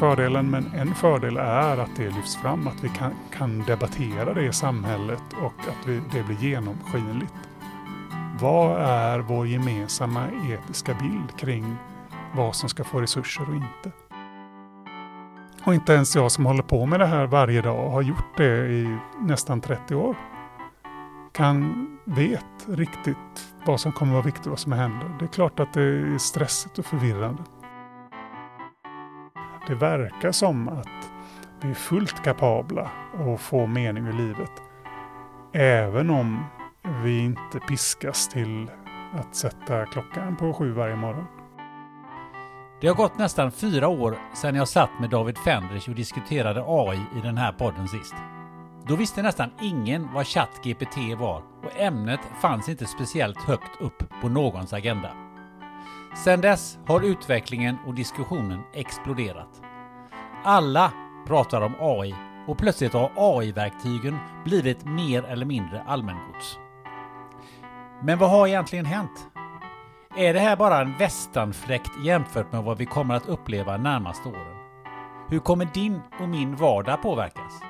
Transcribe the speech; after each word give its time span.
Fördelen, 0.00 0.50
men 0.50 0.66
en 0.74 0.94
fördel 0.94 1.36
är 1.36 1.78
att 1.78 1.96
det 1.96 2.10
lyfts 2.10 2.36
fram, 2.36 2.68
att 2.68 2.84
vi 2.84 2.88
kan, 2.88 3.12
kan 3.32 3.62
debattera 3.62 4.34
det 4.34 4.46
i 4.46 4.52
samhället 4.52 5.22
och 5.42 5.68
att 5.68 5.86
vi, 5.86 6.00
det 6.12 6.22
blir 6.22 6.36
genomskinligt. 6.36 7.34
Vad 8.40 8.82
är 8.82 9.18
vår 9.18 9.46
gemensamma 9.46 10.26
etiska 10.50 10.94
bild 10.94 11.36
kring 11.36 11.76
vad 12.34 12.56
som 12.56 12.68
ska 12.68 12.84
få 12.84 13.00
resurser 13.00 13.48
och 13.48 13.54
inte? 13.54 13.92
Och 15.64 15.74
inte 15.74 15.92
ens 15.92 16.16
jag 16.16 16.32
som 16.32 16.46
håller 16.46 16.62
på 16.62 16.86
med 16.86 17.00
det 17.00 17.06
här 17.06 17.26
varje 17.26 17.62
dag 17.62 17.86
och 17.86 17.92
har 17.92 18.02
gjort 18.02 18.36
det 18.36 18.68
i 18.68 18.98
nästan 19.20 19.60
30 19.60 19.94
år 19.94 20.16
kan 21.32 21.86
vet 22.04 22.68
riktigt 22.68 23.54
vad 23.66 23.80
som 23.80 23.92
kommer 23.92 24.12
vara 24.12 24.24
viktigt 24.24 24.46
och 24.46 24.50
vad 24.50 24.58
som 24.58 24.72
händer. 24.72 25.16
Det 25.18 25.24
är 25.24 25.28
klart 25.28 25.60
att 25.60 25.72
det 25.72 25.82
är 25.82 26.18
stressigt 26.18 26.78
och 26.78 26.86
förvirrande. 26.86 27.42
Det 29.66 29.74
verkar 29.74 30.32
som 30.32 30.68
att 30.68 31.10
vi 31.60 31.70
är 31.70 31.74
fullt 31.74 32.24
kapabla 32.24 32.90
att 33.18 33.40
få 33.40 33.66
mening 33.66 34.06
i 34.06 34.12
livet. 34.12 34.50
Även 35.52 36.10
om 36.10 36.44
vi 37.04 37.24
inte 37.24 37.60
piskas 37.68 38.28
till 38.28 38.70
att 39.12 39.34
sätta 39.36 39.86
klockan 39.86 40.36
på 40.36 40.52
sju 40.52 40.72
varje 40.72 40.96
morgon. 40.96 41.26
Det 42.80 42.88
har 42.88 42.94
gått 42.94 43.18
nästan 43.18 43.52
fyra 43.52 43.88
år 43.88 44.18
sedan 44.34 44.54
jag 44.54 44.68
satt 44.68 44.90
med 45.00 45.10
David 45.10 45.38
Fendrich 45.38 45.88
och 45.88 45.94
diskuterade 45.94 46.64
AI 46.66 47.00
i 47.16 47.20
den 47.22 47.36
här 47.36 47.52
podden 47.52 47.88
sist. 47.88 48.14
Då 48.86 48.96
visste 48.96 49.22
nästan 49.22 49.50
ingen 49.62 50.08
vad 50.14 50.26
ChatGPT 50.26 50.96
var 51.18 51.42
och 51.64 51.80
ämnet 51.80 52.20
fanns 52.42 52.68
inte 52.68 52.86
speciellt 52.86 53.38
högt 53.38 53.80
upp 53.80 54.04
på 54.22 54.28
någons 54.28 54.72
agenda. 54.72 55.29
Sedan 56.14 56.40
dess 56.40 56.78
har 56.86 57.00
utvecklingen 57.00 57.76
och 57.86 57.94
diskussionen 57.94 58.62
exploderat. 58.72 59.62
Alla 60.44 60.92
pratar 61.26 61.60
om 61.60 61.74
AI 61.80 62.14
och 62.46 62.58
plötsligt 62.58 62.92
har 62.92 63.12
AI-verktygen 63.16 64.18
blivit 64.44 64.84
mer 64.84 65.24
eller 65.24 65.46
mindre 65.46 65.82
allmängods. 65.86 66.58
Men 68.02 68.18
vad 68.18 68.30
har 68.30 68.46
egentligen 68.46 68.84
hänt? 68.84 69.30
Är 70.16 70.34
det 70.34 70.40
här 70.40 70.56
bara 70.56 70.80
en 70.80 70.98
västanfläkt 70.98 71.90
jämfört 72.04 72.52
med 72.52 72.62
vad 72.62 72.78
vi 72.78 72.86
kommer 72.86 73.14
att 73.14 73.28
uppleva 73.28 73.76
närmaste 73.76 74.28
åren? 74.28 74.56
Hur 75.28 75.38
kommer 75.38 75.64
din 75.64 76.00
och 76.20 76.28
min 76.28 76.56
vardag 76.56 77.02
påverkas? 77.02 77.62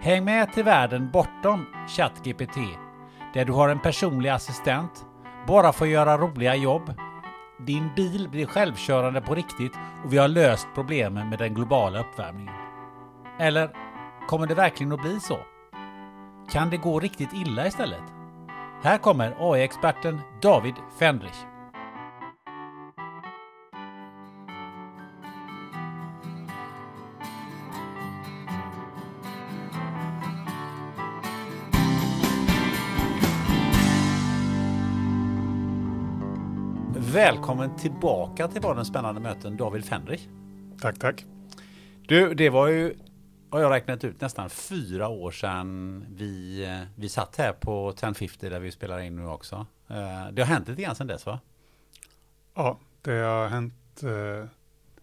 Häng 0.00 0.24
med 0.24 0.52
till 0.52 0.64
världen 0.64 1.10
bortom 1.10 1.66
ChatGPT, 1.88 2.56
där 3.34 3.44
du 3.44 3.52
har 3.52 3.68
en 3.68 3.80
personlig 3.80 4.30
assistent, 4.30 5.06
bara 5.46 5.72
får 5.72 5.86
göra 5.86 6.18
roliga 6.18 6.54
jobb, 6.54 6.94
din 7.66 7.90
bil 7.96 8.28
blir 8.28 8.46
självkörande 8.46 9.20
på 9.20 9.34
riktigt 9.34 9.72
och 10.04 10.12
vi 10.12 10.18
har 10.18 10.28
löst 10.28 10.66
problemen 10.74 11.28
med 11.28 11.38
den 11.38 11.54
globala 11.54 12.00
uppvärmningen. 12.00 12.54
Eller 13.38 13.70
kommer 14.28 14.46
det 14.46 14.54
verkligen 14.54 14.92
att 14.92 15.02
bli 15.02 15.20
så? 15.20 15.38
Kan 16.50 16.70
det 16.70 16.76
gå 16.76 17.00
riktigt 17.00 17.32
illa 17.32 17.66
istället? 17.66 18.04
Här 18.82 18.98
kommer 18.98 19.36
AI-experten 19.38 20.20
David 20.42 20.74
Fendrich. 20.98 21.51
Välkommen 37.22 37.76
tillbaka 37.76 38.48
till 38.48 38.62
Badens 38.62 38.88
spännande 38.88 39.20
möten 39.20 39.56
David 39.56 39.84
Fendrich. 39.84 40.20
Tack, 40.80 40.98
tack. 40.98 41.24
Du, 42.08 42.34
det 42.34 42.50
var 42.50 42.66
ju, 42.66 42.94
har 43.50 43.60
jag 43.60 43.72
räknat 43.72 44.04
ut, 44.04 44.20
nästan 44.20 44.50
fyra 44.50 45.08
år 45.08 45.30
sedan 45.30 46.06
vi, 46.10 46.64
eh, 46.64 46.88
vi 46.96 47.08
satt 47.08 47.36
här 47.36 47.52
på 47.52 47.90
1050 47.90 48.48
där 48.48 48.60
vi 48.60 48.72
spelar 48.72 49.00
in 49.00 49.16
nu 49.16 49.26
också. 49.26 49.66
Eh, 49.88 49.96
det 50.32 50.42
har 50.42 50.44
hänt 50.44 50.68
lite 50.68 50.82
grann 50.82 50.94
sedan 50.94 51.06
dess 51.06 51.26
va? 51.26 51.40
Ja, 52.54 52.78
det 53.02 53.12
har 53.12 53.48
hänt. 53.48 54.02
Eh, 54.02 54.48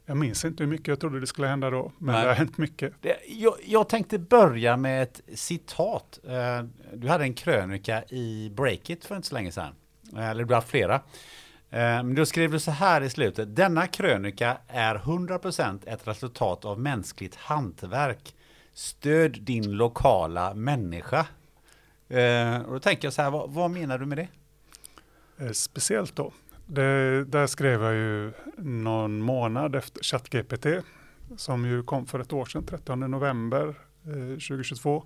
jag 0.06 0.18
minns 0.18 0.46
inte 0.46 0.64
hur 0.64 0.70
mycket 0.72 0.88
jag 0.88 1.00
trodde 1.00 1.20
det 1.20 1.28
skulle 1.28 1.48
hända 1.48 1.70
då, 1.70 1.92
men 1.98 2.16
Nej. 2.16 2.24
det 2.24 2.30
har 2.30 2.36
hänt 2.36 2.58
mycket. 2.58 2.94
Det, 3.02 3.18
jag, 3.28 3.54
jag 3.66 3.90
tänkte 3.90 4.20
börja 4.20 4.78
med 4.78 5.04
ett 5.04 5.22
citat. 5.34 6.20
Du 6.94 7.08
hade 7.08 7.24
en 7.24 7.34
krönika 7.34 8.04
i 8.04 8.52
Breakit 8.56 9.06
för 9.06 9.16
inte 9.16 9.28
så 9.28 9.36
länge 9.36 9.52
sedan. 9.52 9.76
Eller 10.18 10.44
du 10.44 10.54
har 10.54 10.62
flera. 10.62 11.02
Ehm, 11.72 12.06
men 12.08 12.16
då 12.16 12.26
skrev 12.26 12.52
du 12.52 12.60
så 12.60 12.72
här 12.72 13.02
i 13.02 13.10
slutet. 13.10 13.56
Denna 13.56 13.88
krönika 13.88 14.58
är 14.68 14.96
100% 14.96 15.80
ett 15.86 16.08
resultat 16.08 16.66
av 16.66 16.80
mänskligt 16.80 17.36
hantverk. 17.36 18.36
Stöd 18.74 19.42
din 19.42 19.72
lokala 19.72 20.54
människa. 20.54 21.26
Ehm, 22.10 22.62
och 22.62 22.74
då 22.74 22.80
tänker 22.80 23.06
jag 23.06 23.14
så 23.14 23.22
här, 23.22 23.32
vad, 23.32 23.52
vad 23.52 23.72
menar 23.72 23.98
du 23.98 24.06
med 24.06 24.18
det? 24.18 24.28
Eh, 25.46 25.52
speciellt 25.52 26.16
då. 26.16 26.34
Det, 26.66 27.24
där 27.26 27.48
skrev 27.48 27.84
jag 27.84 27.94
ju 27.94 28.32
någon 28.58 29.22
månad 29.22 29.76
efter 29.76 30.04
ChatGPT 30.04 30.66
som 31.38 31.66
ju 31.66 31.84
kom 31.84 32.06
för 32.06 32.20
ett 32.20 32.34
år 32.34 32.46
sedan, 32.46 32.66
13 32.66 33.00
november 33.00 33.68
eh, 34.06 34.30
2022. 34.30 35.04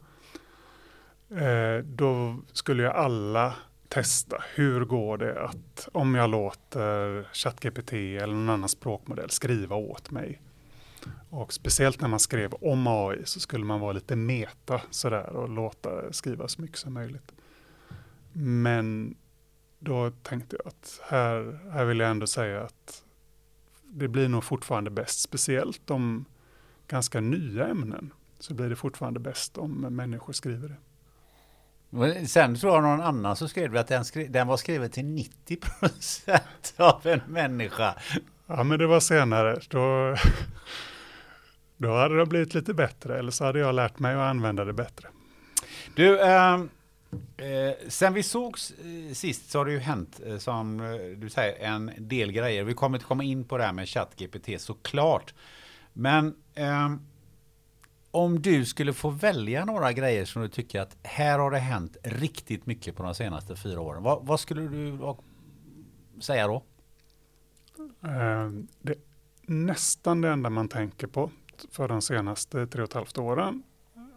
Eh, 1.30 1.84
då 1.84 2.38
skulle 2.54 2.84
ju 2.84 2.90
alla 2.90 3.54
testa 3.94 4.44
hur 4.56 4.86
går 4.86 5.18
det 5.18 5.44
att 5.44 5.90
om 5.92 6.16
jag 6.16 6.30
låter 6.30 7.28
ChatGPT 7.34 7.94
eller 7.94 8.34
någon 8.34 8.50
annan 8.50 8.70
språkmodell 8.70 9.30
skriva 9.30 9.76
åt 9.76 10.12
mig. 10.12 10.42
Och 11.30 11.54
speciellt 11.54 12.02
när 12.02 12.08
man 12.08 12.20
skrev 12.20 12.54
om 12.54 12.88
AI 12.88 13.22
så 13.26 13.40
skulle 13.40 13.66
man 13.66 13.80
vara 13.80 13.92
lite 13.92 14.16
meta 14.16 14.82
sådär 14.90 15.30
och 15.30 15.50
låta 15.50 16.14
skriva 16.14 16.48
så 16.48 16.62
mycket 16.62 16.78
som 16.78 16.94
möjligt. 16.94 17.32
Men 18.34 19.16
då 19.80 20.12
tänkte 20.12 20.56
jag 20.60 20.68
att 20.68 21.00
här, 21.04 21.60
här 21.72 21.86
vill 21.86 22.00
jag 22.00 22.12
ändå 22.12 22.28
säga 22.28 22.62
att 22.62 23.04
det 23.84 24.08
blir 24.08 24.28
nog 24.28 24.44
fortfarande 24.44 24.90
bäst, 24.90 25.20
speciellt 25.20 25.92
om 25.92 26.26
ganska 26.88 27.22
nya 27.22 27.68
ämnen, 27.68 28.14
så 28.40 28.54
blir 28.54 28.70
det 28.70 28.76
fortfarande 28.76 29.20
bäst 29.20 29.58
om 29.58 29.72
människor 29.72 30.34
skriver 30.34 30.68
det. 30.70 30.78
Sen 32.28 32.56
tror 32.56 32.74
jag 32.74 32.84
någon 32.84 33.02
annan 33.02 33.36
så 33.36 33.48
skrev 33.48 33.72
vi 33.72 33.78
att 33.78 33.88
den, 33.88 34.06
skri 34.06 34.28
den 34.28 34.48
var 34.48 34.58
skriven 34.58 34.90
till 34.90 35.04
90% 35.04 36.40
av 36.78 37.08
en 37.08 37.22
människa. 37.28 37.96
Ja, 38.48 38.64
men 38.64 38.80
det 38.80 38.88
var 38.88 39.00
senare. 39.00 39.60
Då, 39.70 40.16
då 41.78 41.96
hade 41.96 42.18
det 42.18 42.26
blivit 42.26 42.54
lite 42.54 42.74
bättre, 42.74 43.20
eller 43.20 43.32
så 43.32 43.46
hade 43.46 43.60
jag 43.60 43.76
lärt 43.76 44.00
mig 44.00 44.16
att 44.16 44.22
använda 44.22 44.66
det 44.66 44.74
bättre. 44.74 45.08
Du, 45.96 46.20
eh, 46.22 46.54
eh, 47.38 47.74
sen 47.88 48.14
vi 48.14 48.24
sågs 48.24 48.72
eh, 48.72 49.14
sist 49.14 49.52
så 49.52 49.58
har 49.58 49.66
det 49.66 49.72
ju 49.72 49.80
hänt, 49.80 50.20
eh, 50.26 50.38
som 50.38 50.80
eh, 50.80 51.18
du 51.18 51.30
säger, 51.30 51.68
en 51.68 51.92
del 51.98 52.32
grejer. 52.32 52.64
Vi 52.64 52.74
kommer 52.74 52.98
inte 52.98 53.08
komma 53.08 53.24
in 53.24 53.44
på 53.44 53.58
det 53.58 53.64
här 53.64 53.74
med 53.74 53.90
ChatGPT 53.90 54.62
såklart. 54.62 55.34
Men 55.94 56.36
ehm, 56.56 57.00
om 58.14 58.42
du 58.42 58.66
skulle 58.66 58.94
få 58.94 59.10
välja 59.10 59.66
några 59.66 59.94
grejer 59.94 60.26
som 60.26 60.42
du 60.42 60.48
tycker 60.48 60.82
att 60.82 60.98
här 61.04 61.40
har 61.40 61.52
det 61.52 61.58
hänt 61.58 61.98
riktigt 62.04 62.66
mycket 62.66 62.96
på 62.96 63.04
de 63.04 63.16
senaste 63.16 63.56
fyra 63.56 63.82
åren. 63.82 64.04
Vad, 64.04 64.26
vad 64.26 64.40
skulle 64.40 64.62
du 64.62 65.00
säga 66.22 66.48
då? 66.48 66.64
Eh, 68.04 68.50
det, 68.82 68.96
nästan 69.42 70.22
det 70.22 70.30
enda 70.30 70.50
man 70.50 70.68
tänker 70.68 71.08
på 71.08 71.32
för 71.72 71.88
de 71.88 72.02
senaste 72.02 72.68
tre 72.68 72.82
och 72.82 72.90
ett 72.90 72.94
halvt 72.94 73.18
åren 73.18 73.64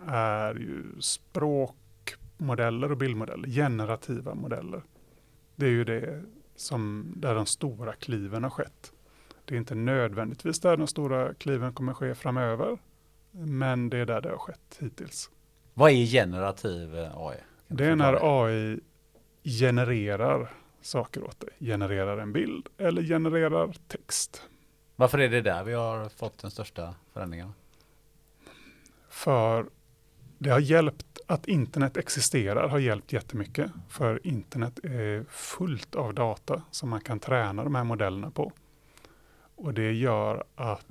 är 0.06 0.54
ju 0.54 1.00
språkmodeller 1.00 2.90
och 2.90 2.98
bildmodeller, 2.98 3.48
generativa 3.48 4.34
modeller. 4.34 4.82
Det 5.56 5.66
är 5.66 5.70
ju 5.70 5.84
det 5.84 6.22
som 6.56 7.12
där 7.16 7.34
de 7.34 7.46
stora 7.46 7.92
kliven 7.92 8.42
har 8.42 8.50
skett. 8.50 8.92
Det 9.44 9.54
är 9.54 9.58
inte 9.58 9.74
nödvändigtvis 9.74 10.60
där 10.60 10.76
de 10.76 10.86
stora 10.86 11.34
kliven 11.34 11.72
kommer 11.72 11.94
ske 11.94 12.14
framöver, 12.14 12.78
men 13.38 13.90
det 13.90 13.98
är 13.98 14.06
där 14.06 14.20
det 14.20 14.28
har 14.28 14.38
skett 14.38 14.78
hittills. 14.80 15.30
Vad 15.74 15.90
är 15.90 16.06
generativ 16.06 16.96
eh, 16.96 17.18
AI? 17.18 17.36
Det 17.68 17.84
är 17.84 17.96
när 17.96 18.42
AI 18.42 18.80
genererar 19.44 20.52
saker 20.80 21.24
åt 21.24 21.40
dig. 21.40 21.50
Genererar 21.58 22.18
en 22.18 22.32
bild 22.32 22.68
eller 22.78 23.02
genererar 23.02 23.72
text. 23.88 24.42
Varför 24.96 25.18
är 25.18 25.28
det 25.28 25.40
där 25.40 25.64
vi 25.64 25.72
har 25.72 26.08
fått 26.08 26.38
den 26.38 26.50
största 26.50 26.94
förändringen? 27.12 27.52
För 29.08 29.66
det 30.38 30.50
har 30.50 30.60
hjälpt 30.60 31.18
att 31.26 31.48
internet 31.48 31.96
existerar 31.96 32.68
har 32.68 32.78
hjälpt 32.78 33.12
jättemycket. 33.12 33.70
För 33.88 34.26
internet 34.26 34.78
är 34.82 35.24
fullt 35.30 35.94
av 35.94 36.14
data 36.14 36.62
som 36.70 36.88
man 36.88 37.00
kan 37.00 37.20
träna 37.20 37.64
de 37.64 37.74
här 37.74 37.84
modellerna 37.84 38.30
på. 38.30 38.52
Och 39.56 39.74
det 39.74 39.92
gör 39.92 40.44
att 40.54 40.86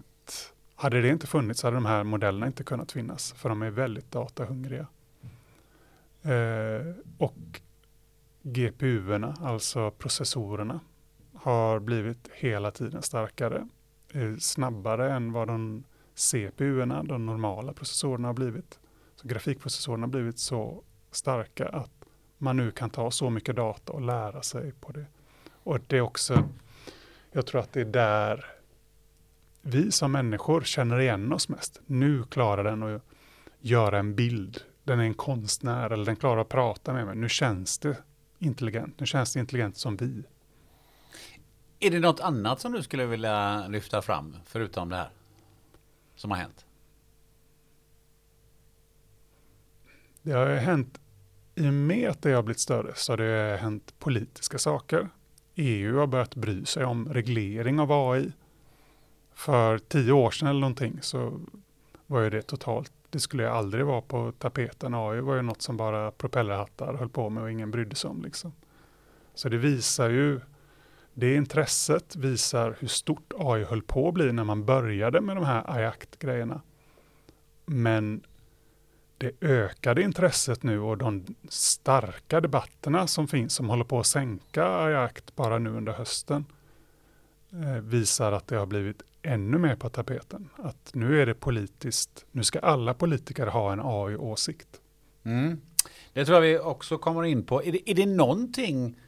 hade 0.76 1.02
det 1.02 1.10
inte 1.10 1.28
funnits 1.28 1.64
hade 1.64 1.76
de 1.76 1.86
här 1.86 2.04
modellerna 2.04 2.48
inte 2.48 2.64
kunnat 2.64 2.92
finnas. 2.92 3.34
För 3.34 3.50
de 3.50 3.62
är 3.62 3.70
väldigt 3.70 4.12
datahungriga. 4.12 4.88
Eh, 6.22 6.94
och 7.18 7.62
GPU-erna, 8.42 9.36
alltså 9.42 9.92
processorerna, 9.92 10.80
har 11.34 11.80
blivit 11.80 12.30
hela 12.34 12.72
tiden 12.72 13.02
starkare. 13.02 13.68
Eh, 14.14 14.36
snabbare 14.40 15.14
än 15.14 15.32
vad 15.32 15.48
de 15.48 15.84
CPU-erna, 16.16 17.04
de 17.04 17.26
normala 17.26 17.74
processorerna 17.74 18.28
har 18.28 18.34
blivit. 18.34 18.80
Så 19.16 19.28
grafikprocessorerna 19.28 20.04
har 20.04 20.12
blivit 20.12 20.40
så 20.40 20.84
starka 21.12 21.70
att 21.70 21.92
man 22.38 22.58
nu 22.58 22.72
kan 22.72 22.90
ta 22.90 23.12
så 23.12 23.30
mycket 23.30 23.56
data 23.56 23.94
och 23.94 24.02
lära 24.02 24.42
sig 24.42 24.72
på 24.72 24.92
det. 24.92 25.06
Och 25.52 25.80
det 25.88 25.98
är 25.98 26.02
också, 26.02 26.50
jag 27.32 27.46
tror 27.46 27.62
att 27.62 27.74
det 27.74 27.82
är 27.82 27.86
där 27.86 28.55
vi 29.68 29.92
som 29.92 30.12
människor 30.12 30.62
känner 30.62 31.00
igen 31.00 31.34
oss 31.34 31.50
mest. 31.50 31.82
Nu 31.86 32.24
klarar 32.24 32.64
den 32.64 32.84
att 32.84 33.02
göra 33.60 34.00
en 34.00 34.16
bild. 34.16 34.62
Den 34.84 35.00
är 35.00 35.04
en 35.04 35.14
konstnär 35.14 35.90
eller 35.90 36.06
den 36.06 36.16
klarar 36.16 36.42
att 36.42 36.50
prata 36.50 36.94
med 36.94 37.06
mig. 37.06 37.16
Nu 37.16 37.30
känns 37.30 37.78
det 37.78 37.98
intelligent. 38.40 39.00
Nu 39.00 39.06
känns 39.06 39.34
det 39.34 39.40
intelligent 39.40 39.78
som 39.78 39.98
vi. 39.98 40.24
Är 41.80 41.92
det 41.92 42.00
något 42.00 42.20
annat 42.20 42.60
som 42.62 42.72
du 42.72 42.84
skulle 42.84 43.06
vilja 43.06 43.68
lyfta 43.68 44.02
fram 44.02 44.36
förutom 44.46 44.90
det 44.90 44.96
här 44.96 45.10
som 46.16 46.32
har 46.32 46.38
hänt? 46.38 46.66
Det 50.22 50.32
har 50.32 50.56
hänt, 50.56 51.00
i 51.56 51.70
och 51.70 51.74
med 51.74 52.10
att 52.10 52.22
det 52.22 52.32
har 52.32 52.44
blivit 52.44 52.60
större, 52.60 52.92
så 52.96 53.12
har 53.12 53.18
det 53.18 53.58
hänt 53.62 53.94
politiska 54.00 54.58
saker. 54.58 55.10
EU 55.56 55.98
har 55.98 56.08
börjat 56.08 56.36
bry 56.36 56.66
sig 56.66 56.86
om 56.86 57.14
reglering 57.14 57.80
av 57.80 57.92
AI. 57.92 58.32
För 59.36 59.78
tio 59.78 60.12
år 60.12 60.32
sedan 60.32 60.48
eller 60.48 60.60
någonting 60.60 61.00
så 61.02 61.40
var 62.08 62.22
ju 62.22 62.30
det 62.30 62.42
totalt, 62.42 62.92
det 63.10 63.20
skulle 63.20 63.44
ju 63.44 63.50
aldrig 63.50 63.86
vara 63.86 64.02
på 64.02 64.32
tapeten. 64.32 64.94
AI 64.94 65.20
var 65.20 65.36
ju 65.36 65.42
något 65.42 65.62
som 65.62 65.78
bara 65.78 66.12
propellerhattar 66.12 66.94
höll 66.94 67.10
på 67.10 67.30
med 67.30 67.44
och 67.44 67.52
ingen 67.52 67.72
brydde 67.72 67.96
sig 67.96 68.10
om. 68.10 68.22
Liksom. 68.22 68.54
Så 69.34 69.50
det 69.50 69.58
visar 69.58 70.10
ju, 70.10 70.40
det 71.14 71.36
intresset 71.36 72.16
visar 72.16 72.78
hur 72.80 72.88
stort 72.88 73.34
AI 73.38 73.64
höll 73.64 73.82
på 73.82 74.08
att 74.08 74.14
bli 74.14 74.32
när 74.32 74.44
man 74.44 74.66
började 74.66 75.22
med 75.22 75.38
de 75.38 75.46
här 75.46 75.64
AI-akt-grejerna. 75.68 76.62
Men 77.66 78.24
det 79.18 79.32
ökade 79.42 80.02
intresset 80.02 80.64
nu 80.64 80.80
och 80.80 80.98
de 80.98 81.26
starka 81.50 82.42
debatterna 82.42 83.08
som 83.08 83.28
finns 83.28 83.54
som 83.54 83.70
håller 83.70 83.84
på 83.84 84.00
att 84.00 84.08
sänka 84.08 84.66
AI-akt 84.66 85.36
bara 85.36 85.58
nu 85.60 85.70
under 85.70 85.94
hösten 85.94 86.46
eh, 87.52 87.82
visar 87.82 88.32
att 88.32 88.48
det 88.48 88.56
har 88.56 88.66
blivit 88.66 89.02
ännu 89.26 89.58
mer 89.58 89.76
på 89.76 89.90
tapeten. 89.90 90.50
Att 90.56 90.92
nu 90.94 91.22
är 91.22 91.26
det 91.26 91.34
politiskt, 91.34 92.26
nu 92.32 92.44
ska 92.44 92.60
alla 92.60 92.94
politiker 92.94 93.48
ha 93.48 93.74
en 93.74 93.82
AI-åsikt. 93.84 94.82
Mm. 95.24 95.62
Det 96.14 96.26
tror 96.26 96.36
jag 96.36 96.42
vi 96.42 96.60
också 96.60 96.98
kommer 96.98 97.24
in 97.24 97.46
på. 97.46 97.64
Är 97.64 97.72
det, 97.72 97.90
är 97.92 97.96
det 97.96 98.06
någonting 98.06 99.00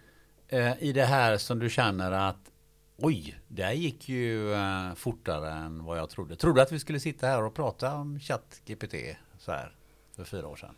eh, 0.48 0.84
i 0.84 0.94
det 0.94 1.06
här 1.06 1.38
som 1.38 1.60
du 1.60 1.70
känner 1.70 2.12
att 2.12 2.52
oj, 2.98 3.40
det 3.48 3.74
gick 3.74 4.10
ju 4.10 4.54
eh, 4.54 4.94
fortare 4.96 5.52
än 5.52 5.84
vad 5.84 5.98
jag 5.98 6.10
trodde. 6.10 6.36
Trodde 6.36 6.62
att 6.62 6.72
vi 6.72 6.80
skulle 6.80 7.00
sitta 7.00 7.28
här 7.28 7.44
och 7.44 7.54
prata 7.54 7.94
om 7.94 8.20
ChatGPT 8.20 8.96
så 9.38 9.52
här 9.52 9.76
för 10.16 10.24
fyra 10.24 10.48
år 10.48 10.56
sedan? 10.56 10.76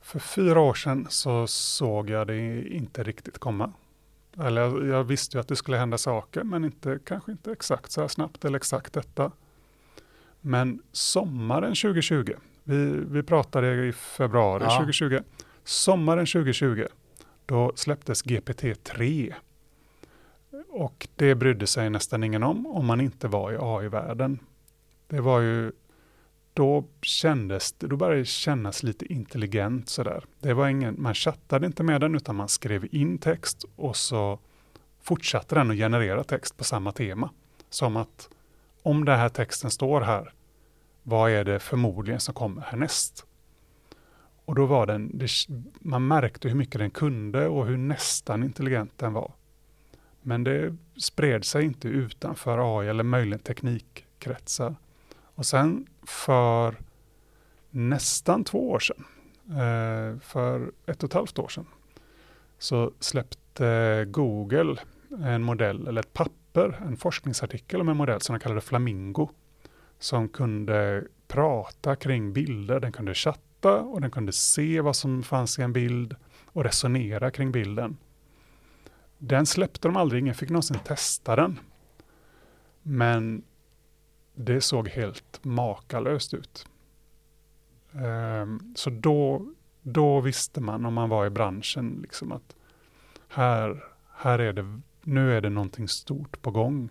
För 0.00 0.18
fyra 0.18 0.60
år 0.60 0.74
sedan 0.74 1.06
så 1.10 1.46
såg 1.46 2.10
jag 2.10 2.26
det 2.26 2.68
inte 2.68 3.02
riktigt 3.02 3.38
komma. 3.38 3.72
Eller 4.38 4.84
jag 4.86 5.04
visste 5.04 5.36
ju 5.36 5.40
att 5.40 5.48
det 5.48 5.56
skulle 5.56 5.76
hända 5.76 5.98
saker, 5.98 6.44
men 6.44 6.64
inte, 6.64 6.98
kanske 7.04 7.32
inte 7.32 7.52
exakt 7.52 7.92
så 7.92 8.00
här 8.00 8.08
snabbt 8.08 8.44
eller 8.44 8.56
exakt 8.56 8.92
detta. 8.92 9.32
Men 10.40 10.82
sommaren 10.92 11.74
2020, 11.74 12.32
vi, 12.64 12.86
vi 12.86 13.22
pratade 13.22 13.86
i 13.86 13.92
februari 13.92 14.64
ja. 14.64 14.70
2020, 14.70 15.18
sommaren 15.64 16.26
2020, 16.26 16.86
då 17.46 17.72
släpptes 17.74 18.24
GPT-3. 18.24 19.34
Och 20.70 21.08
det 21.16 21.34
brydde 21.34 21.66
sig 21.66 21.90
nästan 21.90 22.24
ingen 22.24 22.42
om, 22.42 22.66
om 22.66 22.86
man 22.86 23.00
inte 23.00 23.28
var 23.28 23.52
i 23.52 23.56
AI-världen. 23.60 24.38
Det 25.06 25.20
var 25.20 25.40
ju 25.40 25.72
då 26.54 26.84
kändes 27.02 27.72
då 27.72 27.96
började 27.96 28.20
det 28.20 28.24
kännas 28.24 28.82
lite 28.82 29.12
intelligent 29.12 29.88
sådär. 29.88 30.24
Det 30.40 30.54
var 30.54 30.68
ingen, 30.68 31.02
man 31.02 31.14
chattade 31.14 31.66
inte 31.66 31.82
med 31.82 32.00
den 32.00 32.14
utan 32.14 32.36
man 32.36 32.48
skrev 32.48 32.88
in 32.94 33.18
text 33.18 33.64
och 33.76 33.96
så 33.96 34.38
fortsatte 35.02 35.54
den 35.54 35.70
att 35.70 35.76
generera 35.76 36.24
text 36.24 36.56
på 36.56 36.64
samma 36.64 36.92
tema. 36.92 37.30
Som 37.70 37.96
att 37.96 38.28
om 38.82 39.04
den 39.04 39.18
här 39.18 39.28
texten 39.28 39.70
står 39.70 40.00
här, 40.00 40.32
vad 41.02 41.30
är 41.30 41.44
det 41.44 41.60
förmodligen 41.60 42.20
som 42.20 42.34
kommer 42.34 42.62
härnäst? 42.62 43.26
Och 44.44 44.54
då 44.54 44.66
var 44.66 44.86
den, 44.86 45.18
det, 45.18 45.28
man 45.80 46.06
märkte 46.06 46.48
hur 46.48 46.56
mycket 46.56 46.78
den 46.78 46.90
kunde 46.90 47.46
och 47.48 47.66
hur 47.66 47.76
nästan 47.76 48.42
intelligent 48.42 48.98
den 48.98 49.12
var. 49.12 49.32
Men 50.22 50.44
det 50.44 50.76
spred 50.96 51.44
sig 51.44 51.64
inte 51.64 51.88
utanför 51.88 52.80
AI 52.80 52.88
eller 52.88 53.04
möjligen 53.04 53.38
teknikkretsar. 53.38 54.74
Och 55.34 55.46
sen 55.46 55.86
för 56.02 56.76
nästan 57.70 58.44
två 58.44 58.70
år 58.70 58.78
sedan, 58.78 59.04
eh, 59.48 60.18
för 60.20 60.72
ett 60.86 61.02
och 61.02 61.08
ett 61.08 61.14
halvt 61.14 61.38
år 61.38 61.48
sedan, 61.48 61.66
så 62.58 62.92
släppte 63.00 64.04
Google 64.08 64.76
en 65.24 65.42
modell, 65.42 65.88
eller 65.88 66.00
ett 66.00 66.12
papper, 66.12 66.80
en 66.86 66.96
forskningsartikel 66.96 67.80
om 67.80 67.88
en 67.88 67.96
modell 67.96 68.20
som 68.20 68.34
de 68.34 68.40
kallade 68.40 68.60
Flamingo, 68.60 69.28
som 69.98 70.28
kunde 70.28 71.04
prata 71.28 71.96
kring 71.96 72.32
bilder, 72.32 72.80
den 72.80 72.92
kunde 72.92 73.14
chatta 73.14 73.80
och 73.80 74.00
den 74.00 74.10
kunde 74.10 74.32
se 74.32 74.80
vad 74.80 74.96
som 74.96 75.22
fanns 75.22 75.58
i 75.58 75.62
en 75.62 75.72
bild 75.72 76.16
och 76.46 76.64
resonera 76.64 77.30
kring 77.30 77.52
bilden. 77.52 77.96
Den 79.18 79.46
släppte 79.46 79.88
de 79.88 79.96
aldrig, 79.96 80.20
ingen 80.20 80.34
fick 80.34 80.50
någonsin 80.50 80.78
testa 80.84 81.36
den. 81.36 81.58
Men 82.82 83.42
det 84.34 84.60
såg 84.60 84.88
helt 84.88 85.44
makalöst 85.44 86.34
ut. 86.34 86.66
Ehm, 87.92 88.74
så 88.76 88.90
då, 88.90 89.46
då 89.82 90.20
visste 90.20 90.60
man 90.60 90.86
om 90.86 90.94
man 90.94 91.08
var 91.08 91.26
i 91.26 91.30
branschen 91.30 91.98
liksom 92.02 92.32
att 92.32 92.56
här, 93.28 93.84
här 94.12 94.38
är 94.38 94.52
det, 94.52 94.80
nu 95.02 95.36
är 95.36 95.40
det 95.40 95.50
någonting 95.50 95.88
stort 95.88 96.42
på 96.42 96.50
gång. 96.50 96.88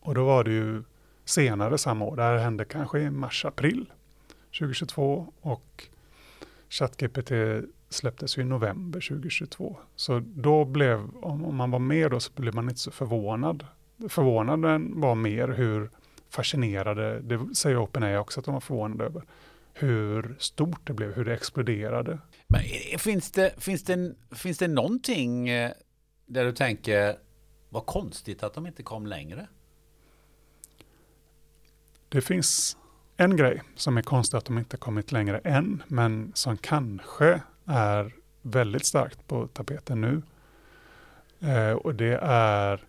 Och 0.00 0.14
då 0.14 0.24
var 0.24 0.44
det 0.44 0.52
ju 0.52 0.82
senare 1.24 1.78
samma 1.78 2.04
år, 2.04 2.16
det 2.16 2.22
här 2.22 2.36
hände 2.36 2.64
kanske 2.64 3.00
i 3.00 3.10
mars-april 3.10 3.92
2022 4.58 5.32
och 5.40 5.88
ChatGPT 6.68 7.32
släpptes 7.88 8.38
ju 8.38 8.42
i 8.42 8.44
november 8.44 9.00
2022. 9.00 9.76
Så 9.96 10.22
då 10.24 10.64
blev, 10.64 11.10
om 11.22 11.56
man 11.56 11.70
var 11.70 11.78
med 11.78 12.10
då 12.10 12.20
så 12.20 12.32
blev 12.34 12.54
man 12.54 12.68
inte 12.68 12.80
så 12.80 12.90
förvånad 12.90 13.66
Förvånaden 14.08 15.00
var 15.00 15.14
mer 15.14 15.48
hur 15.48 15.90
fascinerade, 16.30 17.20
det 17.20 17.54
säger 17.54 17.82
OpenAI 17.82 18.16
också 18.16 18.40
att 18.40 18.46
de 18.46 18.54
var 18.54 18.60
förvånade 18.60 19.04
över, 19.04 19.22
hur 19.72 20.36
stort 20.38 20.80
det 20.86 20.92
blev, 20.92 21.14
hur 21.14 21.24
det 21.24 21.34
exploderade. 21.34 22.18
Men 22.46 22.60
finns 22.98 23.30
det, 23.30 23.54
finns 23.58 23.82
det, 23.84 24.14
finns 24.36 24.58
det 24.58 24.68
någonting 24.68 25.48
eh, 25.48 25.70
där 26.26 26.44
du 26.44 26.52
tänker, 26.52 27.16
vad 27.68 27.86
konstigt 27.86 28.42
att 28.42 28.54
de 28.54 28.66
inte 28.66 28.82
kom 28.82 29.06
längre? 29.06 29.46
Det 32.08 32.20
finns 32.20 32.76
en 33.16 33.36
grej 33.36 33.62
som 33.76 33.96
är 33.96 34.02
konstigt 34.02 34.34
att 34.34 34.44
de 34.44 34.58
inte 34.58 34.76
kommit 34.76 35.12
längre 35.12 35.38
än, 35.38 35.82
men 35.88 36.32
som 36.34 36.56
kanske 36.56 37.40
är 37.64 38.14
väldigt 38.42 38.86
starkt 38.86 39.26
på 39.26 39.46
tapeten 39.46 40.00
nu. 40.00 40.22
Eh, 41.48 41.72
och 41.72 41.94
det 41.94 42.18
är 42.22 42.84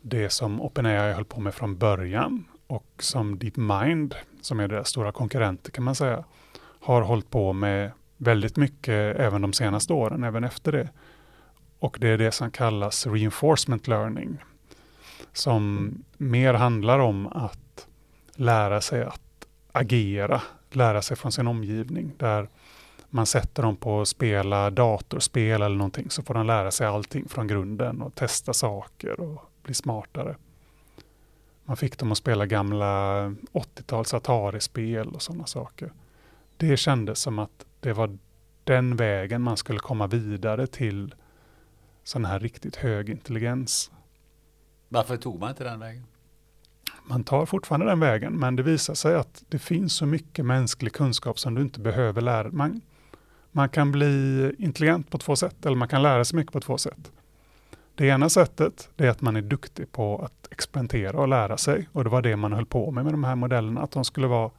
det 0.00 0.30
som 0.30 0.60
OpenAI 0.60 1.12
höll 1.12 1.24
på 1.24 1.40
med 1.40 1.54
från 1.54 1.76
början 1.76 2.44
och 2.66 2.86
som 2.98 3.38
DeepMind, 3.38 4.14
som 4.40 4.60
är 4.60 4.68
deras 4.68 4.88
stora 4.88 5.12
konkurrenter 5.12 5.70
kan 5.70 5.84
man 5.84 5.94
säga, 5.94 6.24
har 6.80 7.02
hållit 7.02 7.30
på 7.30 7.52
med 7.52 7.90
väldigt 8.16 8.56
mycket 8.56 9.16
även 9.16 9.42
de 9.42 9.52
senaste 9.52 9.92
åren, 9.92 10.24
även 10.24 10.44
efter 10.44 10.72
det. 10.72 10.88
Och 11.78 11.96
det 12.00 12.08
är 12.08 12.18
det 12.18 12.32
som 12.32 12.50
kallas 12.50 13.06
reinforcement 13.06 13.88
learning, 13.88 14.38
som 15.32 15.94
mer 16.16 16.54
handlar 16.54 16.98
om 16.98 17.26
att 17.26 17.86
lära 18.34 18.80
sig 18.80 19.02
att 19.02 19.46
agera, 19.72 20.42
lära 20.70 21.02
sig 21.02 21.16
från 21.16 21.32
sin 21.32 21.46
omgivning, 21.46 22.12
där 22.16 22.48
man 23.10 23.26
sätter 23.26 23.62
dem 23.62 23.76
på 23.76 24.00
att 24.00 24.08
spela 24.08 24.70
datorspel 24.70 25.62
eller 25.62 25.76
någonting 25.76 26.10
så 26.10 26.22
får 26.22 26.34
de 26.34 26.46
lära 26.46 26.70
sig 26.70 26.86
allting 26.86 27.28
från 27.28 27.46
grunden 27.46 28.02
och 28.02 28.14
testa 28.14 28.52
saker 28.52 29.20
och 29.20 29.49
bli 29.70 29.74
smartare. 29.74 30.36
Man 31.64 31.76
fick 31.76 31.98
dem 31.98 32.12
att 32.12 32.18
spela 32.18 32.46
gamla 32.46 32.84
80-tals 33.52 34.14
Atari-spel 34.14 35.08
och 35.08 35.22
sådana 35.22 35.46
saker. 35.46 35.92
Det 36.56 36.76
kändes 36.76 37.18
som 37.18 37.38
att 37.38 37.66
det 37.80 37.92
var 37.92 38.18
den 38.64 38.96
vägen 38.96 39.42
man 39.42 39.56
skulle 39.56 39.78
komma 39.78 40.06
vidare 40.06 40.66
till 40.66 41.14
sån 42.04 42.24
här 42.24 42.40
riktigt 42.40 42.76
hög 42.76 43.08
intelligens. 43.10 43.90
Varför 44.88 45.16
tog 45.16 45.40
man 45.40 45.50
inte 45.50 45.64
den 45.64 45.80
vägen? 45.80 46.06
Man 47.04 47.24
tar 47.24 47.46
fortfarande 47.46 47.86
den 47.86 48.00
vägen, 48.00 48.32
men 48.38 48.56
det 48.56 48.62
visar 48.62 48.94
sig 48.94 49.14
att 49.14 49.44
det 49.48 49.58
finns 49.58 49.92
så 49.92 50.06
mycket 50.06 50.44
mänsklig 50.44 50.92
kunskap 50.92 51.38
som 51.38 51.54
du 51.54 51.62
inte 51.62 51.80
behöver 51.80 52.20
lära. 52.20 52.50
Man, 52.50 52.80
man 53.52 53.68
kan 53.68 53.92
bli 53.92 54.54
intelligent 54.58 55.10
på 55.10 55.18
två 55.18 55.36
sätt, 55.36 55.66
eller 55.66 55.76
man 55.76 55.88
kan 55.88 56.02
lära 56.02 56.24
sig 56.24 56.36
mycket 56.36 56.52
på 56.52 56.60
två 56.60 56.78
sätt. 56.78 57.12
Det 58.00 58.06
ena 58.06 58.28
sättet 58.28 58.90
är 58.96 59.08
att 59.08 59.20
man 59.20 59.36
är 59.36 59.42
duktig 59.42 59.92
på 59.92 60.18
att 60.24 60.52
experimentera 60.52 61.20
och 61.20 61.28
lära 61.28 61.56
sig. 61.56 61.88
Och 61.92 62.04
det 62.04 62.10
var 62.10 62.22
det 62.22 62.36
man 62.36 62.52
höll 62.52 62.66
på 62.66 62.90
med 62.90 63.04
med 63.04 63.12
de 63.12 63.24
här 63.24 63.34
modellerna, 63.34 63.80
att 63.80 63.90
de 63.90 64.04
skulle 64.04 64.26
vara 64.26 64.50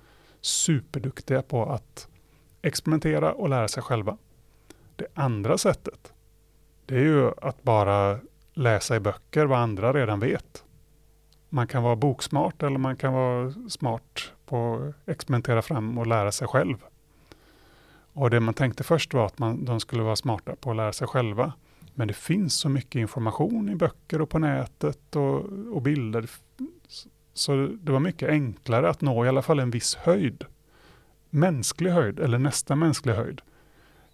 superduktiga 0.41 1.41
på 1.41 1.65
att 1.65 2.07
experimentera 2.61 3.33
och 3.33 3.49
lära 3.49 3.67
sig 3.67 3.83
själva. 3.83 4.17
Det 4.95 5.05
andra 5.13 5.57
sättet, 5.57 6.13
det 6.85 6.95
är 6.95 7.03
ju 7.03 7.31
att 7.41 7.63
bara 7.63 8.19
läsa 8.53 8.95
i 8.95 8.99
böcker 8.99 9.45
vad 9.45 9.59
andra 9.59 9.93
redan 9.93 10.19
vet. 10.19 10.63
Man 11.49 11.67
kan 11.67 11.83
vara 11.83 11.95
boksmart 11.95 12.63
eller 12.63 12.77
man 12.77 12.95
kan 12.95 13.13
vara 13.13 13.53
smart 13.69 14.31
på 14.45 14.75
att 14.75 15.09
experimentera 15.09 15.61
fram 15.61 15.97
och 15.97 16.07
lära 16.07 16.31
sig 16.31 16.47
själv. 16.47 16.77
Och 18.13 18.29
det 18.29 18.39
man 18.39 18.53
tänkte 18.53 18.83
först 18.83 19.13
var 19.13 19.25
att 19.25 19.39
man, 19.39 19.65
de 19.65 19.79
skulle 19.79 20.03
vara 20.03 20.15
smarta 20.15 20.55
på 20.55 20.71
att 20.71 20.77
lära 20.77 20.93
sig 20.93 21.07
själva. 21.07 21.53
Men 21.93 22.07
det 22.07 22.13
finns 22.13 22.55
så 22.55 22.69
mycket 22.69 22.99
information 22.99 23.69
i 23.69 23.75
böcker 23.75 24.21
och 24.21 24.29
på 24.29 24.39
nätet 24.39 25.15
och, 25.15 25.45
och 25.73 25.81
bilder. 25.81 26.29
Så 27.33 27.67
det 27.81 27.91
var 27.91 27.99
mycket 27.99 28.29
enklare 28.29 28.89
att 28.89 29.01
nå 29.01 29.25
i 29.25 29.27
alla 29.27 29.41
fall 29.41 29.59
en 29.59 29.71
viss 29.71 29.95
höjd. 29.95 30.45
Mänsklig 31.29 31.91
höjd 31.91 32.19
eller 32.19 32.37
nästa 32.37 32.75
mänsklig 32.75 33.13
höjd 33.13 33.41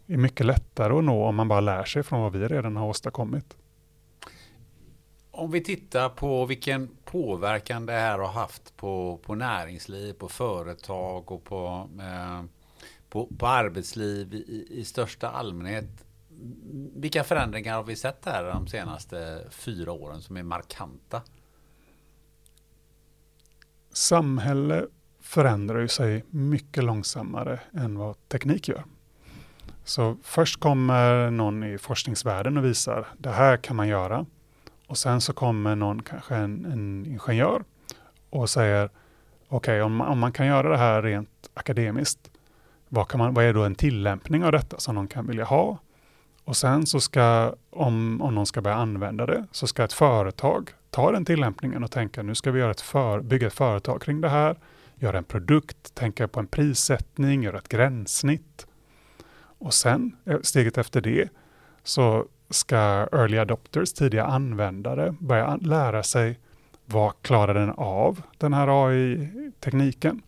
är 0.08 0.18
mycket 0.18 0.46
lättare 0.46 0.94
att 0.94 1.04
nå 1.04 1.26
om 1.26 1.36
man 1.36 1.48
bara 1.48 1.60
lär 1.60 1.84
sig 1.84 2.04
från 2.04 2.22
vad 2.22 2.32
vi 2.32 2.48
redan 2.48 2.76
har 2.76 2.88
åstadkommit. 2.88 3.58
Om 5.32 5.52
vi 5.52 5.64
tittar 5.64 6.10
på 6.10 6.46
vilken 6.46 6.90
påverkan 7.06 7.86
det 7.86 7.94
här 7.94 8.20
har 8.20 8.28
haft 8.28 8.78
på, 8.78 9.20
på 9.24 9.36
näringsliv, 9.36 10.14
på 10.14 10.30
företag 10.30 11.32
och 11.32 11.44
på, 11.44 11.90
eh, 12.00 12.44
på, 13.10 13.28
på 13.38 13.48
arbetsliv 13.48 14.34
i, 14.34 14.68
i 14.70 14.86
största 14.86 15.30
allmänhet 15.30 16.07
vilka 16.96 17.24
förändringar 17.24 17.76
har 17.76 17.84
vi 17.84 17.96
sett 17.96 18.26
här 18.26 18.44
de 18.44 18.68
senaste 18.68 19.48
fyra 19.50 19.92
åren 19.92 20.22
som 20.22 20.38
är 20.38 20.44
markanta? 20.44 21.22
Samhälle 23.94 24.86
förändrar 25.22 25.80
ju 25.80 25.88
sig 25.88 26.24
mycket 26.30 26.84
långsammare 26.84 27.60
än 27.74 27.98
vad 27.98 28.30
teknik 28.30 28.68
gör. 28.68 28.84
Så 29.84 30.18
först 30.24 30.60
kommer 30.60 31.32
någon 31.32 31.64
i 31.64 31.78
forskningsvärlden 31.78 32.58
och 32.58 32.66
visar 32.66 33.08
det 33.18 33.30
här 33.30 33.58
kan 33.58 33.76
man 33.76 33.88
göra. 33.88 34.26
Och 34.88 34.98
sen 34.98 35.22
så 35.22 35.34
kommer 35.34 35.76
någon, 35.76 36.02
kanske 36.02 36.36
en, 36.36 36.66
en 36.66 37.06
ingenjör 37.06 37.64
och 38.30 38.50
säger 38.50 38.90
okej, 39.48 39.58
okay, 39.58 39.82
om, 39.82 40.02
om 40.02 40.20
man 40.20 40.32
kan 40.32 40.48
göra 40.48 40.70
det 40.70 40.78
här 40.78 41.02
rent 41.02 41.50
akademiskt, 41.54 42.32
vad, 42.90 43.08
kan 43.08 43.18
man, 43.18 43.34
vad 43.34 43.46
är 43.46 43.54
då 43.54 43.64
en 43.64 43.76
tillämpning 43.76 44.44
av 44.44 44.52
detta 44.52 44.80
som 44.80 44.96
någon 44.96 45.08
kan 45.08 45.28
vilja 45.28 45.46
ha? 45.46 45.78
Och 46.48 46.58
sen 46.58 46.86
så 46.86 47.00
ska, 47.00 47.56
om, 47.70 48.22
om 48.22 48.36
någon 48.36 48.46
ska 48.46 48.62
börja 48.62 48.76
använda 48.76 49.26
det, 49.26 49.46
så 49.52 49.68
ska 49.68 49.84
ett 49.84 49.94
företag 49.94 50.70
ta 50.90 51.12
den 51.12 51.26
tillämpningen 51.26 51.84
och 51.84 51.92
tänka 51.92 52.24
nu 52.24 52.36
ska 52.36 52.52
vi 52.52 52.60
göra 52.60 52.72
ett 52.72 52.82
för, 52.82 53.22
bygga 53.22 53.48
ett 53.48 53.54
företag 53.54 54.02
kring 54.02 54.22
det 54.22 54.30
här, 54.30 54.58
göra 54.96 55.18
en 55.18 55.24
produkt, 55.24 55.96
tänka 55.96 56.28
på 56.28 56.40
en 56.40 56.48
prissättning, 56.48 57.44
göra 57.44 57.58
ett 57.58 57.68
gränssnitt. 57.68 58.68
Och 59.38 59.74
sen, 59.74 60.16
eh, 60.26 60.38
steget 60.42 60.78
efter 60.78 61.02
det, 61.02 61.30
så 61.84 62.26
ska 62.50 62.78
early 63.12 63.38
adopters, 63.38 63.94
tidiga 63.94 64.26
användare, 64.26 65.16
börja 65.20 65.56
lära 65.56 66.04
sig 66.04 66.40
vad 66.86 67.22
klarar 67.22 67.54
den 67.54 67.70
av, 67.78 68.22
den 68.38 68.54
här 68.54 68.88
AI-tekniken? 68.88 70.22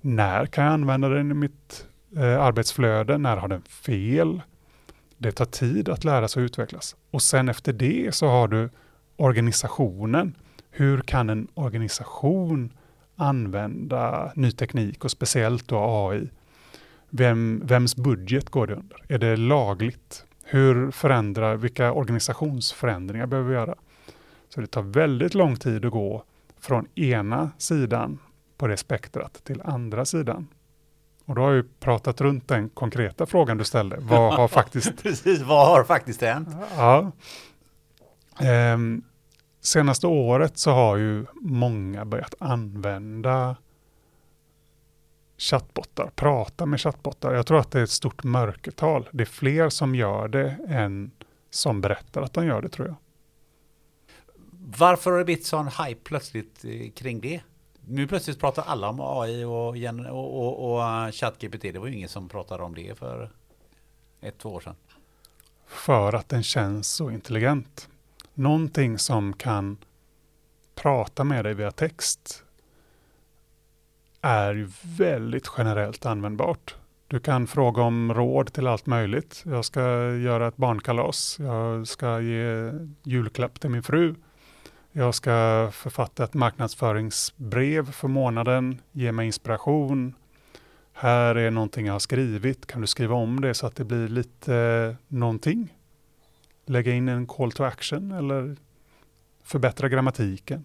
När 0.00 0.46
kan 0.46 0.64
jag 0.64 0.72
använda 0.72 1.08
den 1.08 1.30
i 1.30 1.34
mitt 1.34 1.86
eh, 2.16 2.42
arbetsflöde? 2.42 3.18
När 3.18 3.36
har 3.36 3.48
den 3.48 3.62
fel? 3.62 4.42
Det 5.18 5.32
tar 5.32 5.44
tid 5.44 5.88
att 5.88 6.04
lära 6.04 6.28
sig 6.28 6.40
och 6.40 6.44
utvecklas. 6.44 6.96
Och 7.10 7.22
sen 7.22 7.48
efter 7.48 7.72
det 7.72 8.14
så 8.14 8.26
har 8.26 8.48
du 8.48 8.70
organisationen. 9.16 10.36
Hur 10.70 11.00
kan 11.00 11.30
en 11.30 11.48
organisation 11.54 12.72
använda 13.16 14.32
ny 14.34 14.50
teknik 14.50 15.04
och 15.04 15.10
speciellt 15.10 15.68
då 15.68 15.78
AI? 15.78 16.30
Vem, 17.10 17.62
vems 17.64 17.96
budget 17.96 18.50
går 18.50 18.66
det 18.66 18.74
under? 18.74 19.04
Är 19.08 19.18
det 19.18 19.36
lagligt? 19.36 20.24
Hur 20.44 20.90
förändrar, 20.90 21.56
vilka 21.56 21.92
organisationsförändringar 21.92 23.26
behöver 23.26 23.48
vi 23.48 23.54
göra? 23.54 23.74
Så 24.48 24.60
det 24.60 24.66
tar 24.66 24.82
väldigt 24.82 25.34
lång 25.34 25.56
tid 25.56 25.84
att 25.84 25.92
gå 25.92 26.24
från 26.60 26.86
ena 26.94 27.50
sidan 27.58 28.18
på 28.56 28.66
det 28.66 28.76
spektrat 28.76 29.44
till 29.44 29.62
andra 29.64 30.04
sidan. 30.04 30.46
Och 31.26 31.34
då 31.34 31.42
har 31.42 31.48
jag 31.48 31.56
ju 31.56 31.68
pratat 31.80 32.20
runt 32.20 32.48
den 32.48 32.68
konkreta 32.68 33.26
frågan 33.26 33.58
du 33.58 33.64
ställde. 33.64 33.96
Vad 34.00 34.34
har 34.36 34.48
faktiskt... 34.48 35.02
Precis, 35.02 35.40
vad 35.40 35.66
har 35.66 35.84
faktiskt 35.84 36.20
hänt? 36.20 36.48
Ja. 36.76 37.12
Ehm, 38.40 39.02
senaste 39.60 40.06
året 40.06 40.58
så 40.58 40.70
har 40.70 40.96
ju 40.96 41.26
många 41.34 42.04
börjat 42.04 42.34
använda 42.38 43.56
chattbottar, 45.38 46.10
prata 46.14 46.66
med 46.66 46.80
chattbottar. 46.80 47.34
Jag 47.34 47.46
tror 47.46 47.58
att 47.58 47.70
det 47.70 47.78
är 47.78 47.84
ett 47.84 47.90
stort 47.90 48.24
mörkertal. 48.24 49.08
Det 49.12 49.24
är 49.24 49.26
fler 49.26 49.68
som 49.68 49.94
gör 49.94 50.28
det 50.28 50.56
än 50.68 51.10
som 51.50 51.80
berättar 51.80 52.22
att 52.22 52.32
de 52.32 52.46
gör 52.46 52.62
det 52.62 52.68
tror 52.68 52.88
jag. 52.88 52.96
Varför 54.78 55.10
har 55.10 55.18
det 55.18 55.24
blivit 55.24 55.46
sån 55.46 55.66
hype 55.66 56.00
plötsligt 56.04 56.64
eh, 56.64 56.90
kring 56.90 57.20
det? 57.20 57.40
Nu 57.88 58.06
plötsligt 58.06 58.40
pratar 58.40 58.62
alla 58.62 58.88
om 58.88 59.00
AI 59.00 59.44
och, 59.44 59.68
och, 60.10 60.40
och, 60.40 60.74
och 60.74 61.14
ChatGPT. 61.14 61.62
Det 61.62 61.78
var 61.78 61.86
ju 61.86 61.94
ingen 61.94 62.08
som 62.08 62.28
pratade 62.28 62.62
om 62.62 62.74
det 62.74 62.98
för 62.98 63.30
ett, 64.20 64.38
två 64.38 64.48
år 64.48 64.60
sedan. 64.60 64.74
För 65.66 66.12
att 66.12 66.28
den 66.28 66.42
känns 66.42 66.88
så 66.88 67.10
intelligent. 67.10 67.88
Någonting 68.34 68.98
som 68.98 69.32
kan 69.32 69.76
prata 70.74 71.24
med 71.24 71.44
dig 71.44 71.54
via 71.54 71.70
text 71.70 72.44
är 74.20 74.68
väldigt 74.98 75.50
generellt 75.58 76.06
användbart. 76.06 76.74
Du 77.08 77.20
kan 77.20 77.46
fråga 77.46 77.82
om 77.82 78.14
råd 78.14 78.52
till 78.52 78.66
allt 78.66 78.86
möjligt. 78.86 79.42
Jag 79.46 79.64
ska 79.64 79.80
göra 80.14 80.48
ett 80.48 80.56
barnkalas. 80.56 81.36
Jag 81.38 81.88
ska 81.88 82.20
ge 82.20 82.72
julklapp 83.02 83.60
till 83.60 83.70
min 83.70 83.82
fru. 83.82 84.14
Jag 84.98 85.14
ska 85.14 85.68
författa 85.72 86.24
ett 86.24 86.34
marknadsföringsbrev 86.34 87.92
för 87.92 88.08
månaden, 88.08 88.80
ge 88.92 89.12
mig 89.12 89.26
inspiration. 89.26 90.14
Här 90.92 91.34
är 91.34 91.50
någonting 91.50 91.86
jag 91.86 91.92
har 91.92 91.98
skrivit, 91.98 92.66
kan 92.66 92.80
du 92.80 92.86
skriva 92.86 93.14
om 93.14 93.40
det 93.40 93.54
så 93.54 93.66
att 93.66 93.76
det 93.76 93.84
blir 93.84 94.08
lite 94.08 94.54
eh, 94.54 94.94
någonting? 95.08 95.74
Lägga 96.66 96.92
in 96.92 97.08
en 97.08 97.26
call 97.26 97.52
to 97.52 97.64
action 97.64 98.12
eller 98.12 98.56
förbättra 99.42 99.88
grammatiken. 99.88 100.64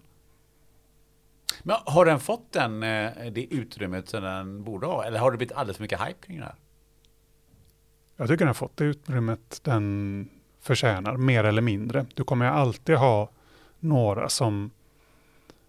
Men 1.62 1.76
har 1.84 2.04
den 2.04 2.20
fått 2.20 2.52
den, 2.52 2.82
eh, 2.82 3.32
det 3.32 3.54
utrymmet 3.54 4.08
som 4.08 4.22
den 4.22 4.64
borde 4.64 4.86
ha? 4.86 5.04
Eller 5.04 5.18
har 5.18 5.30
det 5.30 5.36
blivit 5.36 5.56
alldeles 5.56 5.76
för 5.76 5.84
mycket 5.84 6.00
hype 6.00 6.26
kring 6.26 6.38
det 6.38 6.44
här? 6.44 6.56
Jag 8.16 8.28
tycker 8.28 8.38
den 8.38 8.46
har 8.46 8.54
fått 8.54 8.76
det 8.76 8.84
utrymmet 8.84 9.60
den 9.62 10.28
förtjänar, 10.60 11.16
mer 11.16 11.44
eller 11.44 11.62
mindre. 11.62 12.06
Du 12.14 12.24
kommer 12.24 12.44
ju 12.44 12.50
alltid 12.50 12.96
ha 12.96 13.30
några 13.82 14.28
som 14.28 14.70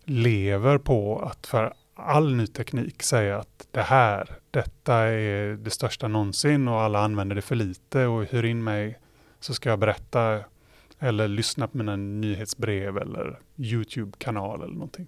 lever 0.04 0.78
på 0.78 1.20
att 1.20 1.48
för 1.48 1.74
all 1.96 2.36
ny 2.36 2.48
teknik 2.48 3.04
säga 3.04 3.40
att 3.40 3.68
det 3.72 3.82
här, 3.82 4.30
detta 4.52 4.96
är 4.96 5.54
det 5.54 5.70
största 5.70 6.08
någonsin 6.08 6.68
och 6.68 6.82
alla 6.82 7.00
använder 7.00 7.36
det 7.36 7.42
för 7.42 7.56
lite 7.56 8.06
och 8.06 8.26
hyr 8.26 8.44
in 8.44 8.64
mig 8.64 9.00
så 9.40 9.54
ska 9.54 9.70
jag 9.70 9.80
berätta 9.80 10.40
eller 11.00 11.28
lyssna 11.28 11.68
på 11.68 11.78
mina 11.78 11.96
nyhetsbrev 11.96 12.98
eller 12.98 13.40
YouTube-kanal 13.58 14.64
eller 14.64 14.74
någonting. 14.74 15.08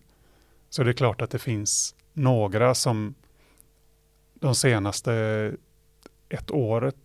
Så 0.69 0.83
det 0.83 0.91
är 0.91 0.93
klart 0.93 1.21
att 1.21 1.29
det 1.29 1.39
finns 1.39 1.95
några 2.13 2.75
som 2.75 3.15
de 4.33 4.55
senaste 4.55 5.13
ett 6.29 6.51
året, 6.51 6.95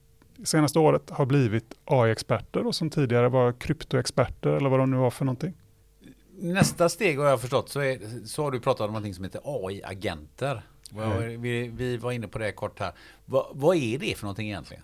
senaste 0.44 0.78
året 0.78 1.10
har 1.10 1.26
blivit 1.26 1.74
AI-experter 1.84 2.66
och 2.66 2.74
som 2.74 2.90
tidigare 2.90 3.28
var 3.28 3.52
kryptoexperter 3.52 4.50
eller 4.50 4.70
vad 4.70 4.78
de 4.80 4.90
nu 4.90 4.96
var 4.96 5.10
för 5.10 5.24
någonting. 5.24 5.54
Nästa 6.40 6.88
steg 6.88 7.18
har 7.18 7.26
jag 7.26 7.40
förstått 7.40 7.68
så, 7.68 7.80
är, 7.80 8.26
så 8.26 8.42
har 8.42 8.50
du 8.50 8.60
pratat 8.60 8.80
om 8.80 8.86
någonting 8.86 9.14
som 9.14 9.24
heter 9.24 9.40
AI-agenter. 9.44 10.62
Mm. 10.94 11.42
Vi, 11.42 11.68
vi, 11.68 11.96
var 11.96 12.12
inne 12.12 12.28
på 12.28 12.38
det 12.38 12.52
kort 12.52 12.80
här. 12.80 12.92
Va, 13.24 13.50
vad 13.52 13.76
är 13.76 13.98
det 13.98 14.18
för 14.18 14.24
någonting 14.24 14.48
egentligen? 14.48 14.82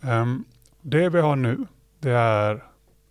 Um, 0.00 0.44
det 0.80 1.08
vi 1.08 1.20
har 1.20 1.36
nu, 1.36 1.66
det 1.98 2.10
är 2.10 2.64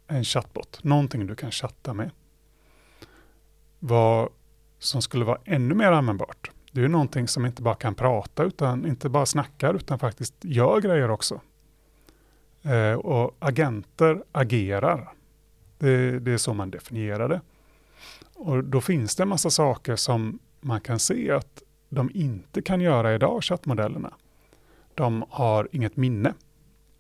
en 0.08 0.24
chatbot, 0.24 0.84
någonting 0.84 1.28
du 1.28 1.36
kan 1.36 1.52
chatta 1.52 1.94
med. 1.94 2.12
Vad 3.80 4.30
som 4.80 5.02
skulle 5.02 5.26
vara 5.26 5.40
ännu 5.46 5.76
mer 5.76 5.92
användbart, 5.92 6.52
det 6.72 6.84
är 6.84 6.88
någonting 6.88 7.28
som 7.28 7.46
inte 7.46 7.62
bara 7.62 7.76
kan 7.76 7.96
prata, 7.96 8.44
utan 8.44 8.86
inte 8.86 9.10
bara 9.10 9.26
snackar, 9.26 9.74
utan 9.74 10.00
faktiskt 10.00 10.36
gör 10.42 10.82
grejer 10.82 11.12
också. 11.12 11.42
Eh, 12.64 12.94
och 12.94 13.36
agenter 13.40 14.24
agerar. 14.32 15.14
Det, 15.84 16.20
det, 16.20 16.32
är 16.32 16.38
så 16.38 16.54
man 16.54 16.72
definierar 16.72 17.30
det. 17.30 17.42
Och 18.34 18.64
då 18.64 18.82
finns 18.82 19.16
det 19.16 19.24
en 19.24 19.30
massa 19.30 19.50
saker 19.50 19.96
som 19.96 20.40
man 20.62 20.82
kan 20.82 21.00
se 21.00 21.32
att 21.32 21.64
de 21.90 22.12
inte 22.14 22.62
kan 22.62 22.82
göra 22.82 23.16
idag, 23.16 23.44
chattmodellerna. 23.44 24.14
De 24.96 25.26
har 25.30 25.68
inget 25.72 25.98
minne. 25.98 26.34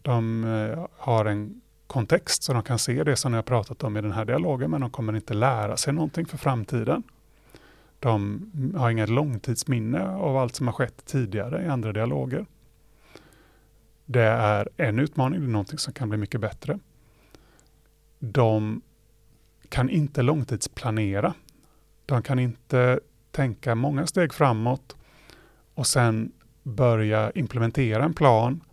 De 0.01 0.43
eh, 0.43 0.85
har 0.97 1.25
en 1.25 1.61
kontext 1.87 2.43
så 2.43 2.53
de 2.53 2.63
kan 2.63 2.79
se 2.79 3.03
det 3.03 3.15
som 3.15 3.33
jag 3.33 3.45
pratat 3.45 3.83
om 3.83 3.97
i 3.97 4.01
den 4.01 4.11
här 4.11 4.25
dialogen, 4.25 4.71
men 4.71 4.81
de 4.81 4.89
kommer 4.91 5.15
inte 5.15 5.33
lära 5.33 5.77
sig 5.77 5.93
någonting 5.93 6.25
för 6.25 6.37
framtiden. 6.37 7.03
De 8.00 8.46
har 8.77 8.89
inget 8.89 9.09
långtidsminne 9.09 10.07
av 10.07 10.37
allt 10.37 10.55
som 10.55 10.67
har 10.67 10.74
skett 10.74 11.05
tidigare 11.05 11.63
i 11.65 11.67
andra 11.67 11.93
dialoger. 11.93 12.46
Det 14.05 14.24
är 14.24 14.69
en 14.77 15.00
utmaning, 15.00 15.39
det 15.39 15.46
är 15.46 15.51
någonting 15.51 15.79
som 15.79 15.93
kan 15.93 16.09
bli 16.09 16.17
mycket 16.17 16.41
bättre. 16.41 16.79
De 18.25 18.81
kan 19.70 19.90
inte 19.90 20.22
långtidsplanera. 20.22 21.33
De 22.05 22.22
kan 22.22 22.40
inte 22.40 23.00
tänka 23.31 23.75
många 23.75 24.07
steg 24.07 24.33
framåt 24.33 24.96
och 25.74 25.88
sen 25.88 26.31
börja 26.64 27.31
implementera 27.31 28.03
en 28.03 28.14
plan, 28.14 28.64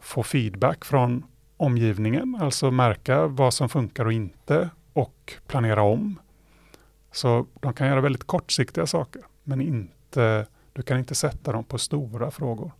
få 0.00 0.22
feedback 0.22 0.84
från 0.84 1.24
omgivningen, 1.56 2.38
alltså 2.40 2.70
märka 2.70 3.26
vad 3.26 3.54
som 3.54 3.68
funkar 3.68 4.04
och 4.04 4.12
inte 4.12 4.70
och 4.92 5.34
planera 5.46 5.82
om. 5.82 6.20
Så 7.12 7.46
de 7.60 7.72
kan 7.72 7.86
göra 7.86 8.00
väldigt 8.00 8.24
kortsiktiga 8.24 8.86
saker, 8.86 9.22
men 9.44 9.60
inte, 9.60 10.46
du 10.72 10.82
kan 10.82 10.98
inte 10.98 11.14
sätta 11.14 11.52
dem 11.52 11.64
på 11.64 11.78
stora 11.78 12.30
frågor. 12.30 12.72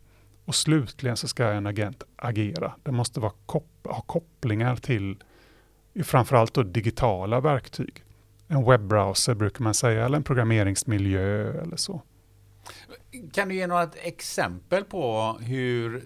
Och 0.45 0.55
slutligen 0.55 1.17
så 1.17 1.29
ska 1.29 1.45
en 1.45 1.67
agent 1.67 2.03
agera. 2.17 2.75
Det 2.83 2.93
måste 2.93 3.21
vara 3.21 3.33
kop 3.47 3.65
ha 3.85 4.01
kopplingar 4.01 4.77
till 4.77 5.17
framförallt 6.05 6.55
då 6.55 6.63
digitala 6.63 7.41
verktyg. 7.41 8.05
En 8.49 8.65
webbrowser 8.65 9.35
brukar 9.35 9.65
man 9.65 9.75
säga, 9.75 10.05
eller 10.05 10.17
en 10.17 10.23
programmeringsmiljö 10.23 11.63
eller 11.63 11.77
så. 11.77 12.03
Kan 13.33 13.49
du 13.49 13.55
ge 13.55 13.67
några 13.67 13.91
exempel 14.03 14.85
på 14.85 15.37
hur, 15.41 16.05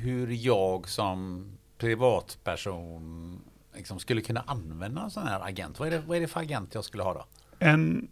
hur 0.00 0.28
jag 0.28 0.88
som 0.88 1.46
privatperson 1.78 3.40
liksom 3.76 3.98
skulle 3.98 4.20
kunna 4.20 4.44
använda 4.46 5.02
en 5.02 5.10
sån 5.10 5.26
här 5.26 5.40
agent? 5.48 5.78
Vad 5.78 5.88
är, 5.88 5.92
det, 5.92 6.02
vad 6.06 6.16
är 6.16 6.20
det 6.20 6.28
för 6.28 6.40
agent 6.40 6.74
jag 6.74 6.84
skulle 6.84 7.02
ha 7.02 7.14
då? 7.14 7.24
En 7.58 8.08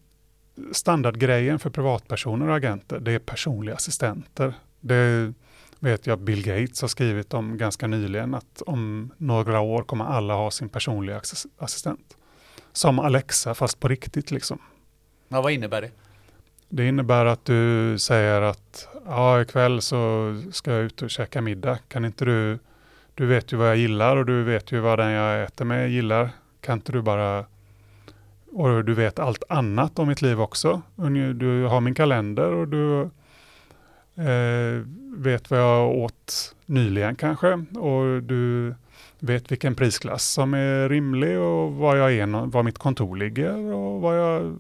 standardgrejen 0.73 1.59
för 1.59 1.71
privatpersoner 1.71 2.49
och 2.49 2.57
agenter, 2.57 3.01
det 3.01 3.13
är 3.13 3.19
personliga 3.19 3.75
assistenter. 3.75 4.55
Det 4.81 5.33
vet 5.81 6.07
jag 6.07 6.19
Bill 6.19 6.45
Gates 6.45 6.81
har 6.81 6.89
skrivit 6.89 7.35
om 7.35 7.59
ganska 7.59 7.87
nyligen, 7.87 8.35
att 8.35 8.63
om 8.67 9.13
några 9.17 9.61
år 9.61 9.83
kommer 9.83 10.05
alla 10.05 10.35
ha 10.35 10.51
sin 10.51 10.69
personliga 10.69 11.21
assistent. 11.59 12.17
Som 12.73 12.99
Alexa, 12.99 13.55
fast 13.55 13.81
på 13.81 13.89
riktigt 13.89 14.31
liksom. 14.31 14.59
Ja, 15.29 15.43
vad 15.43 15.53
innebär 15.53 15.83
det? 15.83 15.91
Det 16.69 16.89
innebär 16.89 17.25
att 17.25 17.45
du 17.45 17.99
säger 17.99 18.43
att 18.43 18.89
ja, 19.07 19.43
ikväll 19.43 19.81
så 19.81 20.35
ska 20.53 20.73
jag 20.73 20.83
ut 20.83 21.03
och 21.03 21.11
käka 21.11 21.41
middag. 21.41 21.79
Kan 21.89 22.05
inte 22.05 22.25
du 22.25 22.59
du 23.21 23.27
vet 23.27 23.53
ju 23.53 23.57
vad 23.57 23.69
jag 23.69 23.77
gillar 23.77 24.17
och 24.17 24.27
du 24.27 24.43
vet 24.43 24.73
ju 24.73 24.81
vad 24.81 24.99
den 24.99 25.11
jag 25.11 25.43
äter 25.45 25.65
med 25.65 25.91
gillar. 25.91 26.31
Kan 26.61 26.79
inte 26.79 26.93
du 26.93 27.03
bara... 27.03 27.45
Och 28.53 28.85
du 28.85 28.95
vet 28.95 29.19
allt 29.19 29.43
annat 29.49 29.99
om 29.99 30.09
mitt 30.09 30.23
liv 30.23 30.41
också. 30.41 30.83
Du 31.35 31.65
har 31.65 31.81
min 31.81 31.95
kalender 31.95 32.53
och 32.53 32.69
du 32.69 33.11
eh, 34.21 34.83
vet 35.17 35.51
vad 35.51 35.61
jag 35.61 35.91
åt 35.95 36.55
nyligen 36.67 37.17
kanske. 37.17 37.53
Och 37.79 38.23
du 38.23 38.75
vet 39.19 39.53
vilken 39.53 39.75
prisklass 39.75 40.25
som 40.25 40.55
är 40.55 40.89
rimlig 40.89 41.39
och 41.39 41.73
var, 41.73 41.97
jag 41.97 42.13
är, 42.13 42.47
var 42.47 42.63
mitt 42.63 42.79
kontor 42.79 43.17
ligger 43.17 43.57
och 43.57 44.01
var 44.01 44.15
jag, 44.15 44.57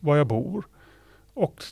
var 0.00 0.16
jag 0.16 0.26
bor. 0.26 0.64
Och 1.34 1.64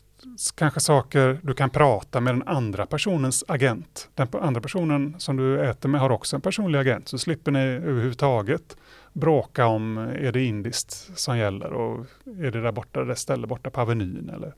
kanske 0.54 0.80
saker 0.80 1.38
du 1.42 1.54
kan 1.54 1.70
prata 1.70 2.20
med 2.20 2.34
den 2.34 2.48
andra 2.48 2.86
personens 2.86 3.44
agent. 3.48 4.08
Den 4.14 4.28
andra 4.32 4.60
personen 4.60 5.14
som 5.18 5.36
du 5.36 5.60
äter 5.60 5.88
med 5.88 6.00
har 6.00 6.10
också 6.10 6.36
en 6.36 6.42
personlig 6.42 6.78
agent, 6.78 7.08
så 7.08 7.18
slipper 7.18 7.52
ni 7.52 7.58
överhuvudtaget 7.58 8.76
bråka 9.12 9.66
om 9.66 9.98
är 9.98 10.32
det 10.32 10.44
indiskt 10.44 11.18
som 11.18 11.38
gäller 11.38 11.72
och 11.72 12.06
är 12.24 12.50
det 12.50 12.60
där 12.60 12.72
borta, 12.72 13.04
det 13.04 13.16
stället 13.16 13.48
borta 13.48 13.70
på 13.70 13.80
Avenyn 13.80 14.30
eller 14.34 14.52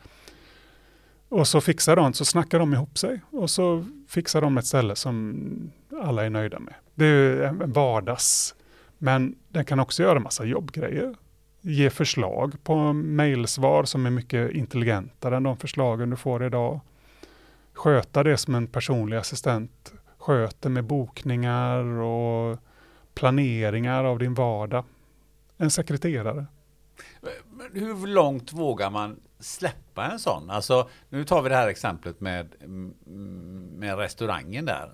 och 1.28 1.48
så 1.48 1.60
fixar 1.60 1.96
de, 1.96 2.12
så 2.12 2.24
snackar 2.24 2.58
de 2.58 2.72
ihop 2.72 2.98
sig 2.98 3.20
och 3.30 3.50
så 3.50 3.84
fixar 4.08 4.40
de 4.40 4.58
ett 4.58 4.66
ställe 4.66 4.96
som 4.96 5.72
alla 6.02 6.24
är 6.24 6.30
nöjda 6.30 6.58
med. 6.58 6.74
Det 6.94 7.06
är 7.06 7.42
en 7.42 7.72
vardags, 7.72 8.54
men 8.98 9.34
den 9.48 9.64
kan 9.64 9.80
också 9.80 10.02
göra 10.02 10.20
massa 10.20 10.44
jobbgrejer 10.44 11.14
ge 11.60 11.90
förslag 11.90 12.64
på 12.64 12.92
mejlsvar 12.92 13.84
som 13.84 14.06
är 14.06 14.10
mycket 14.10 14.50
intelligentare 14.50 15.36
än 15.36 15.42
de 15.42 15.56
förslagen 15.56 16.10
du 16.10 16.16
får 16.16 16.44
idag. 16.44 16.80
Sköta 17.72 18.22
det 18.22 18.36
som 18.36 18.54
en 18.54 18.66
personlig 18.66 19.16
assistent 19.16 19.92
sköter 20.18 20.70
med 20.70 20.84
bokningar 20.84 21.84
och 21.84 22.58
planeringar 23.14 24.04
av 24.04 24.18
din 24.18 24.34
vardag. 24.34 24.84
En 25.56 25.70
sekreterare. 25.70 26.46
Hur 27.72 28.06
långt 28.06 28.52
vågar 28.52 28.90
man 28.90 29.20
släppa 29.40 30.04
en 30.04 30.18
sån? 30.18 30.50
Alltså, 30.50 30.88
nu 31.08 31.24
tar 31.24 31.42
vi 31.42 31.48
det 31.48 31.56
här 31.56 31.68
exemplet 31.68 32.20
med, 32.20 32.48
mm, 32.64 32.94
med 33.76 33.98
restaurangen 33.98 34.64
där. 34.64 34.90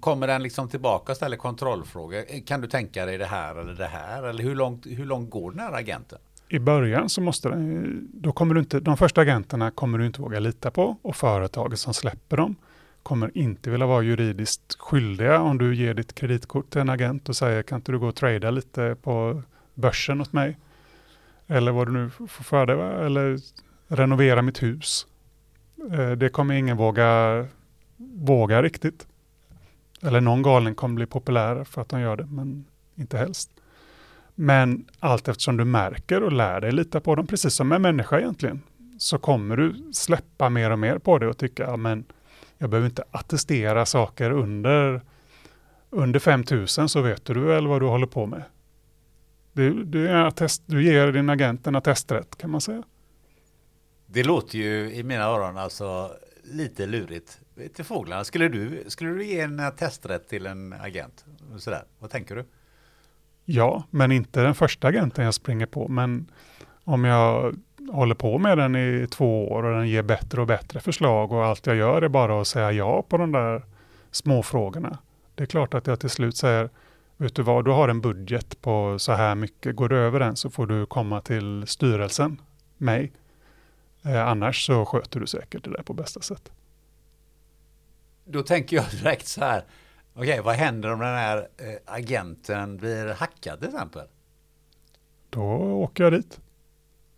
Kommer 0.00 0.26
den 0.26 0.42
liksom 0.42 0.68
tillbaka 0.68 1.12
och 1.12 1.16
ställer 1.16 1.36
kontrollfrågor? 1.36 2.46
Kan 2.46 2.60
du 2.60 2.68
tänka 2.68 3.06
dig 3.06 3.18
det 3.18 3.26
här 3.26 3.56
eller 3.56 3.74
det 3.74 3.86
här? 3.86 4.22
Eller 4.22 4.42
hur 4.42 4.54
långt, 4.54 4.86
hur 4.86 5.04
långt 5.04 5.30
går 5.30 5.50
den 5.50 5.60
här 5.60 5.72
agenten? 5.72 6.18
I 6.48 6.58
början 6.58 7.08
så 7.08 7.20
måste 7.20 7.48
den, 7.48 8.08
då 8.12 8.32
kommer 8.32 8.54
du 8.54 8.60
inte, 8.60 8.80
de 8.80 8.96
första 8.96 9.20
agenterna 9.20 9.70
kommer 9.70 9.98
du 9.98 10.06
inte 10.06 10.20
våga 10.20 10.40
lita 10.40 10.70
på 10.70 10.96
och 11.02 11.16
företaget 11.16 11.78
som 11.78 11.94
släpper 11.94 12.36
dem 12.36 12.56
kommer 13.06 13.38
inte 13.38 13.70
vilja 13.70 13.86
vara 13.86 14.02
juridiskt 14.02 14.76
skyldiga 14.78 15.40
om 15.40 15.58
du 15.58 15.74
ger 15.74 15.94
ditt 15.94 16.14
kreditkort 16.14 16.70
till 16.70 16.80
en 16.80 16.90
agent 16.90 17.28
och 17.28 17.36
säger 17.36 17.62
kan 17.62 17.76
inte 17.76 17.92
du 17.92 17.98
gå 17.98 18.08
och 18.08 18.14
trada 18.14 18.50
lite 18.50 18.96
på 19.02 19.42
börsen 19.74 20.20
åt 20.20 20.32
mig? 20.32 20.58
Eller 21.46 21.72
vad 21.72 21.88
du 21.88 21.92
nu 21.92 22.10
får 22.10 22.26
för 22.26 22.66
dig, 22.66 23.06
eller 23.06 23.38
renovera 23.88 24.42
mitt 24.42 24.62
hus. 24.62 25.06
Eh, 25.92 26.10
det 26.10 26.28
kommer 26.28 26.54
ingen 26.54 26.76
våga, 26.76 27.46
våga 28.14 28.62
riktigt. 28.62 29.06
Eller 30.02 30.20
någon 30.20 30.42
galning 30.42 30.74
kommer 30.74 30.94
bli 30.94 31.06
populär 31.06 31.64
för 31.64 31.82
att 31.82 31.88
de 31.88 32.00
gör 32.00 32.16
det, 32.16 32.26
men 32.26 32.64
inte 32.94 33.18
helst. 33.18 33.50
Men 34.34 34.84
allt 35.00 35.28
eftersom 35.28 35.56
du 35.56 35.64
märker 35.64 36.22
och 36.22 36.32
lär 36.32 36.60
dig 36.60 36.72
lita 36.72 37.00
på 37.00 37.14
dem, 37.14 37.26
precis 37.26 37.54
som 37.54 37.72
en 37.72 37.82
människa 37.82 38.18
egentligen, 38.18 38.62
så 38.98 39.18
kommer 39.18 39.56
du 39.56 39.92
släppa 39.92 40.48
mer 40.48 40.70
och 40.70 40.78
mer 40.78 40.98
på 40.98 41.18
det 41.18 41.28
och 41.28 41.38
tycka, 41.38 41.62
ja, 41.62 41.76
men 41.76 42.04
jag 42.58 42.70
behöver 42.70 42.88
inte 42.88 43.04
attestera 43.10 43.86
saker 43.86 44.30
under, 44.30 45.00
under 45.90 46.20
5000 46.20 46.88
så 46.88 47.00
vet 47.00 47.24
du 47.24 47.40
väl 47.40 47.66
vad 47.66 47.82
du 47.82 47.86
håller 47.86 48.06
på 48.06 48.26
med. 48.26 48.42
Du, 49.52 49.84
du, 49.84 50.08
attest, 50.10 50.62
du 50.66 50.84
ger 50.84 51.12
din 51.12 51.30
agent 51.30 51.66
en 51.66 51.76
attesträtt 51.76 52.38
kan 52.38 52.50
man 52.50 52.60
säga. 52.60 52.82
Det 54.06 54.24
låter 54.24 54.58
ju 54.58 54.94
i 54.94 55.02
mina 55.02 55.24
öron 55.24 55.56
alltså 55.58 56.10
lite 56.44 56.86
lurigt. 56.86 57.40
Till 57.74 57.84
fåglarna, 57.84 58.24
skulle 58.24 58.48
du, 58.48 58.84
skulle 58.86 59.10
du 59.10 59.24
ge 59.24 59.40
en 59.40 59.62
testrätt 59.76 60.28
till 60.28 60.46
en 60.46 60.72
agent? 60.72 61.24
Sådär. 61.58 61.84
Vad 61.98 62.10
tänker 62.10 62.36
du? 62.36 62.44
Ja, 63.44 63.84
men 63.90 64.12
inte 64.12 64.42
den 64.42 64.54
första 64.54 64.88
agenten 64.88 65.24
jag 65.24 65.34
springer 65.34 65.66
på. 65.66 65.88
Men 65.88 66.30
om 66.84 67.04
jag 67.04 67.56
håller 67.90 68.14
på 68.14 68.38
med 68.38 68.58
den 68.58 68.76
i 68.76 69.06
två 69.10 69.48
år 69.52 69.62
och 69.62 69.78
den 69.78 69.88
ger 69.88 70.02
bättre 70.02 70.40
och 70.40 70.46
bättre 70.46 70.80
förslag 70.80 71.32
och 71.32 71.44
allt 71.44 71.66
jag 71.66 71.76
gör 71.76 72.02
är 72.02 72.08
bara 72.08 72.40
att 72.40 72.46
säga 72.46 72.72
ja 72.72 73.02
på 73.02 73.16
de 73.16 73.32
där 73.32 73.64
små 74.10 74.42
frågorna. 74.42 74.98
Det 75.34 75.42
är 75.42 75.46
klart 75.46 75.74
att 75.74 75.86
jag 75.86 76.00
till 76.00 76.10
slut 76.10 76.36
säger, 76.36 76.70
vet 77.16 77.34
du 77.34 77.42
vad, 77.42 77.64
du 77.64 77.70
har 77.70 77.88
en 77.88 78.00
budget 78.00 78.60
på 78.60 78.98
så 78.98 79.12
här 79.12 79.34
mycket. 79.34 79.76
Går 79.76 79.88
du 79.88 79.98
över 79.98 80.20
den 80.20 80.36
så 80.36 80.50
får 80.50 80.66
du 80.66 80.86
komma 80.86 81.20
till 81.20 81.64
styrelsen, 81.66 82.40
mig. 82.76 83.12
Eh, 84.06 84.28
annars 84.28 84.66
så 84.66 84.84
sköter 84.84 85.20
du 85.20 85.26
säkert 85.26 85.64
det 85.64 85.70
där 85.70 85.82
på 85.82 85.92
bästa 85.92 86.20
sätt. 86.20 86.52
Då 88.24 88.42
tänker 88.42 88.76
jag 88.76 88.84
direkt 88.90 89.26
så 89.26 89.40
här, 89.40 89.64
okej, 90.14 90.30
okay, 90.30 90.40
vad 90.40 90.54
händer 90.54 90.92
om 90.92 90.98
den 90.98 91.14
här 91.14 91.38
eh, 91.38 91.64
agenten 91.84 92.76
blir 92.76 93.14
hackad 93.14 93.58
till 93.58 93.68
exempel? 93.68 94.06
Då 95.30 95.42
åker 95.82 96.04
jag 96.04 96.12
dit. 96.12 96.40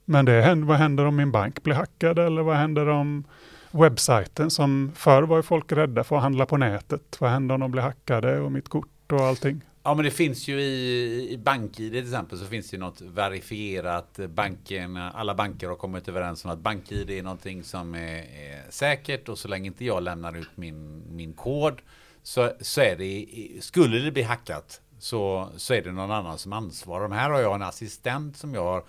Men 0.04 0.24
det 0.24 0.42
händer, 0.42 0.66
vad 0.66 0.76
händer 0.76 1.04
om 1.04 1.16
min 1.16 1.32
bank 1.32 1.62
blir 1.62 1.74
hackad 1.74 2.18
eller 2.18 2.42
vad 2.42 2.56
händer 2.56 2.88
om 2.88 3.24
webbsajten 3.70 4.50
som 4.50 4.92
förr 4.94 5.22
var 5.22 5.42
folk 5.42 5.72
rädda 5.72 6.04
för 6.04 6.16
att 6.16 6.22
handla 6.22 6.46
på 6.46 6.56
nätet. 6.56 7.16
Vad 7.20 7.30
händer 7.30 7.54
om 7.54 7.60
de 7.60 7.70
blir 7.70 7.82
hackade 7.82 8.40
och 8.40 8.52
mitt 8.52 8.68
kort 8.68 9.12
och 9.12 9.20
allting? 9.20 9.64
Ja 9.88 9.94
men 9.94 10.04
det 10.04 10.10
finns 10.10 10.48
ju 10.48 10.60
i, 10.60 11.28
i 11.30 11.38
BankID 11.38 11.92
till 11.92 12.02
exempel 12.02 12.38
så 12.38 12.44
finns 12.44 12.70
det 12.70 12.74
ju 12.74 12.80
något 12.80 13.00
verifierat. 13.00 14.18
Banken, 14.28 14.96
alla 14.96 15.34
banker 15.34 15.68
har 15.68 15.76
kommit 15.76 16.08
överens 16.08 16.44
om 16.44 16.50
att 16.50 16.58
BankID 16.58 17.10
är 17.10 17.22
någonting 17.22 17.64
som 17.64 17.94
är, 17.94 18.18
är 18.18 18.70
säkert 18.70 19.28
och 19.28 19.38
så 19.38 19.48
länge 19.48 19.66
inte 19.66 19.84
jag 19.84 20.02
lämnar 20.02 20.36
ut 20.36 20.50
min, 20.54 21.02
min 21.16 21.32
kod 21.32 21.80
så, 22.22 22.52
så 22.60 22.80
är 22.80 22.96
det, 22.96 23.26
skulle 23.62 23.98
det 23.98 24.12
bli 24.12 24.22
hackat 24.22 24.80
så, 24.98 25.48
så 25.56 25.74
är 25.74 25.82
det 25.82 25.92
någon 25.92 26.10
annan 26.10 26.38
som 26.38 26.52
ansvarar. 26.52 27.02
De 27.02 27.12
här 27.12 27.30
har 27.30 27.40
jag 27.40 27.54
en 27.54 27.62
assistent 27.62 28.36
som 28.36 28.54
jag 28.54 28.64
har 28.64 28.84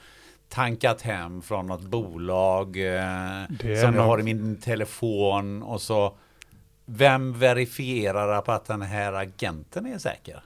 tankat 0.50 1.02
hem 1.02 1.42
från 1.42 1.68
något 1.68 1.84
bolag 1.84 2.78
eh, 2.78 3.82
som 3.82 3.96
jag 3.96 4.04
har 4.04 4.20
i 4.20 4.24
min 4.24 4.56
telefon 4.56 5.64
och 5.64 5.82
så 5.82 6.18
vem 6.86 7.34
verifierar 7.34 8.42
på 8.42 8.52
att 8.52 8.66
den 8.66 8.82
här 8.82 9.14
agenten 9.14 9.86
är 9.86 9.98
säker? 9.98 10.44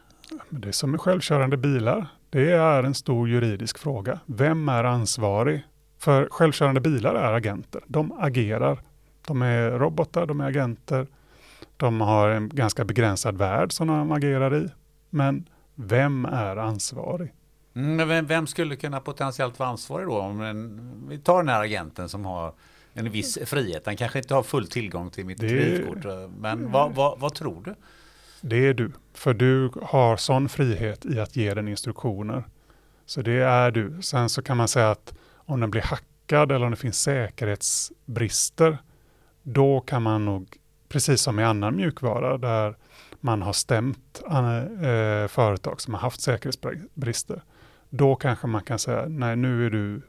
Det 0.50 0.68
är 0.68 0.72
som 0.72 0.92
med 0.92 1.02
självkörande 1.02 1.58
bilar. 1.58 2.08
Det 2.30 2.52
är 2.52 2.84
en 2.84 2.94
stor 2.94 3.30
juridisk 3.30 3.78
fråga. 3.78 4.20
Vem 4.26 4.70
är 4.70 4.84
ansvarig? 4.84 5.64
För 6.00 6.28
självkörande 6.32 6.82
bilar 6.82 7.16
är 7.16 7.34
agenter. 7.34 7.82
De 7.88 8.12
agerar. 8.12 8.82
De 9.28 9.42
är 9.42 9.72
robotar, 9.72 10.26
de 10.26 10.42
är 10.42 10.48
agenter. 10.48 11.08
De 11.78 12.02
har 12.02 12.30
en 12.30 12.50
ganska 12.50 12.86
begränsad 12.86 13.38
värld 13.38 13.72
som 13.72 13.88
de 13.88 14.12
agerar 14.12 14.56
i. 14.56 14.70
Men 15.10 15.46
vem 15.76 16.26
är 16.26 16.58
ansvarig? 16.58 17.34
Mm, 17.76 18.08
men 18.08 18.26
vem 18.26 18.48
skulle 18.48 18.76
kunna 18.76 19.00
potentiellt 19.00 19.60
vara 19.60 19.70
ansvarig 19.70 20.08
då? 20.08 20.20
Om 20.20 20.42
en, 20.42 20.92
vi 21.10 21.18
tar 21.18 21.38
den 21.38 21.50
här 21.50 21.62
agenten 21.62 22.10
som 22.10 22.26
har 22.26 22.54
en 22.94 23.12
viss 23.12 23.38
frihet. 23.46 23.86
Han 23.86 23.98
kanske 23.98 24.20
inte 24.20 24.34
har 24.34 24.44
full 24.44 24.68
tillgång 24.68 25.10
till 25.10 25.26
mitt 25.26 25.40
kreditkort. 25.40 26.06
Men 26.38 26.72
vad, 26.72 26.96
vad, 26.96 27.20
vad, 27.20 27.34
tror 27.34 27.64
du? 27.66 27.76
Det 28.42 28.68
är 28.68 28.74
du. 28.74 28.92
För 29.14 29.34
du 29.34 29.72
har 29.82 30.18
sån 30.18 30.50
frihet 30.50 31.06
i 31.06 31.20
att 31.20 31.36
ge 31.36 31.54
den 31.54 31.68
instruktioner. 31.68 32.44
Så 33.06 33.22
det 33.22 33.44
är 33.44 33.72
du. 33.72 34.02
Sen 34.02 34.30
så 34.30 34.42
kan 34.42 34.58
man 34.58 34.68
säga 34.68 34.92
att 34.92 35.14
om 35.36 35.60
den 35.60 35.72
blir 35.72 35.82
hackad 35.82 36.52
eller 36.52 36.66
om 36.66 36.72
det 36.72 36.78
finns 36.78 37.02
säkerhetsbrister, 37.02 38.78
då 39.44 39.80
kan 39.82 40.04
man 40.04 40.26
nog, 40.26 40.58
precis 40.90 41.22
som 41.22 41.40
i 41.40 41.44
annan 41.44 41.76
mjukvara, 41.76 42.38
där 42.38 42.76
man 43.20 43.42
har 43.42 43.54
stämt 43.54 44.22
eh, 44.26 45.28
företag 45.28 45.82
som 45.82 45.94
har 45.94 46.02
haft 46.02 46.22
säkerhetsbrister, 46.22 47.44
då 47.90 48.16
kanske 48.16 48.48
man 48.48 48.64
kan 48.64 48.80
säga, 48.80 49.06
nej 49.08 49.36
nu 49.36 49.66
är 49.66 49.70
du, 49.70 50.02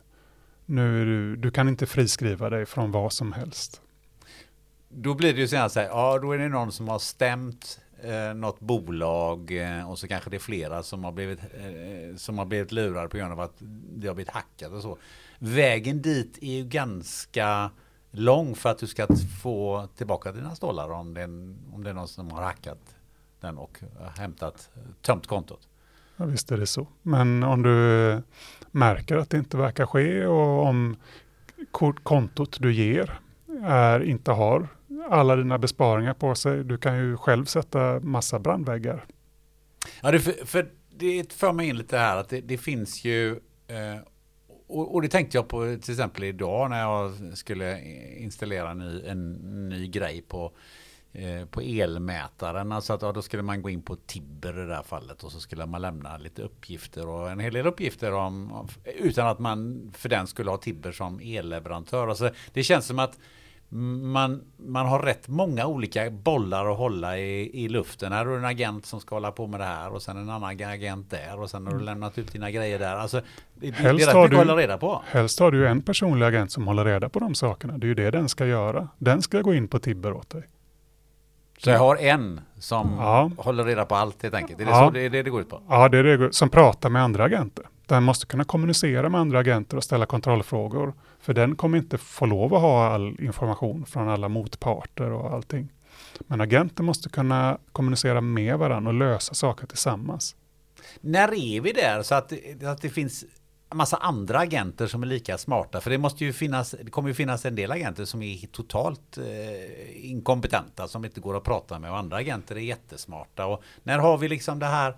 nu 0.66 1.02
är 1.02 1.06
du, 1.06 1.36
du 1.36 1.50
kan 1.50 1.68
inte 1.68 1.86
friskriva 1.86 2.50
dig 2.50 2.66
från 2.66 2.90
vad 2.90 3.12
som 3.12 3.32
helst. 3.32 3.80
Då 4.88 5.14
blir 5.14 5.34
det 5.34 5.40
ju 5.40 5.48
så 5.48 5.56
här, 5.56 5.82
ja 5.82 6.18
då 6.18 6.32
är 6.32 6.38
det 6.38 6.48
någon 6.48 6.72
som 6.72 6.88
har 6.88 6.98
stämt 6.98 7.80
eh, 8.02 8.34
något 8.34 8.60
bolag 8.60 9.50
eh, 9.50 9.90
och 9.90 9.98
så 9.98 10.08
kanske 10.08 10.30
det 10.30 10.36
är 10.36 10.40
flera 10.40 10.82
som 10.82 11.04
har, 11.04 11.12
blivit, 11.12 11.38
eh, 11.38 12.16
som 12.16 12.38
har 12.38 12.44
blivit 12.44 12.72
lurade 12.72 13.08
på 13.08 13.16
grund 13.16 13.32
av 13.32 13.40
att 13.40 13.54
det 13.96 14.06
har 14.06 14.14
blivit 14.14 14.32
hackat 14.32 14.72
och 14.72 14.82
så. 14.82 14.98
Vägen 15.38 16.02
dit 16.02 16.38
är 16.42 16.52
ju 16.52 16.64
ganska 16.64 17.70
lång 18.10 18.54
för 18.54 18.70
att 18.70 18.78
du 18.78 18.86
ska 18.86 19.06
få 19.42 19.88
tillbaka 19.96 20.32
dina 20.32 20.54
stålar 20.54 20.90
om 20.90 21.14
det, 21.14 21.20
är, 21.20 21.24
om 21.74 21.84
det 21.84 21.90
är 21.90 21.94
någon 21.94 22.08
som 22.08 22.30
har 22.30 22.42
hackat 22.42 22.96
den 23.40 23.58
och 23.58 23.78
hämtat, 24.16 24.70
tömt 25.02 25.26
kontot. 25.26 25.68
Ja, 26.16 26.24
visst 26.24 26.50
är 26.50 26.56
det 26.56 26.66
så. 26.66 26.86
Men 27.02 27.42
om 27.42 27.62
du 27.62 28.22
märker 28.70 29.16
att 29.16 29.30
det 29.30 29.38
inte 29.38 29.56
verkar 29.56 29.86
ske 29.86 30.26
och 30.26 30.66
om 30.66 30.96
kontot 32.02 32.56
du 32.60 32.72
ger 32.72 33.20
är, 33.62 34.00
inte 34.02 34.32
har 34.32 34.68
alla 35.10 35.36
dina 35.36 35.58
besparingar 35.58 36.14
på 36.14 36.34
sig, 36.34 36.64
du 36.64 36.78
kan 36.78 36.98
ju 36.98 37.16
själv 37.16 37.44
sätta 37.44 38.00
massa 38.00 38.38
brandväggar. 38.38 39.04
Ja, 40.02 40.10
det 40.10 40.20
för, 40.20 40.46
för 40.46 40.70
det 40.90 41.32
för 41.32 41.52
mig 41.52 41.68
in 41.68 41.76
lite 41.76 41.98
här 41.98 42.16
att 42.16 42.28
det, 42.28 42.40
det 42.40 42.58
finns 42.58 43.04
ju 43.04 43.30
eh, 43.66 44.00
och, 44.66 44.94
och, 44.94 45.02
det 45.02 45.08
tänkte 45.08 45.36
jag 45.36 45.48
på 45.48 45.76
till 45.82 45.92
exempel 45.92 46.24
idag 46.24 46.70
när 46.70 46.80
jag 46.80 47.12
skulle 47.34 47.80
installera 48.16 48.70
en 48.70 48.78
ny, 48.78 49.02
en 49.06 49.32
ny 49.68 49.88
grej 49.88 50.22
på 50.28 50.52
Eh, 51.16 51.44
på 51.46 51.60
elmätaren. 51.60 52.72
Alltså 52.72 52.92
att 52.92 53.02
ja, 53.02 53.12
då 53.12 53.22
skulle 53.22 53.42
man 53.42 53.62
gå 53.62 53.70
in 53.70 53.82
på 53.82 53.96
Tibber 53.96 54.64
i 54.64 54.66
det 54.66 54.74
här 54.74 54.82
fallet 54.82 55.24
och 55.24 55.32
så 55.32 55.40
skulle 55.40 55.66
man 55.66 55.82
lämna 55.82 56.16
lite 56.18 56.42
uppgifter 56.42 57.08
och 57.08 57.30
en 57.30 57.40
hel 57.40 57.52
del 57.52 57.66
uppgifter 57.66 58.12
om 58.12 58.68
utan 58.84 59.26
att 59.26 59.38
man 59.38 59.90
för 59.96 60.08
den 60.08 60.26
skulle 60.26 60.50
ha 60.50 60.56
Tibber 60.56 60.92
som 60.92 61.20
elleverantör. 61.22 62.08
Alltså, 62.08 62.30
det 62.52 62.62
känns 62.62 62.86
som 62.86 62.98
att 62.98 63.18
man, 64.12 64.42
man 64.56 64.86
har 64.86 64.98
rätt 64.98 65.28
många 65.28 65.66
olika 65.66 66.10
bollar 66.10 66.72
att 66.72 66.78
hålla 66.78 67.18
i, 67.18 67.64
i 67.64 67.68
luften. 67.68 68.12
Här 68.12 68.24
har 68.24 68.32
du 68.32 68.38
en 68.38 68.44
agent 68.44 68.86
som 68.86 69.00
ska 69.00 69.16
hålla 69.16 69.32
på 69.32 69.46
med 69.46 69.60
det 69.60 69.64
här 69.64 69.92
och 69.92 70.02
sen 70.02 70.16
en 70.16 70.30
annan 70.30 70.60
agent 70.60 71.10
där 71.10 71.40
och 71.40 71.50
sen 71.50 71.62
har 71.62 71.70
du 71.70 71.76
mm. 71.76 71.84
lämnat 71.84 72.18
ut 72.18 72.32
dina 72.32 72.50
grejer 72.50 72.78
där. 72.78 72.96
Alltså, 72.96 73.20
det, 73.54 73.74
helst 73.74 74.06
det 74.06 74.24
att 74.24 74.32
hålla 74.32 74.56
reda 74.56 74.78
på. 74.78 75.02
Helst 75.06 75.40
har 75.40 75.50
du 75.50 75.68
en 75.68 75.82
personlig 75.82 76.26
agent 76.26 76.52
som 76.52 76.66
håller 76.66 76.84
reda 76.84 77.08
på 77.08 77.18
de 77.18 77.34
sakerna. 77.34 77.78
Det 77.78 77.86
är 77.86 77.88
ju 77.88 77.94
det 77.94 78.10
den 78.10 78.28
ska 78.28 78.46
göra. 78.46 78.88
Den 78.98 79.22
ska 79.22 79.40
gå 79.40 79.54
in 79.54 79.68
på 79.68 79.78
Tibber 79.78 80.12
åt 80.12 80.30
dig. 80.30 80.42
Så 81.58 81.70
jag 81.70 81.78
har 81.78 81.96
en 81.96 82.40
som 82.58 82.94
ja. 82.98 83.30
håller 83.36 83.64
reda 83.64 83.84
på 83.84 83.94
allt 83.94 84.22
helt 84.22 84.34
enkelt? 84.34 84.60
Är 84.60 84.64
det 84.64 84.70
ja. 84.70 84.86
så 84.86 84.90
det, 84.90 85.08
det, 85.08 85.22
det 85.22 85.30
går 85.30 85.40
ut 85.40 85.50
på? 85.50 85.62
Ja, 85.68 85.88
det 85.88 85.98
är 85.98 86.04
det 86.04 86.34
som 86.34 86.48
pratar 86.48 86.90
med 86.90 87.02
andra 87.02 87.24
agenter. 87.24 87.64
Den 87.86 88.02
måste 88.02 88.26
kunna 88.26 88.44
kommunicera 88.44 89.08
med 89.08 89.20
andra 89.20 89.38
agenter 89.38 89.76
och 89.76 89.84
ställa 89.84 90.06
kontrollfrågor. 90.06 90.94
För 91.24 91.34
den 91.34 91.56
kommer 91.56 91.78
inte 91.78 91.98
få 91.98 92.26
lov 92.26 92.54
att 92.54 92.60
ha 92.60 92.86
all 92.86 93.20
information 93.20 93.86
från 93.86 94.08
alla 94.08 94.28
motparter 94.28 95.10
och 95.10 95.32
allting. 95.32 95.68
Men 96.18 96.40
agenter 96.40 96.82
måste 96.82 97.08
kunna 97.08 97.58
kommunicera 97.72 98.20
med 98.20 98.58
varandra 98.58 98.90
och 98.90 98.94
lösa 98.94 99.34
saker 99.34 99.66
tillsammans. 99.66 100.36
När 101.00 101.34
är 101.34 101.60
vi 101.60 101.72
där 101.72 102.02
så 102.02 102.14
att, 102.14 102.32
att 102.64 102.82
det 102.82 102.90
finns 102.90 103.24
massa 103.74 103.96
andra 103.96 104.38
agenter 104.38 104.86
som 104.86 105.02
är 105.02 105.06
lika 105.06 105.38
smarta. 105.38 105.80
För 105.80 105.90
det 105.90 105.98
måste 105.98 106.24
ju 106.24 106.32
finnas, 106.32 106.74
det 106.82 106.90
kommer 106.90 107.08
ju 107.08 107.14
finnas 107.14 107.44
en 107.44 107.54
del 107.54 107.72
agenter 107.72 108.04
som 108.04 108.22
är 108.22 108.46
totalt 108.46 109.18
eh, 109.18 110.10
inkompetenta 110.10 110.88
som 110.88 111.04
inte 111.04 111.20
går 111.20 111.36
att 111.36 111.44
prata 111.44 111.78
med 111.78 111.90
och 111.90 111.98
andra 111.98 112.16
agenter 112.16 112.56
är 112.56 112.60
jättesmarta. 112.60 113.46
Och 113.46 113.62
när 113.82 113.98
har 113.98 114.18
vi 114.18 114.28
liksom 114.28 114.58
det 114.58 114.66
här, 114.66 114.96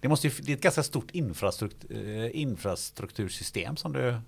det, 0.00 0.08
måste 0.08 0.28
ju, 0.28 0.34
det 0.42 0.52
är 0.52 0.56
ett 0.56 0.62
ganska 0.62 0.82
stort 0.82 1.10
infrastruktur, 1.10 2.24
eh, 2.24 2.40
infrastruktursystem 2.40 3.76
som 3.76 3.92
du... 3.92 4.20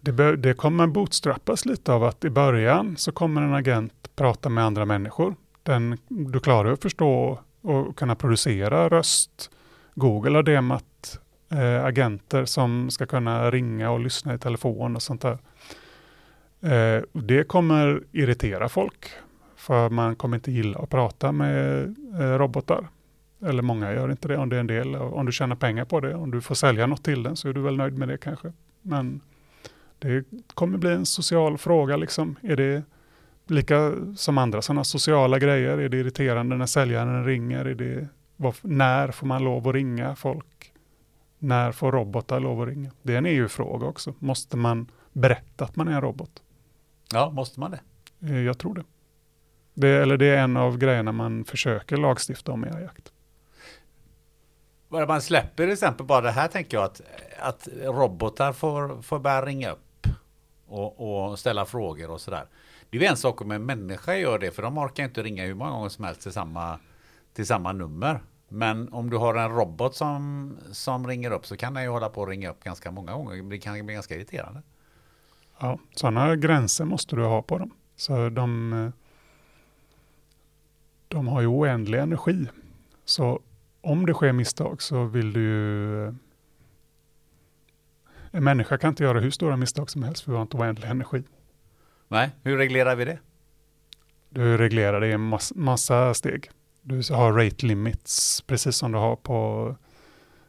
Det, 0.00 0.12
bör, 0.12 0.36
det 0.36 0.54
kommer 0.54 0.86
bootstrappas 0.86 1.64
lite 1.66 1.92
av 1.92 2.04
att 2.04 2.24
i 2.24 2.30
början 2.30 2.96
så 2.96 3.12
kommer 3.12 3.42
en 3.42 3.54
agent 3.54 3.92
prata 4.16 4.48
med 4.48 4.64
andra 4.64 4.84
människor. 4.84 5.34
Den, 5.62 5.98
du 6.08 6.40
klarar 6.40 6.72
att 6.72 6.82
förstå 6.82 7.38
och 7.62 7.96
kunna 7.96 8.14
producera 8.14 8.88
röst. 8.88 9.50
Google 9.94 10.38
har 10.38 10.42
demat 10.42 11.18
eh, 11.48 11.84
agenter 11.84 12.44
som 12.44 12.90
ska 12.90 13.06
kunna 13.06 13.50
ringa 13.50 13.90
och 13.90 14.00
lyssna 14.00 14.34
i 14.34 14.38
telefon 14.38 14.96
och 14.96 15.02
sånt 15.02 15.22
där. 15.22 15.38
Eh, 16.60 17.02
det 17.12 17.48
kommer 17.48 18.02
irritera 18.12 18.68
folk, 18.68 19.06
för 19.56 19.90
man 19.90 20.16
kommer 20.16 20.36
inte 20.36 20.52
gilla 20.52 20.78
att 20.78 20.90
prata 20.90 21.32
med 21.32 21.82
eh, 22.20 22.38
robotar. 22.38 22.88
Eller 23.42 23.62
många 23.62 23.92
gör 23.92 24.10
inte 24.10 24.28
det 24.28 24.36
om 24.36 24.48
det 24.48 24.56
är 24.56 24.60
en 24.60 24.66
del, 24.66 24.96
om 24.96 25.26
du 25.26 25.32
tjänar 25.32 25.56
pengar 25.56 25.84
på 25.84 26.00
det, 26.00 26.14
om 26.14 26.30
du 26.30 26.40
får 26.40 26.54
sälja 26.54 26.86
något 26.86 27.04
till 27.04 27.22
den 27.22 27.36
så 27.36 27.48
är 27.48 27.52
du 27.52 27.60
väl 27.60 27.76
nöjd 27.76 27.98
med 27.98 28.08
det 28.08 28.18
kanske. 28.18 28.52
Men 28.86 29.20
det 29.98 30.24
kommer 30.54 30.78
bli 30.78 30.92
en 30.92 31.06
social 31.06 31.58
fråga 31.58 31.96
liksom. 31.96 32.36
Är 32.42 32.56
det 32.56 32.82
lika 33.46 33.92
som 34.16 34.38
andra 34.38 34.62
sådana 34.62 34.84
sociala 34.84 35.38
grejer? 35.38 35.78
Är 35.78 35.88
det 35.88 35.96
irriterande 35.96 36.56
när 36.56 36.66
säljaren 36.66 37.24
ringer? 37.24 37.64
Är 37.64 37.74
det, 37.74 38.08
när 38.62 39.10
får 39.10 39.26
man 39.26 39.44
lov 39.44 39.68
att 39.68 39.74
ringa 39.74 40.16
folk? 40.16 40.72
När 41.38 41.72
får 41.72 41.92
robotar 41.92 42.40
lov 42.40 42.62
att 42.62 42.68
ringa? 42.68 42.90
Det 43.02 43.14
är 43.14 43.18
en 43.18 43.26
EU-fråga 43.26 43.86
också. 43.86 44.14
Måste 44.18 44.56
man 44.56 44.90
berätta 45.12 45.64
att 45.64 45.76
man 45.76 45.88
är 45.88 45.92
en 45.92 46.00
robot? 46.00 46.42
Ja, 47.12 47.30
måste 47.30 47.60
man 47.60 47.70
det? 47.70 47.80
Eh, 48.20 48.40
Jag 48.42 48.58
tror 48.58 48.74
det. 48.74 48.84
det. 49.74 49.88
Eller 49.88 50.16
det 50.16 50.26
är 50.26 50.38
en 50.42 50.56
av 50.56 50.78
grejerna 50.78 51.12
man 51.12 51.44
försöker 51.44 51.96
lagstifta 51.96 52.52
om 52.52 52.64
i 52.64 52.68
jakt. 52.68 53.12
Bara 54.96 55.06
man 55.06 55.22
släpper 55.22 55.64
till 55.64 55.72
exempel 55.72 56.06
bara 56.06 56.20
det 56.20 56.30
här 56.30 56.48
tänker 56.48 56.76
jag 56.76 56.84
att, 56.84 57.00
att 57.38 57.68
robotar 57.82 58.52
får, 58.52 59.02
får 59.02 59.18
börja 59.18 59.46
ringa 59.46 59.70
upp 59.70 60.06
och, 60.66 61.30
och 61.30 61.38
ställa 61.38 61.64
frågor 61.64 62.10
och 62.10 62.20
sådär. 62.20 62.44
Det 62.90 62.96
är 62.96 63.00
ju 63.00 63.06
en 63.06 63.16
sak 63.16 63.40
om 63.40 63.50
en 63.50 63.66
människa 63.66 64.14
gör 64.14 64.38
det 64.38 64.50
för 64.50 64.62
de 64.62 64.78
orkar 64.78 65.04
inte 65.04 65.22
ringa 65.22 65.44
hur 65.44 65.54
många 65.54 65.70
gånger 65.70 65.88
som 65.88 66.04
helst 66.04 66.20
till 66.20 66.32
samma, 66.32 66.78
till 67.34 67.46
samma 67.46 67.72
nummer. 67.72 68.20
Men 68.48 68.92
om 68.92 69.10
du 69.10 69.16
har 69.16 69.34
en 69.34 69.50
robot 69.50 69.94
som, 69.94 70.56
som 70.72 71.06
ringer 71.06 71.30
upp 71.30 71.46
så 71.46 71.56
kan 71.56 71.74
den 71.74 71.82
ju 71.82 71.88
hålla 71.88 72.08
på 72.08 72.22
att 72.22 72.28
ringa 72.28 72.50
upp 72.50 72.64
ganska 72.64 72.90
många 72.90 73.12
gånger. 73.12 73.42
Det 73.42 73.58
kan 73.58 73.86
bli 73.86 73.94
ganska 73.94 74.14
irriterande. 74.14 74.62
Ja, 75.58 75.78
sådana 75.94 76.36
gränser 76.36 76.84
måste 76.84 77.16
du 77.16 77.24
ha 77.24 77.42
på 77.42 77.58
dem. 77.58 77.70
Så 77.96 78.28
de, 78.28 78.92
de 81.08 81.28
har 81.28 81.40
ju 81.40 81.46
oändlig 81.46 81.98
energi. 81.98 82.46
Så 83.04 83.40
om 83.86 84.06
det 84.06 84.14
sker 84.14 84.32
misstag 84.32 84.82
så 84.82 85.04
vill 85.04 85.32
du 85.32 85.40
ju... 85.40 86.06
En 88.30 88.44
människa 88.44 88.78
kan 88.78 88.88
inte 88.88 89.02
göra 89.02 89.20
hur 89.20 89.30
stora 89.30 89.56
misstag 89.56 89.90
som 89.90 90.02
helst 90.02 90.24
för 90.24 90.32
vi 90.32 90.36
har 90.36 90.42
inte 90.42 90.56
oändlig 90.56 90.88
energi. 90.88 91.22
Nej, 92.08 92.30
hur 92.42 92.56
reglerar 92.56 92.96
vi 92.96 93.04
det? 93.04 93.18
Du 94.28 94.56
reglerar 94.56 95.00
det 95.00 95.06
i 95.06 95.12
en 95.12 95.20
mass, 95.20 95.52
massa 95.54 96.14
steg. 96.14 96.50
Du 96.82 97.02
har 97.10 97.32
rate 97.32 97.66
limits, 97.66 98.42
precis 98.46 98.76
som 98.76 98.92
du 98.92 98.98
har 98.98 99.16
på 99.16 99.76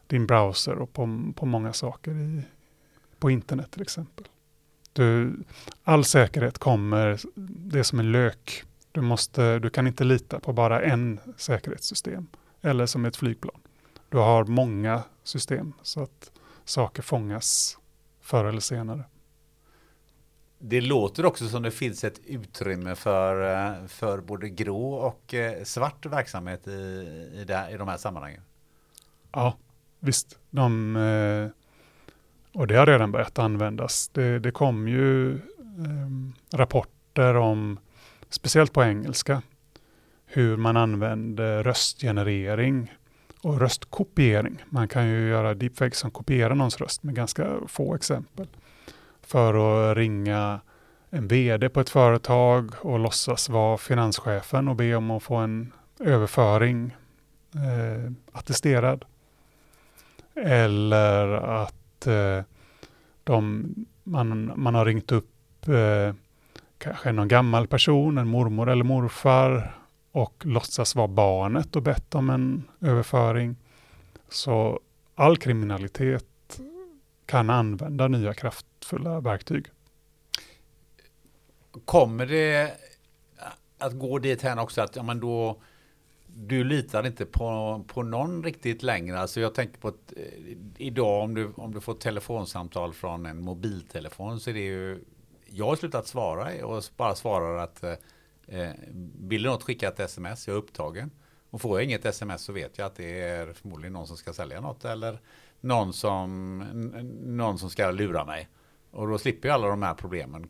din 0.08 0.28
browser 0.28 0.76
och 0.76 0.93
på, 0.93 1.34
på 1.36 1.45
många 1.45 1.73
saker 1.73 2.12
i, 2.12 2.41
på 3.19 3.30
internet 3.32 3.71
till 3.71 3.82
exempel. 3.82 4.28
Du, 4.93 5.39
all 5.84 6.06
säkerhet 6.06 6.58
kommer, 6.58 7.19
det 7.36 7.80
är 7.80 7.84
som 7.84 8.00
en 8.00 8.12
lök. 8.12 8.63
Du, 8.91 9.02
måste, 9.02 9.60
du 9.60 9.69
kan 9.69 9.88
inte 9.88 10.04
lita 10.04 10.39
på 10.39 10.54
bara 10.54 10.82
en 10.82 11.19
säkerhetssystem, 11.38 12.28
eller 12.61 12.85
som 12.85 13.05
ett 13.05 13.15
flygplan. 13.15 13.61
Du 14.09 14.17
har 14.17 14.45
många 14.45 15.03
system 15.23 15.73
så 15.81 16.03
att 16.03 16.31
saker 16.65 17.01
fångas 17.01 17.77
förr 18.21 18.45
eller 18.45 18.59
senare. 18.59 19.03
Det 20.59 20.81
låter 20.81 21.25
också 21.25 21.47
som 21.47 21.63
det 21.63 21.71
finns 21.71 22.03
ett 22.03 22.19
utrymme 22.25 22.95
för, 22.95 23.55
eh, 23.55 23.87
för 23.87 24.21
både 24.21 24.49
grå 24.49 24.93
och 24.93 25.33
eh, 25.33 25.63
svart 25.63 26.05
verksamhet 26.05 26.67
i, 26.67 26.71
i, 27.33 27.43
det, 27.47 27.67
i 27.71 27.77
de 27.77 27.87
här 27.87 27.97
sammanhangen. 27.97 28.41
Ja, 29.31 29.57
visst. 29.99 30.39
De, 30.49 30.95
eh, 30.95 31.49
och 32.59 32.67
det 32.67 32.75
har 32.75 32.85
redan 32.85 33.11
börjat 33.11 33.39
användas. 33.39 34.07
Det, 34.07 34.39
det 34.39 34.51
kom 34.51 34.87
ju 34.87 35.35
eh, 35.35 36.09
rapporter 36.53 37.35
om, 37.35 37.79
speciellt 38.29 38.73
på 38.73 38.83
engelska, 38.83 39.41
hur 40.27 40.57
man 40.57 40.77
använder 40.77 41.63
röstgenerering 41.63 42.91
och 43.41 43.59
röstkopiering. 43.59 44.63
Man 44.69 44.87
kan 44.87 45.07
ju 45.07 45.29
göra 45.29 45.53
deepfake 45.53 45.95
som 45.95 46.11
kopierar 46.11 46.55
någons 46.55 46.77
röst 46.77 47.03
med 47.03 47.15
ganska 47.15 47.47
få 47.67 47.95
exempel. 47.95 48.47
För 49.21 49.53
att 49.91 49.97
ringa 49.97 50.59
en 51.09 51.27
vd 51.27 51.69
på 51.69 51.79
ett 51.79 51.89
företag 51.89 52.71
och 52.81 52.99
låtsas 52.99 53.49
vara 53.49 53.77
finanschefen 53.77 54.67
och 54.67 54.75
be 54.75 54.95
om 54.95 55.11
att 55.11 55.23
få 55.23 55.35
en 55.35 55.73
överföring 55.99 56.95
eh, 57.55 58.11
attesterad. 58.31 59.05
Eller 60.35 61.27
att 61.31 62.07
eh, 62.07 62.41
de, 63.23 63.73
man, 64.03 64.51
man 64.55 64.75
har 64.75 64.85
ringt 64.85 65.11
upp 65.11 65.67
eh, 65.67 66.15
kanske 66.77 67.11
någon 67.11 67.27
gammal 67.27 67.67
person, 67.67 68.17
en 68.17 68.27
mormor 68.27 68.69
eller 68.69 68.83
morfar 68.83 69.76
och 70.17 70.45
låtsas 70.45 70.95
vara 70.95 71.08
barnet 71.08 71.75
och 71.75 71.82
bett 71.82 72.15
om 72.15 72.30
en 72.30 72.63
överföring. 72.82 73.56
Så 74.30 74.80
all 75.15 75.38
kriminalitet 75.38 76.60
kan 77.25 77.49
använda 77.49 78.08
nya 78.08 78.34
kraftfulla 78.34 79.19
verktyg. 79.19 79.65
Kommer 81.86 82.25
det 82.25 82.71
att 83.77 83.99
gå 83.99 84.19
dit 84.19 84.41
här 84.41 84.60
också 84.60 84.82
att 84.82 84.95
ja, 84.95 85.03
men 85.03 85.19
då, 85.19 85.62
du 86.25 86.63
litar 86.63 87.08
inte 87.08 87.25
på, 87.25 87.84
på 87.88 88.03
någon 88.03 88.43
riktigt 88.43 88.84
längre. 88.84 89.19
Alltså 89.19 89.39
jag 89.39 89.56
tänker 89.56 89.77
på 89.80 89.88
att 89.88 90.13
eh, 90.17 90.58
idag 90.77 91.23
om 91.23 91.34
du, 91.34 91.51
om 91.56 91.73
du 91.73 91.82
får 91.82 91.93
ett 91.93 91.99
telefonsamtal 91.99 92.93
från 92.93 93.25
en 93.25 93.41
mobiltelefon 93.41 94.39
så 94.39 94.49
är 94.49 94.53
det 94.53 94.60
ju 94.65 95.03
jag 95.45 95.65
har 95.65 95.75
slutat 95.75 96.08
svara 96.08 96.65
och 96.65 96.84
bara 96.97 97.15
svarar 97.15 97.58
att 97.58 97.84
eh, 97.84 97.93
eh, 98.47 98.69
vill 99.19 99.43
du 99.43 99.49
något 99.49 99.63
skicka 99.63 99.88
ett 99.88 99.99
sms, 99.99 100.47
jag 100.47 100.53
är 100.53 100.57
upptagen. 100.57 101.12
Och 101.49 101.62
får 101.62 101.79
jag 101.79 101.86
inget 101.86 102.05
sms 102.05 102.41
så 102.41 102.53
vet 102.53 102.77
jag 102.77 102.86
att 102.86 102.95
det 102.95 103.21
är 103.21 103.53
förmodligen 103.53 103.93
någon 103.93 104.07
som 104.07 104.17
ska 104.17 104.33
sälja 104.33 104.62
något 104.62 104.86
eller 104.86 105.19
någon 105.62 105.93
som, 105.93 106.57
någon 107.23 107.60
som 107.60 107.69
ska 107.69 107.91
lura 107.91 108.25
mig. 108.25 108.49
Och 108.91 109.07
då 109.07 109.17
slipper 109.17 109.47
jag 109.47 109.55
alla 109.55 109.67
de 109.67 109.83
här 109.83 109.93
problemen. 109.93 110.49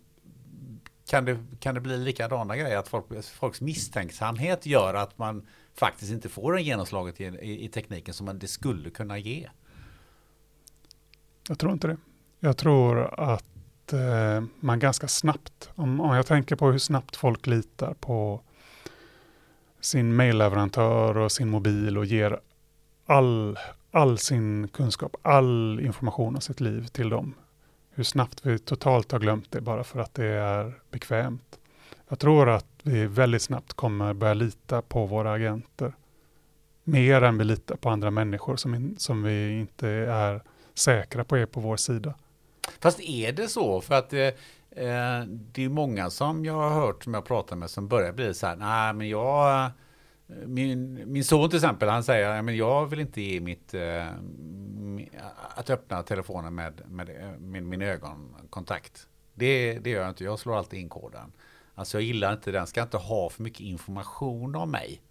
Kan 1.09 1.25
det, 1.25 1.45
kan 1.59 1.75
det 1.75 1.81
bli 1.81 1.97
likadana 1.97 2.57
grejer 2.57 2.77
att 2.77 2.87
folk, 2.87 3.05
folks 3.23 3.61
misstänksamhet 3.61 4.65
gör 4.65 4.93
att 4.93 5.17
man 5.17 5.47
faktiskt 5.73 6.11
inte 6.11 6.29
får 6.29 6.53
det 6.53 6.61
genomslaget 6.61 7.21
i, 7.21 7.23
i, 7.23 7.65
i 7.65 7.67
tekniken 7.67 8.13
som 8.13 8.25
man 8.25 8.39
det 8.39 8.47
skulle 8.47 8.89
kunna 8.89 9.17
ge? 9.17 9.49
Jag 11.49 11.59
tror 11.59 11.73
inte 11.73 11.87
det. 11.87 11.97
Jag 12.39 12.57
tror 12.57 13.19
att 13.19 13.56
eh, 13.93 14.43
man 14.59 14.79
ganska 14.79 15.07
snabbt, 15.07 15.69
om, 15.75 16.01
om 16.01 16.15
jag 16.15 16.25
tänker 16.25 16.55
på 16.55 16.71
hur 16.71 16.79
snabbt 16.79 17.15
folk 17.15 17.47
litar 17.47 17.93
på 17.93 18.41
sin 19.81 20.15
mailleverantör 20.15 21.17
och 21.17 21.31
sin 21.31 21.49
mobil 21.49 21.97
och 21.97 22.05
ger 22.05 22.39
all, 23.05 23.59
all 23.91 24.17
sin 24.17 24.67
kunskap, 24.67 25.15
all 25.21 25.79
information 25.79 26.35
om 26.35 26.41
sitt 26.41 26.59
liv 26.59 26.87
till 26.87 27.09
dem. 27.09 27.33
Hur 27.91 28.03
snabbt 28.03 28.45
vi 28.45 28.59
totalt 28.59 29.11
har 29.11 29.19
glömt 29.19 29.51
det 29.51 29.61
bara 29.61 29.83
för 29.83 29.99
att 29.99 30.13
det 30.13 30.25
är 30.25 30.73
bekvämt. 30.91 31.59
Jag 32.07 32.19
tror 32.19 32.49
att 32.49 32.67
vi 32.83 33.05
väldigt 33.05 33.41
snabbt 33.41 33.73
kommer 33.73 34.13
börja 34.13 34.33
lita 34.33 34.81
på 34.81 35.05
våra 35.05 35.31
agenter. 35.31 35.93
Mer 36.83 37.21
än 37.21 37.37
vi 37.37 37.43
litar 37.43 37.75
på 37.75 37.89
andra 37.89 38.11
människor 38.11 38.55
som, 38.55 38.75
in, 38.75 38.95
som 38.97 39.23
vi 39.23 39.59
inte 39.59 39.87
är 39.89 40.41
säkra 40.73 41.23
på 41.23 41.37
är 41.37 41.45
på 41.45 41.59
vår 41.59 41.77
sida. 41.77 42.13
Fast 42.79 42.99
är 42.99 43.31
det 43.31 43.47
så? 43.47 43.81
För 43.81 43.95
att 43.95 44.13
eh, 44.13 44.21
eh, 44.71 45.23
det 45.27 45.63
är 45.63 45.69
många 45.69 46.09
som 46.09 46.45
jag 46.45 46.53
har 46.53 46.69
hört 46.69 47.03
som 47.03 47.13
jag 47.13 47.25
pratar 47.25 47.55
med 47.55 47.69
som 47.69 47.87
börjar 47.87 48.13
bli 48.13 48.33
så 48.33 48.47
här, 48.47 48.55
nej 48.55 48.93
men 48.93 49.09
jag 49.09 49.65
eh, 49.65 49.71
min, 50.45 51.03
min 51.11 51.23
son 51.23 51.49
till 51.49 51.57
exempel, 51.57 51.89
han 51.89 52.03
säger 52.03 52.41
men 52.41 52.57
jag 52.57 52.85
vill 52.85 52.99
inte 52.99 53.21
ge 53.21 53.41
mitt, 53.41 53.73
eh, 53.73 54.07
att 55.55 55.69
öppna 55.69 56.03
telefonen 56.03 56.55
med, 56.55 56.81
med, 56.87 57.09
eh, 57.09 57.39
med 57.39 57.63
min 57.63 57.81
ögonkontakt. 57.81 59.07
Det, 59.33 59.79
det 59.79 59.89
gör 59.89 60.01
jag 60.01 60.09
inte, 60.09 60.23
jag 60.23 60.39
slår 60.39 60.57
alltid 60.57 60.79
in 60.79 60.89
koden. 60.89 61.31
Alltså 61.75 61.97
jag 61.97 62.03
gillar 62.03 62.33
inte 62.33 62.51
den, 62.51 62.67
ska 62.67 62.81
inte 62.81 62.97
ha 62.97 63.29
för 63.29 63.43
mycket 63.43 63.59
information 63.59 64.55
om 64.55 64.71
mig. 64.71 65.01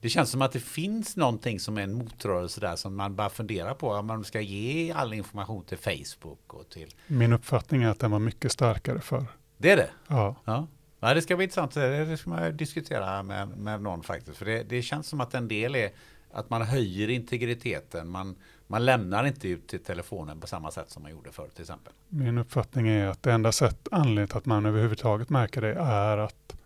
Det 0.00 0.08
känns 0.08 0.30
som 0.30 0.42
att 0.42 0.52
det 0.52 0.60
finns 0.60 1.16
någonting 1.16 1.60
som 1.60 1.78
är 1.78 1.82
en 1.82 1.92
motrörelse 1.92 2.60
där 2.60 2.76
som 2.76 2.96
man 2.96 3.16
bara 3.16 3.30
funderar 3.30 3.74
på 3.74 3.90
om 3.90 4.06
man 4.06 4.24
ska 4.24 4.40
ge 4.40 4.92
all 4.92 5.12
information 5.12 5.64
till 5.64 5.78
Facebook 5.78 6.54
och 6.54 6.68
till... 6.68 6.94
Min 7.06 7.32
uppfattning 7.32 7.82
är 7.82 7.88
att 7.88 8.00
den 8.00 8.10
var 8.10 8.18
mycket 8.18 8.52
starkare 8.52 9.00
för. 9.00 9.26
Det 9.58 9.70
är 9.70 9.76
det? 9.76 9.90
Ja. 10.08 10.36
ja. 10.44 10.66
Ja, 11.00 11.14
det 11.14 11.22
ska 11.22 11.36
bli 11.36 11.44
intressant. 11.44 11.74
Det 11.74 12.16
ska 12.16 12.30
man 12.30 12.56
diskutera 12.56 13.22
med, 13.22 13.48
med 13.48 13.82
någon 13.82 14.02
faktiskt. 14.02 14.36
För 14.36 14.44
det, 14.44 14.62
det 14.62 14.82
känns 14.82 15.06
som 15.06 15.20
att 15.20 15.34
en 15.34 15.48
del 15.48 15.74
är 15.74 15.90
att 16.32 16.50
man 16.50 16.62
höjer 16.62 17.08
integriteten. 17.10 18.08
Man, 18.08 18.36
man 18.66 18.84
lämnar 18.84 19.24
inte 19.24 19.48
ut 19.48 19.68
till 19.68 19.84
telefonen 19.84 20.40
på 20.40 20.46
samma 20.46 20.70
sätt 20.70 20.90
som 20.90 21.02
man 21.02 21.12
gjorde 21.12 21.32
förr 21.32 21.48
till 21.54 21.62
exempel. 21.62 21.92
Min 22.08 22.38
uppfattning 22.38 22.88
är 22.88 23.06
att 23.06 23.22
det 23.22 23.32
enda 23.32 23.52
sätt, 23.52 23.88
anledningen 23.90 24.28
till 24.28 24.38
att 24.38 24.46
man 24.46 24.66
överhuvudtaget 24.66 25.30
märker 25.30 25.60
det 25.60 25.74
är 25.74 26.18
att 26.18 26.56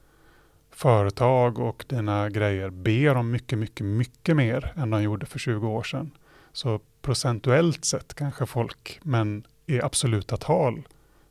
företag 0.75 1.59
och 1.59 1.85
dina 1.89 2.31
grejer 2.31 2.71
ber 2.71 3.15
om 3.15 3.31
mycket, 3.31 3.59
mycket, 3.59 3.87
mycket 3.87 4.37
mer 4.37 4.73
än 4.77 4.91
de 4.91 5.03
gjorde 5.03 5.27
för 5.27 5.39
20 5.39 5.69
år 5.69 5.83
sedan. 5.83 6.11
Så 6.53 6.81
procentuellt 7.03 7.85
sett 7.85 8.15
kanske 8.15 8.47
folk, 8.47 9.01
men 9.03 9.47
i 9.67 9.81
absoluta 9.81 10.37
tal 10.37 10.83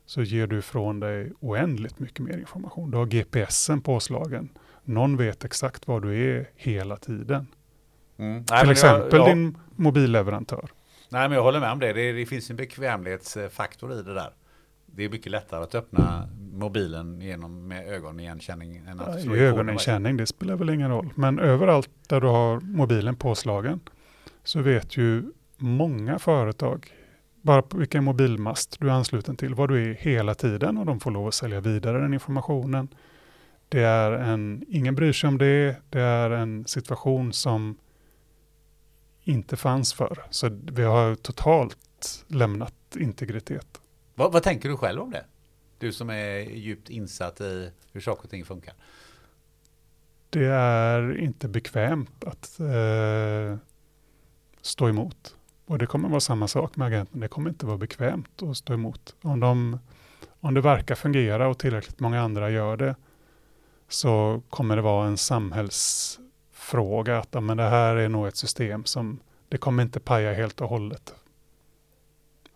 så 0.06 0.24
ger 0.24 0.48
du 0.48 0.60
ifrån 0.60 1.00
dig 1.00 1.32
oändligt 1.40 2.00
mycket 2.00 2.20
mer 2.20 2.38
information. 2.38 2.92
Du 2.92 2.98
har 2.98 3.06
GPSen 3.06 3.82
påslagen. 3.82 4.50
Någon 4.84 5.18
vet 5.18 5.46
exakt 5.46 5.88
var 5.88 6.00
du 6.00 6.38
är 6.38 6.50
hela 6.56 6.98
tiden. 6.98 7.48
Mm. 8.18 8.44
Till 8.44 8.72
exempel 8.72 9.20
jag, 9.20 9.30
jag, 9.30 9.38
din 9.38 9.58
mobilleverantör. 9.76 10.70
Nej, 11.10 11.30
men 11.30 11.36
jag 11.36 11.44
håller 11.44 11.60
med 11.60 11.72
om 11.72 11.80
det. 11.80 11.94
det. 11.94 12.12
Det 12.12 12.26
finns 12.26 12.50
en 12.50 12.56
bekvämlighetsfaktor 12.56 13.94
i 13.94 13.96
det 13.96 14.14
där. 14.14 14.34
Det 14.96 15.04
är 15.04 15.10
mycket 15.10 15.32
lättare 15.32 15.64
att 15.64 15.76
öppna 15.76 16.30
mobilen 16.52 17.22
genom 17.22 17.68
med 17.68 17.88
ögonigenkänning 17.88 18.78
än 18.88 19.00
att 19.00 19.22
slå 19.22 19.36
ja, 19.36 19.44
Ögonigenkänning, 19.44 20.18
det 20.18 20.26
spelar 20.26 20.56
väl 20.56 20.70
ingen 20.70 20.90
roll. 20.90 21.10
Men 21.16 21.40
överallt 21.40 21.90
där 22.08 22.22
du 22.22 22.28
har 22.28 22.60
mobilen 22.60 23.16
påslagen 23.16 23.80
så 24.44 24.62
vet 24.62 24.98
ju 24.98 25.24
många 25.58 26.20
företag 26.20 26.92
bara 27.42 27.62
på 27.62 27.78
vilken 27.78 28.04
mobilmast 28.04 28.80
du 28.80 28.88
är 28.88 28.92
ansluten 28.92 29.36
till, 29.36 29.56
vad 29.56 29.70
du 29.70 29.90
är 29.90 29.94
hela 29.94 30.36
tiden 30.36 30.78
och 30.78 30.86
de 30.86 31.00
får 31.00 31.12
lov 31.12 31.28
att 31.28 31.34
sälja 31.34 31.62
vidare 31.62 32.00
den 32.00 32.14
informationen. 32.14 32.88
Det 33.70 33.82
är 33.82 34.12
en, 34.12 34.64
ingen 34.68 34.96
bryr 34.96 35.14
sig 35.14 35.28
om 35.28 35.38
det, 35.38 35.76
det 35.90 36.02
är 36.02 36.30
en 36.30 36.66
situation 36.66 37.34
som 37.34 37.78
inte 39.24 39.58
fanns 39.58 39.94
förr. 39.94 40.24
Så 40.30 40.50
vi 40.72 40.84
har 40.84 41.16
totalt 41.16 42.26
lämnat 42.28 42.74
integritet. 43.00 43.82
Vad, 44.16 44.32
vad 44.32 44.44
tänker 44.44 44.70
du 44.70 44.78
själv 44.78 45.02
om 45.02 45.12
det? 45.12 45.26
Du 45.78 45.92
som 45.92 46.10
är 46.10 46.40
djupt 46.40 46.90
insatt 46.90 47.42
i 47.42 47.72
hur 47.92 48.02
saker 48.02 48.24
och 48.24 48.30
ting 48.30 48.46
funkar. 48.46 48.74
Det 50.30 50.46
är 50.46 51.18
inte 51.18 51.48
bekvämt 51.48 52.24
att 52.24 52.60
eh, 52.60 53.58
stå 54.62 54.90
emot. 54.90 55.36
Och 55.66 55.78
det 55.78 55.86
kommer 55.86 56.10
vara 56.10 56.20
samma 56.20 56.48
sak 56.48 56.76
med 56.76 56.88
agenten. 56.88 57.20
Det 57.20 57.28
kommer 57.28 57.50
inte 57.50 57.66
vara 57.66 57.78
bekvämt 57.78 58.44
att 58.44 58.58
stå 58.58 58.74
emot. 58.74 59.16
Om, 59.22 59.40
de, 59.40 59.80
om 60.40 60.54
det 60.54 60.62
verkar 60.62 60.96
fungera 60.96 61.48
och 61.48 61.60
tillräckligt 61.60 62.00
många 62.00 62.22
andra 62.22 62.50
gör 62.50 62.78
det 62.78 62.96
så 63.88 64.42
kommer 64.50 64.76
det 64.76 64.82
vara 64.82 65.08
en 65.08 65.18
samhällsfråga 65.18 67.18
att 67.18 67.44
men 67.44 67.58
det 67.58 67.70
här 67.70 67.96
är 67.96 68.10
nog 68.10 68.28
ett 68.28 68.38
system 68.38 68.86
som 68.86 69.20
det 69.50 69.58
kommer 69.58 69.84
inte 69.84 70.00
paja 70.00 70.34
helt 70.34 70.62
och 70.62 70.70
hållet. 70.70 71.16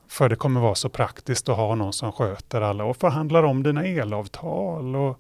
För 0.07 0.29
det 0.29 0.35
kommer 0.35 0.61
vara 0.61 0.75
så 0.75 0.89
praktiskt 0.89 1.49
att 1.49 1.57
ha 1.57 1.75
någon 1.75 1.93
som 1.93 2.11
sköter 2.11 2.61
alla 2.61 2.83
och 2.83 2.97
förhandlar 2.97 3.43
om 3.43 3.63
dina 3.63 3.85
elavtal 3.85 4.95
och 4.95 5.19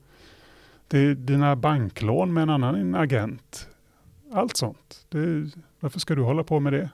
dina 1.17 1.55
banklån 1.55 2.33
med 2.33 2.43
en 2.43 2.49
annan 2.49 2.95
agent. 2.95 3.69
Allt 4.31 4.57
sånt. 4.57 5.05
Det, 5.09 5.51
varför 5.79 5.99
ska 5.99 6.15
du 6.15 6.21
hålla 6.21 6.43
på 6.43 6.59
med 6.59 6.73
det? 6.73 6.89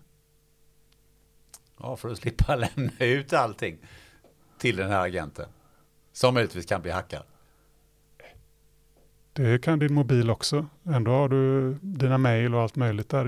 Ja, 1.79 1.95
för 1.95 2.09
att 2.09 2.17
slippa 2.17 2.55
lämna 2.75 2.91
ut 2.99 3.33
allting 3.33 3.77
till 4.57 4.75
den 4.75 4.89
här 4.89 5.05
agenten. 5.05 5.45
Som 6.13 6.33
möjligtvis 6.33 6.65
kan 6.65 6.81
bli 6.81 6.91
hackad. 6.91 7.23
Det 9.33 9.63
kan 9.63 9.79
din 9.79 9.93
mobil 9.93 10.29
också. 10.29 10.65
Ändå 10.83 11.11
har 11.11 11.29
du 11.29 11.73
dina 11.81 12.17
mejl 12.17 12.55
och 12.55 12.61
allt 12.61 12.75
möjligt 12.75 13.09
där. 13.09 13.27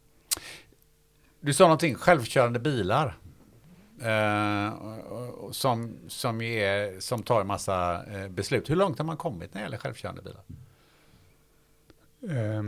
Du 1.43 1.53
sa 1.53 1.63
någonting, 1.63 1.95
självkörande 1.95 2.59
bilar. 2.59 3.17
Eh, 4.01 4.73
som, 5.51 5.97
som, 6.07 6.41
är, 6.41 6.99
som 6.99 7.23
tar 7.23 7.41
en 7.41 7.47
massa 7.47 8.05
eh, 8.05 8.29
beslut. 8.29 8.69
Hur 8.69 8.75
långt 8.75 8.97
har 8.97 9.05
man 9.05 9.17
kommit 9.17 9.53
när 9.53 9.61
det 9.61 9.65
gäller 9.65 9.77
självkörande 9.77 10.21
bilar? 10.21 10.43
Eh, 12.37 12.63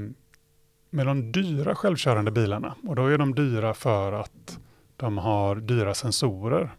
med 0.89 1.05
de 1.05 1.31
dyra 1.31 1.75
självkörande 1.75 2.31
bilarna, 2.31 2.75
och 2.87 2.95
då 2.95 3.07
är 3.07 3.17
de 3.17 3.35
dyra 3.35 3.73
för 3.73 4.13
att 4.13 4.59
de 4.95 5.17
har 5.17 5.55
dyra 5.55 5.93
sensorer. 5.93 6.75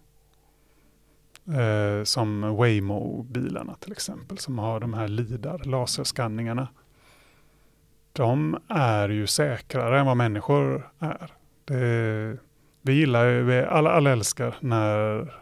Eh, 1.47 2.05
som 2.05 2.57
Waymo-bilarna 2.57 3.75
till 3.75 3.93
exempel, 3.93 4.39
som 4.39 4.59
har 4.59 4.81
de 4.81 4.95
här 4.95 5.09
LIDAR, 5.09 5.59
laserskanningarna. 5.65 6.69
De 8.13 8.59
är 8.69 9.09
ju 9.09 9.27
säkrare 9.27 10.01
än 10.01 10.07
vad 10.07 10.17
människor 10.17 10.91
är. 10.99 11.33
Det, 11.65 12.31
eh, 12.31 12.39
vi 12.83 12.93
gillar, 12.93 13.27
vi 13.27 13.61
alla, 13.61 13.91
alla 13.91 14.11
älskar 14.11 14.57
när 14.61 15.35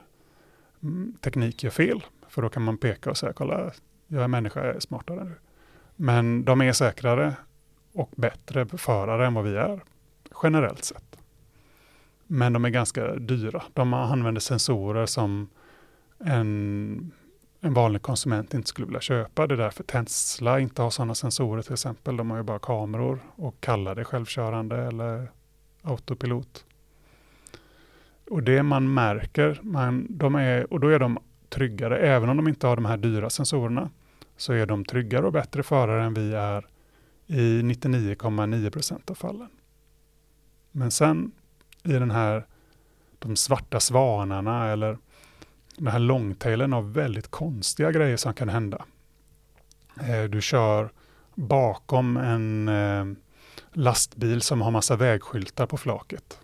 teknik 1.20 1.64
gör 1.64 1.70
fel. 1.70 2.04
För 2.28 2.42
då 2.42 2.48
kan 2.48 2.62
man 2.62 2.78
peka 2.78 3.10
och 3.10 3.16
säga, 3.16 3.32
kolla, 3.32 3.72
jag 4.06 4.22
är 4.22 4.28
människa, 4.28 4.66
jag 4.66 4.76
är 4.76 4.80
smartare 4.80 5.20
än 5.20 5.26
du. 5.26 5.34
Men 5.96 6.44
de 6.44 6.60
är 6.60 6.72
säkrare 6.72 7.36
och 7.92 8.10
bättre 8.16 8.66
förare 8.66 9.26
än 9.26 9.34
vad 9.34 9.44
vi 9.44 9.56
är, 9.56 9.80
generellt 10.42 10.84
sett. 10.84 11.18
Men 12.26 12.52
de 12.52 12.64
är 12.64 12.70
ganska 12.70 13.14
dyra. 13.14 13.62
De 13.72 13.94
använder 13.94 14.40
sensorer 14.40 15.06
som 15.06 15.48
en, 16.18 17.12
en 17.60 17.74
vanlig 17.74 18.02
konsument 18.02 18.54
inte 18.54 18.68
skulle 18.68 18.86
vilja 18.86 19.00
köpa. 19.00 19.46
Det 19.46 19.54
är 19.54 19.58
därför 19.58 19.84
Tesla 19.84 20.60
inte 20.60 20.82
har 20.82 20.90
sådana 20.90 21.14
sensorer 21.14 21.62
till 21.62 21.72
exempel. 21.72 22.16
De 22.16 22.30
har 22.30 22.36
ju 22.36 22.42
bara 22.42 22.58
kameror 22.58 23.18
och 23.36 23.60
kallar 23.60 23.94
det 23.94 24.04
självkörande 24.04 24.76
eller 24.76 25.30
autopilot. 25.82 26.64
Och 28.30 28.42
det 28.42 28.62
man 28.62 28.94
märker, 28.94 29.60
man, 29.62 30.06
de 30.10 30.34
är, 30.34 30.72
och 30.72 30.80
då 30.80 30.88
är 30.88 30.98
de 30.98 31.18
tryggare, 31.48 31.98
även 31.98 32.28
om 32.28 32.36
de 32.36 32.48
inte 32.48 32.66
har 32.66 32.76
de 32.76 32.84
här 32.84 32.96
dyra 32.96 33.30
sensorerna, 33.30 33.90
så 34.36 34.52
är 34.52 34.66
de 34.66 34.84
tryggare 34.84 35.26
och 35.26 35.32
bättre 35.32 35.62
förare 35.62 36.04
än 36.04 36.14
vi 36.14 36.34
är 36.34 36.66
i 37.26 37.62
99,9 37.62 38.70
procent 38.70 39.10
av 39.10 39.14
fallen. 39.14 39.48
Men 40.72 40.90
sen 40.90 41.32
i 41.82 41.92
den 41.92 42.10
här, 42.10 42.46
de 43.18 43.36
svarta 43.36 43.80
svanarna 43.80 44.70
eller 44.70 44.98
den 45.76 45.86
här 45.86 45.98
långtailen 45.98 46.72
av 46.72 46.92
väldigt 46.92 47.28
konstiga 47.28 47.92
grejer 47.92 48.16
som 48.16 48.34
kan 48.34 48.48
hända. 48.48 48.84
Eh, 50.00 50.24
du 50.24 50.40
kör 50.40 50.90
bakom 51.34 52.16
en 52.16 52.68
eh, 52.68 53.04
lastbil 53.72 54.42
som 54.42 54.60
har 54.60 54.70
massa 54.70 54.96
vägskyltar 54.96 55.66
på 55.66 55.76
flaket. 55.76 56.38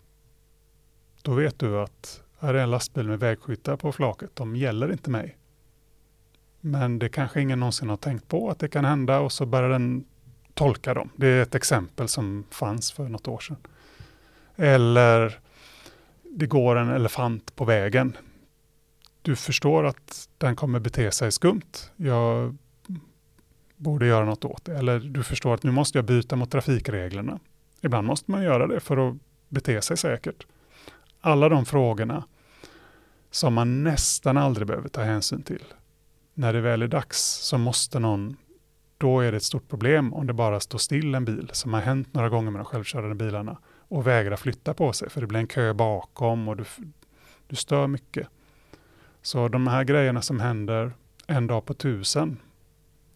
Då 1.23 1.35
vet 1.35 1.59
du 1.59 1.81
att 1.81 2.23
här 2.41 2.55
är 2.55 2.63
en 2.63 2.71
lastbil 2.71 3.09
med 3.09 3.21
vägskyltar 3.21 3.77
på 3.77 3.93
flaket, 3.93 4.31
de 4.35 4.57
gäller 4.57 4.93
inte 4.93 5.11
mig. 5.11 5.37
Men 6.61 6.99
det 6.99 7.09
kanske 7.09 7.41
ingen 7.41 7.61
någonsin 7.61 7.89
har 7.89 7.97
tänkt 7.97 8.29
på 8.29 8.51
att 8.51 8.59
det 8.59 8.69
kan 8.69 8.85
hända 8.85 9.21
och 9.21 9.33
så 9.33 9.47
börjar 9.47 9.69
den 9.69 10.05
tolka 10.55 10.95
dem. 10.95 11.11
Det 11.17 11.27
är 11.27 11.43
ett 11.43 11.55
exempel 11.55 12.09
som 12.09 12.45
fanns 12.51 12.93
för 12.93 13.09
något 13.09 13.29
år 13.29 13.39
sedan. 13.39 13.57
Eller 14.57 15.41
det 16.23 16.47
går 16.47 16.77
en 16.77 16.89
elefant 16.89 17.57
på 17.57 17.65
vägen. 17.65 18.17
Du 19.23 19.37
förstår 19.37 19.85
att 19.85 20.29
den 20.39 20.57
kommer 20.57 20.81
bete 20.81 21.11
sig 21.11 21.33
skumt. 21.33 21.91
Jag 21.97 22.57
borde 23.79 24.07
göra 24.07 24.25
något 24.25 24.45
åt 24.45 24.65
det. 24.65 24.77
Eller 24.77 24.99
du 24.99 25.23
förstår 25.23 25.55
att 25.55 25.63
nu 25.63 25.71
måste 25.71 25.99
jag 25.99 26.05
byta 26.05 26.37
mot 26.37 26.51
trafikreglerna. 26.51 27.39
Ibland 27.81 28.07
måste 28.07 28.31
man 28.31 28.43
göra 28.43 28.67
det 28.67 28.81
för 28.81 29.09
att 29.09 29.17
bete 29.49 29.83
sig 29.83 29.97
säkert. 29.97 30.47
Alla 31.21 31.49
de 31.49 31.67
frågorna 31.67 32.25
som 33.31 33.55
man 33.55 33.85
nästan 33.85 34.37
aldrig 34.37 34.67
behöver 34.67 34.89
ta 34.89 35.03
hänsyn 35.03 35.43
till. 35.43 35.65
När 36.35 36.53
det 36.53 36.61
väl 36.61 36.83
är 36.83 36.89
dags 36.89 37.19
så 37.19 37.59
måste 37.59 37.99
någon, 37.99 38.37
då 38.99 39.21
är 39.21 39.31
det 39.31 39.37
ett 39.37 39.43
stort 39.43 39.69
problem 39.69 40.15
om 40.15 40.27
det 40.27 40.33
bara 40.33 40.61
står 40.61 40.79
still 40.79 41.15
en 41.15 41.25
bil, 41.25 41.51
som 41.53 41.75
har 41.75 41.81
hänt 41.81 42.15
några 42.15 42.29
gånger 42.29 42.51
med 42.51 42.61
de 42.61 42.65
självkörande 42.65 43.15
bilarna, 43.15 43.59
och 43.89 44.07
vägrar 44.07 44.37
flytta 44.37 44.75
på 44.75 44.93
sig, 44.93 45.11
för 45.11 45.21
det 45.21 45.27
blir 45.27 45.41
en 45.41 45.47
kö 45.47 45.75
bakom 45.75 46.49
och 46.49 46.57
du, 46.57 46.65
du 47.47 47.57
stör 47.57 47.87
mycket. 47.87 48.29
Så 49.23 49.49
de 49.49 49.67
här 49.67 49.85
grejerna 49.85 50.23
som 50.23 50.41
händer 50.41 50.93
en 51.27 51.47
dag 51.47 51.65
på 51.65 51.75
tusen, 51.75 52.37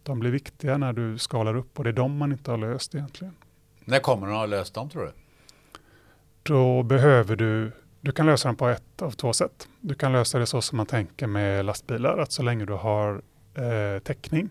de 0.03 0.19
blir 0.19 0.31
viktiga 0.31 0.77
när 0.77 0.93
du 0.93 1.17
skalar 1.17 1.55
upp 1.55 1.77
och 1.77 1.83
det 1.83 1.89
är 1.89 1.93
de 1.93 2.17
man 2.17 2.31
inte 2.31 2.51
har 2.51 2.57
löst 2.57 2.95
egentligen. 2.95 3.33
När 3.85 3.99
kommer 3.99 4.27
de 4.27 4.35
ha 4.35 4.45
löst 4.45 4.73
dem 4.73 4.89
tror 4.89 5.03
du? 5.03 5.11
Då 6.43 6.83
behöver 6.83 7.35
du, 7.35 7.71
du 8.01 8.11
kan 8.11 8.25
lösa 8.25 8.47
den 8.47 8.55
på 8.55 8.67
ett 8.67 9.01
av 9.01 9.11
två 9.11 9.33
sätt. 9.33 9.67
Du 9.81 9.95
kan 9.95 10.11
lösa 10.11 10.39
det 10.39 10.45
så 10.45 10.61
som 10.61 10.77
man 10.77 10.85
tänker 10.85 11.27
med 11.27 11.65
lastbilar, 11.65 12.17
att 12.17 12.31
så 12.31 12.43
länge 12.43 12.65
du 12.65 12.73
har 12.73 13.21
eh, 13.53 13.99
täckning 14.03 14.49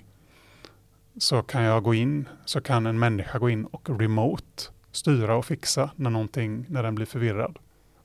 så 1.17 1.43
kan 1.43 1.63
jag 1.63 1.83
gå 1.83 1.95
in, 1.95 2.29
så 2.45 2.61
kan 2.61 2.87
en 2.87 2.99
människa 2.99 3.39
gå 3.39 3.51
in 3.51 3.65
och 3.65 4.01
remote 4.01 4.63
styra 4.93 5.37
och 5.37 5.45
fixa 5.45 5.91
när 5.97 6.11
någonting, 6.11 6.67
när 6.69 6.83
den 6.83 6.95
blir 6.95 7.07
förvirrad. 7.07 7.59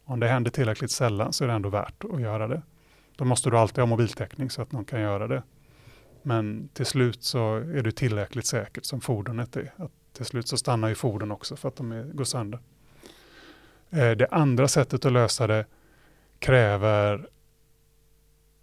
Om 0.05 0.19
det 0.19 0.27
händer 0.27 0.51
tillräckligt 0.51 0.91
sällan 0.91 1.33
så 1.33 1.43
är 1.43 1.47
det 1.47 1.53
ändå 1.53 1.69
värt 1.69 2.03
att 2.13 2.21
göra 2.21 2.47
det. 2.47 2.61
Då 3.15 3.25
måste 3.25 3.49
du 3.49 3.57
alltid 3.57 3.79
ha 3.79 3.85
mobiltäckning 3.85 4.49
så 4.49 4.61
att 4.61 4.71
någon 4.71 4.85
kan 4.85 5.01
göra 5.01 5.27
det. 5.27 5.43
Men 6.27 6.69
till 6.73 6.85
slut 6.85 7.23
så 7.23 7.55
är 7.55 7.83
det 7.83 7.91
tillräckligt 7.91 8.45
säkert 8.45 8.85
som 8.85 9.01
fordonet 9.01 9.55
är. 9.55 9.73
Att 9.77 9.91
till 10.13 10.25
slut 10.25 10.47
så 10.47 10.57
stannar 10.57 10.89
ju 10.89 10.95
fordon 10.95 11.31
också 11.31 11.55
för 11.55 11.67
att 11.67 11.75
de 11.75 11.91
är, 11.91 12.03
går 12.03 12.23
sönder. 12.23 12.59
Eh, 13.89 14.11
det 14.11 14.27
andra 14.31 14.67
sättet 14.67 15.05
att 15.05 15.11
lösa 15.11 15.47
det 15.47 15.65
kräver 16.39 17.29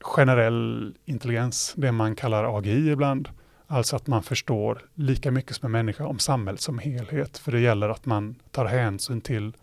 generell 0.00 0.94
intelligens, 1.04 1.74
det 1.76 1.92
man 1.92 2.16
kallar 2.16 2.58
AGI 2.58 2.90
ibland. 2.90 3.28
Alltså 3.66 3.96
att 3.96 4.06
man 4.06 4.22
förstår 4.22 4.88
lika 4.94 5.30
mycket 5.30 5.56
som 5.56 5.66
en 5.66 5.72
människa 5.72 6.06
om 6.06 6.18
samhället 6.18 6.60
som 6.60 6.78
helhet. 6.78 7.38
För 7.38 7.52
det 7.52 7.60
gäller 7.60 7.88
att 7.88 8.06
man 8.06 8.34
tar 8.50 8.64
hänsyn 8.64 9.20
till 9.20 9.56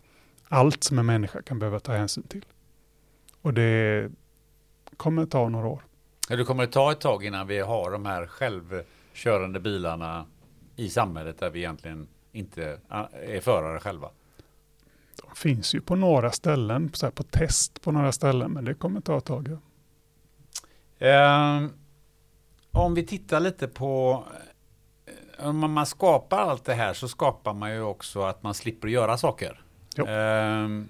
allt 0.48 0.84
som 0.84 0.98
en 0.98 1.06
människa 1.06 1.42
kan 1.42 1.58
behöva 1.58 1.80
ta 1.80 1.92
hänsyn 1.92 2.24
till. 2.24 2.44
Och 3.42 3.54
det 3.54 4.10
kommer 4.96 5.26
ta 5.26 5.48
några 5.48 5.66
år. 5.66 5.82
Det 6.36 6.44
kommer 6.44 6.64
att 6.64 6.72
ta 6.72 6.92
ett 6.92 7.00
tag 7.00 7.24
innan 7.24 7.46
vi 7.46 7.60
har 7.60 7.90
de 7.90 8.06
här 8.06 8.26
självkörande 8.26 9.60
bilarna 9.60 10.26
i 10.76 10.88
samhället 10.88 11.38
där 11.38 11.50
vi 11.50 11.58
egentligen 11.58 12.08
inte 12.32 12.78
är 13.12 13.40
förare 13.40 13.80
själva. 13.80 14.10
De 15.16 15.36
finns 15.36 15.74
ju 15.74 15.80
på 15.80 15.96
några 15.96 16.30
ställen, 16.30 16.90
så 16.94 17.10
på 17.10 17.22
test 17.22 17.82
på 17.82 17.92
några 17.92 18.12
ställen, 18.12 18.52
men 18.52 18.64
det 18.64 18.74
kommer 18.74 19.00
ta 19.00 19.18
ett 19.18 19.24
tag. 19.24 19.58
Ja. 20.98 21.56
Um 21.56 21.72
om 22.72 22.94
vi 22.94 23.06
tittar 23.06 23.40
lite 23.40 23.68
på 23.68 24.24
eh, 25.38 25.48
om 25.48 25.72
man 25.72 25.86
skapar 25.86 26.38
allt 26.38 26.64
det 26.64 26.74
här 26.74 26.94
så 26.94 27.08
skapar 27.08 27.54
man 27.54 27.72
ju 27.72 27.82
också 27.82 28.22
att 28.22 28.42
man 28.42 28.54
slipper 28.54 28.88
göra 28.88 29.18
saker. 29.18 29.60
Ehm, 30.06 30.88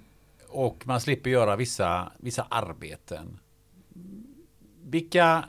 och 0.48 0.86
man 0.86 1.00
slipper 1.00 1.30
göra 1.30 1.56
vissa, 1.56 2.12
vissa 2.16 2.46
arbeten. 2.50 3.38
Vilka 4.92 5.44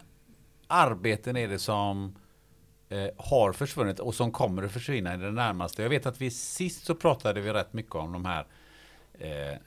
arbeten 0.68 1.38
är 1.38 1.48
det 1.48 1.60
som 1.60 2.16
eh, 2.90 3.08
har 3.18 3.54
försvunnit 3.54 4.00
och 4.00 4.16
som 4.16 4.32
kommer 4.32 4.64
att 4.64 4.72
försvinna 4.72 5.14
i 5.14 5.18
det 5.18 5.32
närmaste? 5.32 5.82
Jag 5.82 5.90
vet 5.90 6.06
att 6.06 6.22
vi 6.22 6.32
sist 6.32 6.86
så 6.86 6.96
pratade 6.96 7.42
vi 7.42 7.54
rätt 7.54 7.74
mycket 7.74 7.96
om 7.96 8.12
de 8.12 8.26
här 8.26 8.46
eh, 9.14 9.58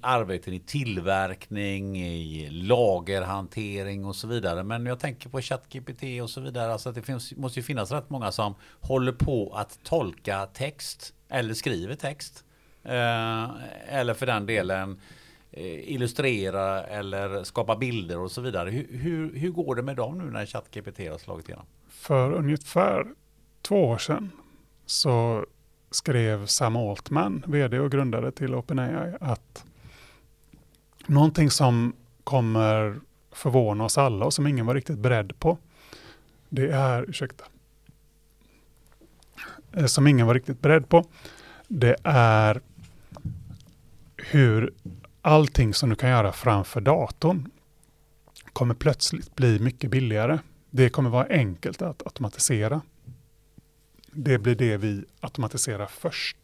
arbeten 0.00 0.54
i 0.54 0.60
tillverkning, 0.60 1.96
i 2.02 2.50
lagerhantering 2.50 4.04
och 4.04 4.16
så 4.16 4.26
vidare. 4.26 4.62
Men 4.62 4.86
jag 4.86 5.00
tänker 5.00 5.28
på 5.28 5.40
ChatGPT 5.40 6.02
och 6.22 6.30
så 6.30 6.40
vidare. 6.40 6.72
Alltså 6.72 6.88
att 6.88 6.94
det 6.94 7.02
finns, 7.02 7.36
måste 7.36 7.58
ju 7.58 7.64
finnas 7.64 7.90
rätt 7.90 8.10
många 8.10 8.32
som 8.32 8.54
håller 8.80 9.12
på 9.12 9.54
att 9.54 9.78
tolka 9.82 10.46
text 10.46 11.14
eller 11.28 11.54
skriver 11.54 11.94
text. 11.94 12.44
Eh, 12.82 13.50
eller 13.88 14.14
för 14.14 14.26
den 14.26 14.46
delen 14.46 14.92
eh, 14.92 15.23
Eh, 15.56 15.92
illustrera 15.92 16.84
eller 16.84 17.44
skapa 17.44 17.76
bilder 17.76 18.18
och 18.18 18.30
så 18.30 18.40
vidare. 18.40 18.70
Hur, 18.70 18.98
hur, 18.98 19.34
hur 19.38 19.50
går 19.50 19.74
det 19.74 19.82
med 19.82 19.96
dem 19.96 20.18
nu 20.18 20.24
när 20.24 20.46
ChatGPT 20.46 20.98
har 20.98 21.18
slagit 21.18 21.48
igenom? 21.48 21.66
För 21.88 22.32
ungefär 22.32 23.06
två 23.62 23.84
år 23.84 23.98
sedan 23.98 24.30
så 24.86 25.46
skrev 25.90 26.46
Sam 26.46 26.76
Altman, 26.76 27.44
vd 27.46 27.78
och 27.78 27.90
grundare 27.90 28.30
till 28.30 28.54
OpenAI, 28.54 29.14
att 29.20 29.64
någonting 31.06 31.50
som 31.50 31.92
kommer 32.24 33.00
förvåna 33.32 33.84
oss 33.84 33.98
alla 33.98 34.24
och 34.24 34.34
som 34.34 34.46
ingen 34.46 34.66
var 34.66 34.74
riktigt 34.74 34.98
beredd 34.98 35.38
på, 35.38 35.58
det 36.48 36.70
är, 36.70 37.10
ursäkta, 37.10 37.44
eh, 39.72 39.86
som 39.86 40.06
ingen 40.06 40.26
var 40.26 40.34
riktigt 40.34 40.60
beredd 40.60 40.88
på, 40.88 41.04
det 41.68 41.96
är 42.04 42.60
hur 44.16 44.72
allting 45.24 45.74
som 45.74 45.90
du 45.90 45.96
kan 45.96 46.10
göra 46.10 46.32
framför 46.32 46.80
datorn 46.80 47.50
kommer 48.52 48.74
plötsligt 48.74 49.34
bli 49.34 49.58
mycket 49.58 49.90
billigare. 49.90 50.38
Det 50.70 50.88
kommer 50.88 51.10
vara 51.10 51.26
enkelt 51.30 51.82
att 51.82 52.02
automatisera 52.06 52.80
det 54.14 54.38
blir 54.38 54.54
det 54.54 54.76
vi 54.76 55.04
automatiserar 55.20 55.86
först. 55.86 56.36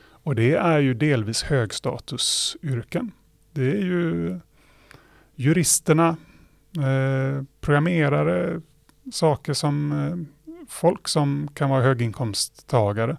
Och 0.00 0.34
det 0.34 0.54
är 0.54 0.78
ju 0.78 0.94
delvis 0.94 1.42
högstatusyrken. 1.42 3.12
Det 3.52 3.70
är 3.70 3.82
ju 3.82 4.40
juristerna, 5.34 6.16
eh, 6.76 7.44
programmerare, 7.60 8.60
saker 9.12 9.52
som 9.52 9.92
eh, 9.92 10.54
folk 10.68 11.08
som 11.08 11.48
kan 11.54 11.70
vara 11.70 11.82
höginkomsttagare 11.82 13.16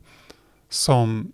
som 0.70 1.32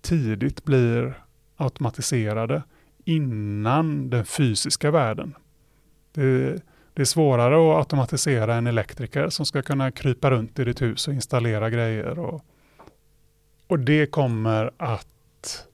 tidigt 0.00 0.64
blir 0.64 1.24
automatiserade 1.56 2.62
innan 3.08 4.10
den 4.10 4.24
fysiska 4.24 4.90
världen. 4.90 5.34
Det, 6.12 6.62
det 6.94 7.02
är 7.02 7.04
svårare 7.04 7.54
att 7.54 7.78
automatisera 7.78 8.54
en 8.54 8.66
elektriker 8.66 9.28
som 9.28 9.46
ska 9.46 9.62
kunna 9.62 9.90
krypa 9.90 10.30
runt 10.30 10.58
i 10.58 10.64
ditt 10.64 10.82
hus 10.82 11.08
och 11.08 11.14
installera 11.14 11.70
grejer. 11.70 12.18
Och, 12.18 12.44
och 13.66 13.78
det 13.78 14.06
kommer 14.06 14.70
att 14.76 15.66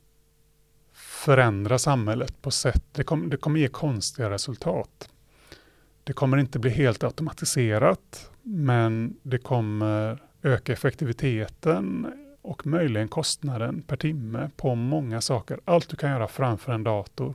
förändra 0.93 1.79
samhället 1.79 2.43
på 2.43 2.51
sätt, 2.51 2.85
det, 2.93 3.05
kom, 3.05 3.31
det 3.31 3.37
kommer 3.37 3.61
ge 3.61 3.69
konstiga 3.69 4.31
resultat. 4.31 5.09
Det 6.05 6.13
kommer 6.13 6.37
inte 6.37 6.59
bli 6.59 6.71
helt 6.71 7.05
automatiserat, 7.05 8.31
men 8.43 9.17
det 9.23 9.39
kommer 9.39 10.23
öka 10.43 10.73
effektiviteten 10.73 12.13
och 12.45 12.67
möjligen 12.67 13.09
kostnaden 13.09 13.83
per 13.83 13.97
timme 13.97 14.51
på 14.57 14.75
många 14.75 15.21
saker. 15.21 15.61
Allt 15.65 15.89
du 15.89 15.97
kan 15.97 16.11
göra 16.11 16.29
framför 16.29 16.73
en 16.73 16.85
dator 16.85 17.35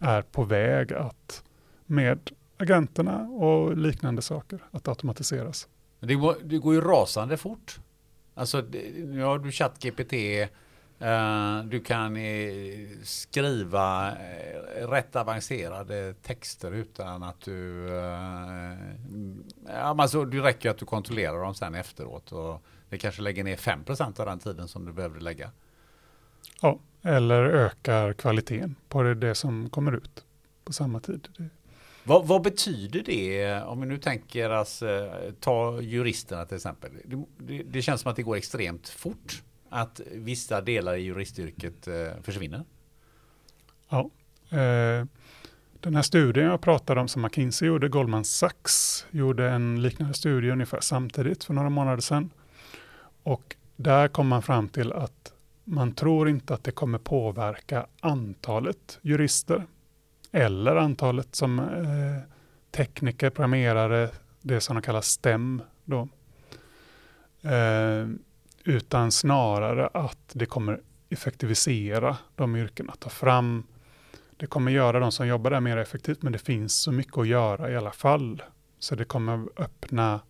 är 0.00 0.22
på 0.22 0.44
väg 0.44 0.92
att 0.92 1.44
med 1.86 2.30
agenterna 2.56 3.20
och 3.20 3.76
liknande 3.76 4.22
saker 4.22 4.58
att 4.70 4.88
automatiseras. 4.88 5.68
Det 6.00 6.14
går, 6.14 6.36
det 6.44 6.58
går 6.58 6.74
ju 6.74 6.80
rasande 6.80 7.36
fort. 7.36 7.80
Alltså, 8.34 8.64
nu 8.96 9.22
har 9.22 9.38
du 9.38 9.52
ChatGPT, 9.52 10.12
uh, 10.12 11.64
du 11.64 11.80
kan 11.80 12.16
eh, 12.16 12.88
skriva 13.02 14.08
eh, 14.08 14.88
rätt 14.88 15.16
avancerade 15.16 16.14
texter 16.22 16.72
utan 16.72 17.22
att 17.22 17.40
du... 17.40 17.88
ja, 19.66 19.96
alltså, 19.98 20.24
det 20.24 20.40
räcker 20.40 20.70
att 20.70 20.78
du 20.78 20.86
kontrollerar 20.86 21.42
dem 21.42 21.54
sen 21.54 21.74
efteråt 21.74 22.32
och 22.32 22.62
det 22.88 22.98
kanske 22.98 23.22
lägger 23.22 23.44
ner 23.44 23.56
5% 23.56 24.20
av 24.20 24.26
den 24.26 24.38
tiden 24.38 24.68
som 24.68 24.84
du 24.84 24.92
behövde 24.92 25.20
lägga. 25.20 25.50
Ja, 26.62 26.78
eller 27.02 27.42
ökar 27.42 28.12
kvaliteten 28.12 28.74
på 28.88 29.02
det, 29.02 29.14
det 29.14 29.34
som 29.34 29.70
kommer 29.70 29.92
ut 29.92 30.24
på 30.64 30.72
samma 30.72 31.00
tid. 31.00 31.28
Vad, 32.04 32.26
vad, 32.26 32.42
betyder 32.42 33.02
det 33.02 33.62
om 33.62 33.80
vi 33.80 33.86
nu 33.86 33.98
tänker 33.98 34.50
att 34.50 34.82
ta 35.40 35.80
juristerna 35.80 36.44
till 36.44 36.56
exempel? 36.56 36.90
Det, 37.04 37.24
det, 37.38 37.62
det, 37.62 37.82
känns 37.82 38.00
som 38.00 38.10
att 38.10 38.16
det 38.16 38.22
går 38.22 38.36
extremt 38.36 38.88
fort 38.88 39.42
att 39.68 40.00
vissa 40.12 40.60
delar 40.60 40.94
i 40.94 41.00
juristyrket 41.00 41.88
eh, 41.88 42.22
försvinner. 42.22 42.64
Ja. 43.88 44.10
Eh, 44.50 45.06
den 45.80 45.94
här 45.94 46.02
studien 46.02 46.46
jag 46.46 46.60
pratade 46.60 47.00
om 47.00 47.08
som 47.08 47.22
McKinsey 47.22 47.68
gjorde, 47.68 47.88
Goldman 47.88 48.24
Sachs 48.24 49.06
gjorde 49.10 49.50
en 49.50 49.82
liknande 49.82 50.14
studie 50.14 50.50
ungefär 50.50 50.80
samtidigt 50.80 51.44
för 51.44 51.54
några 51.54 51.70
månader 51.70 52.00
sedan. 52.00 52.30
Och 53.22 53.56
där 53.76 54.08
kom 54.08 54.28
man 54.28 54.42
fram 54.42 54.68
till 54.68 54.92
att 54.92 55.32
man 55.64 55.92
tror 55.92 56.28
inte 56.28 56.54
att 56.54 56.64
det 56.64 56.70
kommer 56.70 56.98
påverka 56.98 57.86
antalet 58.00 58.98
jurister 59.02 59.66
eller 60.32 60.76
antalet 60.76 61.34
som 61.34 61.58
eh, 61.58 62.34
tekniker, 62.70 63.30
programmerare, 63.30 64.10
det 64.42 64.60
som 64.60 64.76
de 64.76 64.82
kallar 64.82 65.00
STEM. 65.00 65.62
Då. 65.84 66.08
Eh, 67.42 68.08
utan 68.64 69.12
snarare 69.12 69.86
att 69.86 70.30
det 70.32 70.46
kommer 70.46 70.80
effektivisera 71.08 72.16
de 72.34 72.56
yrkena, 72.56 72.94
ta 72.98 73.10
fram 73.10 73.64
det 74.38 74.46
kommer 74.46 74.72
göra 74.72 75.00
de 75.00 75.12
som 75.12 75.26
jobbar 75.26 75.50
där 75.50 75.60
mer 75.60 75.76
effektivt, 75.76 76.22
men 76.22 76.32
det 76.32 76.38
finns 76.38 76.74
så 76.74 76.92
mycket 76.92 77.18
att 77.18 77.26
göra 77.26 77.70
i 77.70 77.76
alla 77.76 77.90
fall. 77.90 78.42
Så 78.78 78.94
det 78.94 79.04
kommer 79.04 79.48
öppna 79.56 80.20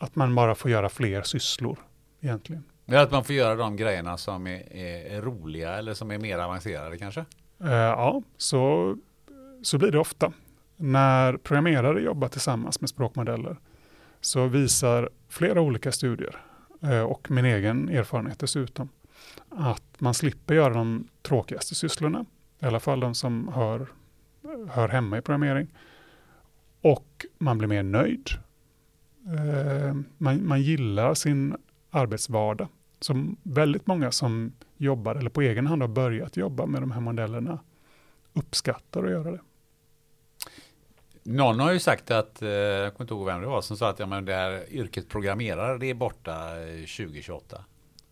att 0.00 0.16
man 0.16 0.34
bara 0.34 0.54
får 0.54 0.70
göra 0.70 0.88
fler 0.88 1.22
sysslor 1.22 1.78
egentligen. 2.20 2.64
Ja, 2.84 3.00
att 3.00 3.10
man 3.10 3.24
får 3.24 3.34
göra 3.34 3.54
de 3.54 3.76
grejerna 3.76 4.16
som 4.16 4.46
är, 4.46 4.76
är, 4.76 5.22
roliga 5.22 5.74
eller 5.74 5.94
som 5.94 6.10
är 6.10 6.18
mer 6.18 6.38
avancerade 6.38 6.98
kanske? 6.98 7.24
Eh, 7.60 7.70
ja, 7.70 8.22
så, 8.36 8.96
så 9.62 9.78
blir 9.78 9.90
det 9.90 9.98
ofta. 9.98 10.32
När 10.76 11.36
programmerare 11.36 12.00
jobbar 12.00 12.28
tillsammans 12.28 12.80
med 12.80 12.90
språkmodeller 12.90 13.56
så 14.20 14.46
visar 14.46 15.10
flera 15.28 15.60
olika 15.60 15.92
studier 15.92 16.36
eh, 16.82 17.02
och 17.02 17.30
min 17.30 17.44
egen 17.44 17.88
erfarenhet 17.88 18.38
dessutom, 18.38 18.88
att 19.48 20.00
man 20.00 20.14
slipper 20.14 20.54
göra 20.54 20.74
de 20.74 21.08
tråkigaste 21.22 21.74
sysslorna, 21.74 22.24
i 22.60 22.66
alla 22.66 22.80
fall 22.80 23.00
de 23.00 23.14
som 23.14 23.48
hör, 23.54 23.86
hör 24.70 24.88
hemma 24.88 25.18
i 25.18 25.22
programmering. 25.22 25.74
Och 26.82 27.26
man 27.38 27.58
blir 27.58 27.68
mer 27.68 27.82
nöjd. 27.82 28.30
Eh, 29.26 29.94
man, 30.18 30.46
man 30.46 30.62
gillar 30.62 31.14
sin 31.14 31.56
arbetsvardag. 31.90 32.68
Så 33.00 33.34
väldigt 33.42 33.86
många 33.86 34.12
som 34.12 34.52
jobbar 34.76 35.14
eller 35.14 35.30
på 35.30 35.42
egen 35.42 35.66
hand 35.66 35.82
har 35.82 35.88
börjat 35.88 36.36
jobba 36.36 36.66
med 36.66 36.82
de 36.82 36.90
här 36.90 37.00
modellerna 37.00 37.58
uppskattar 38.32 39.04
att 39.04 39.10
göra 39.10 39.30
det. 39.30 39.40
Någon 41.22 41.60
har 41.60 41.72
ju 41.72 41.78
sagt 41.78 42.10
att, 42.10 42.42
eh, 42.42 42.48
jag 42.48 42.94
kommer 42.94 43.04
inte 43.04 43.14
ihåg 43.14 43.26
vem 43.26 43.40
det 43.40 43.46
var, 43.46 43.60
som 43.60 43.76
sa 43.76 43.90
att 43.90 43.98
ja, 43.98 44.06
men 44.06 44.24
det 44.24 44.34
här 44.34 44.72
yrket 44.72 45.08
programmerare, 45.08 45.78
det 45.78 45.90
är 45.90 45.94
borta 45.94 46.48
2028. 46.96 47.64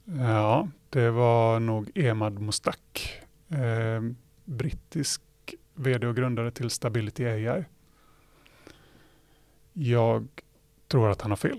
Ja, 0.05 0.69
det 0.91 1.11
var 1.11 1.61
nog 1.61 1.91
Emad 1.95 2.39
Mustak, 2.39 3.21
eh, 3.49 4.03
brittisk 4.45 5.23
vd 5.75 6.07
och 6.07 6.17
grundare 6.17 6.51
till 6.51 6.71
Stability 6.71 7.25
AI. 7.25 7.65
Jag 9.73 10.29
tror 10.89 11.11
att 11.11 11.23
han 11.23 11.31
har 11.31 11.37
fel. 11.37 11.59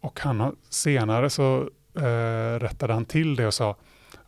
Och 0.00 0.20
han 0.20 0.40
har, 0.40 0.54
senare 0.68 1.30
så 1.30 1.70
eh, 1.96 2.58
rättade 2.58 2.92
han 2.92 3.04
till 3.04 3.36
det 3.36 3.46
och 3.46 3.54
sa, 3.54 3.76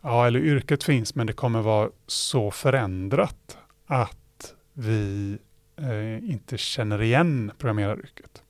ja 0.01 0.27
eller 0.27 0.39
yrket 0.39 0.83
finns 0.83 1.15
men 1.15 1.27
det 1.27 1.33
kommer 1.33 1.61
vara 1.61 1.89
så 2.07 2.51
förändrat 2.51 3.57
att 3.85 4.53
vi 4.73 5.37
eh, 5.77 6.31
inte 6.31 6.57
känner 6.57 7.01
igen 7.01 7.51
programmeraryrket. 7.57 8.43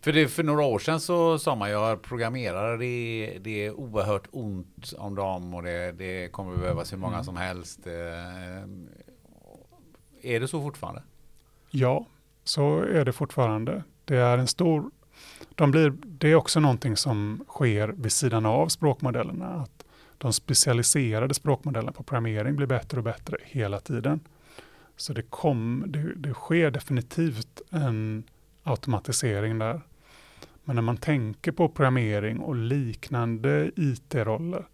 För, 0.00 0.12
det, 0.12 0.28
för 0.28 0.42
några 0.42 0.64
år 0.64 0.78
sedan 0.78 1.00
så 1.00 1.38
sa 1.38 1.54
man 1.54 1.70
ju 1.70 1.76
att 1.76 2.02
programmerare 2.02 2.76
det, 2.76 3.38
det 3.40 3.66
är 3.66 3.72
oerhört 3.72 4.28
ont 4.30 4.92
om 4.98 5.14
dem 5.14 5.54
och 5.54 5.62
det, 5.62 5.92
det 5.92 6.32
kommer 6.32 6.56
behövas 6.56 6.92
hur 6.92 6.98
många 6.98 7.14
mm. 7.14 7.24
som 7.24 7.36
helst. 7.36 7.86
Eh, 7.86 7.92
är 10.22 10.40
det 10.40 10.48
så 10.48 10.62
fortfarande? 10.62 11.02
Ja, 11.70 12.06
så 12.44 12.78
är 12.78 13.04
det 13.04 13.12
fortfarande. 13.12 13.82
Det 14.04 14.16
är 14.16 14.38
en 14.38 14.48
stor 14.48 14.90
de 15.54 15.70
blir, 15.70 15.92
det 16.04 16.28
är 16.28 16.34
också 16.34 16.60
någonting 16.60 16.96
som 16.96 17.44
sker 17.48 17.88
vid 17.88 18.12
sidan 18.12 18.46
av 18.46 18.68
språkmodellerna. 18.68 19.46
Att 19.46 19.84
de 20.18 20.32
specialiserade 20.32 21.34
språkmodellerna 21.34 21.92
på 21.92 22.02
programmering 22.02 22.56
blir 22.56 22.66
bättre 22.66 22.98
och 22.98 23.04
bättre 23.04 23.36
hela 23.42 23.80
tiden. 23.80 24.20
Så 24.96 25.12
det, 25.12 25.22
kom, 25.22 25.84
det, 25.86 26.14
det 26.14 26.34
sker 26.34 26.70
definitivt 26.70 27.60
en 27.70 28.24
automatisering 28.62 29.58
där. 29.58 29.80
Men 30.64 30.76
när 30.76 30.82
man 30.82 30.96
tänker 30.96 31.52
på 31.52 31.68
programmering 31.68 32.38
och 32.38 32.56
liknande 32.56 33.70
IT-roller 33.76 34.64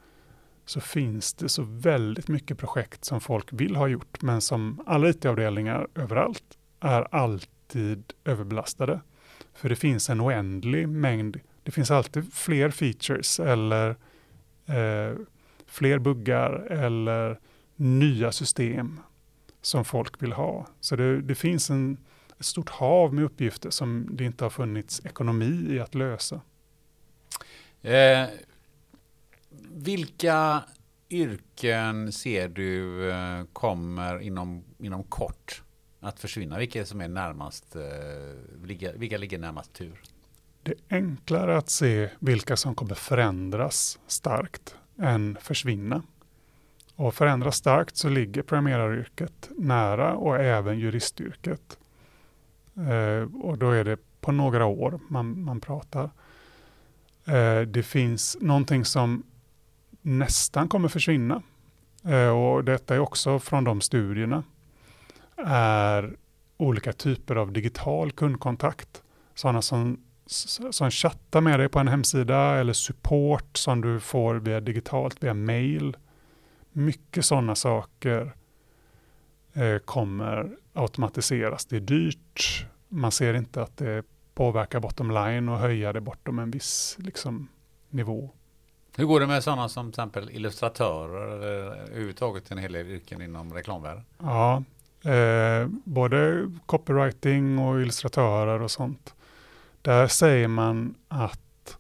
så 0.65 0.81
finns 0.81 1.35
det 1.35 1.49
så 1.49 1.63
väldigt 1.63 2.29
mycket 2.29 2.59
projekt 2.59 3.05
som 3.05 3.21
folk 3.21 3.53
vill 3.53 3.77
ha 3.77 3.89
gjort, 3.89 4.23
men 4.23 4.41
som 4.41 4.83
alla 4.87 5.09
IT-avdelningar 5.09 5.89
överallt 5.95 6.45
är 6.81 7.15
alltid 7.15 8.13
överbelastade. 8.25 9.01
För 9.59 9.69
det 9.69 9.77
finns 9.77 10.11
en 10.11 10.21
oändlig 10.21 10.89
mängd, 10.89 11.41
det 11.63 11.71
finns 11.71 11.91
alltid 11.91 12.33
fler 12.33 12.71
features 12.71 13.41
eller 13.41 13.91
eh, 14.67 15.17
fler 15.67 15.99
buggar 15.99 16.53
eller 16.71 17.41
nya 17.77 18.33
system 18.33 19.01
som 19.63 19.85
folk 19.85 20.23
vill 20.23 20.33
ha. 20.33 20.67
Så 20.81 20.97
det, 20.97 21.21
det 21.23 21.35
finns 21.35 21.71
en, 21.71 21.97
ett 22.39 22.47
stort 22.47 22.69
hav 22.69 23.15
med 23.15 23.25
uppgifter 23.25 23.71
som 23.71 24.09
det 24.13 24.25
inte 24.25 24.45
har 24.45 24.51
funnits 24.51 25.01
ekonomi 25.05 25.67
i 25.69 25.81
att 25.81 25.95
lösa. 25.95 26.41
Eh, 27.83 28.25
vilka 29.71 30.63
yrken 31.11 32.13
ser 32.13 32.49
du 32.49 33.11
eh, 33.11 33.45
kommer 33.53 34.21
inom, 34.21 34.65
inom 34.79 35.03
kort 35.03 35.63
att 36.01 36.21
försvinna? 36.21 36.59
Vilka 36.59 36.87
som 36.87 37.01
är 37.01 37.09
närmast, 37.09 37.77
eh, 37.77 37.83
vilka, 38.63 38.93
vilka 38.93 39.19
ligger 39.19 39.39
närmast 39.39 39.73
tur? 39.73 40.01
Det 40.63 40.73
är 40.73 40.97
enklare 40.97 41.57
att 41.57 41.71
se 41.71 42.11
vilka 42.19 42.57
som 42.57 42.75
kommer 42.75 42.95
förändras 42.95 43.99
starkt 44.07 44.77
än 44.99 45.39
försvinna. 45.41 46.03
Och 46.95 47.15
förändras 47.15 47.57
starkt 47.57 47.97
så 47.97 48.09
ligger 48.09 48.43
programmeraryrket 48.43 49.51
nära 49.57 50.15
och 50.15 50.37
även 50.37 50.79
juristyrket. 50.79 51.79
Eh, 52.77 53.43
och 53.43 53.59
då 53.59 53.71
är 53.71 53.85
det 53.85 53.99
på 54.21 54.33
några 54.33 54.67
år 54.67 55.01
man, 55.09 55.43
man 55.43 55.61
pratar. 55.61 56.11
Eh, 57.25 57.61
det 57.61 57.83
finns 57.83 58.37
någonting 58.41 58.85
som 58.85 59.23
nästan 60.03 60.69
kommer 60.69 60.89
försvinna. 60.89 61.43
Eh, 62.05 62.29
och 62.29 62.65
detta 62.65 62.95
är 62.95 62.99
också 62.99 63.39
från 63.39 63.65
de 63.65 63.81
studierna 63.81 64.43
är 65.47 66.17
olika 66.57 66.93
typer 66.93 67.37
av 67.37 67.53
digital 67.53 68.13
kundkontakt. 68.13 69.03
Sådana 69.35 69.63
som, 69.63 70.01
som 70.71 70.91
chattar 70.91 71.41
med 71.41 71.61
dig 71.61 71.69
på 71.69 71.79
en 71.79 71.89
hemsida 71.89 72.57
eller 72.57 72.73
support 72.73 73.57
som 73.57 73.81
du 73.81 74.01
får 74.01 74.35
via 74.35 74.61
digitalt, 74.61 75.23
via 75.23 75.35
mail. 75.35 75.97
Mycket 76.73 77.25
sådana 77.25 77.55
saker 77.55 78.33
eh, 79.53 79.79
kommer 79.79 80.57
automatiseras. 80.73 81.67
Det 81.67 81.77
är 81.77 81.81
dyrt. 81.81 82.67
Man 82.89 83.13
ser 83.13 83.35
inte 83.35 83.63
att 83.63 83.77
det 83.77 84.05
påverkar 84.35 84.81
bottom 84.81 85.11
line 85.11 85.49
och 85.49 85.59
höja 85.59 85.93
det 85.93 86.01
bortom 86.01 86.39
en 86.39 86.51
viss 86.51 86.97
liksom, 86.99 87.49
nivå. 87.91 88.31
Hur 88.97 89.05
går 89.05 89.21
det 89.21 89.27
med 89.27 89.45
sådana 89.45 89.69
som 89.69 89.93
till 89.93 90.01
exempel 90.01 90.31
illustratörer 90.31 91.37
eller 91.37 91.47
överhuvudtaget 91.47 92.51
en 92.51 92.59
hel 92.59 92.73
del 92.73 92.87
yrken 92.87 93.23
inom 93.23 93.55
reklamvärlden? 93.55 94.05
Ja, 94.19 94.63
Eh, 95.09 95.69
både 95.85 96.51
copywriting 96.67 97.59
och 97.59 97.81
illustratörer 97.81 98.63
och 98.63 98.71
sånt. 98.71 99.15
Där 99.83 100.07
säger 100.07 100.49
man 100.49 100.95
att 101.09 101.79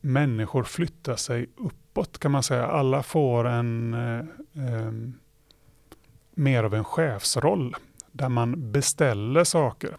människor 0.00 0.62
flyttar 0.62 1.16
sig 1.16 1.46
uppåt 1.56 2.18
kan 2.18 2.30
man 2.30 2.42
säga. 2.42 2.66
Alla 2.66 3.02
får 3.02 3.48
en 3.48 3.94
eh, 3.94 4.18
eh, 4.66 4.92
mer 6.34 6.64
av 6.64 6.74
en 6.74 6.84
chefsroll 6.84 7.76
där 8.12 8.28
man 8.28 8.72
beställer 8.72 9.44
saker. 9.44 9.96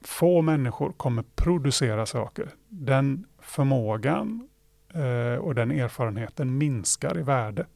Få 0.00 0.42
människor 0.42 0.92
kommer 0.92 1.24
producera 1.34 2.06
saker. 2.06 2.48
Den 2.68 3.26
förmågan 3.38 4.48
eh, 4.94 5.40
och 5.40 5.54
den 5.54 5.70
erfarenheten 5.70 6.58
minskar 6.58 7.18
i 7.18 7.22
värde. 7.22 7.66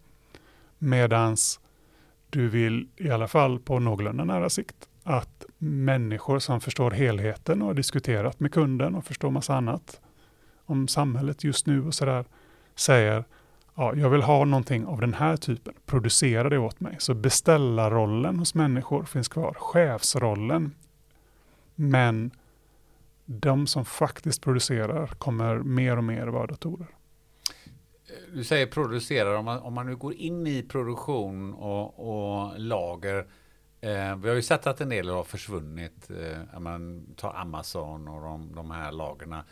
Medans 0.78 1.61
du 2.33 2.49
vill 2.49 2.89
i 2.97 3.11
alla 3.11 3.28
fall 3.28 3.59
på 3.59 3.78
någorlunda 3.78 4.24
nära 4.24 4.51
sikt 4.51 4.89
att 5.03 5.45
människor 5.59 6.39
som 6.39 6.61
förstår 6.61 6.91
helheten 6.91 7.62
och 7.62 7.68
har 7.68 7.74
diskuterat 7.74 8.41
med 8.41 8.53
kunden 8.53 8.95
och 8.95 9.05
förstår 9.05 9.30
massa 9.30 9.55
annat 9.55 10.01
om 10.66 10.89
samhället 10.89 11.45
just 11.45 11.66
nu 11.66 11.87
och 11.87 11.95
sådär 11.95 12.24
säger 12.74 13.24
ja, 13.74 13.95
jag 13.95 14.11
vill 14.11 14.22
ha 14.22 14.45
någonting 14.45 14.87
av 14.87 15.01
den 15.01 15.14
här 15.14 15.37
typen, 15.37 15.74
producera 15.87 16.49
det 16.49 16.59
åt 16.59 16.80
mig. 16.80 16.97
Så 16.99 17.14
beställarrollen 17.14 18.39
hos 18.39 18.55
människor 18.55 19.05
finns 19.05 19.28
kvar, 19.28 19.55
chefsrollen. 19.59 20.74
Men 21.74 22.30
de 23.24 23.66
som 23.66 23.85
faktiskt 23.85 24.43
producerar 24.43 25.07
kommer 25.07 25.59
mer 25.59 25.97
och 25.97 26.05
mer 26.05 26.26
vara 26.26 26.47
datorer 26.47 26.89
du 28.35 28.45
säger 28.45 28.67
producerar, 28.67 29.35
om 29.35 29.45
man, 29.45 29.59
om 29.59 29.75
man 29.75 29.87
nu 29.87 29.97
går 29.97 30.15
in 30.15 30.47
i 30.47 30.63
produktion 30.63 31.55
och, 31.55 31.99
och 31.99 32.61
lager. 32.61 33.27
Eh, 33.81 34.17
vi 34.17 34.29
har 34.29 34.35
ju 34.35 34.43
sett 34.43 34.67
att 34.67 34.81
en 34.81 34.89
del 34.89 35.09
har 35.09 35.25
försvunnit. 35.25 36.11
Eh, 36.11 36.61
man 36.61 37.07
tar 37.17 37.35
Amazon 37.35 38.09
och 38.09 38.23
de, 38.23 38.55
de 38.55 38.71
här 38.71 38.93
lagerna. 38.93 39.45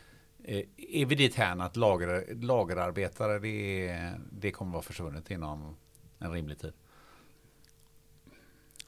Eh, 0.44 0.62
är 0.76 1.06
vi 1.06 1.14
dit 1.14 1.34
här 1.34 1.60
att 1.60 1.76
lager, 1.76 2.34
lagerarbetare, 2.34 3.38
det, 3.38 4.12
det 4.32 4.50
kommer 4.50 4.72
vara 4.72 4.82
försvunnet 4.82 5.30
inom 5.30 5.76
en 6.18 6.32
rimlig 6.32 6.58
tid? 6.58 6.72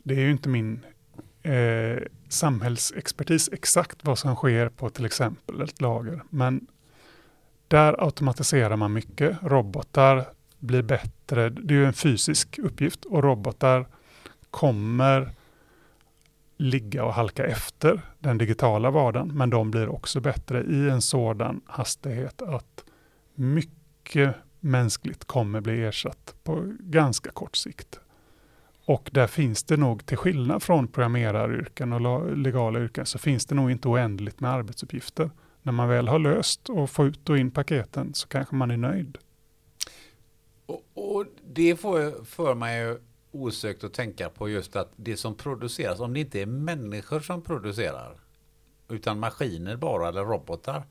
Det 0.03 0.15
är 0.15 0.21
ju 0.21 0.31
inte 0.31 0.49
min 0.49 0.81
eh, 1.43 2.03
samhällsexpertis 2.29 3.49
exakt 3.53 4.05
vad 4.05 4.19
som 4.19 4.37
sker 4.37 4.69
på 4.69 4.91
till 4.91 5.05
exempel 5.05 5.61
ett 5.61 5.81
lager. 5.81 6.23
Men 6.31 6.67
där 7.73 8.05
automatiserar 8.05 8.77
man 8.77 8.93
mycket. 8.93 9.39
Robotar 9.43 10.25
blir 10.59 10.83
bättre. 10.83 11.51
Det 11.51 11.75
är 11.75 11.79
ju 11.79 11.87
en 11.87 11.93
fysisk 11.93 12.59
uppgift 12.59 13.05
och 13.05 13.23
robotar 13.23 13.87
kommer 14.51 15.31
ligga 16.57 17.05
och 17.05 17.15
halka 17.15 17.47
efter 17.47 18.01
den 18.19 18.39
digitala 18.39 18.91
vardagen, 18.91 19.29
men 19.35 19.51
de 19.51 19.71
blir 19.71 19.89
också 19.89 20.21
bättre 20.21 20.63
i 20.63 20.91
en 20.91 21.03
sådan 21.03 21.61
hastighet 21.67 22.43
att 22.43 22.85
mycket 23.35 24.35
mänskligt 24.61 25.25
kommer 25.25 25.61
bli 25.61 25.85
ersatt 25.85 26.35
på 26.45 26.73
ganska 26.81 27.31
kort 27.31 27.57
sikt. 27.57 28.01
Och 28.85 29.11
där 29.13 29.27
finns 29.27 29.65
det 29.65 29.77
nog, 29.77 30.07
till 30.07 30.17
skillnad 30.17 30.63
från 30.63 30.89
programmeraryrken 30.89 31.93
och 31.93 32.37
legala 32.37 32.81
yrken, 32.81 33.07
så 33.07 33.19
finns 33.19 33.47
det 33.47 33.55
nog 33.55 33.71
inte 33.71 33.89
oändligt 33.89 34.41
med 34.41 34.51
arbetsuppgifter 34.51 35.31
när 35.63 35.73
man 35.73 35.89
väl 35.89 36.09
har 36.09 36.19
löst 36.19 36.69
och 36.69 36.91
får 36.91 37.07
ut 37.07 37.31
och 37.31 37.39
in 37.39 37.51
paketen 37.51 38.15
så 38.15 38.29
kanske 38.29 38.55
man 38.55 38.71
är 38.71 38.77
nöjd. 38.77 39.19
Och, 40.67 40.85
och 40.95 41.27
det 41.47 41.77
får 41.77 42.25
för 42.25 42.55
mig 42.55 42.81
ju 42.81 42.99
osökt 43.31 43.85
att 43.85 43.95
tänka 43.95 44.29
på 44.29 44.49
just 44.49 44.77
att 44.77 44.93
det 44.97 45.17
som 45.17 45.35
produceras, 45.35 46.01
om 46.01 46.15
det 46.15 46.21
inte 46.21 46.41
är 46.41 46.47
människor 46.47 47.21
som 47.21 47.43
producerar, 47.43 48.21
utan 48.89 49.19
maskiner 49.19 49.77
bara 49.77 50.09
eller 50.09 50.25
robotar, 50.25 50.83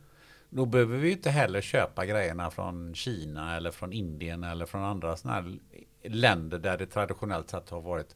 då 0.50 0.66
behöver 0.66 0.98
vi 0.98 1.12
inte 1.12 1.30
heller 1.30 1.62
köpa 1.62 2.06
grejerna 2.06 2.52
från 2.52 2.96
Kina 2.96 3.58
eller 3.58 3.72
från 3.72 3.94
Indien 3.94 4.44
eller 4.44 4.66
från 4.66 4.82
andra 4.82 5.18
sådana 5.18 5.58
länder 6.04 6.60
där 6.60 6.78
det 6.78 6.86
traditionellt 6.86 7.50
sett 7.50 7.70
har 7.70 7.82
varit 7.82 8.16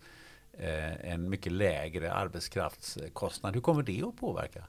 eh, 0.53 1.11
en 1.11 1.29
mycket 1.29 1.51
lägre 1.51 2.13
arbetskraftskostnad. 2.13 3.53
Hur 3.53 3.61
kommer 3.61 3.83
det 3.83 4.03
att 4.03 4.17
påverka? 4.17 4.63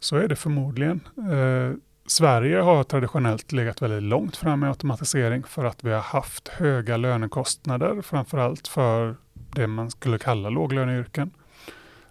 Så 0.00 0.16
är 0.16 0.28
det 0.28 0.36
förmodligen. 0.36 1.00
Eh, 1.16 1.76
Sverige 2.06 2.60
har 2.60 2.84
traditionellt 2.84 3.52
legat 3.52 3.82
väldigt 3.82 4.02
långt 4.02 4.36
fram 4.36 4.64
i 4.64 4.66
automatisering 4.66 5.42
för 5.42 5.64
att 5.64 5.84
vi 5.84 5.90
har 5.90 6.00
haft 6.00 6.48
höga 6.48 6.96
lönekostnader, 6.96 8.02
framförallt 8.02 8.68
för 8.68 9.16
det 9.32 9.66
man 9.66 9.90
skulle 9.90 10.18
kalla 10.18 10.50
låglöneyrken. 10.50 11.30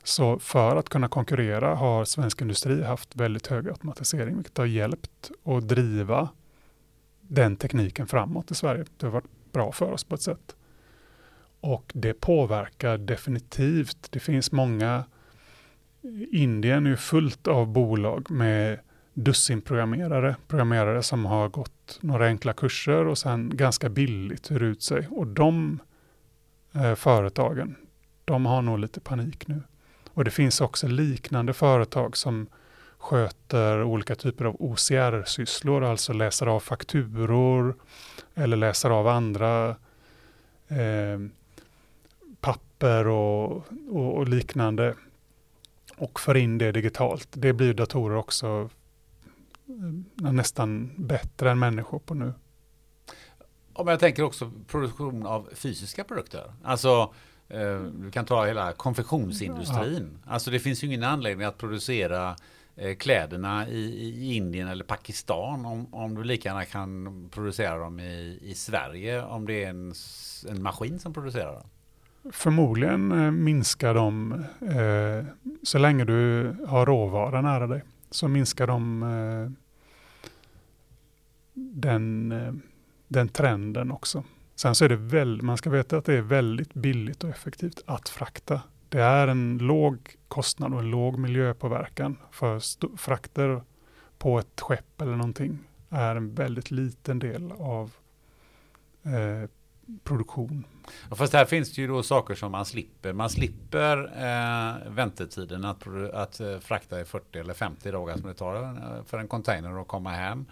Så 0.04 0.40
för 0.40 0.76
att 0.76 0.90
kunna 0.90 1.08
konkurrera 1.08 1.76
har 1.76 2.06
svensk 2.06 2.42
industri 2.42 2.84
haft 2.84 3.16
väldigt 3.16 3.48
hög 3.48 3.68
automatisering, 3.68 4.36
vilket 4.36 4.58
har 4.58 4.66
hjälpt 4.66 5.32
att 5.44 5.68
driva 5.68 6.30
den 7.22 7.56
tekniken 7.56 8.08
framåt 8.08 8.52
i 8.52 8.56
Sverige. 8.56 8.86
Det 8.98 9.06
har 9.06 9.14
varit 9.14 9.52
bra 9.52 9.72
för 9.72 9.92
oss 9.92 10.04
på 10.04 10.16
ett 10.16 10.22
sätt. 10.22 10.56
Och 11.62 11.92
det 11.96 12.14
påverkar 12.14 12.98
definitivt. 12.98 14.08
Det 14.12 14.20
finns 14.20 14.52
många, 14.52 15.04
Indien 16.32 16.86
är 16.86 16.89
ju 16.89 16.97
fullt 16.97 17.47
av 17.47 17.68
bolag 17.68 18.32
med 18.32 18.80
dussinprogrammerare, 19.14 20.36
programmerare 20.47 21.04
som 21.04 21.26
har 21.26 21.50
gått 21.50 22.00
några 22.02 22.26
enkla 22.26 22.54
kurser 22.54 23.08
och 23.08 23.18
sen 23.18 23.58
ganska 23.58 23.89
billigt 23.89 24.52
hyr 24.52 24.64
ut 24.64 24.84
sig. 24.84 25.08
Och 25.12 25.28
de 25.28 25.80
eh, 26.74 26.95
företagen, 26.95 27.76
de 28.26 28.45
har 28.45 28.62
nog 28.62 28.80
lite 28.80 29.00
panik 29.00 29.47
nu. 29.47 29.62
Och 30.14 30.24
det 30.24 30.32
finns 30.32 30.62
också 30.62 30.88
liknande 30.88 31.54
företag 31.54 32.18
som 32.18 32.47
sköter 32.97 33.84
olika 33.84 34.16
typer 34.16 34.45
av 34.45 34.56
OCR-sysslor, 34.60 35.84
alltså 35.84 36.14
läser 36.14 36.47
av 36.47 36.60
fakturor 36.60 37.76
eller 38.36 38.58
läser 38.58 38.89
av 38.89 39.08
andra 39.08 39.70
eh, 40.68 41.20
papper 42.41 43.08
och, 43.08 43.52
och, 43.89 44.18
och, 44.18 44.28
liknande 44.28 44.95
och 46.00 46.20
för 46.20 46.38
in 46.38 46.58
det 46.58 46.72
digitalt. 46.72 47.28
Det 47.32 47.54
blir 47.54 47.74
datorer 47.74 48.16
också 48.16 48.70
eh, 49.68 50.32
nästan 50.32 50.91
bättre 50.97 51.52
än 51.52 51.60
människor 51.60 52.00
på 52.00 52.14
nu. 52.14 52.34
Om 53.74 53.88
jag 53.88 54.00
tänker 54.00 54.24
också 54.24 54.52
produktion 54.68 55.26
av 55.26 55.50
fysiska 55.54 56.04
produkter. 56.04 56.54
Alltså 56.64 57.14
Eh, 57.50 57.82
du 57.82 58.12
kan 58.12 58.26
ta 58.26 58.45
hela 58.45 58.74
konfektionsindustrin. 58.74 60.20
Ja. 60.26 60.32
Alltså 60.32 60.52
det 60.52 60.60
finns 60.60 60.84
ju 60.84 60.88
ingen 60.88 61.04
anledning 61.04 61.47
att 61.47 61.58
producera 61.58 62.36
eh, 62.76 62.95
kläderna 62.95 63.70
i, 63.70 63.80
i, 63.80 64.36
Indien 64.36 64.68
eller 64.68 64.84
Pakistan 64.84 65.66
om, 65.66 65.93
om 65.93 66.16
du 66.16 66.24
lika 66.24 66.50
gärna 66.50 66.66
kan 66.66 67.30
producera 67.32 67.78
dem 67.78 68.00
i, 68.00 68.39
i 68.41 68.56
Sverige 68.56 69.24
om 69.24 69.47
det 69.47 69.64
är 69.64 69.70
en, 69.70 69.93
en 70.50 70.64
maskin 70.64 71.00
som 71.00 71.14
producerar 71.14 71.54
dem. 71.54 71.70
Förmodligen 72.32 73.12
eh, 73.12 73.32
minskar 73.32 73.94
de, 73.94 74.32
eh, 74.62 75.26
så 75.64 75.78
länge 75.78 76.06
du 76.06 76.52
har 76.68 76.86
råvara 76.86 77.42
nära 77.42 77.68
dig, 77.68 77.84
så 78.12 78.28
minskar 78.28 78.68
de 78.68 79.04
eh, 79.04 79.52
den, 81.54 82.32
eh, 82.32 82.54
den 83.08 83.30
trenden 83.30 83.92
också. 83.92 84.24
Sen 84.56 84.76
så 84.76 84.86
är 84.86 84.90
det 84.90 84.96
väl, 84.96 85.42
man 85.42 85.58
ska 85.58 85.70
veta 85.70 85.98
att 85.98 86.06
det 86.06 86.14
är 86.14 86.22
väldigt 86.22 86.74
billigt 86.74 87.24
och 87.24 87.30
effektivt 87.30 87.84
att 87.86 88.10
frakta. 88.10 88.62
Det 88.90 89.02
är 89.02 89.28
en 89.28 89.58
låg 89.58 90.16
kostnad 90.28 90.74
och 90.74 90.80
en 90.80 90.92
låg 90.92 91.20
miljöpåverkan 91.20 92.18
för 92.32 92.60
frakter 92.98 93.62
på 94.18 94.40
ett 94.40 94.62
skepp 94.62 95.02
eller 95.02 95.16
någonting 95.16 95.60
är 95.90 96.16
en 96.16 96.36
väldigt 96.36 96.72
liten 96.72 97.20
del 97.20 97.52
av 97.52 97.92
eh, 99.04 99.50
produktion. 100.04 100.66
Ja, 101.10 101.16
fast 101.16 101.34
här 101.34 101.46
finns 101.46 101.74
det 101.74 101.82
ju 101.82 101.88
då 101.88 102.04
saker 102.04 102.36
som 102.36 102.52
man 102.52 102.66
slipper. 102.66 103.14
Man 103.14 103.30
slipper 103.30 103.98
eh, 103.98 104.92
väntetiden 104.92 105.66
att, 105.66 105.88
att 106.14 106.40
eh, 106.40 106.60
frakta 106.60 107.02
i 107.02 107.06
40 107.06 107.40
eller 107.40 107.54
50 107.54 107.92
dagar 107.92 108.18
som 108.18 108.28
det 108.28 108.34
tar 108.34 108.64
eh, 108.64 109.04
för 109.06 109.18
en 109.18 109.28
container 109.28 109.82
att 109.82 109.88
komma 109.88 110.12
hem. 110.12 110.46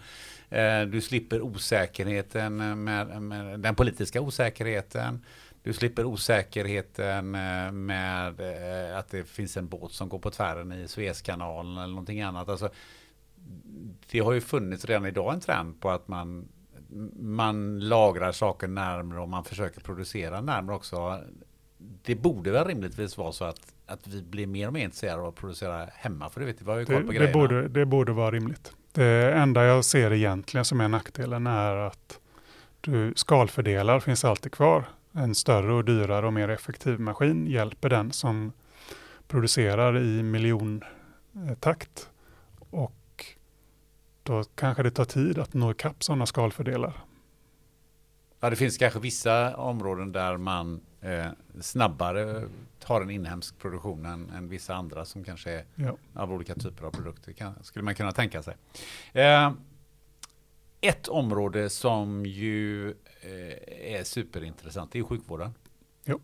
Eh, 0.50 0.82
du 0.82 1.00
slipper 1.00 1.42
osäkerheten 1.42 2.84
med, 2.84 3.22
med, 3.22 3.60
den 3.60 3.74
politiska 3.74 4.20
osäkerheten. 4.20 5.24
Du 5.62 5.72
slipper 5.72 6.04
osäkerheten 6.04 7.34
eh, 7.34 7.72
med 7.72 8.40
eh, 8.40 8.98
att 8.98 9.10
det 9.10 9.24
finns 9.24 9.56
en 9.56 9.68
båt 9.68 9.92
som 9.92 10.08
går 10.08 10.18
på 10.18 10.30
tvären 10.30 10.72
i 10.72 10.88
Suezkanalen 10.88 11.76
eller 11.76 11.88
någonting 11.88 12.20
annat. 12.20 12.48
Alltså, 12.48 12.70
det 14.10 14.18
har 14.18 14.32
ju 14.32 14.40
funnits 14.40 14.84
redan 14.84 15.06
idag 15.06 15.34
en 15.34 15.40
trend 15.40 15.80
på 15.80 15.90
att 15.90 16.08
man 16.08 16.48
man 17.16 17.80
lagrar 17.80 18.32
saker 18.32 18.68
närmare 18.68 19.20
och 19.20 19.28
man 19.28 19.44
försöker 19.44 19.80
producera 19.80 20.40
närmare 20.40 20.76
också. 20.76 21.20
Det 22.02 22.14
borde 22.14 22.50
väl 22.50 22.64
rimligtvis 22.64 23.18
vara 23.18 23.32
så 23.32 23.44
att, 23.44 23.74
att 23.86 24.06
vi 24.06 24.22
blir 24.22 24.46
mer 24.46 24.66
och 24.66 24.72
mer 24.72 24.84
intresserade 24.84 25.22
av 25.22 25.28
att 25.28 25.34
producera 25.34 25.88
hemma, 25.94 26.30
för 26.30 26.40
det 26.40 26.46
vet 26.46 26.60
vi, 26.60 26.64
vi 26.64 26.70
har 26.70 26.78
ju 26.78 26.86
koll 26.86 27.04
på 27.06 27.12
det, 27.12 27.18
det 27.18 27.32
borde, 27.32 27.68
det 27.68 27.86
borde 27.86 28.12
vara 28.12 28.30
rimligt. 28.30 28.72
Det 28.92 29.32
enda 29.32 29.64
jag 29.64 29.84
ser 29.84 30.12
egentligen 30.12 30.64
som 30.64 30.80
är 30.80 30.88
nackdelen 30.88 31.46
är 31.46 31.76
att 31.76 32.20
du, 32.80 33.12
skalfördelar 33.16 34.00
finns 34.00 34.24
alltid 34.24 34.52
kvar. 34.52 34.84
En 35.12 35.34
större 35.34 35.72
och 35.72 35.84
dyrare 35.84 36.26
och 36.26 36.32
mer 36.32 36.48
effektiv 36.48 37.00
maskin 37.00 37.46
hjälper 37.46 37.88
den 37.88 38.12
som 38.12 38.52
producerar 39.28 39.98
i 39.98 40.22
miljontakt. 40.22 42.08
Då 44.28 44.44
kanske 44.44 44.82
det 44.82 44.90
tar 44.90 45.04
tid 45.04 45.38
att 45.38 45.54
nå 45.54 45.70
ikapp 45.70 46.04
sådana 46.04 46.26
skalfördelar. 46.26 46.92
Ja, 48.40 48.50
det 48.50 48.56
finns 48.56 48.78
kanske 48.78 49.00
vissa 49.00 49.56
områden 49.56 50.12
där 50.12 50.36
man 50.36 50.80
eh, 51.00 51.26
snabbare 51.60 52.48
har 52.84 53.02
en 53.02 53.10
inhemsk 53.10 53.58
produktion 53.58 54.06
än, 54.06 54.30
än 54.30 54.48
vissa 54.48 54.74
andra 54.74 55.04
som 55.04 55.24
kanske 55.24 55.50
är 55.50 55.64
ja. 55.74 55.96
av 56.14 56.32
olika 56.32 56.54
typer 56.54 56.84
av 56.84 56.90
produkter. 56.90 57.32
Kan, 57.32 57.64
skulle 57.64 57.82
man 57.82 57.94
kunna 57.94 58.12
tänka 58.12 58.42
sig. 58.42 58.56
Eh, 59.12 59.52
ett 60.80 61.08
område 61.08 61.70
som 61.70 62.26
ju 62.26 62.90
eh, 63.20 63.94
är 63.98 64.04
superintressant 64.04 64.92
det 64.92 64.98
är 64.98 65.02
sjukvården. 65.02 65.54
Jo. 66.04 66.20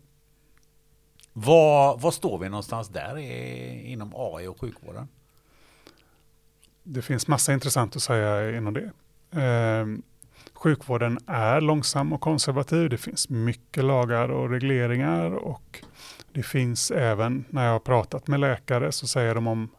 Var, 1.33 1.97
var 1.97 2.11
står 2.11 2.37
vi 2.37 2.49
någonstans 2.49 2.87
där 2.87 3.17
inom 3.17 4.13
AI 4.15 4.47
och 4.47 4.61
sjukvården? 4.61 5.07
Det 6.85 7.01
finns 7.01 7.27
massa 7.27 7.53
intressant 7.53 7.95
att 7.95 8.01
säga 8.01 8.57
inom 8.57 8.73
det. 8.73 8.91
Eh, 9.41 9.85
sjukvården 10.53 11.19
är 11.27 11.61
långsam 11.61 12.13
och 12.13 12.21
konservativ. 12.21 12.89
Det 12.89 12.97
finns 12.97 13.29
mycket 13.29 13.83
lagar 13.83 14.29
och 14.29 14.49
regleringar 14.49 15.31
och 15.31 15.83
det 16.31 16.43
finns 16.43 16.91
även, 16.91 17.45
när 17.49 17.65
jag 17.65 17.71
har 17.71 17.79
pratat 17.79 18.27
med 18.27 18.39
läkare 18.39 18.91
så 18.91 19.07
säger 19.07 19.35
de 19.35 19.47
om 19.47 19.69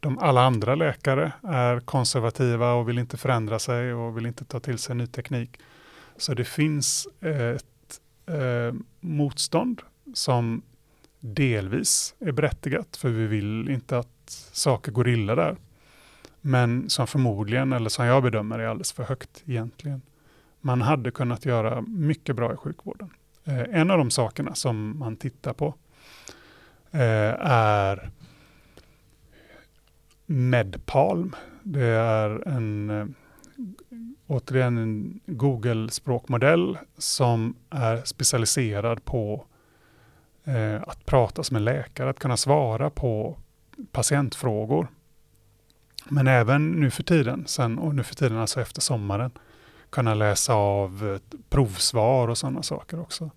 de 0.00 0.18
alla 0.18 0.42
andra 0.42 0.74
läkare 0.74 1.32
är 1.42 1.80
konservativa 1.80 2.72
och 2.72 2.88
vill 2.88 2.98
inte 2.98 3.16
förändra 3.16 3.58
sig 3.58 3.94
och 3.94 4.16
vill 4.16 4.26
inte 4.26 4.44
ta 4.44 4.60
till 4.60 4.78
sig 4.78 4.96
ny 4.96 5.06
teknik. 5.06 5.60
Så 6.16 6.34
det 6.34 6.44
finns 6.44 7.08
ett 7.20 8.00
eh, 8.26 8.74
motstånd 9.00 9.82
som 10.14 10.62
delvis 11.20 12.14
är 12.18 12.32
berättigat, 12.32 12.96
för 12.96 13.08
vi 13.08 13.26
vill 13.26 13.68
inte 13.68 13.98
att 13.98 14.30
saker 14.52 14.92
går 14.92 15.08
illa 15.08 15.34
där 15.34 15.56
men 16.46 16.90
som 16.90 17.06
förmodligen, 17.06 17.72
eller 17.72 17.88
som 17.88 18.06
jag 18.06 18.22
bedömer, 18.22 18.58
är 18.58 18.66
alldeles 18.66 18.92
för 18.92 19.04
högt 19.04 19.42
egentligen. 19.46 20.02
Man 20.60 20.82
hade 20.82 21.10
kunnat 21.10 21.44
göra 21.44 21.80
mycket 21.80 22.36
bra 22.36 22.52
i 22.52 22.56
sjukvården. 22.56 23.10
Eh, 23.44 23.80
en 23.80 23.90
av 23.90 23.98
de 23.98 24.10
sakerna 24.10 24.54
som 24.54 24.98
man 24.98 25.16
tittar 25.16 25.52
på 25.52 25.74
eh, 26.90 27.34
är 27.50 28.10
Medpalm. 30.26 31.36
Det 31.62 31.86
är 31.86 32.48
en, 32.48 32.90
eh, 32.90 33.06
återigen 34.26 34.78
en 34.78 35.20
Google-språkmodell 35.26 36.78
som 36.98 37.56
är 37.70 38.02
specialiserad 38.04 39.04
på 39.04 39.46
eh, 40.44 40.82
att 40.82 41.06
prata 41.06 41.42
som 41.42 41.56
en 41.56 41.64
läkare, 41.64 42.10
att 42.10 42.18
kunna 42.18 42.36
svara 42.36 42.90
på 42.90 43.36
patientfrågor. 43.92 44.88
Men 46.08 46.26
även 46.26 46.72
nu 46.72 46.90
för 46.90 47.02
tiden, 47.02 47.46
sen, 47.46 47.78
och 47.78 47.94
nu 47.94 48.02
för 48.02 48.14
tiden 48.14 48.38
alltså 48.38 48.60
efter 48.60 48.80
sommaren, 48.80 49.30
kunna 49.90 50.14
läsa 50.14 50.54
av 50.54 51.12
eh, 51.12 51.38
provsvar 51.48 52.28
och 52.28 52.38
sådana 52.38 52.62
saker 52.62 53.00
också. 53.00 53.30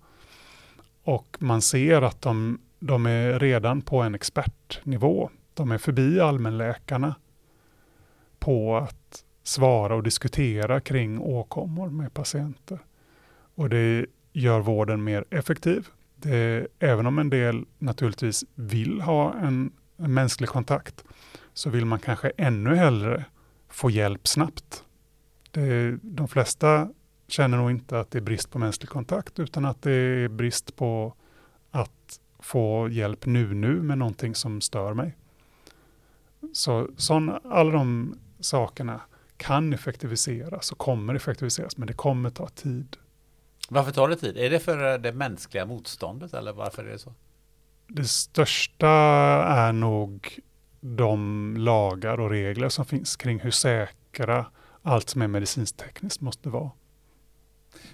Och 1.04 1.36
man 1.40 1.62
ser 1.62 2.02
att 2.02 2.22
de, 2.22 2.58
de 2.78 3.06
är 3.06 3.38
redan 3.38 3.82
på 3.82 4.02
en 4.02 4.14
expertnivå. 4.14 5.30
De 5.54 5.70
är 5.72 5.78
förbi 5.78 6.20
allmänläkarna. 6.20 7.14
på 8.38 8.76
att 8.76 9.24
svara 9.42 9.94
och 9.94 10.02
diskutera 10.02 10.80
kring 10.80 11.20
åkommor 11.20 11.90
med 11.90 12.14
patienter. 12.14 12.78
Och 13.54 13.68
det 13.68 14.06
gör 14.32 14.60
vården 14.60 15.04
mer 15.04 15.24
effektiv. 15.30 15.88
Det, 16.16 16.66
även 16.78 17.06
om 17.06 17.18
en 17.18 17.30
del 17.30 17.64
naturligtvis 17.78 18.44
vill 18.54 19.00
ha 19.00 19.34
en, 19.34 19.72
en 19.96 20.14
mänsklig 20.14 20.48
kontakt 20.48 21.04
så 21.58 21.70
vill 21.70 21.84
man 21.84 21.98
kanske 21.98 22.32
ännu 22.36 22.74
hellre 22.74 23.24
få 23.68 23.90
hjälp 23.90 24.28
snabbt. 24.28 24.84
Det, 25.50 25.98
de 26.02 26.28
flesta 26.28 26.88
känner 27.28 27.58
nog 27.58 27.70
inte 27.70 28.00
att 28.00 28.10
det 28.10 28.18
är 28.18 28.22
brist 28.22 28.50
på 28.50 28.58
mänsklig 28.58 28.90
kontakt 28.90 29.38
utan 29.38 29.64
att 29.64 29.82
det 29.82 29.92
är 29.92 30.28
brist 30.28 30.76
på 30.76 31.14
att 31.70 32.20
få 32.38 32.88
hjälp 32.88 33.26
nu 33.26 33.54
nu 33.54 33.82
med 33.82 33.98
någonting 33.98 34.34
som 34.34 34.60
stör 34.60 34.94
mig. 34.94 35.16
Så 36.52 36.88
sån, 36.96 37.38
alla 37.44 37.70
de 37.70 38.18
sakerna 38.40 39.00
kan 39.36 39.72
effektiviseras 39.72 40.72
och 40.72 40.78
kommer 40.78 41.14
effektiviseras 41.14 41.76
men 41.76 41.86
det 41.86 41.94
kommer 41.94 42.30
ta 42.30 42.48
tid. 42.48 42.96
Varför 43.68 43.92
tar 43.92 44.08
det 44.08 44.16
tid? 44.16 44.36
Är 44.36 44.50
det 44.50 44.60
för 44.60 44.98
det 44.98 45.12
mänskliga 45.12 45.66
motståndet 45.66 46.34
eller 46.34 46.52
varför 46.52 46.84
är 46.84 46.92
det 46.92 46.98
så? 46.98 47.14
Det 47.86 48.04
största 48.04 48.88
är 49.46 49.72
nog 49.72 50.40
de 50.80 51.54
lagar 51.58 52.20
och 52.20 52.30
regler 52.30 52.68
som 52.68 52.84
finns 52.84 53.16
kring 53.16 53.40
hur 53.40 53.50
säkra 53.50 54.46
allt 54.82 55.08
som 55.08 55.22
är 55.22 55.28
medicinskt 55.28 55.78
tekniskt 55.78 56.20
måste 56.20 56.48
vara. 56.48 56.70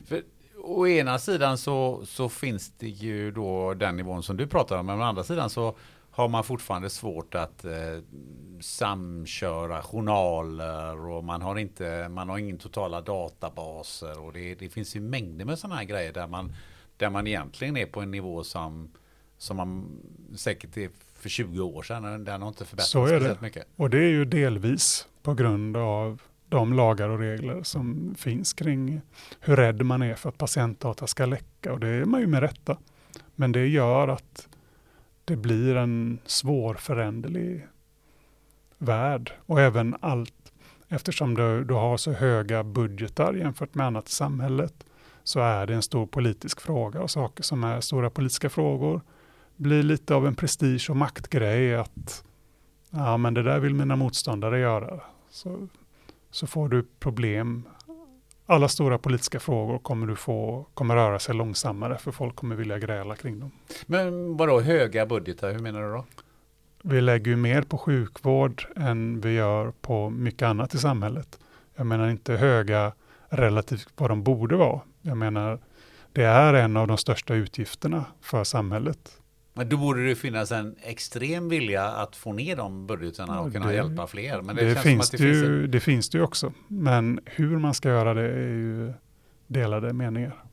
För, 0.06 0.22
å 0.64 0.86
ena 0.86 1.18
sidan 1.18 1.58
så, 1.58 2.06
så 2.06 2.28
finns 2.28 2.72
det 2.78 2.88
ju 2.88 3.30
då 3.30 3.74
den 3.74 3.96
nivån 3.96 4.22
som 4.22 4.36
du 4.36 4.46
pratar 4.46 4.78
om, 4.78 4.86
men 4.86 5.00
å 5.00 5.02
andra 5.02 5.24
sidan 5.24 5.50
så 5.50 5.76
har 6.10 6.28
man 6.28 6.44
fortfarande 6.44 6.90
svårt 6.90 7.34
att 7.34 7.64
eh, 7.64 7.72
samköra 8.60 9.82
journaler 9.82 11.06
och 11.06 11.24
man 11.24 11.42
har, 11.42 11.58
inte, 11.58 12.08
man 12.08 12.28
har 12.28 12.38
ingen 12.38 12.58
totala 12.58 13.00
databaser 13.00 14.20
och 14.20 14.32
det, 14.32 14.54
det 14.54 14.68
finns 14.68 14.96
ju 14.96 15.00
mängder 15.00 15.44
med 15.44 15.58
sådana 15.58 15.76
här 15.76 15.84
grejer 15.84 16.12
där 16.12 16.26
man, 16.26 16.52
där 16.96 17.10
man 17.10 17.26
egentligen 17.26 17.76
är 17.76 17.86
på 17.86 18.00
en 18.00 18.10
nivå 18.10 18.44
som, 18.44 18.92
som 19.38 19.56
man 19.56 20.00
säkert 20.36 20.76
är 20.76 20.90
för 21.24 21.28
20 21.28 21.60
år 21.62 21.82
sedan. 21.82 22.24
Den 22.24 22.42
har 22.42 22.48
inte 22.48 22.64
förbättrats 22.64 22.90
Så 22.90 23.06
är 23.06 23.20
det. 23.20 23.40
mycket. 23.40 23.66
Och 23.76 23.90
det 23.90 23.98
är 23.98 24.08
ju 24.08 24.24
delvis 24.24 25.08
på 25.22 25.34
grund 25.34 25.76
av 25.76 26.22
de 26.48 26.72
lagar 26.72 27.08
och 27.08 27.18
regler 27.18 27.62
som 27.62 28.14
finns 28.18 28.52
kring 28.52 29.00
hur 29.40 29.56
rädd 29.56 29.82
man 29.82 30.02
är 30.02 30.14
för 30.14 30.28
att 30.28 30.38
patientdata 30.38 31.06
ska 31.06 31.26
läcka. 31.26 31.72
Och 31.72 31.80
det 31.80 31.88
är 31.88 32.04
man 32.04 32.20
ju 32.20 32.26
med 32.26 32.40
rätta. 32.40 32.76
Men 33.34 33.52
det 33.52 33.66
gör 33.66 34.08
att 34.08 34.48
det 35.24 35.36
blir 35.36 35.76
en 35.76 36.18
svårföränderlig 36.26 37.66
värld. 38.78 39.32
Och 39.46 39.60
även 39.60 39.96
allt, 40.00 40.52
eftersom 40.88 41.34
du, 41.34 41.64
du 41.64 41.74
har 41.74 41.96
så 41.96 42.12
höga 42.12 42.64
budgetar 42.64 43.34
jämfört 43.34 43.74
med 43.74 43.86
annat 43.86 44.08
i 44.08 44.12
samhället, 44.12 44.74
så 45.22 45.40
är 45.40 45.66
det 45.66 45.74
en 45.74 45.82
stor 45.82 46.06
politisk 46.06 46.60
fråga 46.60 47.00
och 47.02 47.10
saker 47.10 47.42
som 47.42 47.64
är 47.64 47.80
stora 47.80 48.10
politiska 48.10 48.50
frågor 48.50 49.00
blir 49.56 49.82
lite 49.82 50.14
av 50.14 50.26
en 50.26 50.34
prestige 50.34 50.90
och 50.90 50.96
maktgrej 50.96 51.74
att 51.74 52.24
ja, 52.90 53.16
men 53.16 53.34
det 53.34 53.42
där 53.42 53.58
vill 53.58 53.74
mina 53.74 53.96
motståndare 53.96 54.58
göra. 54.58 55.00
Så, 55.30 55.68
så 56.30 56.46
får 56.46 56.68
du 56.68 56.86
problem. 56.98 57.62
Alla 58.46 58.68
stora 58.68 58.98
politiska 58.98 59.40
frågor 59.40 59.78
kommer 59.78 60.06
du 60.06 60.16
få, 60.16 60.66
kommer 60.74 60.94
röra 60.94 61.18
sig 61.18 61.34
långsammare 61.34 61.98
för 61.98 62.12
folk 62.12 62.36
kommer 62.36 62.56
vilja 62.56 62.78
gräla 62.78 63.16
kring 63.16 63.40
dem. 63.40 63.50
Men 63.86 64.36
vadå 64.36 64.60
höga 64.60 65.06
budgetar, 65.06 65.52
hur 65.52 65.58
menar 65.58 65.82
du 65.82 65.92
då? 65.92 66.04
Vi 66.82 67.00
lägger 67.00 67.30
ju 67.30 67.36
mer 67.36 67.62
på 67.62 67.78
sjukvård 67.78 68.66
än 68.76 69.20
vi 69.20 69.32
gör 69.32 69.72
på 69.80 70.10
mycket 70.10 70.42
annat 70.42 70.74
i 70.74 70.78
samhället. 70.78 71.38
Jag 71.76 71.86
menar 71.86 72.08
inte 72.08 72.32
höga 72.32 72.92
relativt 73.28 73.88
vad 73.96 74.10
de 74.10 74.22
borde 74.22 74.56
vara. 74.56 74.80
Jag 75.02 75.16
menar, 75.16 75.58
det 76.12 76.24
är 76.24 76.54
en 76.54 76.76
av 76.76 76.86
de 76.86 76.98
största 76.98 77.34
utgifterna 77.34 78.04
för 78.20 78.44
samhället. 78.44 79.20
Men 79.56 79.68
då 79.68 79.76
borde 79.76 80.06
det 80.08 80.14
finnas 80.14 80.52
en 80.52 80.76
extrem 80.82 81.48
vilja 81.48 81.84
att 81.84 82.16
få 82.16 82.32
ner 82.32 82.56
de 82.56 82.86
budgetarna 82.86 83.40
och 83.40 83.52
kunna 83.52 83.66
det- 83.66 83.74
hjälpa 83.74 84.06
fler. 84.06 84.42
Men 84.42 84.56
det, 84.56 84.64
Det, 84.74 84.80
finns 84.80 85.10
det, 85.10 85.18
finns 85.18 85.36
ju, 85.36 85.64
en, 85.64 85.70
det 85.70 85.80
finns 85.80 86.10
det 86.10 86.18
ju 86.18 86.24
också. 86.24 86.52
Men 86.68 87.20
hur 87.24 87.58
man 87.58 87.74
ska 87.74 87.88
göra 87.88 88.14
det 88.14 88.22
är 88.28 88.48
ju 88.48 88.92
delade 89.46 89.92
meningar. 89.92 90.44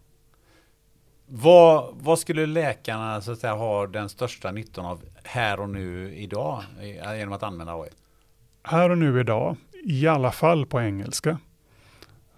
vad, 1.27 1.95
vad 1.99 2.19
skulle 2.19 2.45
läkarna 2.45 3.21
så 3.21 3.31
att 3.31 3.39
säga, 3.39 3.53
ha 3.53 3.87
den 3.87 4.09
största 4.09 4.51
nyttan 4.51 4.85
av 4.85 5.01
här 5.23 5.59
och 5.59 5.69
nu 5.69 6.15
idag 6.15 6.63
genom 7.17 7.33
att 7.33 7.43
använda 7.43 7.73
AI? 7.73 7.89
Här 8.63 8.89
och 8.89 8.97
nu 8.97 9.19
idag, 9.19 9.55
i 9.83 10.07
alla 10.07 10.31
fall 10.31 10.65
på 10.65 10.81
engelska, 10.81 11.37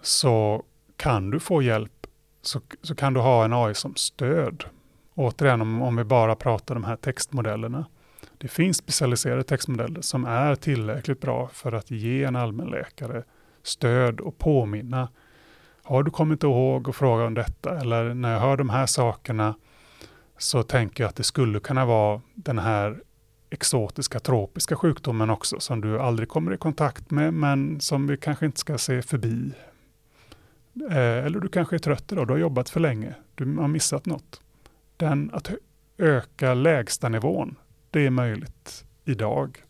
så 0.01 0.63
kan 0.97 1.29
du 1.29 1.39
få 1.39 1.61
hjälp, 1.61 2.07
så, 2.41 2.61
så 2.81 2.95
kan 2.95 3.13
du 3.13 3.19
ha 3.19 3.45
en 3.45 3.53
AI 3.53 3.73
som 3.73 3.95
stöd. 3.95 4.63
Återigen, 5.15 5.61
om, 5.61 5.81
om 5.81 5.95
vi 5.95 6.03
bara 6.03 6.35
pratar 6.35 6.75
de 6.75 6.83
här 6.83 6.95
textmodellerna. 6.95 7.85
Det 8.37 8.47
finns 8.47 8.77
specialiserade 8.77 9.43
textmodeller 9.43 10.01
som 10.01 10.25
är 10.25 10.55
tillräckligt 10.55 11.21
bra 11.21 11.49
för 11.53 11.71
att 11.71 11.91
ge 11.91 12.23
en 12.23 12.35
allmänläkare 12.35 13.23
stöd 13.63 14.19
och 14.19 14.37
påminna. 14.37 15.09
Har 15.83 16.03
du 16.03 16.11
kommit 16.11 16.43
ihåg 16.43 16.89
att 16.89 16.95
fråga 16.95 17.23
om 17.23 17.33
detta? 17.33 17.79
Eller 17.79 18.13
när 18.13 18.33
jag 18.33 18.39
hör 18.39 18.57
de 18.57 18.69
här 18.69 18.85
sakerna 18.85 19.55
så 20.37 20.63
tänker 20.63 21.03
jag 21.03 21.09
att 21.09 21.15
det 21.15 21.23
skulle 21.23 21.59
kunna 21.59 21.85
vara 21.85 22.21
den 22.33 22.59
här 22.59 23.01
exotiska 23.49 24.19
tropiska 24.19 24.75
sjukdomen 24.75 25.29
också 25.29 25.59
som 25.59 25.81
du 25.81 25.99
aldrig 25.99 26.29
kommer 26.29 26.53
i 26.53 26.57
kontakt 26.57 27.11
med 27.11 27.33
men 27.33 27.79
som 27.79 28.07
vi 28.07 28.17
kanske 28.17 28.45
inte 28.45 28.59
ska 28.59 28.77
se 28.77 29.01
förbi. 29.01 29.51
Eh, 30.89 31.25
eller 31.25 31.39
du 31.39 31.47
kanske 31.47 31.75
är 31.75 31.79
trött 31.79 32.11
idag, 32.11 32.27
du 32.27 32.33
har 32.33 32.39
jobbat 32.39 32.69
för 32.69 32.79
länge, 32.79 33.15
du 33.35 33.57
har 33.57 33.67
missat 33.67 34.05
något. 34.05 34.41
Den, 34.97 35.31
att 35.33 35.51
öka 35.97 36.53
lägsta 36.53 37.09
nivån, 37.09 37.55
det 37.89 38.05
är 38.05 38.09
möjligt 38.09 38.85
idag. 39.05 39.63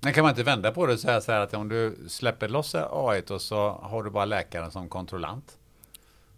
Men 0.00 0.12
kan 0.12 0.22
man 0.22 0.30
inte 0.30 0.42
vända 0.42 0.72
på 0.72 0.86
det 0.86 0.92
och 0.92 1.00
säga 1.00 1.20
så 1.20 1.32
här 1.32 1.40
att 1.40 1.54
om 1.54 1.68
du 1.68 1.96
släpper 2.08 2.48
loss 2.48 2.74
AI 2.74 3.22
och 3.30 3.40
så 3.40 3.70
har 3.82 4.02
du 4.02 4.10
bara 4.10 4.24
läkaren 4.24 4.70
som 4.70 4.88
kontrollant? 4.88 5.58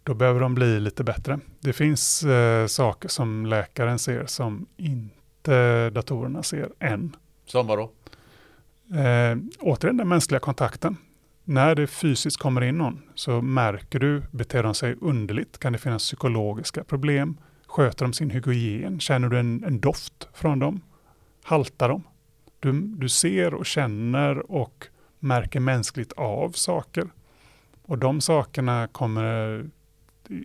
Då 0.03 0.15
behöver 0.15 0.41
de 0.41 0.55
bli 0.55 0.81
lite 0.81 1.05
bättre. 1.05 1.41
Det 1.61 1.73
finns 1.73 2.23
eh, 2.23 2.67
saker 2.67 3.09
som 3.09 3.47
läkaren 3.47 3.99
ser 3.99 4.27
som 4.27 4.67
inte 4.77 5.91
datorerna 5.91 6.43
ser 6.43 6.71
än. 6.79 7.17
Som 7.47 7.67
vadå? 7.67 7.91
Eh, 8.91 9.39
återigen 9.61 9.97
den 9.97 10.09
mänskliga 10.09 10.41
kontakten. 10.41 10.97
När 11.45 11.75
det 11.75 11.87
fysiskt 11.87 12.37
kommer 12.37 12.61
in 12.61 12.79
någon 12.79 13.03
så 13.15 13.41
märker 13.43 13.99
du, 13.99 14.23
beter 14.31 14.63
de 14.63 14.75
sig 14.75 14.97
underligt? 15.01 15.59
Kan 15.59 15.73
det 15.73 15.79
finnas 15.79 16.03
psykologiska 16.03 16.85
problem? 16.85 17.37
Sköter 17.69 18.05
de 18.05 18.13
sin 18.13 18.31
hygien? 18.31 19.01
Känner 19.01 19.29
du 19.29 19.39
en, 19.39 19.65
en 19.65 19.81
doft 19.81 20.29
från 20.33 20.59
dem? 20.59 20.81
Haltar 21.43 21.89
de? 21.89 22.03
Du, 22.61 22.73
du 22.73 23.09
ser 23.09 23.55
och 23.55 23.67
känner 23.67 24.51
och 24.53 24.87
märker 25.19 25.61
mänskligt 25.61 26.13
av 26.13 26.51
saker. 26.51 27.09
Och 27.83 27.99
de 27.99 28.21
sakerna 28.21 28.89
kommer 28.89 29.25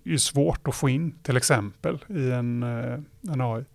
är 0.05 0.17
svårt 0.17 0.67
att 0.67 0.75
få 0.75 0.89
in 0.89 1.19
till 1.23 1.37
exempel 1.37 2.05
i 2.09 2.31
en, 2.31 2.63
eh, 2.63 2.99
en 3.33 3.41
AI. 3.41 3.65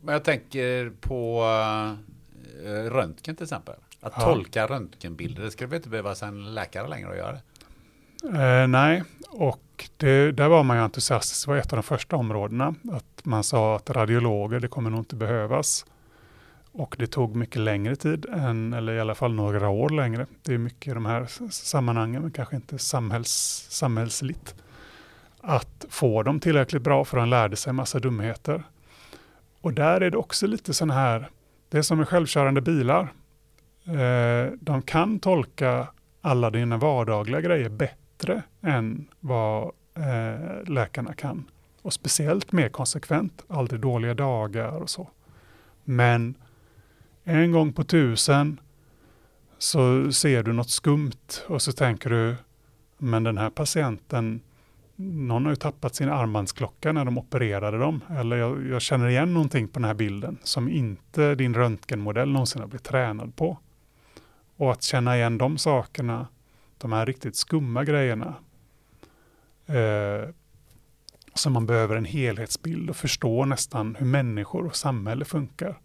Men 0.00 0.12
jag 0.12 0.24
tänker 0.24 0.90
på 1.00 1.42
uh, 2.64 2.70
röntgen 2.90 3.36
till 3.36 3.44
exempel. 3.44 3.74
Att 4.00 4.12
Ja. 4.16 4.22
tolka 4.22 4.66
röntgenbilder, 4.66 5.42
det 5.42 5.50
skulle 5.50 5.68
väl 5.68 5.76
inte 5.76 5.88
behövas 5.88 6.22
en 6.22 6.54
läkare 6.54 6.88
längre 6.88 7.10
att 7.10 7.16
göra? 7.16 7.38
Eh, 8.24 8.66
nej, 8.68 9.02
och 9.30 9.88
det, 9.96 10.32
där 10.32 10.48
var 10.48 10.62
man 10.62 10.76
ju 10.76 10.82
entusiastisk. 10.82 11.46
Det 11.46 11.50
var 11.50 11.58
ett 11.58 11.72
av 11.72 11.76
de 11.76 11.82
första 11.82 12.16
områdena. 12.16 12.74
Att 12.92 13.24
man 13.24 13.44
sa 13.44 13.76
att 13.76 13.90
radiologer, 13.90 14.60
det 14.60 14.68
kommer 14.68 14.90
nog 14.90 15.00
inte 15.00 15.16
behövas. 15.16 15.86
Och 16.72 16.96
det 16.98 17.06
tog 17.06 17.36
mycket 17.36 17.60
längre 17.60 17.96
tid, 17.96 18.26
än, 18.32 18.72
eller 18.72 18.92
i 18.92 19.00
alla 19.00 19.14
fall 19.14 19.34
några 19.34 19.68
år 19.68 19.88
längre. 19.88 20.26
Det 20.42 20.54
är 20.54 20.58
mycket 20.58 20.90
i 20.90 20.94
de 20.94 21.06
här 21.06 21.26
sammanhangen, 21.50 22.22
men 22.22 22.30
kanske 22.30 22.56
inte 22.56 22.78
samhälls, 22.78 23.66
samhällsligt. 23.70 24.54
Att 25.40 25.86
få 25.88 26.22
dem 26.22 26.40
tillräckligt 26.40 26.82
bra 26.82 27.04
för 27.04 27.16
de 27.16 27.28
lärde 27.28 27.56
sig 27.56 27.72
massa 27.72 27.98
dumheter. 27.98 28.62
Och 29.60 29.72
där 29.72 30.00
är 30.00 30.10
det 30.10 30.16
också 30.16 30.46
lite 30.46 30.74
sån 30.74 30.90
här, 30.90 31.28
det 31.68 31.78
är 31.78 31.82
som 31.82 31.98
med 31.98 32.08
självkörande 32.08 32.60
bilar. 32.60 33.12
Eh, 33.84 34.52
de 34.60 34.82
kan 34.82 35.18
tolka 35.18 35.86
alla 36.20 36.50
dina 36.50 36.76
vardagliga 36.76 37.40
grejer 37.40 37.68
bättre 37.68 37.96
än 38.62 39.08
vad 39.20 39.72
eh, 39.94 40.68
läkarna 40.70 41.14
kan. 41.14 41.44
Och 41.82 41.92
speciellt 41.92 42.52
mer 42.52 42.68
konsekvent, 42.68 43.44
aldrig 43.48 43.80
dåliga 43.80 44.14
dagar 44.14 44.68
och 44.68 44.90
så. 44.90 45.08
Men 45.84 46.34
en 47.24 47.52
gång 47.52 47.72
på 47.72 47.84
tusen 47.84 48.60
så 49.58 50.12
ser 50.12 50.42
du 50.42 50.52
något 50.52 50.70
skumt 50.70 51.44
och 51.48 51.62
så 51.62 51.72
tänker 51.72 52.10
du, 52.10 52.36
men 52.98 53.22
den 53.22 53.38
här 53.38 53.50
patienten, 53.50 54.40
någon 54.96 55.44
har 55.44 55.52
ju 55.52 55.56
tappat 55.56 55.94
sin 55.94 56.08
armbandsklocka 56.08 56.92
när 56.92 57.04
de 57.04 57.18
opererade 57.18 57.78
dem. 57.78 58.00
Eller 58.10 58.36
jag, 58.36 58.66
jag 58.66 58.82
känner 58.82 59.08
igen 59.08 59.34
någonting 59.34 59.68
på 59.68 59.78
den 59.78 59.84
här 59.84 59.94
bilden 59.94 60.38
som 60.42 60.68
inte 60.68 61.34
din 61.34 61.54
röntgenmodell 61.54 62.28
någonsin 62.30 62.60
har 62.60 62.68
blivit 62.68 62.84
tränad 62.84 63.36
på. 63.36 63.58
Och 64.56 64.72
att 64.72 64.82
känna 64.82 65.16
igen 65.16 65.38
de 65.38 65.58
sakerna, 65.58 66.26
de 66.80 66.92
här 66.92 67.06
riktigt 67.06 67.36
skumma 67.36 67.84
grejerna, 67.84 68.34
eh, 69.66 70.28
som 71.34 71.52
man 71.52 71.66
behöver 71.66 71.96
en 71.96 72.04
helhetsbild 72.04 72.90
och 72.90 72.96
förstå 72.96 73.44
nästan 73.44 73.96
hur 73.98 74.06
människor 74.06 74.66
och 74.66 74.76
samhälle 74.76 75.24
funkar. 75.24 75.80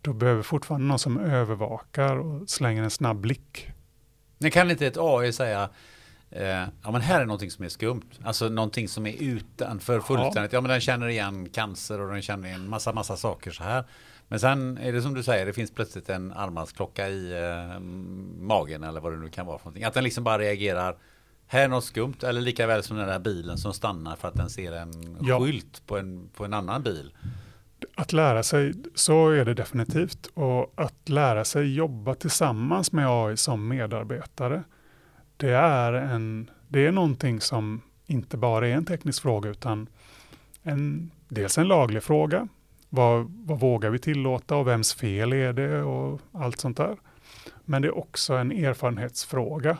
Då 0.00 0.12
behöver 0.12 0.42
fortfarande 0.42 0.86
någon 0.86 0.98
som 0.98 1.18
övervakar 1.18 2.16
och 2.16 2.50
slänger 2.50 2.82
en 2.82 2.90
snabb 2.90 3.20
blick. 3.20 3.68
Men 4.38 4.50
kan 4.50 4.70
inte 4.70 4.86
ett 4.86 4.96
AI 4.98 5.32
säga 5.32 5.70
eh, 6.30 6.64
ja 6.82 6.90
men 6.90 7.00
här 7.00 7.20
är 7.20 7.24
någonting 7.24 7.50
som 7.50 7.64
är 7.64 7.68
skumt. 7.68 8.10
Alltså 8.24 8.48
någonting 8.48 8.88
som 8.88 9.06
är 9.06 9.22
utanför 9.22 10.00
fullständigt. 10.00 10.52
Ja. 10.52 10.56
ja 10.56 10.60
men 10.60 10.70
den 10.70 10.80
känner 10.80 11.08
igen 11.08 11.48
cancer 11.48 12.00
och 12.00 12.12
den 12.12 12.22
känner 12.22 12.48
igen 12.48 12.68
massa 12.68 12.92
massa 12.92 13.16
saker 13.16 13.50
så 13.50 13.62
här. 13.62 13.84
Men 14.32 14.40
sen 14.40 14.78
är 14.78 14.92
det 14.92 15.02
som 15.02 15.14
du 15.14 15.22
säger, 15.22 15.46
det 15.46 15.52
finns 15.52 15.70
plötsligt 15.70 16.08
en 16.08 16.32
armbandsklocka 16.32 17.08
i 17.08 17.32
eh, 17.32 17.80
magen 18.38 18.82
eller 18.82 19.00
vad 19.00 19.12
det 19.12 19.18
nu 19.18 19.28
kan 19.28 19.46
vara 19.46 19.58
för 19.58 19.64
någonting. 19.64 19.84
Att 19.84 19.94
den 19.94 20.04
liksom 20.04 20.24
bara 20.24 20.38
reagerar 20.38 20.96
här 21.46 21.64
är 21.64 21.68
något 21.68 21.84
skumt 21.84 22.14
eller 22.22 22.40
lika 22.40 22.66
väl 22.66 22.82
som 22.82 22.96
den 22.96 23.08
där 23.08 23.18
bilen 23.18 23.58
som 23.58 23.74
stannar 23.74 24.16
för 24.16 24.28
att 24.28 24.34
den 24.34 24.50
ser 24.50 24.72
en 24.72 25.16
ja. 25.20 25.40
skylt 25.40 25.86
på 25.86 25.98
en, 25.98 26.28
på 26.36 26.44
en 26.44 26.54
annan 26.54 26.82
bil. 26.82 27.12
Att 27.94 28.12
lära 28.12 28.42
sig, 28.42 28.74
så 28.94 29.30
är 29.30 29.44
det 29.44 29.54
definitivt. 29.54 30.26
Och 30.34 30.72
att 30.76 31.08
lära 31.08 31.44
sig 31.44 31.74
jobba 31.74 32.14
tillsammans 32.14 32.92
med 32.92 33.08
AI 33.08 33.36
som 33.36 33.68
medarbetare, 33.68 34.62
det 35.36 35.52
är, 35.52 35.92
en, 35.92 36.50
det 36.68 36.86
är 36.86 36.92
någonting 36.92 37.40
som 37.40 37.82
inte 38.06 38.36
bara 38.36 38.68
är 38.68 38.72
en 38.72 38.84
teknisk 38.84 39.22
fråga 39.22 39.50
utan 39.50 39.88
en, 40.62 41.10
dels 41.28 41.58
en 41.58 41.68
laglig 41.68 42.02
fråga. 42.02 42.48
Vad, 42.94 43.32
vad 43.44 43.60
vågar 43.60 43.90
vi 43.90 43.98
tillåta 43.98 44.56
och 44.56 44.68
vems 44.68 44.94
fel 44.94 45.32
är 45.32 45.52
det 45.52 45.82
och 45.82 46.20
allt 46.32 46.60
sånt 46.60 46.76
där. 46.76 46.96
Men 47.64 47.82
det 47.82 47.88
är 47.88 47.98
också 47.98 48.34
en 48.34 48.52
erfarenhetsfråga. 48.52 49.78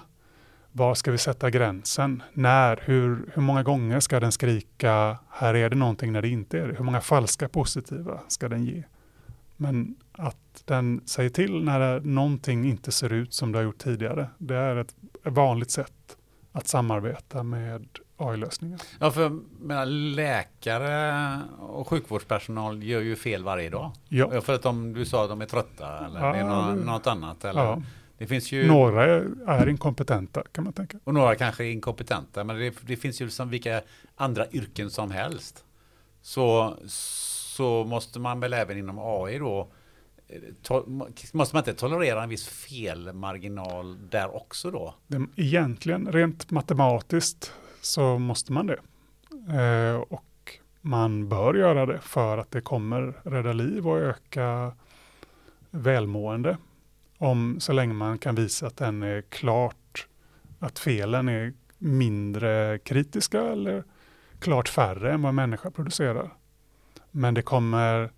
Var 0.72 0.94
ska 0.94 1.10
vi 1.12 1.18
sätta 1.18 1.50
gränsen? 1.50 2.22
När? 2.32 2.80
Hur, 2.84 3.30
hur 3.34 3.42
många 3.42 3.62
gånger 3.62 4.00
ska 4.00 4.20
den 4.20 4.32
skrika 4.32 5.18
här 5.30 5.54
är 5.54 5.70
det 5.70 5.76
någonting 5.76 6.12
när 6.12 6.22
det 6.22 6.28
inte 6.28 6.58
är 6.58 6.68
det? 6.68 6.74
Hur 6.74 6.84
många 6.84 7.00
falska 7.00 7.48
positiva 7.48 8.20
ska 8.28 8.48
den 8.48 8.64
ge? 8.64 8.82
Men 9.56 9.96
att 10.12 10.62
den 10.64 11.00
säger 11.04 11.30
till 11.30 11.64
när 11.64 12.00
någonting 12.00 12.64
inte 12.64 12.92
ser 12.92 13.12
ut 13.12 13.34
som 13.34 13.52
det 13.52 13.58
har 13.58 13.64
gjort 13.64 13.78
tidigare, 13.78 14.28
det 14.38 14.56
är 14.56 14.76
ett 14.76 14.94
vanligt 15.22 15.70
sätt 15.70 16.16
att 16.52 16.68
samarbeta 16.68 17.42
med 17.42 17.86
AI-lösningar. 18.28 18.80
Ja, 18.98 19.10
för 19.10 19.40
menar, 19.60 19.86
läkare 19.86 21.40
och 21.58 21.88
sjukvårdspersonal 21.88 22.82
gör 22.82 23.00
ju 23.00 23.16
fel 23.16 23.44
varje 23.44 23.70
dag. 23.70 23.92
Ja. 24.08 24.40
För 24.40 24.54
att 24.54 24.62
de, 24.62 24.92
du 24.92 25.04
sa 25.04 25.22
att 25.22 25.28
de 25.28 25.40
är 25.40 25.46
trötta 25.46 26.06
eller 26.06 26.20
ja, 26.20 26.32
det 26.32 26.38
är 26.38 26.44
något, 26.44 26.86
något 26.86 27.06
annat. 27.06 27.44
Eller? 27.44 27.64
Ja. 27.64 27.82
Det 28.18 28.26
finns 28.26 28.52
ju... 28.52 28.66
Några 28.66 29.04
är, 29.04 29.68
inkompetenta 29.68 30.42
kan 30.52 30.64
man 30.64 30.72
tänka. 30.72 30.98
Och 31.04 31.14
några 31.14 31.34
kanske 31.34 31.64
är 31.64 31.70
inkompetenta. 31.70 32.44
Men 32.44 32.56
det, 32.56 32.74
det 32.80 32.96
finns 32.96 33.20
ju 33.20 33.30
som 33.30 33.50
vilka 33.50 33.82
andra 34.16 34.46
yrken 34.50 34.90
som 34.90 35.10
helst. 35.10 35.64
Så, 36.22 36.76
så 36.86 37.84
måste 37.84 38.20
man 38.20 38.40
väl 38.40 38.52
även 38.52 38.78
inom 38.78 38.98
AI 38.98 39.38
då 39.38 39.68
to, 40.62 40.84
måste 41.32 41.56
man 41.56 41.60
inte 41.60 41.74
tolerera 41.74 42.22
en 42.22 42.28
viss 42.28 42.46
felmarginal 42.46 44.08
där 44.10 44.36
också 44.36 44.70
då? 44.70 44.94
Egentligen, 45.36 46.12
rent 46.12 46.50
matematiskt 46.50 47.52
så 47.82 48.18
måste 48.18 48.52
man 48.52 48.66
det. 48.66 48.78
Eh, 49.58 49.96
och 49.96 50.58
man 50.80 51.28
bör 51.28 51.54
göra 51.54 51.86
det 51.86 52.00
för 52.00 52.38
att 52.38 52.50
det 52.50 52.60
kommer 52.60 53.14
rädda 53.24 53.52
liv 53.52 53.88
och 53.88 53.98
öka 53.98 54.72
välmående. 55.70 56.56
Om, 57.18 57.60
så 57.60 57.72
länge 57.72 57.94
man 57.94 58.18
kan 58.18 58.34
visa 58.34 58.66
att 58.66 58.76
den 58.76 59.02
är 59.02 59.22
klart, 59.22 60.06
att 60.58 60.78
felen 60.78 61.28
är 61.28 61.52
mindre 61.78 62.78
kritiska 62.78 63.40
eller 63.40 63.84
klart 64.38 64.68
färre 64.68 65.12
än 65.12 65.22
vad 65.22 65.34
människa 65.34 65.70
producerar. 65.70 66.30
Men 67.10 67.34
det 67.34 67.42
kommer 67.42 68.10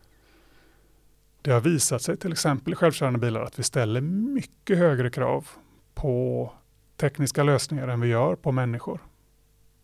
det 1.42 1.50
har 1.50 1.60
visat 1.60 2.02
sig 2.02 2.16
till 2.16 2.32
exempel 2.32 2.72
i 2.72 2.76
självkörande 2.76 3.18
bilar 3.18 3.42
att 3.42 3.58
vi 3.58 3.62
ställer 3.62 4.00
mycket 4.00 4.78
högre 4.78 5.10
krav 5.10 5.48
på 5.94 6.52
tekniska 6.96 7.42
lösningar 7.42 7.88
än 7.88 8.00
vi 8.00 8.08
gör 8.08 8.34
på 8.36 8.52
människor. 8.52 9.00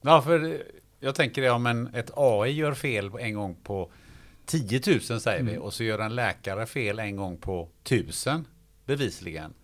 Ja, 0.01 0.23
för 0.23 0.63
jag 1.01 1.15
tänker 1.15 1.43
det 1.43 1.51
om 1.51 1.67
en, 1.67 1.95
ett 1.95 2.11
AI 2.17 2.51
gör 2.51 2.75
fel 2.75 3.11
en 3.19 3.35
gång 3.35 3.57
på 3.63 3.93
10 4.47 4.81
000 4.87 5.01
säger 5.01 5.41
mm. 5.41 5.53
vi 5.53 5.59
och 5.59 5.75
så 5.75 5.85
gör 5.85 5.99
en 5.99 6.15
läkare 6.15 6.67
fel 6.67 6.99
en 6.99 7.17
gång 7.17 7.37
på 7.37 7.69
1000 7.85 8.47
bevisligen. 8.87 9.55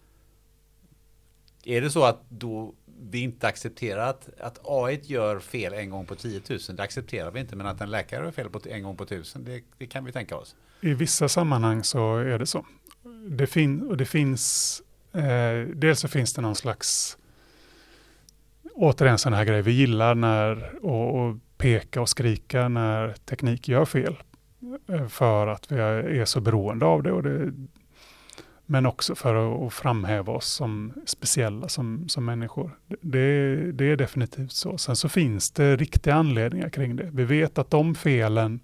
Är 1.65 1.81
det 1.81 1.91
så 1.91 2.05
att 2.05 2.21
då 2.29 2.75
vi 3.11 3.21
inte 3.21 3.47
accepterar 3.47 4.09
att, 4.09 4.29
att 4.41 4.61
AI 4.65 5.01
gör 5.03 5.41
fel 5.41 5.73
en 5.73 5.91
gång 5.91 6.07
på 6.07 6.15
10 6.15 6.41
000, 6.49 6.59
det 6.69 6.83
accepterar 6.83 7.31
vi 7.31 7.41
inte, 7.41 7.57
men 7.57 7.67
att 7.67 7.81
en 7.81 7.91
läkare 7.91 8.25
gör 8.25 8.31
fel 8.31 8.51
på 8.51 8.61
en 8.69 8.83
gång 8.83 8.97
på 8.97 9.05
1000, 9.05 9.45
det, 9.45 9.63
det 9.79 9.87
kan 9.87 10.05
vi 10.05 10.13
tänka 10.13 10.37
oss. 10.37 10.57
I 10.81 10.95
vissa 10.95 11.29
sammanhang 11.29 11.85
så 11.85 12.17
är 12.17 12.39
det 12.39 12.47
så. 12.47 12.67
Det, 13.29 13.47
fin 13.47 13.83
och 13.83 13.97
det 13.97 14.07
finns, 14.07 14.83
eh, 15.13 15.69
dels 15.75 16.01
så 16.01 16.09
finns 16.09 16.35
det 16.35 16.43
någon 16.43 16.55
slags, 16.55 17.19
återigen 18.77 19.19
sådana 19.19 19.37
här 19.37 19.45
grejer, 19.45 19.63
vi 19.63 19.73
gillar 19.73 20.15
när, 20.15 20.71
och, 20.83 21.21
och 21.21 21.37
peka 21.59 22.01
och 22.01 22.09
skrika 22.09 22.69
när 22.69 23.13
teknik 23.13 23.69
gör 23.69 23.85
fel. 23.85 24.17
Eh, 24.89 25.07
för 25.07 25.47
att 25.47 25.73
vi 25.73 25.79
är 26.21 26.25
så 26.25 26.41
beroende 26.41 26.87
av 26.87 27.03
det 27.03 27.13
och 27.13 27.23
det, 27.23 27.53
men 28.67 28.87
också 28.87 29.15
för 29.15 29.67
att 29.67 29.73
framhäva 29.73 30.33
oss 30.33 30.47
som 30.47 30.93
speciella 31.07 31.69
som, 31.69 32.09
som 32.09 32.25
människor. 32.25 32.71
Det, 33.01 33.57
det 33.73 33.85
är 33.85 33.97
definitivt 33.97 34.53
så. 34.53 34.79
Sen 34.79 34.97
så 34.97 35.09
finns 35.09 35.51
det 35.51 35.77
riktiga 35.77 36.15
anledningar 36.15 36.69
kring 36.69 36.97
det. 36.97 37.11
Vi 37.13 37.25
vet 37.25 37.59
att 37.59 37.71
de 37.71 37.95
felen 37.95 38.61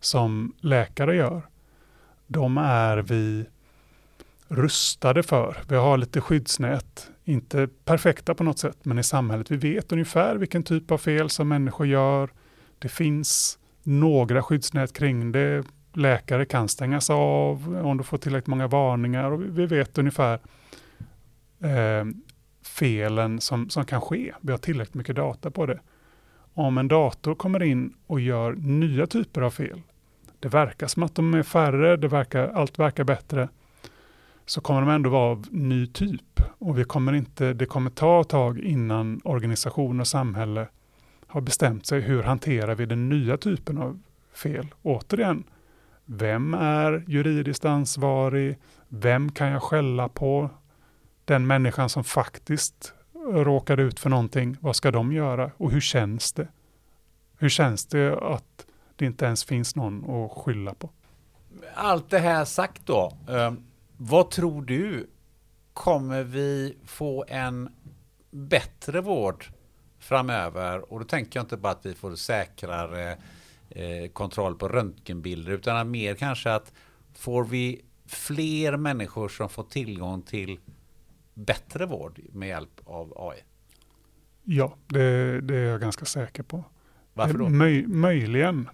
som 0.00 0.54
läkare 0.60 1.16
gör, 1.16 1.42
de 2.26 2.58
är 2.58 2.98
vi 2.98 3.44
rustade 4.48 5.22
för. 5.22 5.56
Vi 5.68 5.76
har 5.76 5.96
lite 5.98 6.20
skyddsnät, 6.20 7.10
inte 7.30 7.68
perfekta 7.84 8.34
på 8.34 8.44
något 8.44 8.58
sätt, 8.58 8.78
men 8.82 8.98
i 8.98 9.02
samhället. 9.02 9.50
Vi 9.50 9.56
vet 9.56 9.92
ungefär 9.92 10.36
vilken 10.36 10.62
typ 10.62 10.90
av 10.90 10.98
fel 10.98 11.30
som 11.30 11.48
människor 11.48 11.86
gör. 11.86 12.30
Det 12.78 12.88
finns 12.88 13.58
några 13.82 14.42
skyddsnät 14.42 14.92
kring 14.92 15.32
det 15.32 15.64
läkare 15.92 16.44
kan 16.44 16.68
stängas 16.68 17.10
av 17.10 17.80
om 17.84 17.96
du 17.96 18.04
får 18.04 18.18
tillräckligt 18.18 18.46
många 18.46 18.66
varningar 18.66 19.30
och 19.30 19.58
vi 19.58 19.66
vet 19.66 19.98
ungefär 19.98 20.40
eh, 21.60 22.04
felen 22.62 23.40
som, 23.40 23.70
som 23.70 23.84
kan 23.84 24.00
ske. 24.00 24.32
Vi 24.40 24.50
har 24.50 24.58
tillräckligt 24.58 24.94
mycket 24.94 25.16
data 25.16 25.50
på 25.50 25.66
det. 25.66 25.80
Om 26.54 26.78
en 26.78 26.88
dator 26.88 27.34
kommer 27.34 27.62
in 27.62 27.94
och 28.06 28.20
gör 28.20 28.52
nya 28.52 29.06
typer 29.06 29.40
av 29.40 29.50
fel, 29.50 29.82
det 30.40 30.48
verkar 30.48 30.86
som 30.86 31.02
att 31.02 31.14
de 31.14 31.34
är 31.34 31.42
färre, 31.42 31.96
det 31.96 32.08
verkar, 32.08 32.48
allt 32.48 32.78
verkar 32.78 33.04
bättre, 33.04 33.48
så 34.50 34.60
kommer 34.60 34.80
de 34.80 34.90
ändå 34.90 35.10
vara 35.10 35.30
av 35.30 35.46
ny 35.50 35.86
typ. 35.86 36.40
Och 36.58 36.78
vi 36.78 36.84
kommer 36.84 37.12
inte, 37.12 37.52
det 37.52 37.66
kommer 37.66 37.90
ta 37.90 38.20
ett 38.20 38.28
tag 38.28 38.58
innan 38.58 39.20
organisation 39.24 40.00
och 40.00 40.06
samhälle 40.06 40.68
har 41.26 41.40
bestämt 41.40 41.86
sig 41.86 42.00
hur 42.00 42.22
hanterar 42.22 42.74
vi 42.74 42.86
den 42.86 43.08
nya 43.08 43.36
typen 43.36 43.78
av 43.78 44.02
fel. 44.32 44.66
Återigen, 44.82 45.44
vem 46.04 46.54
är 46.54 47.04
juridiskt 47.06 47.64
ansvarig? 47.64 48.58
Vem 48.88 49.32
kan 49.32 49.48
jag 49.48 49.62
skälla 49.62 50.08
på? 50.08 50.50
Den 51.24 51.46
människan 51.46 51.88
som 51.88 52.04
faktiskt 52.04 52.94
råkade 53.24 53.82
ut 53.82 54.00
för 54.00 54.10
någonting, 54.10 54.56
vad 54.60 54.76
ska 54.76 54.90
de 54.90 55.12
göra? 55.12 55.50
Och 55.56 55.70
hur 55.70 55.80
känns 55.80 56.32
det? 56.32 56.48
Hur 57.38 57.48
känns 57.48 57.86
det 57.86 58.18
att 58.18 58.66
det 58.96 59.06
inte 59.06 59.24
ens 59.24 59.44
finns 59.44 59.76
någon 59.76 60.10
att 60.10 60.32
skylla 60.32 60.74
på? 60.74 60.90
Allt 61.74 62.10
det 62.10 62.18
här 62.18 62.44
sagt 62.44 62.86
då, 62.86 63.12
eh, 63.28 63.52
vad 64.02 64.30
tror 64.30 64.62
du? 64.62 65.10
Kommer 65.72 66.22
vi 66.22 66.76
få 66.84 67.24
en 67.28 67.68
bättre 68.30 69.00
vård 69.00 69.44
framöver? 69.98 70.92
Och 70.92 70.98
då 70.98 71.04
tänker 71.04 71.38
jag 71.38 71.44
inte 71.44 71.56
bara 71.56 71.72
att 71.72 71.86
vi 71.86 71.94
får 71.94 72.14
säkrare 72.14 73.18
Eh, 73.70 74.08
kontroll 74.08 74.54
på 74.54 74.68
röntgenbilder 74.68 75.52
utan 75.52 75.90
mer 75.90 76.14
kanske 76.14 76.52
att 76.52 76.72
får 77.14 77.44
vi 77.44 77.82
fler 78.06 78.76
människor 78.76 79.28
som 79.28 79.48
får 79.48 79.64
tillgång 79.64 80.22
till 80.22 80.58
bättre 81.34 81.86
vård 81.86 82.20
med 82.32 82.48
hjälp 82.48 82.80
av 82.84 83.12
AI? 83.16 83.38
Ja, 84.44 84.76
det, 84.86 85.40
det 85.40 85.56
är 85.56 85.64
jag 85.64 85.80
ganska 85.80 86.04
säker 86.04 86.42
på. 86.42 86.64
Varför 87.14 87.38
då? 87.38 87.48
Möj, 87.48 87.86
möjligen 87.86 88.68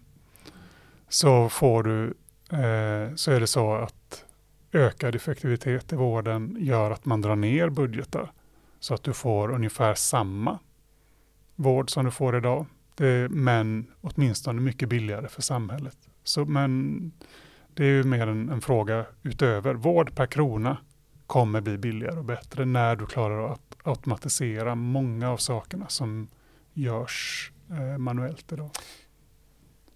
så 1.09 1.49
får 1.49 1.83
du, 1.83 2.05
eh, 2.51 3.15
så 3.15 3.33
är 3.33 3.41
det 3.41 3.47
så 3.47 3.75
att 3.75 4.25
ökad 4.77 5.15
effektivitet 5.15 5.93
i 5.93 5.97
vården 5.97 6.57
gör 6.61 6.91
att 6.91 7.05
man 7.05 7.21
drar 7.21 7.37
ner 7.37 7.69
budgetar 7.69 8.33
så 8.81 8.95
att 8.95 9.03
du 9.03 9.13
får 9.13 9.51
ungefär 9.53 9.95
samma 9.95 10.59
vård 11.57 11.91
som 11.91 12.05
du 12.05 12.11
får 12.11 12.37
idag 12.37 12.67
det, 12.95 13.29
men 13.31 13.87
åtminstone 14.01 14.61
mycket 14.61 14.89
billigare 14.89 15.29
för 15.29 15.43
samhället. 15.43 15.97
Så, 16.25 16.45
men 16.45 17.13
det 17.75 17.85
är 17.85 17.89
ju 17.89 18.05
mer 18.05 18.27
en, 18.27 18.49
en, 18.49 18.61
fråga 18.61 19.05
utöver. 19.23 19.75
Vård 19.75 20.15
per 20.15 20.27
krona 20.27 20.77
kommer 21.27 21.61
bli 21.61 21.79
billigare 21.79 22.19
och 22.19 22.25
bättre 22.25 22.65
när 22.65 22.97
du 22.97 23.07
klarar 23.07 23.53
att 23.53 23.77
automatisera 23.85 24.75
många 24.75 25.31
av 25.31 25.37
sakerna 25.37 25.89
som 25.89 26.29
görs 26.75 27.53
eh, 27.71 27.99
manuellt 27.99 28.53
idag. 28.53 28.71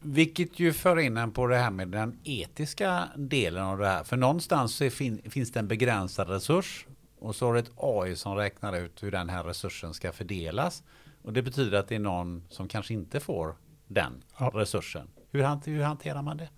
Vilket 0.03 0.59
ju 0.59 0.73
för 0.73 0.99
in 0.99 1.17
en 1.17 1.33
på 1.33 1.47
det 1.47 1.57
här 1.57 1.71
med 1.71 1.89
den 1.89 2.19
etiska 2.25 3.09
delen 3.17 3.65
av 3.65 3.79
det 3.79 3.87
här. 3.87 4.05
För 4.05 4.17
någonstans 4.17 4.83
fin 4.91 5.31
finns 5.31 5.53
det 5.53 5.61
en 5.61 5.69
begränsad 5.69 6.29
resurs 6.29 6.87
och 7.19 7.37
så 7.37 7.47
har 7.47 7.55
du 7.55 7.61
ett 7.61 7.71
AI 7.77 8.17
som 8.17 8.35
räknar 8.35 8.77
ut 8.77 9.03
hur 9.03 9.11
den 9.11 9.29
här 9.29 9.45
resursen 9.45 9.95
ska 9.95 10.13
fördelas. 10.13 10.83
Och 11.23 11.33
det 11.33 11.43
betyder 11.43 11.79
att 11.79 11.89
det 11.89 11.95
är 11.95 11.99
någon 11.99 12.45
som 12.49 12.69
kanske 12.69 12.95
inte 12.95 13.21
får 13.21 13.57
den 13.87 14.23
ja. 14.39 14.51
resursen. 14.55 15.09
Hur, 15.31 15.43
hanter, 15.43 15.71
hur 15.71 15.83
hanterar 15.83 16.23
man 16.23 16.37
det? 16.37 16.49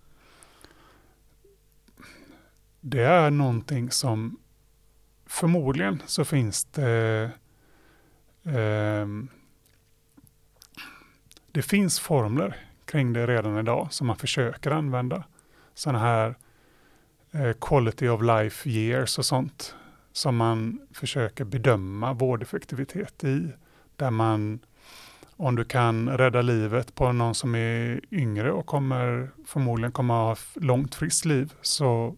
Det 2.81 3.03
är 3.03 3.31
någonting 3.31 3.91
som 3.91 4.39
förmodligen 5.27 6.03
så 6.07 6.25
finns 6.25 6.65
det 6.65 7.31
eh, 8.45 9.07
det 11.53 11.63
finns 11.63 12.01
formler 12.01 12.72
kring 12.93 13.13
det 13.13 13.27
redan 13.27 13.59
idag 13.59 13.89
som 13.91 14.07
man 14.07 14.17
försöker 14.17 14.71
använda. 14.71 15.25
Sådana 15.75 15.99
här 15.99 16.35
eh, 17.31 17.53
quality 17.61 18.09
of 18.09 18.23
life 18.23 18.71
years 18.71 19.19
och 19.19 19.25
sånt 19.25 19.75
som 20.13 20.37
man 20.37 20.81
försöker 20.95 21.45
bedöma 21.45 22.13
vårdeffektivitet 22.13 23.25
i. 23.25 23.53
Där 23.97 24.11
man, 24.11 24.59
om 25.37 25.57
du 25.57 25.65
kan 25.65 26.09
rädda 26.09 26.43
livet 26.43 26.95
på 26.95 27.13
någon 27.13 27.35
som 27.35 27.55
är 27.55 28.01
yngre 28.11 28.53
och 28.53 28.67
kommer 28.67 29.31
förmodligen 29.47 29.93
kommer 29.93 30.15
ha 30.15 30.37
långt 30.55 30.95
friskt 30.95 31.25
liv, 31.25 31.53
så 31.63 32.17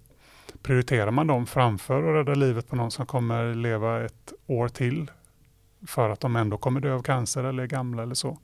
prioriterar 0.62 1.11
man 1.11 1.27
dem 1.27 1.47
framför 1.47 2.03
att 2.03 2.14
rädda 2.14 2.35
livet 2.35 2.68
på 2.68 2.77
någon 2.77 2.91
som 2.91 3.07
kommer 3.07 3.55
leva 3.55 4.05
ett 4.05 4.33
år 4.47 4.68
till 4.68 5.11
för 5.87 6.11
att 6.11 6.20
de 6.20 6.37
ändå 6.37 6.59
kommer 6.59 6.81
dö 6.81 6.95
av 6.95 7.03
cancer 7.03 7.45
eller 7.45 7.62
är 7.62 7.66
gamla 7.66 8.03
eller 8.03 8.14
så. 8.14 8.39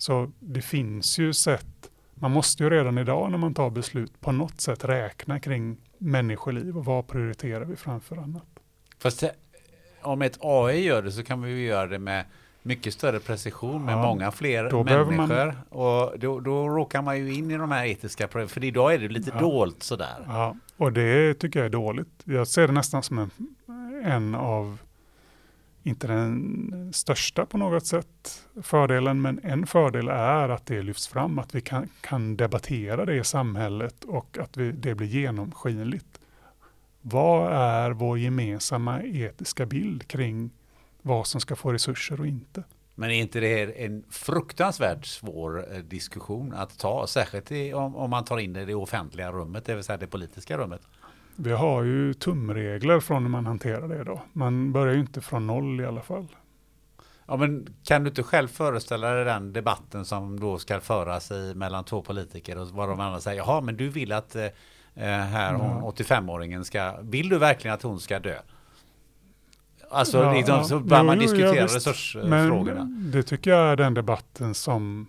Så 0.00 0.30
det 0.38 0.62
finns 0.62 1.18
ju 1.18 1.32
sätt, 1.32 1.90
man 2.14 2.30
måste 2.30 2.62
ju 2.62 2.70
redan 2.70 2.98
idag 2.98 3.30
när 3.30 3.38
man 3.38 3.54
tar 3.54 3.70
beslut 3.70 4.20
på 4.20 4.32
något 4.32 4.60
sätt 4.60 4.84
räkna 4.84 5.40
kring 5.40 5.76
människoliv 5.98 6.78
och 6.78 6.84
vad 6.84 7.06
prioriterar 7.06 7.64
vi 7.64 7.76
framför 7.76 8.16
annat. 8.16 8.46
Fast 8.98 9.24
om 10.02 10.22
ett 10.22 10.38
AI 10.40 10.84
gör 10.84 11.02
det 11.02 11.12
så 11.12 11.22
kan 11.22 11.42
vi 11.42 11.50
ju 11.50 11.66
göra 11.66 11.86
det 11.86 11.98
med 11.98 12.24
mycket 12.62 12.94
större 12.94 13.20
precision 13.20 13.84
med 13.84 13.94
ja, 13.94 14.02
många 14.02 14.30
fler 14.30 14.84
människor. 14.84 15.46
Man... 15.46 15.56
Och 15.68 16.18
då, 16.18 16.40
då 16.40 16.68
råkar 16.68 17.02
man 17.02 17.18
ju 17.18 17.34
in 17.34 17.50
i 17.50 17.56
de 17.56 17.70
här 17.70 17.86
etiska 17.86 18.28
problemen, 18.28 18.48
för 18.48 18.64
idag 18.64 18.94
är 18.94 18.98
det 18.98 19.08
lite 19.08 19.30
ja. 19.34 19.40
dolt 19.40 19.82
sådär. 19.82 20.26
Ja, 20.26 20.56
och 20.76 20.92
det 20.92 21.34
tycker 21.34 21.58
jag 21.58 21.66
är 21.66 21.70
dåligt. 21.70 22.22
Jag 22.24 22.48
ser 22.48 22.66
det 22.66 22.72
nästan 22.72 23.02
som 23.02 23.18
en, 23.18 23.30
en 24.04 24.34
av 24.34 24.78
inte 25.82 26.06
den 26.06 26.92
största 26.92 27.46
på 27.46 27.58
något 27.58 27.86
sätt 27.86 28.48
fördelen, 28.62 29.22
men 29.22 29.40
en 29.42 29.66
fördel 29.66 30.08
är 30.08 30.48
att 30.48 30.66
det 30.66 30.82
lyfts 30.82 31.08
fram, 31.08 31.38
att 31.38 31.54
vi 31.54 31.60
kan, 31.60 31.88
kan 32.00 32.36
debattera 32.36 33.04
det 33.04 33.14
i 33.14 33.24
samhället 33.24 34.04
och 34.04 34.38
att 34.38 34.56
vi, 34.56 34.72
det 34.72 34.94
blir 34.94 35.06
genomskinligt. 35.06 36.20
Vad 37.00 37.52
är 37.52 37.90
vår 37.90 38.18
gemensamma 38.18 39.02
etiska 39.02 39.66
bild 39.66 40.08
kring 40.08 40.50
vad 41.02 41.26
som 41.26 41.40
ska 41.40 41.56
få 41.56 41.72
resurser 41.72 42.20
och 42.20 42.26
inte? 42.26 42.62
Men 42.94 43.10
är 43.10 43.14
inte 43.14 43.40
det 43.40 43.84
en 43.84 44.04
fruktansvärt 44.10 45.06
svår 45.06 45.74
eh, 45.74 45.78
diskussion 45.78 46.54
att 46.54 46.78
ta, 46.78 47.06
särskilt 47.06 47.74
om, 47.74 47.96
om 47.96 48.10
man 48.10 48.24
tar 48.24 48.38
in 48.38 48.52
det 48.52 48.60
i 48.60 48.64
det 48.64 48.74
offentliga 48.74 49.32
rummet, 49.32 49.64
det 49.64 49.74
vill 49.74 49.84
säga 49.84 49.96
det 49.96 50.06
politiska 50.06 50.58
rummet? 50.58 50.80
Vi 51.42 51.52
har 51.52 51.82
ju 51.82 52.14
tumregler 52.14 53.00
från 53.00 53.22
hur 53.22 53.30
man 53.30 53.46
hanterar 53.46 53.88
det 53.88 54.04
då. 54.04 54.22
Man 54.32 54.72
börjar 54.72 54.94
ju 54.94 55.00
inte 55.00 55.20
från 55.20 55.46
noll 55.46 55.80
i 55.80 55.86
alla 55.86 56.00
fall. 56.00 56.26
Ja, 57.26 57.36
men 57.36 57.74
kan 57.84 58.04
du 58.04 58.08
inte 58.08 58.22
själv 58.22 58.48
föreställa 58.48 59.10
dig 59.10 59.24
den 59.24 59.52
debatten 59.52 60.04
som 60.04 60.40
då 60.40 60.58
ska 60.58 60.80
föras 60.80 61.30
i, 61.30 61.52
mellan 61.56 61.84
två 61.84 62.02
politiker 62.02 62.58
och 62.58 62.68
vad 62.68 62.88
de 62.88 63.00
andra 63.00 63.20
säger, 63.20 63.38
jaha, 63.38 63.60
men 63.60 63.76
du 63.76 63.88
vill 63.88 64.12
att 64.12 64.36
eh, 64.36 64.48
här 65.04 65.54
hon, 65.54 65.92
85-åringen 65.92 66.64
ska, 66.64 66.94
vill 67.02 67.28
du 67.28 67.38
verkligen 67.38 67.74
att 67.74 67.82
hon 67.82 68.00
ska 68.00 68.18
dö? 68.18 68.38
Alltså, 69.90 70.22
ja, 70.22 70.32
liksom, 70.32 70.64
så 70.64 70.80
börjar 70.80 71.04
man 71.04 71.18
diskutera 71.18 71.56
ja, 71.56 71.64
resursfrågorna. 71.64 72.84
Men 72.84 73.10
det 73.10 73.22
tycker 73.22 73.50
jag 73.50 73.72
är 73.72 73.76
den 73.76 73.94
debatten 73.94 74.54
som 74.54 75.06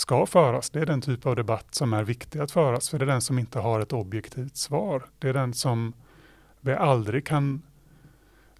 ska 0.00 0.26
föras. 0.26 0.70
Det 0.70 0.80
är 0.80 0.86
den 0.86 1.00
typ 1.00 1.26
av 1.26 1.36
debatt 1.36 1.74
som 1.74 1.92
är 1.92 2.04
viktig 2.04 2.38
att 2.38 2.50
föras, 2.50 2.90
för 2.90 2.98
det 2.98 3.04
är 3.04 3.06
den 3.06 3.20
som 3.20 3.38
inte 3.38 3.58
har 3.58 3.80
ett 3.80 3.92
objektivt 3.92 4.56
svar. 4.56 5.06
Det 5.18 5.28
är 5.28 5.34
den 5.34 5.54
som 5.54 5.92
vi 6.60 6.72
aldrig 6.72 7.26
kan 7.26 7.62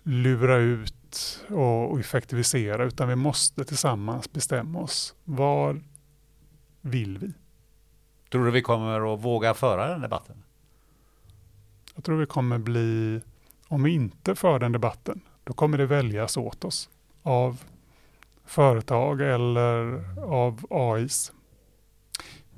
lura 0.02 0.56
ut 0.56 1.44
och, 1.48 2.00
effektivisera, 2.00 2.84
utan 2.84 3.08
vi 3.08 3.16
måste 3.16 3.64
tillsammans 3.64 4.32
bestämma 4.32 4.78
oss. 4.78 5.14
Vad 5.24 5.84
vill 6.80 7.18
vi? 7.18 7.32
Tror 8.30 8.44
du 8.44 8.50
vi 8.50 8.62
kommer 8.62 9.14
att 9.14 9.20
våga 9.20 9.54
föra 9.54 9.88
den 9.88 10.00
debatten? 10.00 10.42
Jag 11.94 12.04
tror 12.04 12.18
vi 12.18 12.26
kommer 12.26 12.58
bli, 12.58 13.20
om 13.68 13.82
vi 13.82 13.90
inte 13.90 14.34
för 14.34 14.58
den 14.58 14.72
debatten, 14.72 15.20
då 15.44 15.52
kommer 15.52 15.78
det 15.78 15.86
väljas 15.86 16.36
åt 16.36 16.64
oss 16.64 16.90
av 17.22 17.60
företag 18.50 19.20
eller 19.20 20.04
av 20.24 20.66
AIs. 20.70 21.32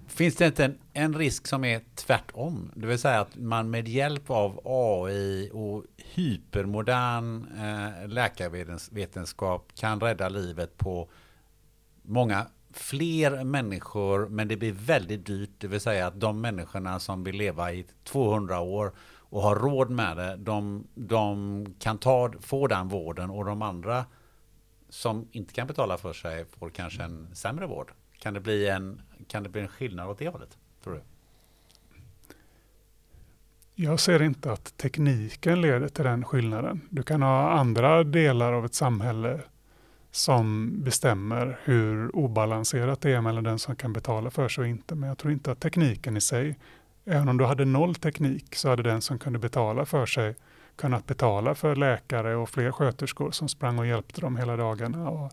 Finns 0.07 0.36
det 0.36 0.47
inte 0.47 0.64
en, 0.64 0.78
en 0.93 1.14
risk 1.14 1.47
som 1.47 1.64
är 1.64 1.80
tvärtom? 1.95 2.70
Det 2.74 2.86
vill 2.86 2.99
säga 2.99 3.20
att 3.20 3.36
man 3.36 3.70
med 3.70 3.88
hjälp 3.88 4.30
av 4.30 4.61
AI 4.64 5.51
och 5.53 5.84
hypermodern 5.97 7.47
eh, 7.57 8.09
läkarvetenskap 8.09 9.72
kan 9.74 10.01
rädda 10.01 10.28
livet 10.28 10.76
på 10.78 11.09
många 12.03 12.47
fler 12.70 13.45
människor, 13.45 14.28
men 14.28 14.49
det 14.49 14.57
blir 14.57 14.72
väldigt 14.72 15.26
dyrt. 15.26 15.51
Det 15.59 15.66
vill 15.66 15.80
säga 15.80 16.07
att 16.07 16.20
de 16.20 16.40
människorna 16.40 17.01
som 17.01 17.24
vill 17.24 17.36
leva 17.36 17.72
i 17.72 17.86
200 18.05 18.61
år 18.61 18.93
och 19.01 19.43
har 19.43 19.57
råd 19.57 19.90
med 19.90 20.16
det, 20.16 20.36
de, 20.36 20.86
de 20.95 21.66
kan 21.78 21.99
ta, 21.99 22.32
få 22.40 22.66
den 22.66 22.88
vården 22.88 23.30
och 23.30 23.45
de 23.45 23.62
andra 23.62 24.05
som 24.93 25.28
inte 25.32 25.55
kan 25.55 25.66
betala 25.66 25.99
för 25.99 26.12
sig 26.12 26.45
får 26.59 26.70
kanske 26.70 27.03
en 27.03 27.28
sämre 27.34 27.66
vård? 27.66 27.93
Kan 28.18 28.34
det 28.34 28.40
bli 28.40 28.68
en, 28.68 29.03
kan 29.26 29.43
det 29.43 29.49
bli 29.49 29.61
en 29.61 29.68
skillnad 29.68 30.09
åt 30.09 30.18
det 30.18 30.28
hållet, 30.28 30.59
tror 30.84 30.95
du? 30.95 31.01
Jag 33.74 34.01
ser 34.01 34.22
inte 34.22 34.53
att 34.53 34.76
tekniken 34.76 35.61
leder 35.61 35.88
till 35.88 36.05
den 36.05 36.24
skillnaden. 36.24 36.80
Du 36.90 37.03
kan 37.03 37.22
ha 37.22 37.51
andra 37.51 38.05
delar 38.05 38.53
av 38.53 38.64
ett 38.64 38.74
samhälle 38.74 39.40
som 40.11 40.72
bestämmer 40.84 41.61
hur 41.64 42.16
obalanserat 42.16 43.01
det 43.01 43.12
är 43.12 43.20
mellan 43.20 43.45
den 43.45 43.59
som 43.59 43.76
kan 43.76 43.93
betala 43.93 44.30
för 44.30 44.49
sig 44.49 44.62
och 44.62 44.68
inte. 44.68 44.95
Men 44.95 45.09
jag 45.09 45.18
tror 45.18 45.32
inte 45.32 45.53
att 45.53 45.61
tekniken 45.61 46.16
i 46.16 46.20
sig, 46.20 46.59
även 47.05 47.28
om 47.28 47.36
du 47.36 47.45
hade 47.45 47.64
noll 47.64 47.95
teknik, 47.95 48.55
så 48.55 48.68
hade 48.68 48.82
den 48.82 49.03
som 49.03 49.18
kunde 49.18 49.38
betala 49.38 49.86
för 49.86 50.07
sig 50.07 50.34
kunnat 50.76 51.06
betala 51.06 51.54
för 51.54 51.76
läkare 51.76 52.36
och 52.36 52.48
fler 52.48 52.72
sköterskor 52.72 53.30
som 53.30 53.48
sprang 53.48 53.78
och 53.78 53.86
hjälpte 53.86 54.20
dem 54.20 54.36
hela 54.36 54.56
dagarna. 54.56 55.10
Och 55.10 55.32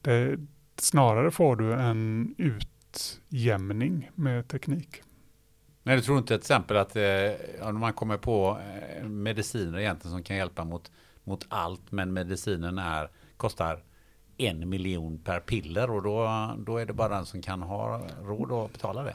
det, 0.00 0.38
snarare 0.76 1.30
får 1.30 1.56
du 1.56 1.72
en 1.72 2.34
utjämning 2.38 4.10
med 4.14 4.48
teknik. 4.48 5.02
Nej, 5.82 5.96
du 5.96 6.02
tror 6.02 6.18
inte 6.18 6.28
till 6.28 6.36
exempel 6.36 6.76
att 6.76 6.96
eh, 6.96 7.68
om 7.68 7.80
man 7.80 7.92
kommer 7.92 8.16
på 8.16 8.58
eh, 8.96 9.04
mediciner 9.04 9.78
egentligen 9.78 10.12
som 10.12 10.22
kan 10.22 10.36
hjälpa 10.36 10.64
mot, 10.64 10.90
mot 11.24 11.46
allt, 11.48 11.92
men 11.92 12.12
medicinen 12.12 12.78
är, 12.78 13.10
kostar 13.36 13.82
en 14.36 14.68
miljon 14.68 15.18
per 15.18 15.40
piller 15.40 15.90
och 15.90 16.02
då, 16.02 16.50
då 16.58 16.78
är 16.78 16.86
det 16.86 16.92
bara 16.92 17.08
den 17.08 17.26
som 17.26 17.42
kan 17.42 17.62
ha 17.62 18.00
råd 18.22 18.52
att 18.52 18.72
betala 18.72 19.02
det 19.02 19.14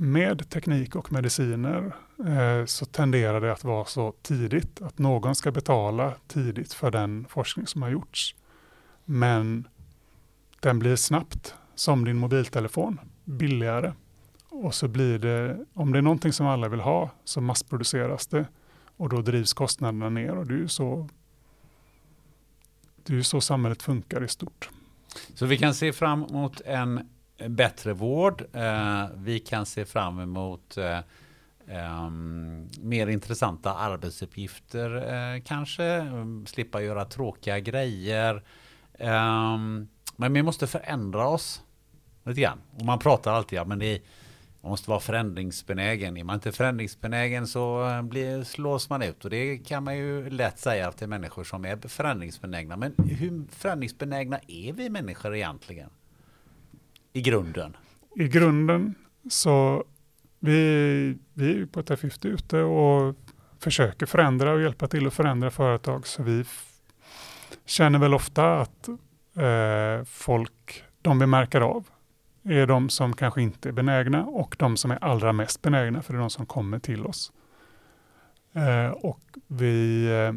med 0.00 0.50
teknik 0.50 0.96
och 0.96 1.12
mediciner 1.12 1.92
eh, 2.26 2.64
så 2.64 2.84
tenderar 2.84 3.40
det 3.40 3.52
att 3.52 3.64
vara 3.64 3.84
så 3.84 4.14
tidigt 4.22 4.82
att 4.82 4.98
någon 4.98 5.34
ska 5.34 5.50
betala 5.50 6.14
tidigt 6.26 6.72
för 6.72 6.90
den 6.90 7.26
forskning 7.28 7.66
som 7.66 7.82
har 7.82 7.90
gjorts. 7.90 8.34
Men 9.04 9.68
den 10.60 10.78
blir 10.78 10.96
snabbt, 10.96 11.54
som 11.74 12.04
din 12.04 12.16
mobiltelefon, 12.16 13.00
billigare. 13.24 13.92
Och 14.48 14.74
så 14.74 14.88
blir 14.88 15.18
det, 15.18 15.64
om 15.74 15.92
det 15.92 15.98
är 15.98 16.02
någonting 16.02 16.32
som 16.32 16.46
alla 16.46 16.68
vill 16.68 16.80
ha, 16.80 17.10
så 17.24 17.40
massproduceras 17.40 18.26
det 18.26 18.46
och 18.96 19.08
då 19.08 19.22
drivs 19.22 19.52
kostnaderna 19.52 20.08
ner 20.08 20.36
och 20.36 20.46
det 20.46 20.54
är 20.54 20.58
ju 20.58 20.68
så, 20.68 21.08
det 23.02 23.16
är 23.16 23.22
så 23.22 23.40
samhället 23.40 23.82
funkar 23.82 24.24
i 24.24 24.28
stort. 24.28 24.70
Så 25.34 25.46
vi 25.46 25.58
kan 25.58 25.74
se 25.74 25.92
fram 25.92 26.24
emot 26.24 26.60
en 26.60 27.08
bättre 27.46 27.92
vård. 27.92 28.44
Eh, 28.52 29.06
vi 29.14 29.38
kan 29.38 29.66
se 29.66 29.84
fram 29.84 30.20
emot 30.20 30.76
eh, 30.76 31.00
Um, 31.70 32.68
mer 32.80 33.06
intressanta 33.06 33.74
arbetsuppgifter 33.74 34.96
uh, 34.96 35.42
kanske, 35.44 35.84
ehm, 35.84 36.46
slippa 36.46 36.82
göra 36.82 37.04
tråkiga 37.04 37.58
grejer. 37.58 38.42
Um, 38.98 39.88
men 40.16 40.32
vi 40.32 40.42
måste 40.42 40.66
förändra 40.66 41.28
oss 41.28 41.62
lite 42.24 42.40
grann. 42.40 42.58
Och 42.78 42.84
man 42.84 42.98
pratar 42.98 43.32
alltid, 43.32 43.58
ja 43.58 43.64
men 43.64 43.78
det 43.78 44.02
man 44.60 44.70
måste 44.70 44.90
vara 44.90 45.00
förändringsbenägen. 45.00 46.16
Är 46.16 46.24
man 46.24 46.34
inte 46.34 46.52
förändringsbenägen 46.52 47.46
så 47.46 47.88
eh, 47.88 48.02
blir, 48.02 48.44
slås 48.44 48.90
man 48.90 49.02
ut. 49.02 49.24
Och 49.24 49.30
det 49.30 49.58
kan 49.58 49.84
man 49.84 49.96
ju 49.96 50.30
lätt 50.30 50.58
säga 50.58 50.92
till 50.92 51.08
människor 51.08 51.44
som 51.44 51.64
är 51.64 51.88
förändringsbenägna. 51.88 52.76
Men 52.76 52.94
hur 52.98 53.44
förändringsbenägna 53.50 54.40
är 54.46 54.72
vi 54.72 54.90
människor 54.90 55.36
egentligen? 55.36 55.90
I 57.12 57.20
grunden? 57.20 57.76
I 58.16 58.28
grunden 58.28 58.94
så 59.28 59.84
vi, 60.40 61.18
vi 61.34 61.60
är 61.60 61.66
på 61.66 61.82
TFIFT 61.82 62.24
ute 62.24 62.60
och 62.62 63.16
försöker 63.60 64.06
förändra 64.06 64.52
och 64.52 64.62
hjälpa 64.62 64.88
till 64.88 65.06
att 65.06 65.14
förändra 65.14 65.50
företag. 65.50 66.06
Så 66.06 66.22
vi 66.22 66.44
känner 67.64 67.98
väl 67.98 68.14
ofta 68.14 68.60
att 68.60 68.88
eh, 69.36 70.04
folk, 70.04 70.84
de 71.02 71.18
vi 71.18 71.26
märker 71.26 71.60
av, 71.60 71.88
är 72.44 72.66
de 72.66 72.88
som 72.88 73.12
kanske 73.12 73.42
inte 73.42 73.68
är 73.68 73.72
benägna 73.72 74.24
och 74.24 74.56
de 74.58 74.76
som 74.76 74.90
är 74.90 75.04
allra 75.04 75.32
mest 75.32 75.62
benägna, 75.62 76.02
för 76.02 76.12
det 76.12 76.18
är 76.18 76.20
de 76.20 76.30
som 76.30 76.46
kommer 76.46 76.78
till 76.78 77.06
oss. 77.06 77.32
Eh, 78.52 78.90
och 78.90 79.20
vi 79.46 80.04
eh, 80.06 80.34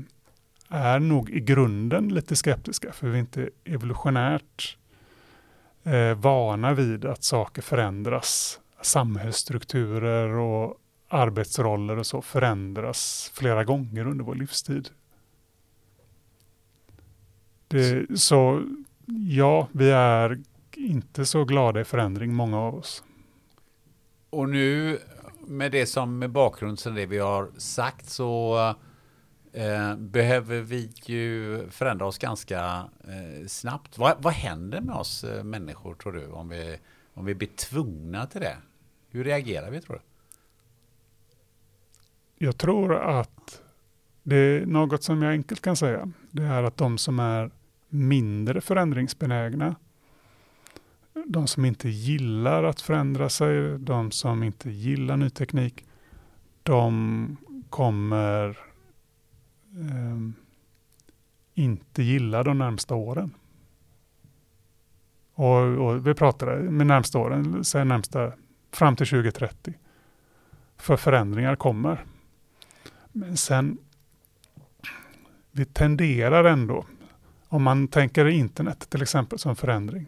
är 0.77 0.99
nog 0.99 1.29
i 1.29 1.39
grunden 1.39 2.09
lite 2.09 2.35
skeptiska, 2.35 2.91
för 2.91 3.07
vi 3.07 3.15
är 3.15 3.19
inte 3.19 3.49
evolutionärt 3.63 4.77
eh, 5.83 6.13
vana 6.15 6.73
vid 6.73 7.05
att 7.05 7.23
saker 7.23 7.61
förändras. 7.61 8.59
Samhällsstrukturer 8.81 10.29
och 10.29 10.77
arbetsroller 11.07 11.97
och 11.97 12.05
så 12.05 12.21
förändras 12.21 13.31
flera 13.33 13.63
gånger 13.63 14.07
under 14.07 14.25
vår 14.25 14.35
livstid. 14.35 14.89
Det, 17.67 18.19
så 18.19 18.63
ja, 19.29 19.67
vi 19.71 19.91
är 19.91 20.39
inte 20.75 21.25
så 21.25 21.45
glada 21.45 21.81
i 21.81 21.83
förändring, 21.83 22.33
många 22.33 22.59
av 22.59 22.75
oss. 22.75 23.03
Och 24.29 24.49
nu 24.49 24.99
med 25.47 25.71
det 25.71 25.85
som 25.85 26.19
med 26.19 26.29
bakgrund 26.29 26.79
som 26.79 26.95
det 26.95 27.05
vi 27.05 27.17
har 27.17 27.49
sagt 27.57 28.09
så 28.09 28.57
eh, 29.53 29.95
behöver 29.95 30.61
vi 30.61 30.91
ju 31.05 31.69
förändra 31.69 32.05
oss 32.05 32.17
ganska 32.17 32.89
eh, 33.07 33.47
snabbt. 33.47 33.97
Vad, 33.97 34.15
vad 34.19 34.33
händer 34.33 34.81
med 34.81 34.95
oss 34.95 35.23
eh, 35.23 35.43
människor 35.43 35.95
tror 35.95 36.13
du 36.13 36.27
om 36.27 36.49
vi, 36.49 36.77
om 37.13 37.25
vi 37.25 37.35
blir 37.35 37.47
tvungna 37.47 38.25
till 38.25 38.41
det? 38.41 38.57
Hur 39.09 39.23
reagerar 39.23 39.71
vi 39.71 39.81
tror 39.81 39.95
du? 39.95 40.01
Jag 42.45 42.57
tror 42.57 42.95
att 42.95 43.61
det 44.23 44.35
är 44.35 44.65
något 44.65 45.03
som 45.03 45.21
jag 45.21 45.31
enkelt 45.31 45.61
kan 45.61 45.75
säga. 45.75 46.11
Det 46.31 46.43
är 46.43 46.63
att 46.63 46.77
de 46.77 46.97
som 46.97 47.19
är 47.19 47.51
mindre 47.89 48.61
förändringsbenägna 48.61 49.75
de 51.13 51.47
som 51.47 51.65
inte 51.65 51.89
gillar 51.89 52.63
att 52.63 52.81
förändra 52.81 53.29
sig, 53.29 53.79
de 53.79 54.11
som 54.11 54.43
inte 54.43 54.69
gillar 54.69 55.17
ny 55.17 55.29
teknik, 55.29 55.85
de 56.63 57.37
kommer 57.69 58.57
eh, 59.75 60.17
inte 61.53 62.03
gillar 62.03 62.43
de 62.43 62.57
närmsta 62.57 62.95
åren. 62.95 63.33
Och, 65.33 65.57
och 65.57 66.07
vi 66.07 66.13
pratar 66.13 66.57
med 66.57 66.87
närmsta 66.87 67.19
åren, 67.19 67.63
säg 67.63 67.85
närmsta 67.85 68.33
fram 68.71 68.95
till 68.95 69.07
2030. 69.07 69.73
För 70.77 70.97
förändringar 70.97 71.55
kommer. 71.55 72.05
Men 73.11 73.37
sen, 73.37 73.77
vi 75.51 75.65
tenderar 75.65 76.43
ändå, 76.43 76.85
om 77.47 77.63
man 77.63 77.87
tänker 77.87 78.25
internet 78.25 78.89
till 78.89 79.01
exempel 79.01 79.39
som 79.39 79.55
förändring, 79.55 80.05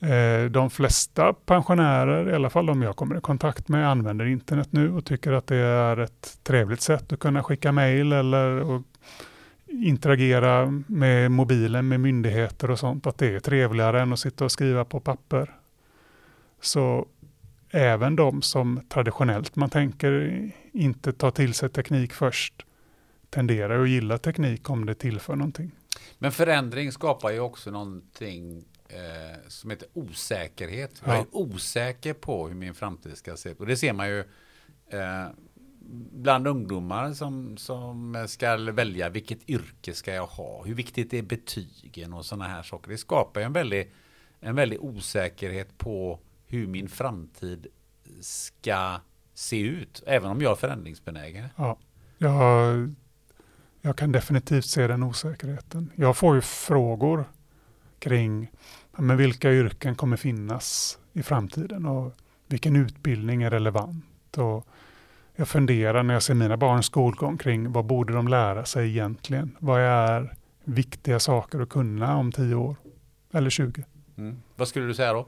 Eh, 0.00 0.50
de 0.50 0.70
flesta 0.70 1.32
pensionärer, 1.32 2.30
i 2.30 2.34
alla 2.34 2.50
fall 2.50 2.66
de 2.66 2.82
jag 2.82 2.96
kommer 2.96 3.18
i 3.18 3.20
kontakt 3.20 3.68
med, 3.68 3.90
använder 3.90 4.24
internet 4.24 4.68
nu 4.70 4.92
och 4.92 5.04
tycker 5.04 5.32
att 5.32 5.46
det 5.46 5.56
är 5.56 5.96
ett 5.96 6.38
trevligt 6.42 6.80
sätt 6.80 7.12
att 7.12 7.18
kunna 7.18 7.42
skicka 7.42 7.72
mejl 7.72 8.12
eller 8.12 8.82
interagera 9.66 10.82
med 10.86 11.30
mobilen 11.30 11.88
med 11.88 12.00
myndigheter 12.00 12.70
och 12.70 12.78
sånt, 12.78 13.06
att 13.06 13.18
det 13.18 13.34
är 13.34 13.40
trevligare 13.40 14.02
än 14.02 14.12
att 14.12 14.18
sitta 14.18 14.44
och 14.44 14.52
skriva 14.52 14.84
på 14.84 15.00
papper. 15.00 15.54
Så 16.60 17.06
även 17.70 18.16
de 18.16 18.42
som 18.42 18.80
traditionellt 18.88 19.56
man 19.56 19.70
tänker 19.70 20.42
inte 20.72 21.12
tar 21.12 21.30
till 21.30 21.54
sig 21.54 21.68
teknik 21.68 22.12
först 22.12 22.66
tenderar 23.30 23.82
att 23.82 23.88
gilla 23.88 24.18
teknik 24.18 24.70
om 24.70 24.86
det 24.86 24.94
tillför 24.94 25.36
någonting. 25.36 25.70
Men 26.18 26.32
förändring 26.32 26.92
skapar 26.92 27.30
ju 27.30 27.40
också 27.40 27.70
någonting 27.70 28.64
eh, 28.88 29.48
som 29.48 29.70
heter 29.70 29.88
osäkerhet. 29.92 31.02
Jag 31.04 31.16
är 31.16 31.26
osäker 31.30 32.14
på 32.14 32.48
hur 32.48 32.54
min 32.54 32.74
framtid 32.74 33.16
ska 33.16 33.36
se 33.36 33.50
ut. 33.50 33.60
Och 33.60 33.66
det 33.66 33.76
ser 33.76 33.92
man 33.92 34.08
ju 34.08 34.18
eh, 34.88 35.28
bland 36.12 36.46
ungdomar 36.46 37.12
som, 37.12 37.56
som 37.56 38.24
ska 38.28 38.56
välja 38.56 39.08
vilket 39.08 39.48
yrke 39.48 39.94
ska 39.94 40.14
jag 40.14 40.26
ha? 40.26 40.64
Hur 40.64 40.74
viktigt 40.74 41.14
är 41.14 41.22
betygen 41.22 42.12
och 42.12 42.24
sådana 42.24 42.48
här 42.48 42.62
saker? 42.62 42.90
Det 42.90 42.98
skapar 42.98 43.40
en 43.40 43.52
väldig, 43.52 43.92
en 44.40 44.54
väldig 44.54 44.80
osäkerhet 44.80 45.78
på 45.78 46.20
hur 46.46 46.66
min 46.66 46.88
framtid 46.88 47.66
ska 48.20 49.00
se 49.34 49.60
ut, 49.60 50.02
även 50.06 50.30
om 50.30 50.40
jag 50.40 50.52
är 50.52 50.56
förändringsbenägen. 50.56 51.48
Ja, 51.56 51.78
jag, 52.18 52.94
jag 53.80 53.96
kan 53.96 54.12
definitivt 54.12 54.64
se 54.64 54.86
den 54.86 55.02
osäkerheten. 55.02 55.90
Jag 55.94 56.16
får 56.16 56.34
ju 56.34 56.40
frågor 56.40 57.24
kring 58.04 58.50
men 58.96 59.16
vilka 59.16 59.52
yrken 59.52 59.94
kommer 59.94 60.16
finnas 60.16 60.98
i 61.12 61.22
framtiden 61.22 61.86
och 61.86 62.12
vilken 62.46 62.76
utbildning 62.76 63.42
är 63.42 63.50
relevant. 63.50 64.38
Och 64.38 64.66
jag 65.34 65.48
funderar 65.48 66.02
när 66.02 66.14
jag 66.14 66.22
ser 66.22 66.34
mina 66.34 66.56
barns 66.56 66.86
skolgång 66.86 67.38
kring 67.38 67.72
vad 67.72 67.84
borde 67.84 68.12
de 68.12 68.28
lära 68.28 68.64
sig 68.64 68.88
egentligen? 68.88 69.56
Vad 69.58 69.80
är 69.80 70.36
viktiga 70.64 71.20
saker 71.20 71.60
att 71.60 71.68
kunna 71.68 72.16
om 72.16 72.32
10 72.32 72.54
år 72.54 72.76
eller 73.32 73.50
20? 73.50 73.84
Mm. 74.16 74.42
Vad 74.56 74.68
skulle 74.68 74.86
du 74.86 74.94
säga 74.94 75.12
då? 75.12 75.26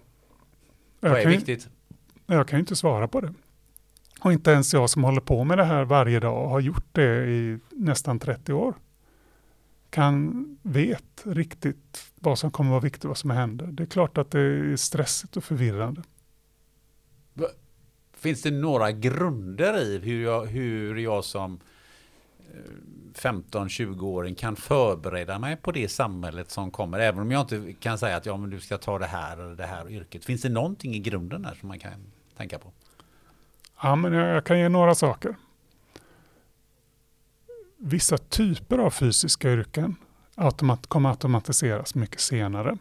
Jag 1.01 1.11
vad 1.11 1.19
är 1.19 1.27
viktigt? 1.27 1.69
Jag 2.27 2.49
kan 2.49 2.59
ju 2.59 2.61
inte 2.61 2.77
svara 2.77 3.09
på 3.09 3.21
det. 3.21 3.35
Och 4.21 4.33
inte 4.33 4.51
ens 4.51 4.75
jag 4.75 4.91
som 4.91 5.05
håller 5.05 5.21
på 5.21 5.45
med 5.45 5.59
det 5.59 5.65
här 5.65 5.85
varje 5.85 6.21
dag 6.21 6.49
har 6.49 6.61
gjort 6.61 6.87
det 6.93 7.27
i 7.27 7.59
nästan 7.71 8.19
30 8.19 8.53
år 8.53 8.75
kan 9.91 10.45
vet 10.63 11.23
riktigt 11.25 12.06
vad 12.31 12.39
som 12.39 12.51
kommer 12.51 12.71
vara 12.71 12.81
viktigt 12.81 13.05
och 13.05 13.09
vad 13.09 13.19
som 13.19 13.31
händer. 13.31 13.67
Det 13.67 13.83
är 13.83 13.87
klart 13.87 14.19
att 14.19 14.31
det 14.31 14.41
är 14.41 14.77
stressigt 14.77 15.37
och 15.37 15.45
förvirrande. 15.45 16.03
Finns 18.13 18.43
det 18.43 18.51
några 18.51 18.93
grunder 18.93 19.79
i 19.79 19.99
hur 19.99 20.25
jag, 20.25 20.47
hur 20.47 20.97
jag 20.97 21.25
som 21.25 21.61
15-20-åring 23.15 24.33
eh, 24.33 24.37
kan 24.37 24.57
förbereda 24.57 25.39
mig 25.39 25.57
på 25.57 25.73
det 25.73 25.89
samhället 25.89 26.51
som 26.51 26.71
kommer. 26.71 26.99
Även 26.99 27.21
om 27.21 27.31
jag 27.31 27.41
inte 27.41 27.73
kan 27.73 27.99
säga 27.99 28.17
att 28.17 28.27
ja, 28.27 28.37
men 28.37 28.51
du 28.51 28.61
ska 28.61 28.79
ta 28.79 28.99
det 28.99 29.07
här 29.07 29.37
eller 29.37 29.55
det 29.55 29.67
här 29.67 29.91
yrket. 29.91 30.25
Finns 30.25 30.43
det 30.43 30.49
någonting 30.49 30.95
i 30.95 30.99
grunden 30.99 31.43
där 31.43 31.55
som 31.55 31.69
man 31.69 31.79
kan 31.79 31.93
tänka 32.37 32.59
på? 32.59 32.73
Ja, 33.83 33.97
men 33.97 34.13
jag, 34.13 34.37
jag 34.37 34.45
kan 34.45 34.59
ge 34.59 34.69
några 34.69 34.95
saker 34.95 35.37
vissa 37.77 38.19
typer 38.19 38.79
av 38.79 38.91
fysiska 38.91 39.53
yrken 39.53 39.97
automat 40.37 40.87
kommer 40.87 41.09
automatiseras 41.09 41.95
mycket 41.95 42.21
senare. 42.21 42.79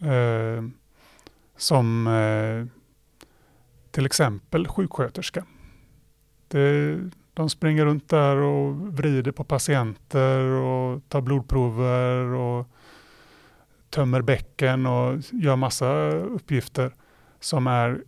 Eh, 0.00 0.64
som 1.56 2.06
eh, 2.06 2.66
till 3.90 4.06
exempel 4.06 4.68
sjuksköterska. 4.68 5.44
Det, 6.48 6.98
de 7.34 7.50
springer 7.50 7.84
runt 7.84 8.08
där 8.08 8.36
och 8.36 8.76
vrider 8.76 9.32
på 9.32 9.44
patienter 9.44 10.40
och 10.40 11.08
tar 11.08 11.20
blodprover 11.20 12.16
och 12.24 12.66
tömmer 13.90 14.22
bäcken 14.22 14.86
och 14.86 15.18
gör 15.32 15.56
massa 15.56 16.10
uppgifter 16.10 16.94
som 17.40 17.66
är 17.66 18.02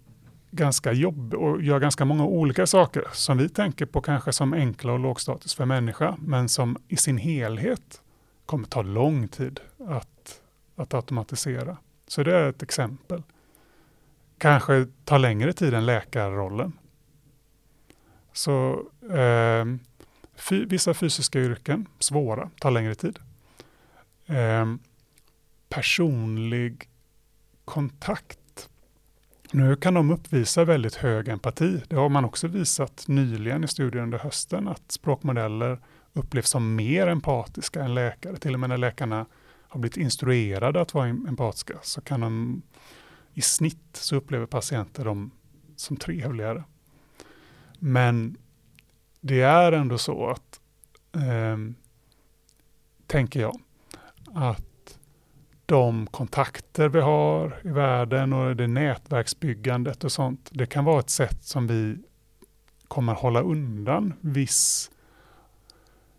ganska 0.51 0.93
jobb 0.93 1.35
och 1.35 1.63
gör 1.63 1.81
ganska 1.81 2.05
många 2.05 2.25
olika 2.25 2.67
saker 2.67 3.05
som 3.13 3.39
vi 3.39 3.49
tänker 3.49 3.87
på 3.87 4.01
kanske 4.01 4.33
som 4.33 4.53
enkla 4.53 4.93
och 4.93 4.99
lågstatus 4.99 5.55
för 5.55 5.65
människa, 5.65 6.17
men 6.21 6.49
som 6.49 6.77
i 6.89 6.97
sin 6.97 7.19
helhet 7.19 8.03
kommer 8.47 8.69
ta 8.69 8.83
lång 8.83 9.29
tid 9.29 9.61
att, 9.79 10.43
att 10.77 10.95
automatisera. 10.95 11.77
Så 12.07 12.23
det 12.23 12.37
är 12.37 12.49
ett 12.49 12.63
exempel. 12.63 13.23
Kanske 14.39 14.87
tar 15.05 15.19
längre 15.19 15.53
tid 15.53 15.75
än 15.75 15.87
läkarrollen. 15.87 16.73
Så 18.33 18.83
eh, 19.11 19.65
fy, 20.37 20.65
vissa 20.65 20.95
fysiska 20.95 21.41
yrken, 21.41 21.87
svåra, 21.99 22.51
tar 22.61 22.71
längre 22.71 22.95
tid. 22.95 23.19
Eh, 24.27 24.75
personlig 25.69 26.89
kontakt 27.65 28.39
nu 29.53 29.77
kan 29.77 29.95
de 29.95 30.11
uppvisa 30.11 30.65
väldigt 30.65 30.95
hög 30.95 31.29
empati. 31.29 31.83
Det 31.89 31.97
har 31.97 32.09
man 32.09 32.25
också 32.25 32.49
visat 32.49 33.05
nyligen 33.09 33.65
i 33.65 33.69
studier 33.69 34.03
under 34.03 34.19
hösten, 34.19 34.69
att 34.69 34.93
språkmodeller 34.93 35.79
upplevs 36.17 36.49
som 36.49 36.75
mer 36.75 37.07
empatiska 37.07 37.85
än 37.85 37.95
läkare. 37.95 38.37
Till 38.37 38.55
och 38.55 38.61
med 38.61 38.69
när 38.69 38.77
läkarna 38.77 39.27
har 39.69 39.81
blivit 39.81 39.97
instruerade 39.97 40.81
att 40.81 40.95
vara 40.95 41.07
empatiska 41.07 41.79
så 41.83 42.01
kan 42.01 42.21
de 42.21 42.63
i 43.35 43.41
snitt 43.41 43.89
så 43.93 44.17
upplever 44.17 44.47
patienter 44.47 45.05
dem 45.05 45.31
som 45.77 45.97
trevligare. 45.97 46.65
Men 47.79 48.37
det 49.21 49.41
är 49.41 49.73
ändå 49.73 49.99
så 49.99 50.27
att, 50.27 50.61
eh, 51.15 51.57
tänker 53.07 53.41
jag, 53.41 53.61
att 54.35 54.99
de 55.67 56.07
kontakter 56.07 56.89
vi 56.89 57.01
har 57.01 57.61
i 57.65 57.69
världen 57.69 58.33
och 58.33 58.57
det 58.57 58.67
nätverksbyggandet 58.67 60.05
och 60.05 60.13
sånt, 60.13 60.51
det 60.53 60.67
kan 60.67 60.85
vara 60.85 61.01
ett 61.01 61.11
sätt 61.11 61.45
som 61.45 61.67
vi 61.67 61.99
kommer 62.89 63.15
hålla 63.15 63.41
undan 63.41 64.15
viss, 64.21 64.91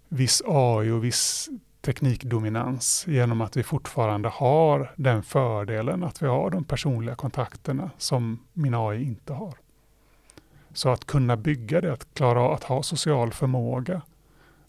viss 0.10 0.42
AI 0.46 0.90
och 0.90 1.04
viss 1.04 1.50
teknikdominans 1.82 3.06
genom 3.08 3.42
att 3.42 3.58
vi 3.58 3.64
fortfarande 3.64 4.30
har 4.30 4.94
den 4.96 5.24
fördelen 5.24 6.04
att 6.04 6.22
vi 6.22 6.28
har 6.28 6.50
de 6.50 6.64
personliga 6.64 7.16
kontakterna 7.16 7.92
som 7.98 8.46
min 8.54 8.74
AI 8.74 9.04
inte 9.04 9.34
har. 9.34 9.54
Så 10.74 10.90
att 10.90 11.06
kunna 11.06 11.38
bygga 11.38 11.82
det, 11.82 11.94
att 11.94 12.14
klara 12.14 12.56
att 12.56 12.64
ha 12.64 12.84
social 12.84 13.34
förmåga 13.34 14.02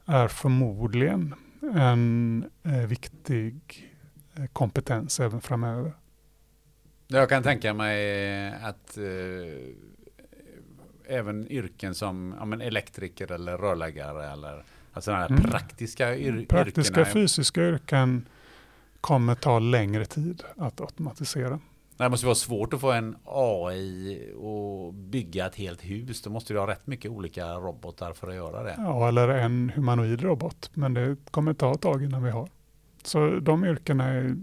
är 0.07 0.29
förmodligen 0.29 1.35
en 1.75 2.45
eh, 2.63 2.73
viktig 2.73 3.89
eh, 4.37 4.47
kompetens 4.47 5.21
även 5.21 5.41
framöver. 5.41 5.93
Jag 7.07 7.29
kan 7.29 7.43
tänka 7.43 7.75
mig 7.75 8.27
eh, 8.47 8.65
att 8.65 8.99
eh, 8.99 9.05
även 11.07 11.49
yrken 11.53 11.95
som 11.95 12.35
ja, 12.39 12.45
men 12.45 12.61
elektriker 12.61 13.33
eller 13.33 13.59
rörläggare 13.59 14.33
eller 14.33 14.65
alltså 14.99 15.13
här 15.13 15.31
mm. 15.31 15.43
praktiska 15.43 16.17
yr 16.17 16.47
Praktiska 16.47 17.01
yrkena. 17.01 17.15
fysiska 17.15 17.69
yrken 17.69 18.29
kommer 19.01 19.35
ta 19.35 19.59
längre 19.59 20.05
tid 20.05 20.43
att 20.57 20.81
automatisera. 20.81 21.61
Det 21.97 22.09
måste 22.09 22.27
vara 22.27 22.35
svårt 22.35 22.75
att 22.75 22.81
få 22.81 22.93
en 22.93 23.17
AI 23.25 24.33
och 24.37 24.95
bygga 24.95 25.47
ett 25.47 25.55
helt 25.55 25.85
hus. 25.85 26.23
Då 26.23 26.31
måste 26.31 26.53
du 26.53 26.59
ha 26.59 26.67
rätt 26.67 26.87
mycket 26.87 27.11
olika 27.11 27.55
robotar 27.55 28.13
för 28.13 28.29
att 28.29 28.35
göra 28.35 28.63
det. 28.63 28.75
Ja, 28.79 29.09
eller 29.09 29.29
en 29.29 29.73
humanoid 29.75 30.23
robot. 30.23 30.71
Men 30.75 30.95
det 30.95 31.17
kommer 31.31 31.55
ta 31.55 31.73
ett 31.73 31.81
tag 31.81 32.05
innan 32.05 32.23
vi 32.23 32.31
har. 32.31 32.49
Så 33.03 33.31
de 33.41 33.65
yrkena 33.65 34.05
är 34.05 34.35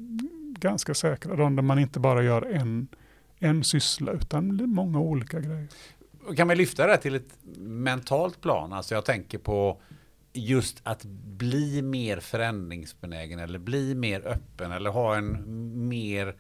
ganska 0.60 0.94
säkra. 0.94 1.36
De 1.36 1.56
där 1.56 1.64
man 1.64 1.80
inte 1.80 2.00
bara 2.00 2.24
gör 2.24 2.42
en, 2.42 2.88
en 3.40 3.64
syssla 3.64 4.12
utan 4.12 4.70
många 4.70 5.00
olika 5.00 5.40
grejer. 5.40 5.68
Kan 6.36 6.48
man 6.48 6.58
lyfta 6.58 6.88
det 6.88 6.98
till 6.98 7.16
ett 7.16 7.38
mentalt 7.60 8.42
plan? 8.42 8.74
Alltså 8.74 8.96
jag 8.96 9.06
tänker 9.06 9.38
på 9.38 9.82
just 10.36 10.82
att 10.84 11.06
bli 11.38 11.82
mer 11.82 12.20
förändringsbenägen 12.20 13.40
eller 13.40 13.60
bli 13.60 13.96
mer 13.96 14.28
öppen 14.28 14.72
eller 14.72 14.90
ha 14.90 15.16
en 15.16 15.88
mer 15.88 16.36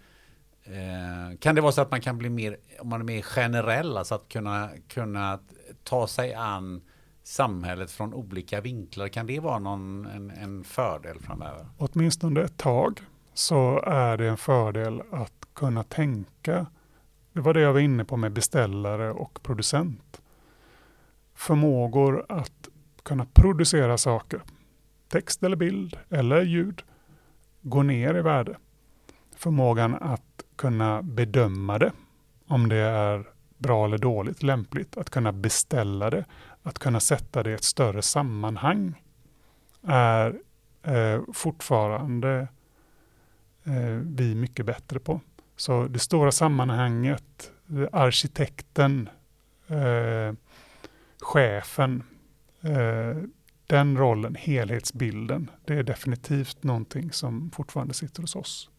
Eh, 0.68 1.38
kan 1.40 1.56
det 1.56 1.62
vara 1.62 1.72
så 1.72 1.82
att 1.82 1.92
man 1.92 2.02
kan 2.02 2.18
bli 2.18 2.30
mer, 2.30 2.58
om 2.80 2.90
man 2.90 3.02
är 3.02 3.06
mer 3.06 3.22
generell, 3.22 3.98
alltså 3.98 4.16
att 4.16 4.30
kunna, 4.30 4.70
kunna 4.88 5.40
ta 5.84 6.08
sig 6.08 6.34
an 6.34 6.82
samhället 7.24 7.92
från 7.92 8.14
olika 8.14 8.62
vinklar? 8.62 9.08
Kan 9.08 9.28
det 9.28 9.40
vara 9.40 9.60
någon, 9.60 10.06
en, 10.06 10.32
en 10.32 10.64
fördel 10.64 11.20
framöver? 11.20 11.66
Åtminstone 11.78 12.42
ett 12.42 12.58
tag 12.58 13.02
så 13.34 13.82
är 13.86 14.18
det 14.18 14.28
en 14.28 14.38
fördel 14.38 15.02
att 15.12 15.48
kunna 15.54 15.84
tänka. 15.84 16.66
Det 17.34 17.42
var 17.42 17.54
det 17.54 17.62
jag 17.62 17.74
var 17.74 17.80
inne 17.80 18.06
på 18.06 18.18
med 18.18 18.32
beställare 18.32 19.12
och 19.12 19.44
producent. 19.44 20.22
Förmågor 21.36 22.26
att 22.30 22.70
kunna 23.06 23.26
producera 23.26 23.98
saker, 23.98 24.42
text 25.08 25.44
eller 25.44 25.56
bild 25.56 25.98
eller 26.10 26.42
ljud, 26.42 26.84
går 27.62 27.84
ner 27.84 28.16
i 28.16 28.22
värde. 28.22 28.58
Förmågan 29.36 29.96
att 29.96 30.44
kunna 30.56 31.02
bedöma 31.02 31.80
det, 31.80 31.92
om 32.48 32.70
det 32.70 32.76
är 32.78 33.28
bra 33.58 33.86
eller 33.86 33.98
dåligt, 33.98 34.44
lämpligt, 34.44 34.98
att 34.98 35.10
kunna 35.10 35.32
beställa 35.32 36.10
det, 36.10 36.26
att 36.64 36.80
kunna 36.80 37.00
sätta 37.00 37.44
det 37.44 37.50
i 37.52 37.54
ett 37.54 37.64
större 37.64 38.02
sammanhang 38.02 39.02
är 39.88 40.40
eh, 40.84 41.22
fortfarande 41.34 42.48
eh, 43.64 44.00
vi 44.04 44.36
mycket 44.36 44.66
bättre 44.66 45.00
på. 45.00 45.22
Så 45.56 45.88
det 45.88 46.00
stora 46.00 46.32
sammanhanget, 46.32 47.52
arkitekten, 47.92 49.10
eh, 49.68 50.34
chefen, 51.22 52.04
eh, 52.66 53.18
den 53.68 53.98
rollen, 53.98 54.36
helhetsbilden, 54.36 55.52
det 55.66 55.74
är 55.74 55.84
definitivt 55.84 56.64
någonting 56.64 57.12
som 57.12 57.52
fortfarande 57.52 57.94
sitter 57.94 58.22
hos 58.22 58.36
oss 58.36 58.70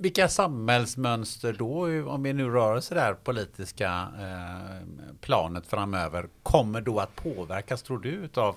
vilka 0.00 0.28
samhällsmönster 0.28 1.52
då, 1.52 2.02
om 2.10 2.22
vi 2.22 2.32
nu 2.32 2.50
rör 2.50 2.76
oss 2.76 2.88
där 2.88 3.14
politiska 3.14 4.08
eh, 4.18 4.86
planet 5.20 5.66
framöver, 5.66 6.28
kommer 6.42 6.80
då 6.80 6.98
att 6.98 7.16
påverkas, 7.16 7.82
tror 7.82 7.98
du, 7.98 8.08
utav, 8.08 8.56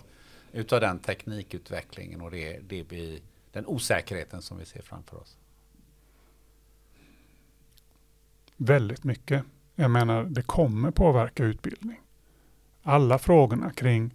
utav 0.52 0.82
den 0.82 1.00
teknikutvecklingen 1.00 2.22
och 2.22 2.32
det, 2.32 2.60
det 2.70 2.84
vi, 2.84 3.22
den 3.52 3.66
osäkerheten 3.66 4.42
som 4.42 4.58
vi 4.58 4.66
ser 4.66 4.82
framför 4.82 5.18
oss? 5.18 5.38
Väldigt 8.58 9.04
mycket. 9.04 9.44
Jag 9.76 9.92
menar, 9.92 10.24
det 10.24 10.42
kommer 10.44 10.92
påverka 10.92 11.44
utbildning. 11.44 12.00
Alla 12.84 13.18
frågorna 13.18 13.72
kring, 13.72 14.14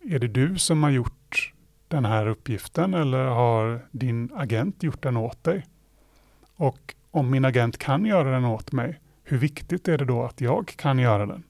är 0.00 0.18
det 0.18 0.28
du 0.28 0.58
som 0.58 0.82
har 0.82 0.90
gjort 0.90 1.52
den 1.88 2.04
här 2.04 2.26
uppgiften 2.26 2.94
eller 2.94 3.24
har 3.24 3.86
din 3.90 4.30
agent 4.34 4.82
gjort 4.82 5.02
den 5.02 5.16
åt 5.16 5.44
dig? 5.44 5.66
Och 6.56 6.94
om 7.10 7.30
min 7.30 7.44
agent 7.44 7.78
kan 7.78 8.04
göra 8.04 8.30
den 8.30 8.44
åt 8.44 8.72
mig, 8.72 9.00
hur 9.22 9.38
viktigt 9.38 9.88
är 9.88 9.98
det 9.98 10.04
då 10.04 10.22
att 10.22 10.40
jag 10.40 10.66
kan 10.76 10.98
göra 10.98 11.26
den? 11.26 11.42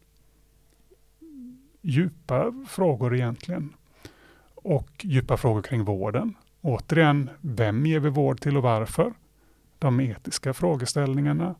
Djupa 1.82 2.64
frågor 2.68 3.14
egentligen. 3.14 3.74
Och 4.54 4.90
djupa 5.02 5.36
frågor 5.36 5.62
kring 5.62 5.84
vården. 5.84 6.34
Återigen, 6.60 7.30
vem 7.40 7.86
ger 7.86 8.00
vi 8.00 8.08
vård 8.08 8.40
till 8.40 8.56
och 8.56 8.62
varför? 8.62 9.12
De 9.78 10.00
etiska 10.00 10.54
frågeställningarna. 10.54 11.54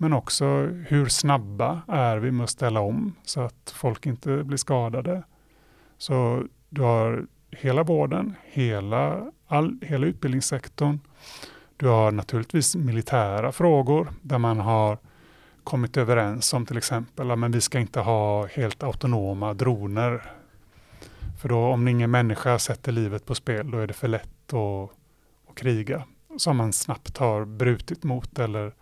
Men 0.00 0.12
också 0.12 0.46
hur 0.86 1.06
snabba 1.06 1.82
är 1.88 2.16
vi 2.16 2.30
med 2.30 2.44
att 2.44 2.50
ställa 2.50 2.80
om 2.80 3.14
så 3.24 3.40
att 3.40 3.74
folk 3.76 4.06
inte 4.06 4.44
blir 4.44 4.56
skadade? 4.56 5.22
Så 5.98 6.44
du 6.68 6.82
har 6.82 7.26
hela 7.50 7.82
vården, 7.82 8.34
hela, 8.44 9.32
all, 9.46 9.78
hela 9.82 10.06
utbildningssektorn 10.06 10.98
du 11.78 11.86
har 11.86 12.12
naturligtvis 12.12 12.76
militära 12.76 13.52
frågor 13.52 14.12
där 14.22 14.38
man 14.38 14.60
har 14.60 14.98
kommit 15.64 15.96
överens 15.96 16.52
om 16.52 16.66
till 16.66 16.76
exempel 16.76 17.30
att 17.30 17.54
vi 17.54 17.60
ska 17.60 17.78
inte 17.78 18.00
ha 18.00 18.46
helt 18.46 18.82
autonoma 18.82 19.54
droner. 19.54 20.32
För 21.40 21.48
då 21.48 21.58
om 21.58 21.88
ingen 21.88 22.10
människa 22.10 22.58
sätter 22.58 22.92
livet 22.92 23.26
på 23.26 23.34
spel 23.34 23.70
då 23.70 23.78
är 23.78 23.86
det 23.86 23.94
för 23.94 24.08
lätt 24.08 24.52
att, 24.54 24.90
att 25.50 25.54
kriga. 25.54 26.04
Som 26.36 26.56
man 26.56 26.72
snabbt 26.72 27.18
har 27.18 27.44
brutit 27.44 28.04
mot 28.04 28.38
eller 28.38 28.72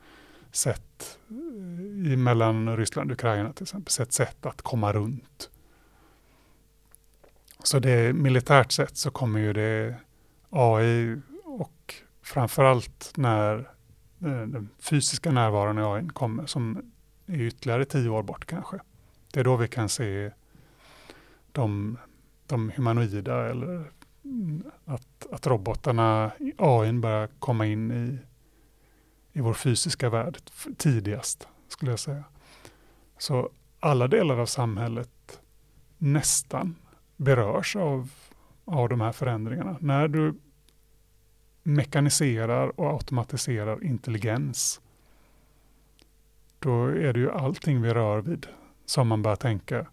sett 0.57 1.19
eh, 1.31 2.13
i 2.13 2.17
mellan 2.17 2.77
Ryssland 2.77 3.11
och 3.11 3.15
Ukraina 3.15 3.53
till 3.53 3.63
exempel, 3.63 3.91
sett 3.91 4.13
sätt 4.13 4.47
att 4.47 4.63
komma 4.63 4.93
runt. 4.93 5.51
Så 7.63 7.79
det 7.79 8.13
militärt 8.13 8.73
sett 8.73 8.97
så 8.97 9.11
kommer 9.11 9.41
ju 9.41 9.53
det 9.53 9.95
AI 10.51 11.21
och 11.45 11.95
framförallt 12.23 13.13
när 13.17 13.71
den 14.19 14.69
fysiska 14.79 15.31
närvaron 15.31 15.79
i 15.79 15.83
AI 15.83 16.09
kommer, 16.09 16.47
som 16.47 16.93
är 17.27 17.41
ytterligare 17.41 17.85
tio 17.85 18.09
år 18.09 18.23
bort 18.23 18.47
kanske. 18.47 18.79
Det 19.33 19.41
är 19.41 19.45
då 19.45 19.57
vi 19.57 19.69
kan 19.69 19.89
se 19.89 20.31
de, 21.53 21.99
de 22.47 22.71
humanoida 22.77 23.51
eller 23.51 23.91
att, 24.85 25.27
att 25.33 25.47
robotarna, 25.47 26.31
AI 26.59 26.93
börjar 26.93 27.29
komma 27.39 27.67
in 27.67 27.91
i, 27.91 28.19
i 29.37 29.41
vår 29.41 29.55
fysiska 29.55 30.11
värld 30.11 30.39
tidigast, 30.77 31.49
skulle 31.69 31.93
jag 31.93 31.99
säga. 31.99 32.25
Så 33.19 33.51
alla 33.81 34.09
delar 34.09 34.39
av 34.39 34.47
samhället 34.47 35.41
nästan 35.99 36.77
berörs 37.17 37.77
av, 37.77 38.11
av 38.65 38.89
de 38.89 39.01
här 39.01 39.13
förändringarna. 39.13 39.77
När 39.81 40.09
du 40.09 40.35
mekaniserar 41.63 42.81
och 42.81 42.93
automatiserar 42.93 43.85
intelligens, 43.85 44.81
då 46.59 46.85
är 46.87 47.13
det 47.13 47.21
ju 47.21 47.31
allting 47.31 47.83
vi 47.83 47.95
rör 47.95 48.21
vid 48.21 48.47
som 48.85 49.09
man 49.09 49.23
börjar 49.23 49.37
tänka, 49.37 49.87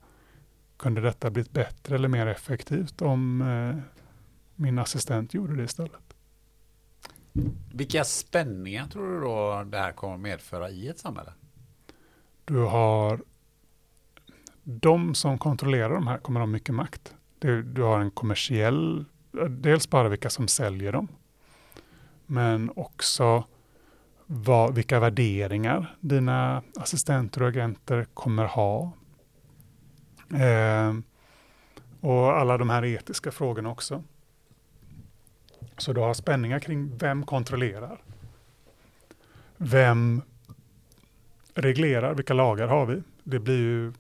kunde 0.78 1.02
detta 1.02 1.30
blivit 1.30 1.52
bättre 1.52 1.96
eller 1.96 2.08
mer 2.08 2.28
effektivt 2.28 3.02
om 3.02 3.42
eh, 3.42 4.00
min 4.56 4.80
assistent 4.80 5.34
gjorde 5.34 5.56
det 5.56 5.64
istället? 5.64 6.13
Vilka 7.74 8.04
spänningar 8.04 8.88
tror 8.88 9.14
du 9.14 9.22
då 9.22 9.64
det 9.64 9.78
här 9.78 9.92
kommer 9.92 10.18
medföra 10.18 10.70
i 10.70 10.88
ett 10.88 11.00
samhälle? 11.00 11.34
Du 12.46 12.58
har 12.58 13.24
de 14.64 15.16
som 15.16 15.38
kontrollerar 15.38 15.94
de 15.94 16.08
här 16.08 16.18
kommer 16.18 16.40
ha 16.40 16.48
mycket 16.48 16.76
makt. 16.76 17.16
Du, 17.40 17.64
du 17.64 17.82
har 17.82 18.00
en 18.00 18.12
kommersiell, 18.12 19.06
dels 19.50 19.90
bara 19.90 20.10
vilka 20.10 20.30
som 20.30 20.48
säljer 20.48 20.92
dem 20.92 21.08
men 22.26 22.72
också 22.76 23.44
vad, 24.26 24.76
vilka 24.76 25.00
värderingar 25.00 25.96
dina 26.00 26.64
assistenter 26.76 27.42
och 27.42 27.48
agenter 27.48 28.06
kommer 28.14 28.46
ha. 28.46 28.92
Eh, 30.30 30.94
och 32.02 32.38
alla 32.38 32.58
de 32.58 32.70
här 32.70 32.86
etiska 32.86 33.32
frågorna 33.32 33.72
också. 33.72 34.04
Så 35.84 35.94
du 35.94 36.02
har 36.02 36.14
spänningar 36.14 36.60
kring 36.60 36.98
vem 36.98 37.26
kontrollerar? 37.26 38.02
Vem 39.58 40.22
reglerar? 41.54 42.14
Vilka 42.14 42.34
lagar 42.34 42.68
har 42.68 42.86
vi? 42.86 43.02
Det 43.24 43.40
blir 43.40 43.58
ju 43.58 43.94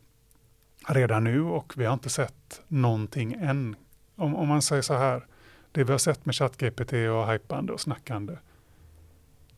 redan 0.87 1.23
nu 1.23 1.41
och 1.41 1.73
vi 1.77 1.85
har 1.85 1.93
inte 1.93 2.09
sett 2.09 2.61
någonting 2.67 3.33
än. 3.33 3.75
Om, 4.15 4.35
om 4.35 4.47
man 4.47 4.61
säger 4.61 4.81
så 4.81 4.93
här, 4.93 5.25
det 5.71 5.83
vi 5.83 5.91
har 5.91 5.97
sett 5.97 6.25
med 6.25 6.35
ChatGPT 6.35 6.93
och 6.93 7.31
hypande 7.31 7.73
och 7.73 7.79
snackande, 7.79 8.37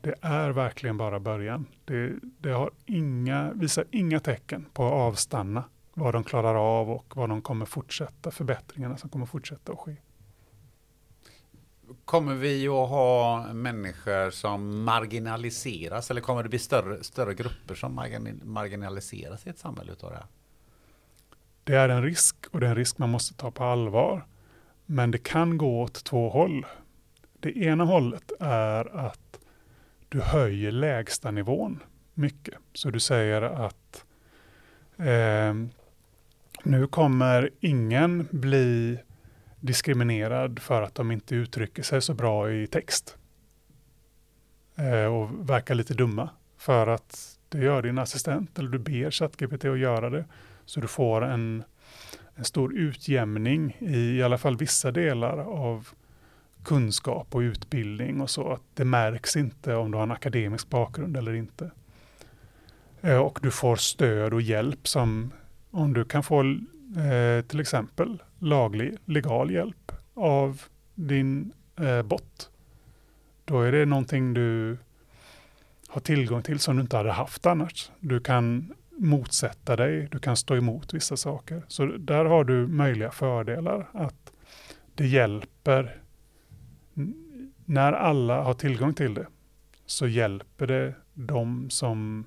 det 0.02 0.16
är 0.22 0.50
verkligen 0.50 0.98
bara 0.98 1.20
början. 1.20 1.66
Det, 1.86 2.14
det 2.22 2.52
har 2.52 2.72
inga, 2.86 3.52
visar 3.54 3.86
inga 3.92 4.20
tecken 4.20 4.66
på 4.74 4.88
att 4.88 4.94
avstanna 4.94 5.64
vad 5.94 6.14
de 6.14 6.24
klarar 6.24 6.80
av 6.80 6.92
och 6.92 7.18
vad 7.18 7.30
de 7.30 7.42
kommer 7.42 7.66
fortsätta, 7.66 8.32
förbättringarna 8.32 8.98
som 8.98 9.10
kommer 9.10 9.26
fortsätta 9.26 9.72
att 9.72 9.80
ske. 9.80 9.96
Kommer 12.06 12.36
vi 12.36 12.68
att 12.68 12.90
ha 12.90 13.54
människor 13.54 14.30
som 14.30 14.84
marginaliseras 14.84 16.12
eller 16.12 16.22
kommer 16.22 16.44
det 16.44 16.50
bli 16.50 16.60
större, 16.60 17.04
större 17.04 17.34
grupper 17.34 17.76
som 17.76 17.96
marginaliseras 18.44 19.48
i 19.48 19.50
ett 19.50 19.60
samhälle 19.60 19.92
utav 19.92 20.12
det 20.12 20.18
här? 20.18 20.28
Det 21.64 21.76
är 21.76 21.90
en 21.90 22.04
risk 22.04 22.36
och 22.52 22.60
det 22.60 22.66
är 22.66 22.70
en 22.70 22.76
risk 22.76 22.98
man 22.98 23.10
måste 23.10 23.34
ta 23.34 23.52
på 23.52 23.64
allvar. 23.64 24.26
Men 24.86 25.12
det 25.12 25.18
kan 25.18 25.58
gå 25.58 25.82
åt 25.82 26.04
två 26.04 26.30
håll. 26.30 26.66
Det 27.40 27.58
ena 27.58 27.84
hållet 27.84 28.32
är 28.40 28.98
att 28.98 29.40
du 30.10 30.22
höjer 30.22 30.72
lägsta 30.72 31.32
nivån 31.32 31.84
mycket. 32.14 32.56
Så 32.74 32.90
du 32.90 33.00
säger 33.00 33.42
att 33.42 34.06
eh, 34.98 35.54
nu 36.64 36.88
kommer 36.88 37.50
ingen 37.60 38.28
bli 38.32 39.00
diskriminerad 39.66 40.60
för 40.60 40.82
att 40.82 40.96
de 40.96 41.12
inte 41.12 41.36
uttrycker 41.36 41.84
sig 41.84 42.02
så 42.02 42.14
bra 42.14 42.52
i 42.52 42.68
text. 42.68 43.18
Eh, 44.76 45.06
och 45.06 45.50
verkar 45.50 45.76
lite 45.76 45.94
dumma 45.94 46.30
för 46.58 46.88
att 46.88 47.38
det 47.50 47.58
gör 47.58 47.82
din 47.82 47.98
assistent 47.98 48.60
eller 48.60 48.70
du 48.70 48.80
ber 48.80 49.12
ChatGPT 49.12 49.66
att 49.66 49.80
göra 49.80 50.10
det. 50.10 50.26
Så 50.66 50.80
du 50.80 50.88
får 50.88 51.22
en, 51.22 51.64
en 52.36 52.46
stor 52.46 52.74
utjämning 52.74 53.78
i 53.80 53.98
i 53.98 54.24
alla 54.24 54.38
fall 54.38 54.58
vissa 54.58 54.92
delar 54.92 55.38
av 55.38 55.88
kunskap 56.64 57.36
och 57.36 57.40
utbildning 57.40 58.22
och 58.22 58.30
så. 58.30 58.52
Att 58.52 58.62
det 58.74 58.86
märks 58.86 59.36
inte 59.36 59.76
om 59.76 59.92
du 59.92 59.98
har 59.98 60.04
en 60.04 60.12
akademisk 60.12 60.70
bakgrund 60.70 61.18
eller 61.18 61.34
inte. 61.34 61.72
Eh, 63.02 63.18
och 63.18 63.40
du 63.42 63.52
får 63.52 63.76
stöd 63.76 64.34
och 64.34 64.42
hjälp 64.42 64.88
som 64.88 65.32
om 65.72 65.94
du 65.94 66.06
kan 66.06 66.24
få 66.24 66.44
eh, 66.96 67.46
till 67.46 67.60
exempel 67.60 68.24
laglig, 68.40 68.98
legal 69.06 69.52
hjälp 69.52 69.92
av 70.14 70.62
din 70.96 71.52
eh, 71.80 72.02
bot. 72.02 72.50
Då 73.46 73.62
är 73.62 73.72
det 73.72 73.86
någonting 73.86 74.34
du 74.34 74.78
har 75.88 76.02
tillgång 76.02 76.44
till 76.44 76.60
som 76.60 76.76
du 76.76 76.82
inte 76.82 76.98
hade 76.98 77.12
haft 77.12 77.46
annars. 77.46 77.92
Du 78.00 78.20
kan 78.20 78.74
motsätta 78.98 79.76
dig, 79.76 80.08
du 80.12 80.20
kan 80.20 80.38
stå 80.38 80.56
emot 80.56 80.94
vissa 80.94 81.18
saker. 81.18 81.64
Så 81.68 81.86
där 81.86 82.26
har 82.26 82.44
du 82.44 82.68
möjliga 82.68 83.12
fördelar. 83.12 83.90
Att 83.94 84.32
det 84.96 85.08
hjälper, 85.08 86.02
när 87.66 87.94
alla 87.94 88.42
har 88.42 88.54
tillgång 88.54 88.94
till 88.94 89.14
det, 89.14 89.28
så 89.86 90.08
hjälper 90.08 90.68
det 90.68 90.94
de 91.14 91.70
som 91.70 92.26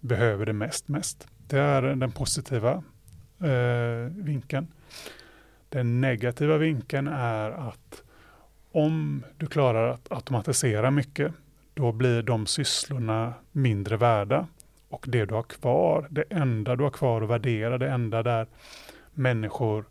behöver 0.00 0.46
det 0.46 0.52
mest 0.52 0.88
mest. 0.88 1.26
Det 1.48 1.58
är 1.58 1.82
den 1.82 2.12
positiva 2.12 2.82
eh, 3.44 4.24
vinkeln. 4.24 4.66
Den 5.68 6.00
negativa 6.00 6.56
vinkeln 6.56 7.08
är 7.08 7.50
att 7.50 8.02
om 8.72 9.24
du 9.36 9.46
klarar 9.46 9.88
att 9.88 10.12
automatisera 10.12 10.90
mycket, 10.90 11.32
då 11.74 11.92
blir 11.92 12.22
de 12.22 12.46
sysslorna 12.46 13.34
mindre 13.52 13.96
värda. 13.96 14.46
Och 14.88 15.04
det 15.08 15.24
du 15.24 15.34
har 15.34 15.42
kvar, 15.42 16.06
det 16.10 16.24
enda 16.30 16.76
du 16.76 16.84
har 16.84 16.90
kvar 16.90 17.22
att 17.22 17.30
värdera, 17.30 17.78
det 17.78 17.90
enda 17.90 18.22
där 18.22 18.46
människor 19.14 19.84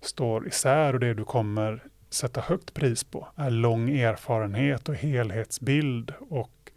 står 0.00 0.46
isär 0.46 0.94
och 0.94 1.00
det 1.00 1.14
du 1.14 1.24
kommer 1.24 1.82
sätta 2.10 2.40
högt 2.40 2.74
pris 2.74 3.04
på 3.04 3.28
är 3.36 3.50
lång 3.50 3.90
erfarenhet 3.90 4.88
och 4.88 4.94
helhetsbild 4.94 6.12
och 6.20 6.72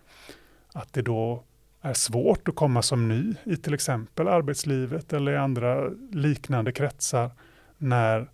att 0.73 0.93
det 0.93 1.01
då 1.01 1.43
är 1.81 1.93
svårt 1.93 2.47
att 2.47 2.55
komma 2.55 2.81
som 2.81 3.07
ny 3.07 3.35
i 3.43 3.57
till 3.57 3.73
exempel 3.73 4.27
arbetslivet 4.27 5.13
eller 5.13 5.31
i 5.31 5.37
andra 5.37 5.89
liknande 6.11 6.71
kretsar 6.71 7.31
när 7.77 8.29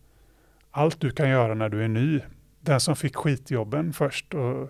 allt 0.72 1.02
du 1.02 1.12
kan 1.12 1.30
göra 1.30 1.54
när 1.54 1.70
du 1.70 1.84
är 1.84 1.88
ny, 1.88 2.22
den 2.60 2.80
som 2.80 2.96
fick 2.96 3.16
skitjobben 3.16 3.94
först 3.94 4.34
och, 4.34 4.70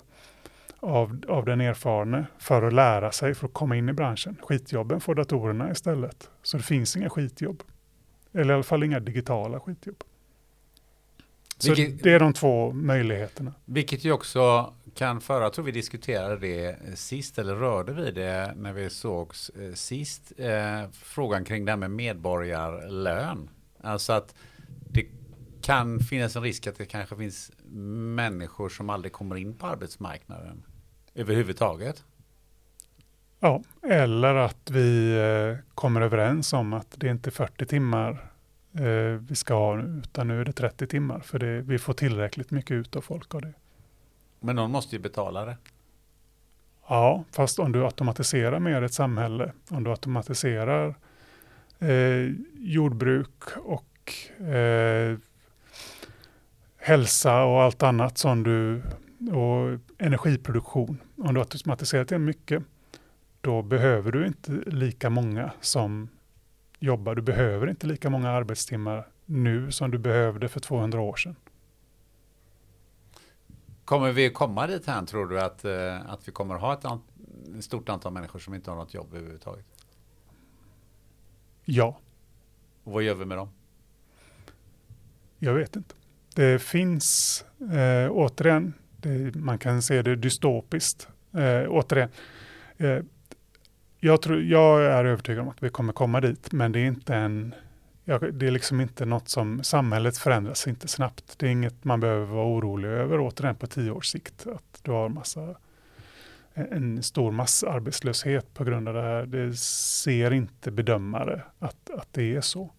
av, 0.79 1.21
av 1.27 1.45
den 1.45 1.61
erfarne 1.61 2.25
för 2.37 2.63
att 2.63 2.73
lära 2.73 3.11
sig, 3.11 3.35
för 3.35 3.47
att 3.47 3.53
komma 3.53 3.75
in 3.75 3.89
i 3.89 3.93
branschen. 3.93 4.37
Skitjobben 4.41 5.01
får 5.01 5.15
datorerna 5.15 5.71
istället. 5.71 6.29
Så 6.43 6.57
det 6.57 6.63
finns 6.63 6.97
inga 6.97 7.09
skitjobb. 7.09 7.63
Eller 8.33 8.53
i 8.53 8.55
alla 8.55 8.63
fall 8.63 8.83
inga 8.83 8.99
digitala 8.99 9.59
skitjobb. 9.59 10.03
Så 11.57 11.73
vilket, 11.73 12.03
det 12.03 12.11
är 12.11 12.19
de 12.19 12.33
två 12.33 12.71
möjligheterna. 12.71 13.53
Vilket 13.65 14.05
ju 14.05 14.11
också 14.11 14.73
kan 14.95 15.21
föra, 15.21 15.43
jag 15.43 15.53
tror 15.53 15.65
vi 15.65 15.71
diskuterade 15.71 16.35
det 16.35 16.77
sist, 16.97 17.39
eller 17.39 17.55
rörde 17.55 17.93
vi 17.93 18.11
det 18.11 18.53
när 18.55 18.73
vi 18.73 18.89
sågs 18.89 19.49
eh, 19.49 19.73
sist, 19.73 20.31
eh, 20.37 20.89
frågan 20.91 21.45
kring 21.45 21.65
det 21.65 21.71
här 21.71 21.77
med 21.77 21.91
medborgarlön. 21.91 23.49
Alltså 23.81 24.13
att 24.13 24.35
det 24.89 25.05
kan 25.61 25.99
finnas 25.99 26.35
en 26.35 26.41
risk 26.41 26.67
att 26.67 26.77
det 26.77 26.85
kanske 26.85 27.15
finns 27.15 27.51
människor 28.15 28.69
som 28.69 28.89
aldrig 28.89 29.11
kommer 29.11 29.35
in 29.35 29.53
på 29.53 29.67
arbetsmarknaden 29.67 30.63
överhuvudtaget. 31.15 32.03
Ja, 33.39 33.63
eller 33.83 34.35
att 34.35 34.71
vi 34.71 35.13
eh, 35.17 35.73
kommer 35.75 36.01
överens 36.01 36.53
om 36.53 36.73
att 36.73 36.93
det 36.97 37.07
är 37.07 37.11
inte 37.11 37.31
40 37.31 37.65
timmar 37.65 38.31
eh, 38.79 39.19
vi 39.29 39.35
ska 39.35 39.53
ha, 39.53 39.81
utan 39.81 40.27
nu 40.27 40.41
är 40.41 40.45
det 40.45 40.53
30 40.53 40.87
timmar, 40.87 41.19
för 41.19 41.39
det, 41.39 41.61
vi 41.61 41.79
får 41.79 41.93
tillräckligt 41.93 42.51
mycket 42.51 42.71
ut 42.71 42.95
av 42.95 43.01
folk 43.01 43.35
av 43.35 43.41
det. 43.41 43.53
Men 44.39 44.55
någon 44.55 44.71
måste 44.71 44.95
ju 44.95 45.01
betala 45.01 45.45
det. 45.45 45.57
Ja, 46.87 47.23
fast 47.31 47.59
om 47.59 47.71
du 47.71 47.85
automatiserar 47.85 48.59
mer 48.59 48.81
ett 48.81 48.93
samhälle, 48.93 49.51
om 49.69 49.83
du 49.83 49.89
automatiserar 49.89 50.95
eh, 51.79 52.31
jordbruk 52.57 53.57
och 53.57 54.13
eh, 54.47 55.17
hälsa 56.77 57.43
och 57.43 57.61
allt 57.61 57.83
annat 57.83 58.17
som 58.17 58.43
du, 58.43 58.81
och 59.31 59.79
energiproduktion, 59.97 61.01
om 61.17 61.33
du 61.33 61.39
automatiserar 61.39 62.05
det 62.05 62.19
mycket, 62.19 62.63
då 63.41 63.61
behöver 63.61 64.11
du 64.11 64.27
inte 64.27 64.51
lika 64.51 65.09
många 65.09 65.51
som 65.61 66.09
jobbar. 66.79 67.15
Du 67.15 67.21
behöver 67.21 67.69
inte 67.69 67.87
lika 67.87 68.09
många 68.09 68.29
arbetstimmar 68.29 69.07
nu 69.25 69.71
som 69.71 69.91
du 69.91 69.97
behövde 69.97 70.47
för 70.47 70.59
200 70.59 71.01
år 71.01 71.15
sedan. 71.15 71.35
Kommer 73.85 74.11
vi 74.11 74.29
komma 74.29 74.67
dit 74.67 74.87
här 74.87 75.05
tror 75.05 75.27
du 75.27 75.41
att, 75.41 75.65
eh, 75.65 76.11
att 76.11 76.27
vi 76.27 76.31
kommer 76.31 76.55
ha 76.55 76.73
ett, 76.73 76.85
an 76.85 77.01
stort 77.59 77.89
antal 77.89 78.13
människor 78.13 78.39
som 78.39 78.53
inte 78.53 78.71
har 78.71 78.77
något 78.77 78.93
jobb 78.93 79.13
överhuvudtaget? 79.13 79.65
Ja. 81.65 81.99
Och 82.83 82.91
vad 82.91 83.03
gör 83.03 83.15
vi 83.15 83.25
med 83.25 83.37
dem? 83.37 83.49
Jag 85.39 85.53
vet 85.53 85.75
inte. 85.75 85.95
Det 86.35 86.61
finns, 86.61 87.45
eh, 87.59 88.11
återigen, 88.11 88.73
det, 88.97 89.35
man 89.35 89.59
kan 89.59 89.81
se 89.81 90.01
det 90.01 90.15
dystopiskt. 90.15 91.07
Eh, 91.33 91.69
återigen, 91.69 92.09
eh, 92.77 92.99
jag, 93.99 94.21
tror, 94.21 94.41
jag 94.41 94.83
är 94.83 95.05
övertygad 95.05 95.41
om 95.41 95.49
att 95.49 95.63
vi 95.63 95.69
kommer 95.69 95.93
komma 95.93 96.21
dit, 96.21 96.51
men 96.51 96.71
det 96.71 96.79
är 96.79 96.85
inte 96.85 97.15
en 97.15 97.55
det 98.31 98.47
är 98.47 98.51
liksom 98.51 98.81
inte 98.81 99.05
något 99.05 99.29
som 99.29 99.63
samhället 99.63 100.17
förändras 100.17 100.67
inte 100.67 100.87
snabbt. 100.87 101.39
Det 101.39 101.47
är 101.47 101.49
inget 101.49 101.83
man 101.83 101.99
behöver 101.99 102.25
vara 102.25 102.45
orolig 102.45 102.89
över 102.89 103.19
återigen 103.19 103.55
på 103.55 103.67
tio 103.67 103.91
års 103.91 104.05
sikt. 104.05 104.47
Att 104.47 104.79
du 104.81 104.91
har 104.91 105.09
massa, 105.09 105.55
en 106.53 107.03
stor 107.03 107.31
massarbetslöshet 107.31 108.53
på 108.53 108.63
grund 108.63 108.87
av 108.87 108.93
det 108.93 109.01
här. 109.01 109.25
Det 109.25 109.53
ser 109.57 110.33
inte 110.33 110.71
bedömare 110.71 111.43
att, 111.59 111.89
att 111.89 112.07
det 112.13 112.35
är 112.35 112.41
så. 112.41 112.71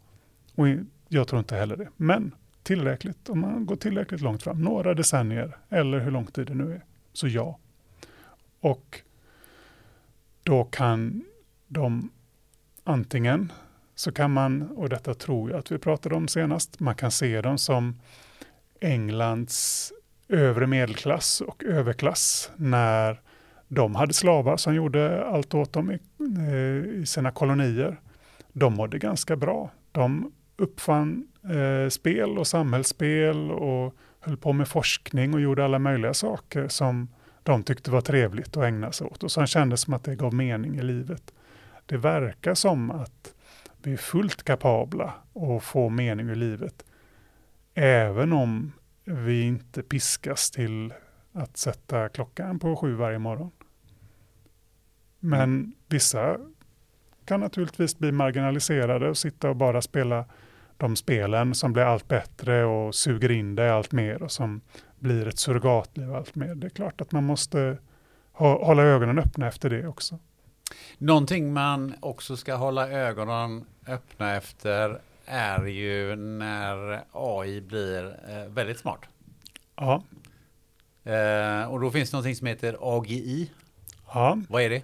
Och 0.55 0.67
jag 1.09 1.29
tror 1.29 1.39
inte 1.39 1.57
heller 1.57 1.77
det. 1.77 1.89
Men 1.97 2.35
tillräckligt, 2.63 3.29
om 3.29 3.41
man 3.41 3.67
går 3.67 3.77
tillräckligt 3.77 4.21
långt 4.21 4.43
fram, 4.43 4.63
några 4.63 4.95
decennier 4.95 5.57
eller 5.69 5.99
hur 5.99 6.11
lång 6.11 6.27
tid 6.27 6.47
det 6.47 6.55
nu 6.55 6.73
är, 6.73 6.85
så 7.13 7.29
ja. 7.29 7.59
Och 8.61 9.03
då 10.49 10.65
kan 10.65 11.25
de 11.67 12.11
antingen 12.85 13.53
så 13.95 14.13
kan 14.13 14.31
man, 14.31 14.63
och 14.63 14.89
detta 14.89 15.15
tror 15.15 15.51
jag 15.51 15.59
att 15.59 15.73
vi 15.73 15.79
pratade 15.79 16.15
om 16.15 16.29
senast, 16.29 16.81
man 16.81 16.95
kan 16.95 17.11
se 17.11 17.41
dem 17.41 17.59
som 17.59 18.01
Englands 18.81 19.93
övre 20.29 20.67
medelklass 20.67 21.41
och 21.41 21.65
överklass 21.65 22.51
när 22.57 23.21
De 23.69 23.95
hade 23.95 24.15
slavar 24.15 24.57
som 24.57 24.75
gjorde 24.75 25.25
allt 25.25 25.55
åt 25.55 25.73
dem 25.73 25.91
i, 25.91 25.99
eh, 26.39 27.01
i 27.01 27.07
sina 27.07 27.31
kolonier. 27.31 28.01
De 28.53 28.75
mådde 28.75 28.99
ganska 28.99 29.37
bra. 29.37 29.71
De 29.93 30.33
uppfann 30.57 31.29
eh, 31.45 31.89
spel 31.89 32.39
och 32.39 32.47
samhällsspel 32.47 33.51
och 33.51 33.95
höll 34.21 34.37
på 34.37 34.53
med 34.53 34.69
forskning 34.69 35.35
och 35.35 35.41
gjorde 35.41 35.65
alla 35.65 35.79
möjliga 35.79 36.15
saker 36.15 36.69
som 36.69 37.09
de 37.49 37.63
tyckte 37.63 37.91
var 37.91 38.01
trevligt 38.01 38.57
att 38.57 38.65
ägna 38.65 38.93
sig 38.93 39.07
åt 39.07 39.23
och 39.23 39.33
som 39.33 39.47
kändes 39.47 39.81
som 39.81 39.95
att 39.95 40.05
det 40.05 40.17
gav 40.17 40.35
mening 40.35 40.79
i 40.79 40.83
livet. 40.83 41.35
Det 41.87 41.97
verkar 41.97 42.55
som 42.55 42.91
att 42.91 43.35
vi 43.83 43.93
är 43.93 43.97
fullt 43.97 44.43
kapabla 44.43 45.15
att 45.35 45.63
få 45.63 45.89
mening 45.89 46.29
i 46.29 46.35
livet 46.35 46.85
även 47.75 48.33
om 48.33 48.73
vi 49.05 49.43
inte 49.43 49.83
piskas 49.83 50.51
till 50.51 50.93
att 51.33 51.57
sätta 51.57 52.09
klockan 52.09 52.59
på 52.59 52.77
sju 52.77 52.95
varje 52.95 53.19
morgon. 53.19 53.51
Men 55.21 55.75
vissa 55.89 56.37
kan 57.25 57.41
naturligtvis 57.41 57.99
bli 57.99 58.13
marginaliserade 58.13 59.09
och 59.09 59.19
sitta 59.19 59.51
och 59.51 59.57
bara 59.57 59.83
spela 59.83 60.25
de 60.77 60.97
spelen 60.97 61.55
som 61.55 61.73
blir 61.73 61.83
allt 61.83 62.09
bättre 62.09 62.65
och 62.65 62.95
suger 62.95 63.31
in 63.31 63.55
dig 63.55 63.71
allt 63.71 63.93
mer 63.93 64.23
och 64.23 64.33
som 64.33 64.61
blir 64.99 65.29
ett 65.29 65.39
surrogatliv 65.39 66.15
allt 66.15 66.35
mer. 66.35 66.55
Det 66.55 66.67
är 66.67 66.71
klart 66.71 67.01
att 67.01 67.13
man 67.13 67.25
måste 67.25 67.79
ha, 68.33 68.65
hålla 68.65 68.83
ögonen 68.83 69.19
öppna 69.19 69.49
efter 69.49 69.71
det 69.71 69.87
också. 69.87 70.19
Någonting 70.99 71.53
man 71.53 71.95
också 72.01 72.37
ska 72.37 72.55
hålla 72.55 72.89
ögonen 72.89 73.65
öppna 73.87 74.37
efter 74.37 75.01
är 75.25 75.67
ju 75.67 76.17
när 76.17 77.05
AI 77.13 77.61
blir 77.61 78.17
eh, 78.29 78.53
väldigt 78.53 78.79
smart. 78.79 79.01
Ja. 79.77 80.03
Eh, 81.05 81.71
och 81.71 81.81
då 81.81 81.91
finns 81.91 82.11
det 82.11 82.15
någonting 82.17 82.37
som 82.37 82.47
heter 82.47 82.77
AGI. 82.81 83.51
ja. 84.15 84.39
Vad 84.49 84.63
är 84.63 84.71
det? 84.71 84.83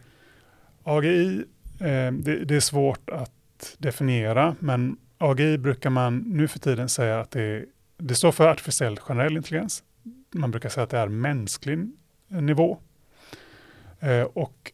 AGI, 0.82 1.44
eh, 1.80 2.12
det, 2.12 2.44
det 2.44 2.56
är 2.56 2.60
svårt 2.60 3.10
att 3.10 3.76
definiera, 3.78 4.56
men 4.58 4.96
AGI 5.18 5.58
brukar 5.58 5.90
man 5.90 6.18
nu 6.18 6.48
för 6.48 6.58
tiden 6.58 6.88
säga 6.88 7.20
att 7.20 7.30
det, 7.30 7.64
det 7.96 8.14
står 8.14 8.32
för 8.32 8.48
artificiell 8.48 8.98
generell 8.98 9.36
intelligens. 9.36 9.82
Man 10.34 10.50
brukar 10.50 10.68
säga 10.68 10.84
att 10.84 10.90
det 10.90 10.98
är 10.98 11.08
mänsklig 11.08 11.90
nivå. 12.28 12.78
Eh, 14.00 14.22
och 14.22 14.72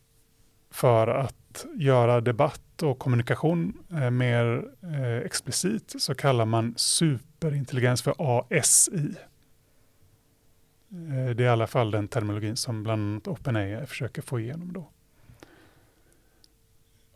för 0.70 1.08
att 1.08 1.66
göra 1.76 2.20
debatt 2.20 2.82
och 2.82 2.98
kommunikation 2.98 3.82
eh, 3.92 4.10
mer 4.10 4.64
eh, 4.82 5.16
explicit 5.16 5.94
så 5.98 6.14
kallar 6.14 6.44
man 6.44 6.74
superintelligens 6.76 8.02
för 8.02 8.14
ASI. 8.18 9.14
Eh, 10.90 11.34
det 11.36 11.42
är 11.42 11.46
i 11.46 11.48
alla 11.48 11.66
fall 11.66 11.90
den 11.90 12.08
terminologin 12.08 12.56
som 12.56 12.82
bland 12.82 13.02
annat 13.02 13.28
OpenAI 13.28 13.86
försöker 13.86 14.22
få 14.22 14.40
igenom 14.40 14.72
då. 14.72 14.88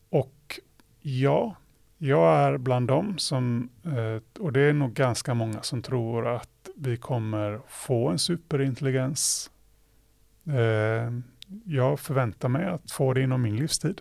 Och 0.08 0.60
ja, 1.00 1.56
jag 1.98 2.36
är 2.36 2.58
bland 2.58 2.88
dem 2.88 3.18
som, 3.18 3.68
eh, 3.84 4.42
och 4.42 4.52
det 4.52 4.60
är 4.60 4.72
nog 4.72 4.92
ganska 4.92 5.34
många 5.34 5.62
som 5.62 5.82
tror 5.82 6.26
att 6.26 6.53
vi 6.74 6.96
kommer 6.96 7.60
få 7.66 8.08
en 8.08 8.18
superintelligens. 8.18 9.50
Eh, 10.46 11.12
jag 11.64 12.00
förväntar 12.00 12.48
mig 12.48 12.64
att 12.64 12.90
få 12.90 13.14
det 13.14 13.22
inom 13.22 13.42
min 13.42 13.56
livstid. 13.56 14.00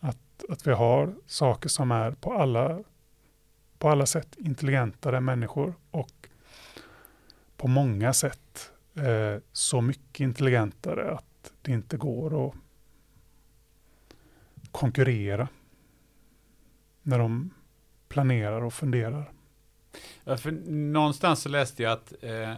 Att, 0.00 0.44
att 0.48 0.66
vi 0.66 0.72
har 0.72 1.14
saker 1.26 1.68
som 1.68 1.90
är 1.90 2.10
på 2.10 2.32
alla, 2.32 2.82
på 3.78 3.88
alla 3.88 4.06
sätt 4.06 4.36
intelligentare 4.38 5.20
människor 5.20 5.74
och 5.90 6.28
på 7.56 7.68
många 7.68 8.12
sätt 8.12 8.72
eh, 8.94 9.42
så 9.52 9.80
mycket 9.80 10.20
intelligentare 10.20 11.12
att 11.12 11.52
det 11.62 11.72
inte 11.72 11.96
går 11.96 12.46
att 12.46 12.54
konkurrera 14.70 15.48
när 17.02 17.18
de 17.18 17.50
planerar 18.08 18.62
och 18.62 18.74
funderar. 18.74 19.32
Ja, 20.24 20.36
för 20.36 20.50
någonstans 20.70 21.42
så 21.42 21.48
läste 21.48 21.82
jag 21.82 21.92
att, 21.92 22.14
eh, 22.20 22.52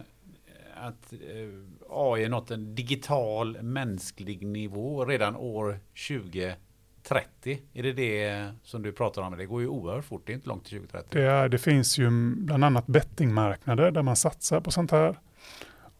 att 0.75 1.13
eh, 1.13 1.49
AI 1.89 2.23
är 2.23 2.29
nått 2.29 2.51
en 2.51 2.75
digital 2.75 3.61
mänsklig 3.61 4.47
nivå 4.47 5.05
redan 5.05 5.35
år 5.35 5.79
2030. 6.07 7.61
Är 7.73 7.83
det 7.83 7.93
det 7.93 8.51
som 8.63 8.81
du 8.81 8.91
pratar 8.91 9.21
om? 9.21 9.37
Det 9.37 9.45
går 9.45 9.61
ju 9.61 9.67
oerhört 9.67 10.05
fort, 10.05 10.23
det 10.25 10.33
är 10.33 10.35
inte 10.35 10.49
långt 10.49 10.65
till 10.65 10.77
2030. 10.77 11.07
Det, 11.11 11.25
är, 11.25 11.49
det 11.49 11.57
finns 11.57 11.97
ju 11.97 12.09
bland 12.35 12.63
annat 12.63 12.87
bettingmarknader 12.87 13.91
där 13.91 14.01
man 14.01 14.15
satsar 14.15 14.61
på 14.61 14.71
sånt 14.71 14.91
här. 14.91 15.19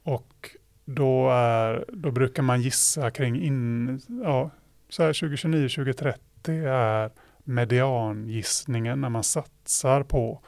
Och 0.03 0.49
då, 0.85 1.29
är, 1.29 1.85
då 1.87 2.11
brukar 2.11 2.43
man 2.43 2.61
gissa 2.61 3.11
kring 3.11 3.41
in, 3.41 4.01
ja, 4.23 4.49
så 4.89 5.03
här 5.03 5.13
2029-2030 5.13 6.67
är 6.67 7.11
mediangissningen 7.43 9.01
när 9.01 9.09
man 9.09 9.23
satsar 9.23 10.03
på 10.03 10.41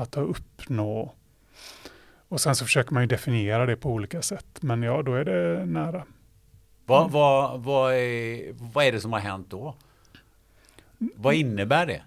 att 0.00 0.16
uppnå 0.16 1.12
och 2.30 2.40
sen 2.40 2.56
så 2.56 2.64
försöker 2.64 2.94
man 2.94 3.02
ju 3.02 3.06
definiera 3.06 3.66
det 3.66 3.76
på 3.76 3.90
olika 3.90 4.22
sätt. 4.22 4.46
Men 4.60 4.82
ja, 4.82 5.02
då 5.02 5.14
är 5.14 5.24
det 5.24 5.66
nära. 5.66 6.04
Vad, 6.86 7.10
vad, 7.10 7.62
vad, 7.62 7.94
är, 7.94 8.52
vad 8.72 8.84
är 8.84 8.92
det 8.92 9.00
som 9.00 9.12
har 9.12 9.20
hänt 9.20 9.50
då? 9.50 9.74
Vad 10.98 11.34
innebär 11.34 11.86
det? 11.86 12.02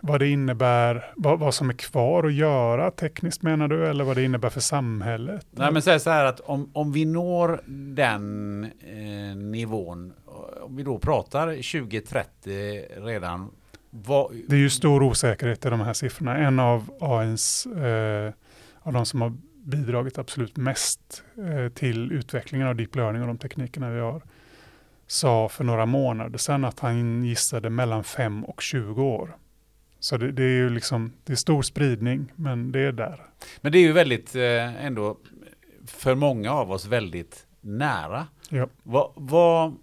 Vad 0.00 0.20
det 0.20 0.28
innebär, 0.28 1.12
vad, 1.16 1.38
vad 1.38 1.54
som 1.54 1.70
är 1.70 1.74
kvar 1.74 2.24
att 2.24 2.34
göra 2.34 2.90
tekniskt 2.90 3.42
menar 3.42 3.68
du? 3.68 3.86
Eller 3.86 4.04
vad 4.04 4.16
det 4.16 4.24
innebär 4.24 4.50
för 4.50 4.60
samhället? 4.60 5.46
Nej 5.50 5.72
men 5.72 5.82
säg 5.82 6.00
så 6.00 6.10
här 6.10 6.24
att 6.24 6.40
om, 6.40 6.70
om 6.72 6.92
vi 6.92 7.04
når 7.04 7.60
den 7.94 8.64
eh, 8.64 9.36
nivån, 9.36 10.12
om 10.62 10.76
vi 10.76 10.82
då 10.82 10.98
pratar 10.98 11.46
2030 11.46 12.84
redan, 12.96 13.50
vad, 13.96 14.32
Det 14.48 14.56
är 14.56 14.60
ju 14.60 14.70
stor 14.70 15.02
osäkerhet 15.02 15.66
i 15.66 15.70
de 15.70 15.80
här 15.80 15.92
siffrorna. 15.92 16.36
En 16.36 16.60
av 16.60 16.90
AIns, 17.00 17.66
eh, 17.66 18.32
av 18.82 18.92
de 18.92 19.06
som 19.06 19.20
har 19.20 19.32
bidragit 19.64 20.18
absolut 20.18 20.56
mest 20.56 21.22
eh, 21.38 21.72
till 21.72 22.12
utvecklingen 22.12 22.66
av 22.66 22.76
deep 22.76 22.96
learning 22.96 23.22
och 23.22 23.28
de 23.28 23.38
teknikerna 23.38 23.90
vi 23.90 24.00
har, 24.00 24.22
sa 25.06 25.48
för 25.48 25.64
några 25.64 25.86
månader 25.86 26.38
sedan 26.38 26.64
att 26.64 26.80
han 26.80 27.24
gissade 27.24 27.70
mellan 27.70 28.04
5 28.04 28.44
och 28.44 28.62
20 28.62 29.02
år. 29.02 29.36
Så 30.00 30.16
det, 30.16 30.32
det 30.32 30.42
är 30.42 30.56
ju 30.56 30.70
liksom, 30.70 31.12
det 31.24 31.32
är 31.32 31.36
stor 31.36 31.62
spridning, 31.62 32.32
men 32.34 32.72
det 32.72 32.80
är 32.80 32.92
där. 32.92 33.20
Men 33.60 33.72
det 33.72 33.78
är 33.78 33.82
ju 33.82 33.92
väldigt 33.92 34.34
eh, 34.34 34.84
ändå 34.86 35.16
för 35.86 36.14
många 36.14 36.52
av 36.52 36.72
oss 36.72 36.86
väldigt 36.86 37.46
nära. 37.60 38.26
Ja. 38.48 38.68
Vad, 38.82 39.12
vad, 39.14 39.76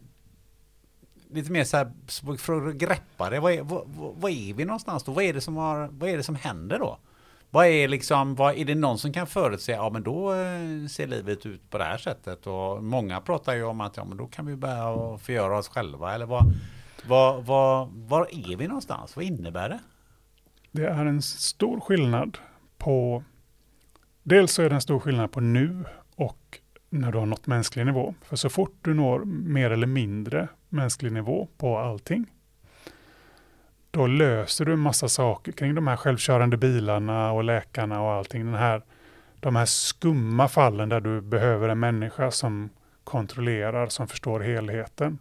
lite 1.34 1.52
mer 1.52 1.64
så 1.64 1.78
här 1.78 1.92
för 2.38 2.68
att 2.68 2.76
greppa 2.76 3.30
det, 3.30 3.40
vad 3.40 3.52
är, 3.54 3.62
vad, 3.62 3.84
vad- 4.20 4.32
är 4.32 4.54
vi 4.54 4.66
någonstans 4.66 5.04
då? 5.04 5.12
Vad 5.12 5.24
är 5.24 5.34
det 5.34 5.42
som, 5.42 5.56
har, 5.58 5.90
vad 5.92 6.10
är 6.10 6.18
det 6.18 6.24
som 6.24 6.36
händer 6.36 6.80
då? 6.80 6.98
Vad 7.50 7.68
är 7.68 7.88
liksom, 7.88 8.36
vad, 8.36 8.56
är 8.58 8.66
det 8.66 8.76
någon 8.76 8.98
som 8.98 9.14
kan 9.14 9.28
förutse, 9.28 9.72
ja 9.72 9.90
men 9.90 10.04
då 10.04 10.32
eh, 10.34 10.88
ser 10.90 11.08
livet 11.08 11.46
ut 11.46 11.70
på 11.70 11.78
det 11.78 11.84
här 11.84 11.98
sättet 11.98 12.48
och 12.48 12.84
många 12.84 13.22
pratar 13.22 13.54
ju 13.56 13.64
om 13.64 13.82
att 13.82 13.98
ja 13.98 14.04
men 14.06 14.18
då 14.18 14.28
kan 14.28 14.46
vi 14.46 14.56
börja 14.56 15.18
förgöra 15.18 15.58
oss 15.58 15.68
själva 15.68 16.14
eller 16.14 16.26
vad, 16.26 16.44
vad, 17.08 17.46
vad, 17.46 17.88
var 17.90 18.28
är 18.32 18.56
vi 18.58 18.68
någonstans? 18.68 19.16
Vad 19.16 19.26
innebär 19.26 19.70
det? 19.70 19.80
Det 20.72 20.86
är 20.86 21.06
en 21.06 21.22
stor 21.22 21.80
skillnad 21.80 22.38
på, 22.78 23.24
dels 24.24 24.52
så 24.54 24.62
är 24.62 24.70
det 24.70 24.76
en 24.76 24.82
stor 24.82 25.00
skillnad 25.00 25.32
på 25.32 25.40
nu 25.40 25.84
och 26.16 26.60
när 26.94 27.12
du 27.12 27.18
har 27.18 27.26
nått 27.26 27.48
mänsklig 27.48 27.86
nivå. 27.86 28.14
För 28.22 28.36
så 28.36 28.50
fort 28.50 28.76
du 28.82 28.94
når 28.94 29.20
mer 29.26 29.72
eller 29.72 29.88
mindre 29.88 30.48
mänsklig 30.70 31.12
nivå 31.12 31.48
på 31.58 31.78
allting, 31.78 32.26
då 33.92 34.08
löser 34.08 34.66
du 34.66 34.74
en 34.74 34.80
massa 34.80 35.08
saker 35.08 35.52
kring 35.52 35.76
de 35.76 35.88
här 35.88 35.96
självkörande 35.96 36.58
bilarna 36.58 37.32
och 37.32 37.44
läkarna 37.44 38.02
och 38.02 38.12
allting. 38.12 38.46
Den 38.46 38.54
här, 38.54 38.82
de 39.40 39.56
här 39.56 39.66
skumma 39.66 40.48
fallen 40.48 40.90
där 40.90 41.02
du 41.02 41.22
behöver 41.22 41.70
en 41.70 41.80
människa 41.80 42.32
som 42.32 42.70
kontrollerar, 43.04 43.88
som 43.88 44.08
förstår 44.08 44.40
helheten. 44.40 45.20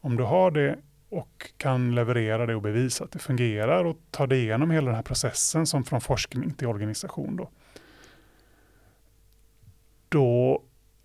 Om 0.00 0.16
du 0.16 0.22
har 0.22 0.50
det 0.50 0.78
och 1.08 1.50
kan 1.56 1.94
leverera 1.94 2.46
det 2.46 2.54
och 2.54 2.62
bevisa 2.62 3.04
att 3.04 3.10
det 3.10 3.18
fungerar 3.18 3.84
och 3.84 3.96
ta 4.10 4.26
dig 4.26 4.42
igenom 4.42 4.70
hela 4.70 4.86
den 4.86 4.94
här 4.94 5.02
processen 5.02 5.66
som 5.66 5.84
från 5.84 6.00
forskning 6.00 6.50
till 6.50 6.66
organisation 6.66 7.36
då. 7.36 7.50
Då 10.08 10.62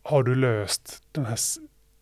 har 0.07 0.23
du 0.23 0.35
löst 0.35 1.03
den 1.11 1.25
här 1.25 1.37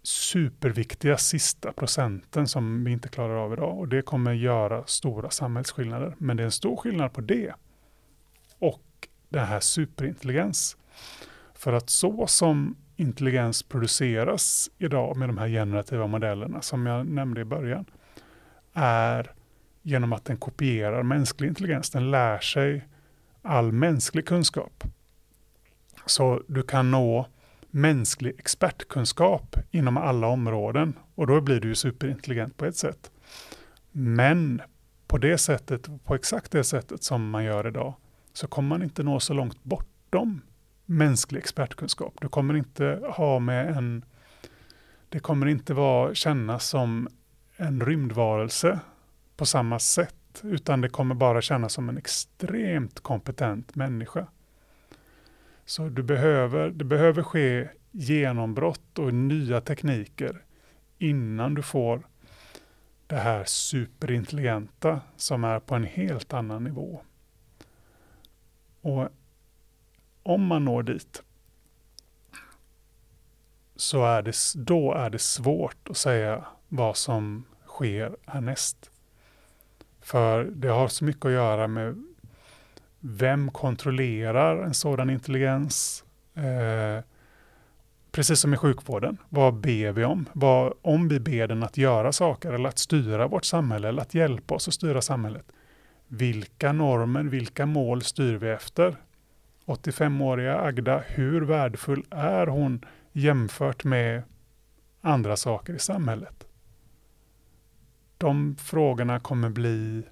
superviktiga 0.04 1.18
sista 1.18 1.74
procenten 1.74 2.48
som 2.48 2.84
vi 2.84 2.92
inte 2.92 3.10
klarar 3.10 3.36
av 3.36 3.54
idag 3.54 3.80
och 3.80 3.88
det 3.88 4.02
kommer 4.02 4.34
göra 4.34 4.84
stora 4.86 5.30
samhällsskillnader. 5.30 6.16
Men 6.18 6.38
det 6.38 6.44
är 6.44 6.46
en 6.46 6.52
stor 6.52 6.78
skillnad 6.78 7.14
på 7.14 7.22
det 7.22 7.54
och 8.60 9.08
den 9.30 9.46
här 9.46 9.60
superintelligens. 9.60 10.78
För 11.54 11.74
att 11.74 11.90
så 11.90 12.28
som 12.28 12.76
intelligens 12.96 13.64
produceras 13.64 14.70
idag 14.78 15.18
med 15.18 15.30
de 15.30 15.38
här 15.38 15.48
generativa 15.48 16.08
modellerna 16.08 16.62
som 16.62 16.86
jag 16.86 17.08
nämnde 17.08 17.42
i 17.42 17.46
början 17.46 17.86
är 18.74 19.32
genom 19.82 20.14
att 20.14 20.26
den 20.26 20.38
kopierar 20.38 21.04
mänsklig 21.04 21.48
intelligens. 21.48 21.90
Den 21.90 22.12
lär 22.12 22.40
sig 22.40 22.88
all 23.42 23.72
mänsklig 23.72 24.26
kunskap. 24.26 24.84
Så 26.06 26.42
du 26.48 26.64
kan 26.64 26.92
nå 26.92 27.28
mänsklig 27.76 28.36
expertkunskap 28.40 29.56
inom 29.72 29.98
alla 29.98 30.28
områden 30.28 30.94
och 31.16 31.28
då 31.28 31.42
blir 31.42 31.60
du 31.60 31.68
ju 31.68 31.76
superintelligent 31.76 32.58
på 32.58 32.66
ett 32.66 32.78
sätt. 32.78 33.12
Men 33.92 34.62
på 35.08 35.18
det 35.18 35.38
sättet, 35.38 35.90
på 36.04 36.16
exakt 36.16 36.52
det 36.52 36.64
sättet 36.64 37.04
som 37.04 37.30
man 37.30 37.44
gör 37.44 37.68
idag, 37.68 37.94
så 38.34 38.48
kommer 38.48 38.70
man 38.70 38.84
inte 38.84 39.04
nå 39.04 39.20
så 39.20 39.34
långt 39.34 39.64
bortom 39.64 40.42
mänsklig 40.86 41.40
expertkunskap. 41.40 42.14
Du 42.22 42.30
kommer 42.30 42.54
inte 42.54 43.02
ha 43.16 43.40
med 43.40 43.78
en, 43.78 44.06
det 45.10 45.20
kommer 45.20 45.46
inte 45.46 45.74
vara, 45.74 46.16
kännas 46.16 46.68
som 46.68 47.08
en 47.58 47.86
rymdvarelse 47.86 48.80
på 49.38 49.46
samma 49.46 49.80
sätt, 49.80 50.42
utan 50.44 50.82
det 50.82 50.90
kommer 50.90 51.16
bara 51.16 51.42
kännas 51.42 51.74
som 51.74 51.90
en 51.90 51.98
extremt 51.98 53.00
kompetent 53.00 53.76
människa. 53.76 54.28
Så 55.66 55.90
du 55.90 56.04
behöver, 56.04 56.70
det 56.70 56.86
behöver 56.86 57.24
ske 57.24 57.70
genombrott 57.92 59.00
och 59.00 59.14
nya 59.14 59.62
tekniker 59.62 60.44
innan 60.98 61.54
du 61.54 61.62
får 61.62 62.08
det 63.08 63.16
här 63.16 63.44
superintelligenta 63.44 65.02
som 65.18 65.44
är 65.44 65.60
på 65.60 65.76
en 65.76 65.84
helt 65.84 66.34
annan 66.34 66.64
nivå. 66.64 67.02
Och 68.82 69.10
om 70.24 70.46
man 70.46 70.66
når 70.66 70.84
dit 70.84 71.24
så 73.76 74.06
är 74.06 74.22
det, 74.22 74.36
då 74.56 74.94
är 74.94 75.10
det 75.10 75.20
svårt 75.20 75.90
att 75.90 75.98
säga 75.98 76.46
vad 76.68 76.98
som 76.98 77.46
sker 77.66 78.18
härnäst. 78.26 78.92
För 80.02 80.44
det 80.44 80.68
har 80.68 80.88
så 80.88 81.06
mycket 81.06 81.26
att 81.26 81.32
göra 81.32 81.68
med 81.68 82.04
vem 83.08 83.52
kontrollerar 83.52 84.64
en 84.64 84.74
sådan 84.74 85.10
intelligens? 85.10 86.04
Eh, 86.34 87.04
precis 88.12 88.40
som 88.40 88.54
i 88.54 88.58
sjukvården, 88.58 89.18
vad 89.30 89.54
ber 89.54 89.92
vi 89.92 90.04
om? 90.04 90.30
Vad, 90.34 90.74
om 90.82 91.08
vi 91.08 91.20
ber 91.20 91.48
den 91.48 91.64
att 91.64 91.78
göra 91.78 92.12
saker 92.12 92.54
eller 92.54 92.70
att 92.70 92.78
styra 92.78 93.28
vårt 93.28 93.46
samhälle 93.46 93.90
eller 93.90 94.02
att 94.02 94.14
hjälpa 94.14 94.56
oss 94.56 94.68
att 94.68 94.74
styra 94.74 95.02
samhället. 95.02 95.46
Vilka 96.08 96.72
normer, 96.72 97.24
vilka 97.24 97.66
mål 97.66 98.02
styr 98.02 98.36
vi 98.36 98.50
efter? 98.50 98.96
85-åriga 99.66 100.60
Agda, 100.60 101.04
hur 101.08 101.42
värdefull 101.42 102.04
är 102.10 102.48
hon 102.48 102.86
jämfört 103.12 103.84
med 103.84 104.24
andra 105.02 105.38
saker 105.38 105.74
i 105.74 105.80
samhället? 105.80 106.48
De 108.18 108.56
frågorna 108.60 109.20
kommer 109.20 109.50
bli 109.50 110.04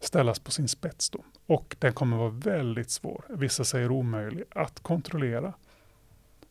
ställas 0.00 0.38
på 0.38 0.50
sin 0.50 0.68
spets 0.68 1.10
då. 1.10 1.24
Och 1.50 1.76
den 1.78 1.92
kommer 1.92 2.16
vara 2.16 2.30
väldigt 2.30 2.90
svår, 2.90 3.24
vissa 3.28 3.64
säger 3.64 3.90
omöjlig, 3.90 4.44
att 4.50 4.80
kontrollera. 4.80 5.52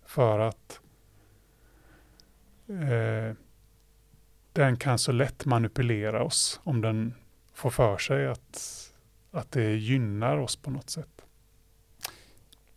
För 0.05 0.39
att 0.39 0.79
eh, 2.67 3.35
den 4.53 4.77
kan 4.77 4.99
så 4.99 5.11
lätt 5.11 5.45
manipulera 5.45 6.23
oss 6.23 6.59
om 6.63 6.81
den 6.81 7.13
får 7.53 7.69
för 7.69 7.97
sig 7.97 8.27
att, 8.27 8.91
att 9.31 9.51
det 9.51 9.75
gynnar 9.75 10.37
oss 10.37 10.55
på 10.55 10.71
något 10.71 10.89
sätt. 10.89 11.21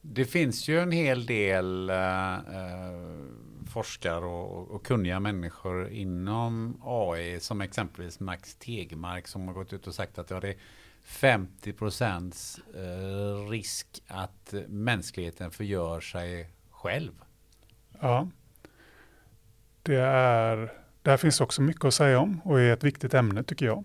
Det 0.00 0.24
finns 0.24 0.68
ju 0.68 0.80
en 0.80 0.92
hel 0.92 1.26
del 1.26 1.90
eh, 1.90 2.34
eh 2.34 3.32
forskare 3.72 4.24
och, 4.24 4.70
och, 4.70 4.86
kunniga 4.86 5.20
människor 5.20 5.88
inom 5.88 6.80
AI 6.84 7.40
som 7.40 7.60
exempelvis 7.60 8.20
Max 8.20 8.54
Tegmark 8.54 9.28
som 9.28 9.48
har 9.48 9.54
gått 9.54 9.72
ut 9.72 9.86
och 9.86 9.94
sagt 9.94 10.18
att 10.18 10.30
ja, 10.30 10.40
det 10.40 10.48
är 10.48 10.56
50 11.04 11.72
procents 11.72 12.60
eh, 12.74 13.48
risk 13.48 14.02
att 14.06 14.54
mänskligheten 14.68 15.50
förgör 15.50 16.00
sig 16.00 16.50
själv. 16.70 17.12
Ja, 18.00 18.28
det 19.82 20.00
är, 20.00 20.72
där 21.02 21.16
finns 21.16 21.40
också 21.40 21.62
mycket 21.62 21.84
att 21.84 21.94
säga 21.94 22.18
om 22.20 22.40
och 22.44 22.60
är 22.60 22.72
ett 22.72 22.84
viktigt 22.84 23.14
ämne 23.14 23.42
tycker 23.42 23.66
jag. 23.66 23.84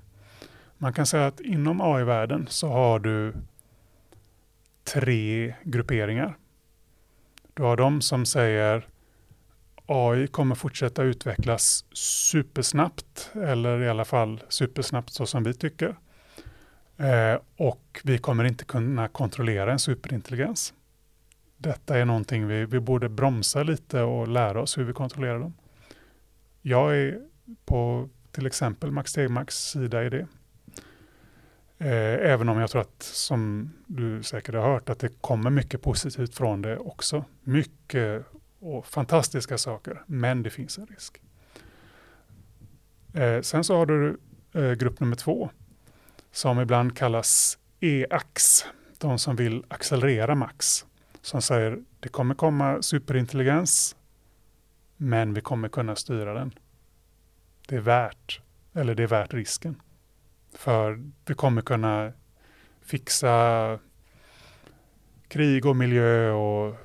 Man 0.77 0.93
kan 0.93 1.05
säga 1.05 1.27
att 1.27 1.39
inom 1.39 1.81
AI-världen 1.81 2.47
så 2.49 2.67
har 2.67 2.99
du 2.99 3.33
tre 4.83 5.55
grupperingar. 5.63 6.37
Du 7.53 7.63
har 7.63 7.77
de 7.77 8.01
som 8.01 8.25
säger 8.25 8.87
AI 9.85 10.27
kommer 10.27 10.55
fortsätta 10.55 11.03
utvecklas 11.03 11.85
supersnabbt, 11.93 13.31
eller 13.33 13.81
i 13.83 13.89
alla 13.89 14.05
fall 14.05 14.43
supersnabbt 14.49 15.13
så 15.13 15.25
som 15.25 15.43
vi 15.43 15.53
tycker. 15.53 15.95
Eh, 16.97 17.39
och 17.57 18.01
vi 18.03 18.17
kommer 18.17 18.43
inte 18.43 18.65
kunna 18.65 19.07
kontrollera 19.07 19.71
en 19.71 19.79
superintelligens. 19.79 20.73
Detta 21.57 21.97
är 21.97 22.05
någonting 22.05 22.47
vi, 22.47 22.65
vi 22.65 22.79
borde 22.79 23.09
bromsa 23.09 23.63
lite 23.63 24.01
och 24.01 24.27
lära 24.27 24.61
oss 24.61 24.77
hur 24.77 24.83
vi 24.83 24.93
kontrollerar 24.93 25.39
dem. 25.39 25.53
Jag 26.61 26.97
är 26.97 27.21
på 27.65 28.09
till 28.31 28.45
exempel 28.45 28.91
Max 28.91 29.13
Tegmarks 29.13 29.55
sida 29.55 30.03
i 30.03 30.09
det. 30.09 30.27
Eh, 31.79 32.31
även 32.31 32.49
om 32.49 32.57
jag 32.57 32.69
tror 32.69 32.81
att, 32.81 33.03
som 33.03 33.73
du 33.87 34.23
säkert 34.23 34.55
har 34.55 34.61
hört, 34.61 34.89
att 34.89 34.99
det 34.99 35.21
kommer 35.21 35.49
mycket 35.49 35.81
positivt 35.81 36.35
från 36.35 36.61
det 36.61 36.77
också. 36.77 37.25
Mycket 37.43 38.25
och 38.59 38.85
fantastiska 38.85 39.57
saker, 39.57 40.03
men 40.05 40.43
det 40.43 40.49
finns 40.49 40.77
en 40.77 40.87
risk. 40.87 41.21
Eh, 43.13 43.41
sen 43.41 43.63
så 43.63 43.77
har 43.77 43.85
du 43.85 44.17
eh, 44.53 44.71
grupp 44.71 44.99
nummer 44.99 45.15
två, 45.15 45.49
som 46.37 46.59
ibland 46.59 46.97
kallas 46.97 47.57
EAX, 47.79 48.65
de 48.97 49.19
som 49.19 49.35
vill 49.35 49.63
accelerera 49.67 50.35
max. 50.35 50.85
Som 51.21 51.41
säger 51.41 51.79
det 51.99 52.09
kommer 52.09 52.35
komma 52.35 52.81
superintelligens, 52.81 53.95
men 54.97 55.33
vi 55.33 55.41
kommer 55.41 55.69
kunna 55.69 55.95
styra 55.95 56.33
den. 56.33 56.51
Det 57.67 57.75
är 57.75 57.79
värt, 57.79 58.41
eller 58.73 58.95
det 58.95 59.03
är 59.03 59.07
värt 59.07 59.33
risken. 59.33 59.81
För 60.53 61.03
vi 61.25 61.33
kommer 61.33 61.61
kunna 61.61 62.13
fixa 62.81 63.79
krig 65.27 65.65
och 65.65 65.75
miljö 65.75 66.31
och 66.31 66.75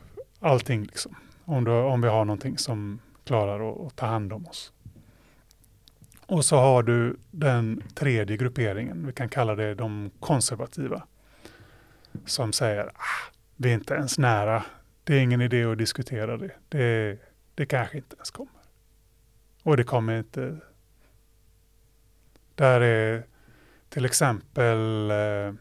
allting. 0.40 0.82
Liksom. 0.82 1.16
Om, 1.44 1.64
du, 1.64 1.70
om 1.70 2.00
vi 2.00 2.08
har 2.08 2.24
någonting 2.24 2.58
som 2.58 3.00
klarar 3.24 3.70
att, 3.70 3.86
att 3.86 3.96
ta 3.96 4.06
hand 4.06 4.32
om 4.32 4.46
oss. 4.46 4.72
Och 6.26 6.44
så 6.44 6.56
har 6.56 6.82
du 6.82 7.16
den 7.30 7.82
tredje 7.94 8.36
grupperingen, 8.36 9.06
vi 9.06 9.12
kan 9.12 9.28
kalla 9.28 9.54
det 9.54 9.74
de 9.74 10.10
konservativa, 10.20 11.02
som 12.26 12.52
säger 12.52 12.86
ah, 12.86 13.32
vi 13.56 13.70
är 13.70 13.74
inte 13.74 13.94
ens 13.94 14.18
nära, 14.18 14.64
det 15.04 15.14
är 15.14 15.20
ingen 15.20 15.40
idé 15.40 15.64
att 15.64 15.78
diskutera 15.78 16.36
det, 16.36 16.50
det, 16.68 17.18
det 17.54 17.66
kanske 17.66 17.96
inte 17.96 18.16
ens 18.16 18.30
kommer. 18.30 18.52
Och 19.62 19.76
det 19.76 19.84
kommer 19.84 20.18
inte... 20.18 20.56
Där 22.54 22.80
är 22.80 23.26
till 23.88 24.04
exempel, 24.04 25.10
eh, 25.10 25.54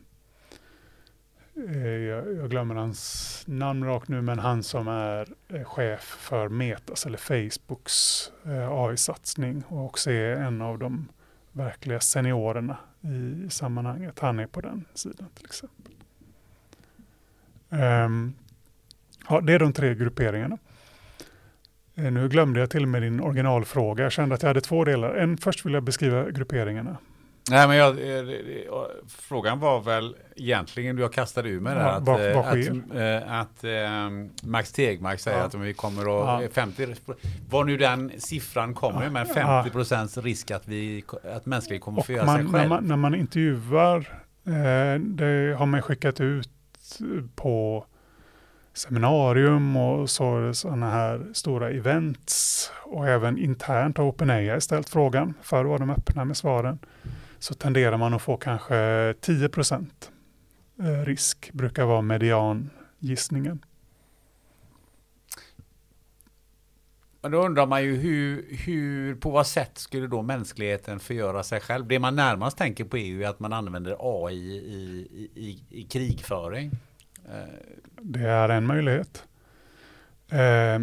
Eh, 1.55 1.87
jag, 1.87 2.33
jag, 2.35 2.49
glömmer 2.49 2.75
hans 2.75 3.43
namn 3.47 3.83
rakt 3.83 4.07
nu, 4.07 4.21
men 4.21 4.39
han 4.39 4.63
som 4.63 4.87
är 4.87 5.27
eh, 5.47 5.63
chef 5.63 6.01
för 6.01 6.49
Metas 6.49 7.05
eller 7.05 7.17
Facebooks 7.17 8.31
eh, 8.45 8.71
AI-satsning 8.71 9.63
och 9.67 9.85
också 9.85 10.11
är 10.11 10.35
en 10.35 10.61
av 10.61 10.79
de 10.79 11.07
verkliga 11.51 11.99
seniorerna 11.99 12.77
i, 13.01 13.49
sammanhanget. 13.49 14.19
Han 14.19 14.39
är 14.39 14.47
på 14.47 14.61
den 14.61 14.85
sidan 14.93 15.29
till 15.35 15.45
exempel. 15.45 15.93
Um, 17.69 18.33
ja, 19.29 19.41
det 19.41 19.53
är 19.53 19.59
de 19.59 19.73
tre 19.73 19.95
grupperingarna. 19.95 20.57
Nu 21.93 22.29
glömde 22.29 22.59
jag 22.59 22.69
till 22.69 22.83
och 22.83 22.89
med 22.89 23.01
din 23.01 23.21
originalfråga. 23.21 24.03
Jag 24.03 24.11
kände 24.11 24.35
att 24.35 24.41
jag 24.41 24.49
hade 24.49 24.61
två 24.61 24.85
delar. 24.85 25.15
En, 25.15 25.37
först 25.37 25.65
vill 25.65 25.73
jag 25.73 25.83
beskriva 25.83 26.31
grupperingarna. 26.31 26.97
Nej, 27.49 27.67
men 27.67 27.77
jag, 27.77 27.89
eh, 27.89 28.25
frågan 29.07 29.59
var 29.59 29.81
väl 29.81 30.15
egentligen, 30.35 30.97
jag 30.97 31.13
kastade 31.13 31.49
ur 31.49 31.59
mig 31.59 31.75
där, 31.75 31.81
ja, 31.81 31.91
att, 31.91 32.03
vad, 32.03 32.33
vad 32.33 32.45
att, 32.45 33.27
att, 33.27 33.63
att, 33.63 34.43
Max 34.43 34.71
Tegmark 34.71 35.19
säger 35.19 35.37
ja. 35.37 35.43
att 35.43 35.53
vi 35.53 35.73
kommer 35.73 36.01
att, 36.01 36.43
ja. 36.43 36.49
50, 36.51 36.95
var 37.49 37.63
nu 37.63 37.77
den 37.77 38.11
siffran 38.17 38.73
kommer, 38.73 39.09
men 39.09 39.25
50 39.25 39.69
procents 39.69 40.17
risk 40.17 40.51
att, 40.51 40.67
vi, 40.67 41.03
att 41.35 41.45
mänskligheten 41.45 41.83
kommer 41.83 41.99
att 41.99 42.05
förgöra 42.05 42.27
sig 42.27 42.35
själv. 42.35 42.51
När 42.51 42.67
man, 42.67 42.83
när 42.83 42.95
man 42.95 43.15
intervjuar, 43.15 43.97
eh, 44.45 44.99
det 44.99 45.55
har 45.57 45.65
man 45.65 45.81
skickat 45.81 46.21
ut 46.21 46.49
på 47.35 47.85
seminarium 48.73 49.77
och 49.77 50.09
så 50.09 50.53
sådana 50.53 50.89
här 50.89 51.27
stora 51.33 51.69
events 51.69 52.71
och 52.83 53.07
även 53.07 53.37
internt 53.37 53.97
har 53.97 54.05
OpenAI 54.05 54.61
ställt 54.61 54.89
frågan. 54.89 55.33
Förr 55.41 55.63
var 55.63 55.79
de 55.79 55.89
öppna 55.89 56.25
med 56.25 56.37
svaren 56.37 56.79
så 57.41 57.53
tenderar 57.53 57.97
man 57.97 58.13
att 58.13 58.21
få 58.21 58.37
kanske 58.37 59.13
10 59.21 59.49
procent 59.49 60.11
eh, 60.79 61.05
risk, 61.05 61.51
brukar 61.53 61.85
vara 61.85 62.01
mediangissningen. 62.01 63.65
Men 67.21 67.31
då 67.31 67.45
undrar 67.45 67.65
man 67.65 67.83
ju 67.83 67.95
hur, 67.95 68.45
hur, 68.65 69.15
på 69.15 69.29
vad 69.29 69.47
sätt 69.47 69.77
skulle 69.77 70.07
då 70.07 70.21
mänskligheten 70.21 70.99
förgöra 70.99 71.43
sig 71.43 71.59
själv? 71.59 71.87
Det 71.87 71.99
man 71.99 72.15
närmast 72.15 72.57
tänker 72.57 72.85
på 72.85 72.97
är 72.97 73.05
ju 73.05 73.25
att 73.25 73.39
man 73.39 73.53
använder 73.53 73.97
AI 73.99 74.35
i, 74.35 75.29
i, 75.35 75.63
i, 75.69 75.83
krigföring. 75.83 76.71
Det 78.01 78.19
är 78.19 78.49
en 78.49 78.67
möjlighet. 78.67 79.23
Eh, 80.29 80.79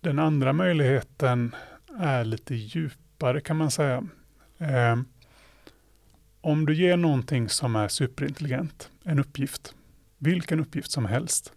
Den 0.00 0.18
andra 0.18 0.52
möjligheten 0.52 1.54
är 1.98 2.24
lite 2.24 2.54
djupare 2.54 3.40
kan 3.40 3.56
man 3.56 3.70
säga. 3.70 4.06
Om 6.46 6.66
du 6.66 6.74
ger 6.74 6.96
någonting 6.96 7.48
som 7.48 7.76
är 7.76 7.88
superintelligent, 7.88 8.90
en 9.04 9.18
uppgift, 9.18 9.74
vilken 10.18 10.60
uppgift 10.60 10.90
som 10.90 11.06
helst. 11.06 11.52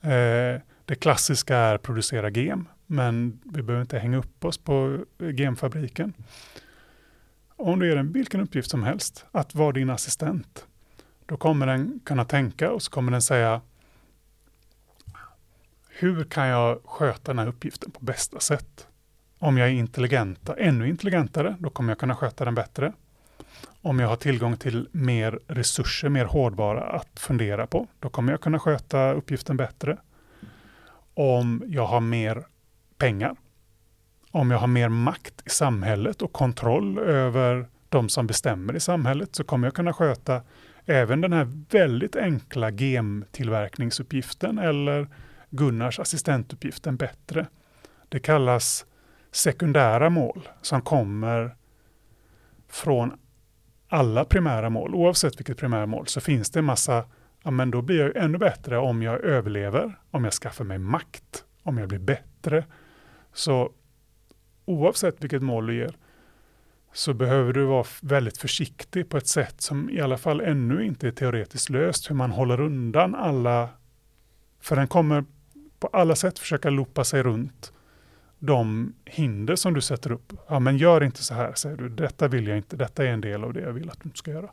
Eh, 0.00 0.60
det 0.84 0.94
klassiska 1.00 1.56
är 1.56 1.78
producera 1.78 2.30
gem, 2.30 2.68
men 2.86 3.40
vi 3.44 3.62
behöver 3.62 3.82
inte 3.82 3.98
hänga 3.98 4.16
upp 4.16 4.44
oss 4.44 4.58
på 4.58 5.04
gemfabriken. 5.18 6.12
Om 7.56 7.78
du 7.78 7.88
ger 7.88 7.96
den 7.96 8.12
vilken 8.12 8.40
uppgift 8.40 8.70
som 8.70 8.82
helst, 8.82 9.24
att 9.32 9.54
vara 9.54 9.72
din 9.72 9.90
assistent, 9.90 10.66
då 11.26 11.36
kommer 11.36 11.66
den 11.66 12.00
kunna 12.04 12.24
tänka 12.24 12.70
och 12.70 12.82
så 12.82 12.90
kommer 12.90 13.12
den 13.12 13.22
säga 13.22 13.60
hur 15.88 16.24
kan 16.24 16.46
jag 16.46 16.80
sköta 16.84 17.32
den 17.32 17.38
här 17.38 17.46
uppgiften 17.46 17.90
på 17.90 18.04
bästa 18.04 18.40
sätt? 18.40 18.86
Om 19.38 19.58
jag 19.58 19.68
är 19.68 19.72
intelligenta, 19.72 20.56
ännu 20.56 20.88
intelligentare, 20.88 21.56
då 21.58 21.70
kommer 21.70 21.90
jag 21.90 21.98
kunna 21.98 22.16
sköta 22.16 22.44
den 22.44 22.54
bättre. 22.54 22.92
Om 23.84 23.98
jag 23.98 24.08
har 24.08 24.16
tillgång 24.16 24.56
till 24.56 24.88
mer 24.92 25.38
resurser, 25.46 26.08
mer 26.08 26.24
hårdvara 26.24 26.82
att 26.82 27.20
fundera 27.20 27.66
på, 27.66 27.86
då 28.00 28.08
kommer 28.08 28.32
jag 28.32 28.40
kunna 28.40 28.58
sköta 28.58 29.12
uppgiften 29.12 29.56
bättre. 29.56 29.96
Om 31.14 31.62
jag 31.66 31.86
har 31.86 32.00
mer 32.00 32.44
pengar, 32.98 33.36
om 34.30 34.50
jag 34.50 34.58
har 34.58 34.66
mer 34.66 34.88
makt 34.88 35.42
i 35.46 35.50
samhället 35.50 36.22
och 36.22 36.32
kontroll 36.32 36.98
över 36.98 37.66
de 37.88 38.08
som 38.08 38.26
bestämmer 38.26 38.76
i 38.76 38.80
samhället, 38.80 39.34
så 39.34 39.44
kommer 39.44 39.66
jag 39.66 39.74
kunna 39.74 39.92
sköta 39.92 40.42
även 40.86 41.20
den 41.20 41.32
här 41.32 41.48
väldigt 41.70 42.16
enkla 42.16 42.70
gemtillverkningsuppgiften 42.70 44.58
eller 44.58 45.08
Gunnars 45.50 46.00
assistentuppgiften 46.00 46.96
bättre. 46.96 47.46
Det 48.08 48.20
kallas 48.20 48.86
sekundära 49.32 50.10
mål 50.10 50.48
som 50.62 50.82
kommer 50.82 51.56
från 52.68 53.12
alla 53.94 54.24
primära 54.24 54.70
mål. 54.70 54.94
Oavsett 54.94 55.38
vilket 55.38 55.58
primärmål 55.58 56.06
så 56.06 56.20
finns 56.20 56.50
det 56.50 56.58
en 56.58 56.64
massa, 56.64 57.04
ja 57.42 57.50
men 57.50 57.70
då 57.70 57.82
blir 57.82 58.00
jag 58.00 58.16
ännu 58.16 58.38
bättre 58.38 58.78
om 58.78 59.02
jag 59.02 59.20
överlever, 59.20 59.98
om 60.10 60.24
jag 60.24 60.32
skaffar 60.32 60.64
mig 60.64 60.78
makt, 60.78 61.44
om 61.62 61.78
jag 61.78 61.88
blir 61.88 61.98
bättre. 61.98 62.64
Så 63.32 63.72
oavsett 64.64 65.22
vilket 65.24 65.42
mål 65.42 65.66
du 65.66 65.74
ger 65.74 65.96
så 66.92 67.14
behöver 67.14 67.52
du 67.52 67.64
vara 67.64 67.86
väldigt 68.02 68.38
försiktig 68.38 69.08
på 69.08 69.16
ett 69.16 69.26
sätt 69.26 69.60
som 69.60 69.90
i 69.90 70.00
alla 70.00 70.18
fall 70.18 70.40
ännu 70.40 70.84
inte 70.84 71.08
är 71.08 71.12
teoretiskt 71.12 71.70
löst, 71.70 72.10
hur 72.10 72.14
man 72.14 72.30
håller 72.30 72.60
undan 72.60 73.14
alla, 73.14 73.68
för 74.60 74.76
den 74.76 74.88
kommer 74.88 75.24
på 75.78 75.86
alla 75.86 76.16
sätt 76.16 76.38
försöka 76.38 76.70
loopa 76.70 77.04
sig 77.04 77.22
runt 77.22 77.72
de 78.44 78.94
hinder 79.04 79.56
som 79.56 79.74
du 79.74 79.80
sätter 79.80 80.12
upp. 80.12 80.32
Ja, 80.48 80.58
men 80.58 80.76
gör 80.76 81.04
inte 81.04 81.22
så 81.22 81.34
här, 81.34 81.54
säger 81.54 81.76
du. 81.76 81.88
Detta 81.88 82.28
vill 82.28 82.46
jag 82.46 82.56
inte. 82.56 82.76
Detta 82.76 83.04
är 83.04 83.08
en 83.08 83.20
del 83.20 83.44
av 83.44 83.52
det 83.52 83.60
jag 83.60 83.72
vill 83.72 83.90
att 83.90 84.00
du 84.02 84.10
ska 84.14 84.30
göra. 84.30 84.50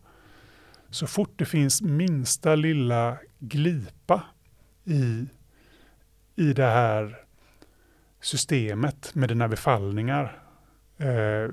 Så 0.89 1.07
fort 1.07 1.33
det 1.35 1.45
finns 1.45 1.81
minsta 1.81 2.55
lilla 2.55 3.17
glipa 3.39 4.23
i, 4.85 5.25
i 6.35 6.53
det 6.53 6.65
här 6.65 7.17
systemet 8.21 9.15
med 9.15 9.29
dina 9.29 9.47
befallningar, 9.47 10.43
eh, 10.97 11.07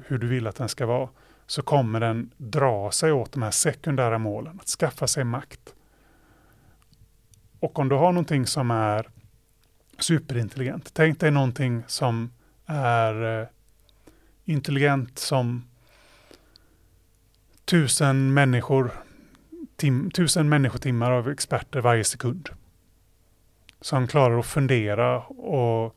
hur 0.06 0.18
du 0.18 0.26
vill 0.26 0.46
att 0.46 0.56
den 0.56 0.68
ska 0.68 0.86
vara, 0.86 1.08
så 1.46 1.62
kommer 1.62 2.00
den 2.00 2.30
dra 2.36 2.90
sig 2.90 3.12
åt 3.12 3.32
de 3.32 3.42
här 3.42 3.50
sekundära 3.50 4.18
målen, 4.18 4.58
att 4.60 4.68
skaffa 4.68 5.06
sig 5.06 5.24
makt. 5.24 5.74
Och 7.60 7.78
om 7.78 7.88
du 7.88 7.94
har 7.94 8.12
någonting 8.12 8.46
som 8.46 8.70
är 8.70 9.08
superintelligent. 9.98 10.94
Tänk 10.94 11.20
dig 11.20 11.30
någonting 11.30 11.82
som 11.86 12.30
är 12.66 13.40
eh, 13.40 13.46
intelligent 14.44 15.18
som 15.18 15.68
tusen 17.64 18.34
människor, 18.34 18.90
tim, 19.76 20.10
tusen 20.10 20.48
människotimmar 20.48 21.10
av 21.10 21.28
experter 21.28 21.80
varje 21.80 22.04
sekund. 22.04 22.48
Som 23.80 24.06
klarar 24.08 24.38
att 24.38 24.46
fundera 24.46 25.18
och 25.26 25.96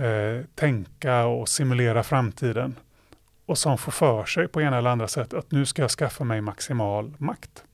eh, 0.00 0.44
tänka 0.54 1.24
och 1.24 1.48
simulera 1.48 2.02
framtiden. 2.02 2.74
Och 3.46 3.58
som 3.58 3.78
får 3.78 3.92
för 3.92 4.24
sig 4.24 4.48
på 4.48 4.62
ena 4.62 4.78
eller 4.78 4.90
andra 4.90 5.08
sätt 5.08 5.34
att 5.34 5.50
nu 5.50 5.66
ska 5.66 5.82
jag 5.82 5.90
skaffa 5.90 6.24
mig 6.24 6.40
maximal 6.40 7.14
makt. 7.18 7.64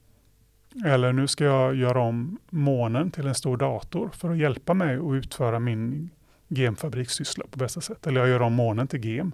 Eller 0.85 1.13
nu 1.13 1.27
ska 1.27 1.45
jag 1.45 1.75
göra 1.75 2.01
om 2.01 2.39
månen 2.51 3.11
till 3.11 3.27
en 3.27 3.35
stor 3.35 3.57
dator 3.57 4.09
för 4.09 4.31
att 4.31 4.39
hjälpa 4.39 4.75
mig 4.75 4.97
att 4.97 5.15
utföra 5.15 5.59
min 5.59 6.11
gemfabrikssyssla 6.49 7.45
på 7.51 7.59
bästa 7.59 7.81
sätt. 7.81 8.07
Eller 8.07 8.21
jag 8.21 8.29
gör 8.29 8.43
om 8.43 8.53
månen 8.53 8.89
till 8.89 9.05
gem. 9.05 9.33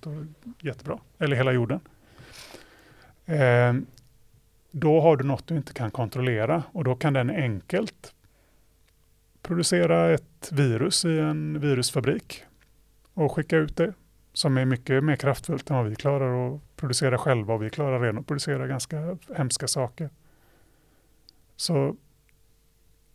Då, 0.00 0.26
jättebra. 0.60 0.98
Eller 1.18 1.36
hela 1.36 1.52
jorden. 1.52 1.80
Eh, 3.26 3.74
då 4.70 5.00
har 5.00 5.16
du 5.16 5.24
något 5.24 5.46
du 5.46 5.56
inte 5.56 5.72
kan 5.72 5.90
kontrollera 5.90 6.62
och 6.72 6.84
då 6.84 6.96
kan 6.96 7.12
den 7.12 7.30
enkelt 7.30 8.14
producera 9.42 10.14
ett 10.14 10.50
virus 10.52 11.04
i 11.04 11.18
en 11.18 11.60
virusfabrik 11.60 12.44
och 13.14 13.32
skicka 13.32 13.56
ut 13.56 13.76
det 13.76 13.92
som 14.32 14.56
är 14.56 14.64
mycket 14.64 15.04
mer 15.04 15.16
kraftfullt 15.16 15.70
än 15.70 15.76
vad 15.76 15.86
vi 15.86 15.96
klarar 15.96 16.54
att 16.54 16.60
producera 16.76 17.18
själva 17.18 17.54
och 17.54 17.62
vi 17.62 17.70
klarar 17.70 18.00
redan 18.00 18.18
att 18.18 18.26
producera 18.26 18.66
ganska 18.66 19.18
hemska 19.36 19.68
saker. 19.68 20.10
Så 21.56 21.96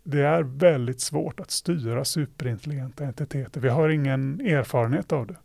det 0.03 0.21
är 0.21 0.43
väldigt 0.43 1.01
svårt 1.01 1.39
att 1.39 1.51
styra 1.51 2.05
superintelligenta 2.05 3.05
entiteter. 3.05 3.61
Vi 3.61 3.69
har 3.69 3.89
ingen 3.89 4.41
erfarenhet 4.41 5.11
av 5.11 5.27
det. 5.27 5.35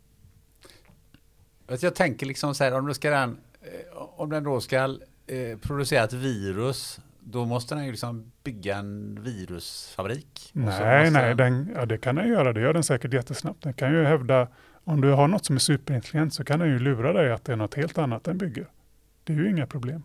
Jag 1.81 1.95
tänker 1.95 2.25
liksom 2.25 2.55
så 2.55 2.63
här, 2.63 2.73
om, 2.73 2.93
ska 2.93 3.09
den, 3.09 3.37
eh, 3.61 3.97
om 3.97 4.29
den 4.29 4.43
då 4.43 4.61
ska 4.61 4.77
eh, 5.27 5.57
producera 5.61 6.03
ett 6.03 6.13
virus, 6.13 6.99
då 7.19 7.45
måste 7.45 7.75
den 7.75 7.85
ju 7.85 7.91
liksom 7.91 8.31
bygga 8.43 8.77
en 8.77 9.23
virusfabrik. 9.23 10.49
Nej, 10.53 11.11
nej, 11.11 11.35
den, 11.35 11.71
ja, 11.75 11.85
det 11.85 11.97
kan 11.97 12.15
den 12.15 12.27
göra. 12.27 12.53
Det 12.53 12.61
gör 12.61 12.73
den 12.73 12.83
säkert 12.83 13.13
jättesnabbt. 13.13 13.63
Den 13.63 13.73
kan 13.73 13.91
ju 13.91 14.03
hävda, 14.03 14.47
om 14.83 15.01
du 15.01 15.11
har 15.11 15.27
något 15.27 15.45
som 15.45 15.55
är 15.55 15.59
superintelligent 15.59 16.33
så 16.33 16.43
kan 16.43 16.59
den 16.59 16.69
ju 16.69 16.79
lura 16.79 17.13
dig 17.13 17.31
att 17.31 17.45
det 17.45 17.51
är 17.51 17.57
något 17.57 17.73
helt 17.73 17.97
annat 17.97 18.23
den 18.23 18.37
bygger. 18.37 18.67
Det 19.23 19.33
är 19.33 19.37
ju 19.37 19.49
inga 19.49 19.67
problem. 19.67 20.03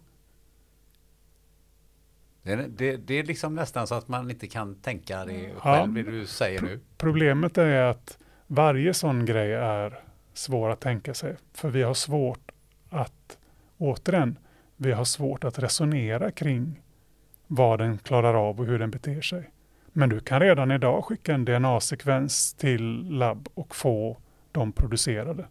Det, 2.42 2.56
det, 2.56 2.96
det, 2.96 3.14
är 3.14 3.22
liksom 3.22 3.54
nästan 3.54 3.86
så 3.86 3.94
att 3.94 4.08
man 4.08 4.30
inte 4.30 4.46
kan 4.46 4.74
tänka 4.74 5.24
det 5.24 5.50
själv, 5.56 5.98
ja, 5.98 6.02
det 6.04 6.10
du 6.10 6.26
säger 6.26 6.62
nu. 6.62 6.80
Problemet 6.96 7.58
är 7.58 7.82
att 7.82 8.18
varje 8.46 8.94
sån 8.94 9.24
grej 9.24 9.52
är 9.52 10.00
svår 10.32 10.70
att 10.70 10.80
tänka 10.80 11.14
sig. 11.14 11.36
För 11.52 11.68
vi 11.70 11.82
har 11.82 11.94
svårt 11.94 12.52
att, 12.90 13.38
återigen, 13.78 14.38
vi 14.76 14.92
har 14.92 15.04
svårt 15.04 15.44
att 15.44 15.58
resonera 15.58 16.30
kring 16.30 16.82
vad 17.46 17.78
den 17.78 17.98
klarar 17.98 18.34
av 18.34 18.60
och 18.60 18.66
hur 18.66 18.78
den 18.78 18.90
beter 18.90 19.20
sig. 19.20 19.50
Men 19.92 20.08
du 20.08 20.20
kan 20.20 20.40
redan 20.40 20.70
idag 20.70 21.04
skicka 21.04 21.34
en 21.34 21.44
DNA-sekvens 21.44 22.54
till 22.54 23.08
labb 23.10 23.48
och 23.54 23.76
få 23.76 24.18
dem 24.52 24.72
producerade. 24.72 25.48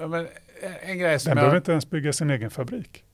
Men 0.00 0.28
en 0.82 0.98
grej 0.98 1.18
som 1.18 1.30
den 1.30 1.38
jag... 1.38 1.42
behöver 1.42 1.56
inte 1.56 1.72
ens 1.72 1.90
bygga 1.90 2.12
sin 2.12 2.30
egen 2.30 2.50
fabrik. 2.50 3.05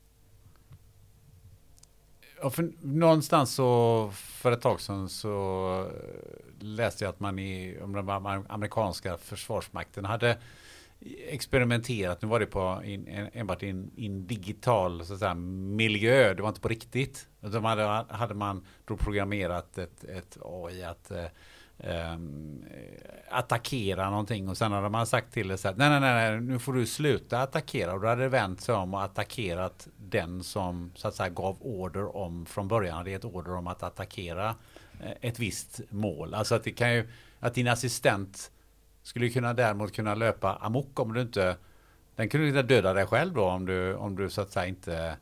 Ja, 2.43 2.51
för 2.51 2.73
någonstans 2.81 3.55
så 3.55 4.11
för 4.15 4.53
ett 4.53 4.61
tag 4.61 4.81
sedan 4.81 5.09
så 5.09 5.87
eh, 5.91 6.65
läste 6.65 7.05
jag 7.05 7.11
att 7.11 7.21
man 7.21 7.39
i 7.39 7.79
om 7.83 7.93
den 7.93 8.09
amerikanska 8.49 9.17
försvarsmakten 9.17 10.05
hade 10.05 10.39
experimenterat. 11.29 12.23
Nu 12.23 12.29
var 12.29 12.41
det 12.41 12.47
på 12.47 12.81
in, 12.85 13.29
enbart 13.33 13.63
i 13.63 13.69
en, 13.69 13.91
in 13.97 14.27
digital 14.27 15.05
så 15.05 15.13
att 15.13 15.19
säga, 15.19 15.35
miljö. 15.35 16.35
Det 16.35 16.43
var 16.43 16.49
inte 16.49 16.61
på 16.61 16.69
riktigt. 16.69 17.29
Utan 17.43 17.65
hade, 17.65 17.83
hade 18.09 18.35
man 18.35 18.67
då 18.85 18.97
programmerat 18.97 19.79
ett, 19.79 20.05
ett 20.05 20.39
AI 20.43 20.83
att 20.83 21.11
eh, 21.11 21.27
um, 22.15 22.65
attackera 23.31 24.11
någonting 24.11 24.49
och 24.49 24.57
sen 24.59 24.73
hade 24.73 24.89
man 24.89 25.07
sagt 25.07 25.33
till 25.33 25.49
det 25.49 25.59
så 25.59 25.69
här, 25.69 25.75
nej, 25.75 25.91
nej, 25.91 26.01
nej, 26.01 26.41
nu 26.41 26.59
får 26.59 26.73
du 26.73 26.87
sluta 26.87 27.43
attackera 27.43 27.95
och 27.95 28.01
då 28.01 28.09
hade 28.09 28.23
det 28.23 28.29
vänt 28.29 28.61
sig 28.61 28.75
om 28.75 28.95
och 28.95 29.03
attackerat 29.03 29.89
den 30.13 30.43
som 30.43 30.93
så 30.95 31.09
att 31.09 31.15
säga 31.15 31.29
gav 31.29 31.57
order 31.61 32.17
om 32.17 32.47
från 32.47 32.69
början 32.69 32.97
hade 32.97 33.11
gett 33.11 33.25
order 33.25 33.55
om 33.55 33.67
att 33.67 33.83
attackera 33.83 34.55
eh, 35.01 35.13
ett 35.21 35.39
visst 35.39 35.81
mål. 35.91 36.35
Alltså 36.35 36.55
att 36.55 36.65
det 36.65 36.73
kan 36.73 36.95
ju, 36.95 37.09
att 37.41 37.55
din 37.55 37.69
assistent 37.69 38.51
skulle 39.03 39.29
kunna 39.29 39.55
däremot 39.55 39.93
kunna 39.93 40.15
löpa 40.15 40.55
amok 40.57 41.01
om 41.01 41.13
du 41.13 41.21
inte, 41.21 41.57
den 42.17 42.29
kunde 42.29 42.63
döda 42.63 42.95
dig 42.95 43.07
själv 43.07 43.35
då 43.35 43.45
om 43.45 43.67
du, 43.67 43.95
om 43.95 44.17
du 44.17 44.31
så 44.31 44.41
att 44.41 44.53
säga 44.53 44.67
inte 44.67 45.17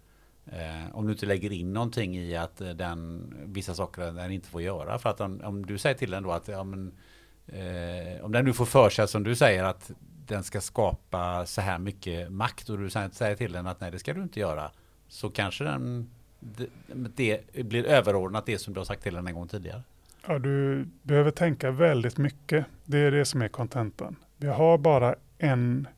Eh, 0.53 0.97
om 0.97 1.07
du 1.07 1.13
inte 1.13 1.27
lägger 1.27 1.53
in 1.53 1.73
någonting 1.73 2.17
i 2.17 2.37
att 2.37 2.61
eh, 2.61 2.69
den, 2.69 3.35
vissa 3.47 3.75
saker 3.75 4.13
den 4.13 4.33
inte 4.33 4.49
får 4.49 4.63
göra. 4.63 4.99
För 4.99 5.11
att 5.11 5.21
om, 5.21 5.41
om 5.45 5.67
du 5.67 5.79
säger 5.79 5.97
till 5.97 6.11
den 6.11 6.23
då 6.23 6.31
att 6.31 6.49
ja, 6.49 6.65
men, 6.65 6.93
eh, 7.47 8.25
om 8.25 8.33
den 8.33 8.45
nu 8.45 8.53
får 8.53 8.65
för 8.65 8.91
sig 8.91 9.09
som 9.09 9.25
du 9.25 9.37
säger 9.37 9.65
att 9.65 9.91
den 10.27 10.45
ska 10.45 10.61
skapa 10.61 11.47
så 11.47 11.61
här 11.61 11.79
mycket 11.79 12.33
makt 12.33 12.69
och 12.69 12.79
du 12.79 12.91
säger 12.91 13.37
till 13.37 13.53
den 13.53 13.67
att 13.67 13.81
nej 13.81 13.91
det 13.91 13.99
ska 13.99 14.15
du 14.15 14.23
inte 14.23 14.41
göra. 14.41 14.71
Så 15.09 15.31
kanske 15.31 15.65
den 15.65 16.11
det, 16.41 17.41
det 17.53 17.63
blir 17.63 17.87
överordnat 17.87 18.47
det 18.47 18.59
som 18.59 18.75
du 18.75 18.81
har 18.81 18.85
sagt 18.85 19.03
till 19.03 19.15
den 19.15 19.27
en 19.27 19.35
gång 19.35 19.49
tidigare. 19.49 19.83
Ja, 20.27 20.39
du 20.39 20.87
behöver 21.03 21.31
tänka 21.31 21.71
väldigt 21.71 22.19
mycket. 22.19 22.67
Det 22.85 22.99
är 22.99 23.11
det 23.11 23.25
som 23.25 23.43
är 23.43 23.49
kontentan. 23.49 24.17
Vi 24.37 24.47
har 24.47 24.79
bara 24.79 25.15
en, 25.39 25.89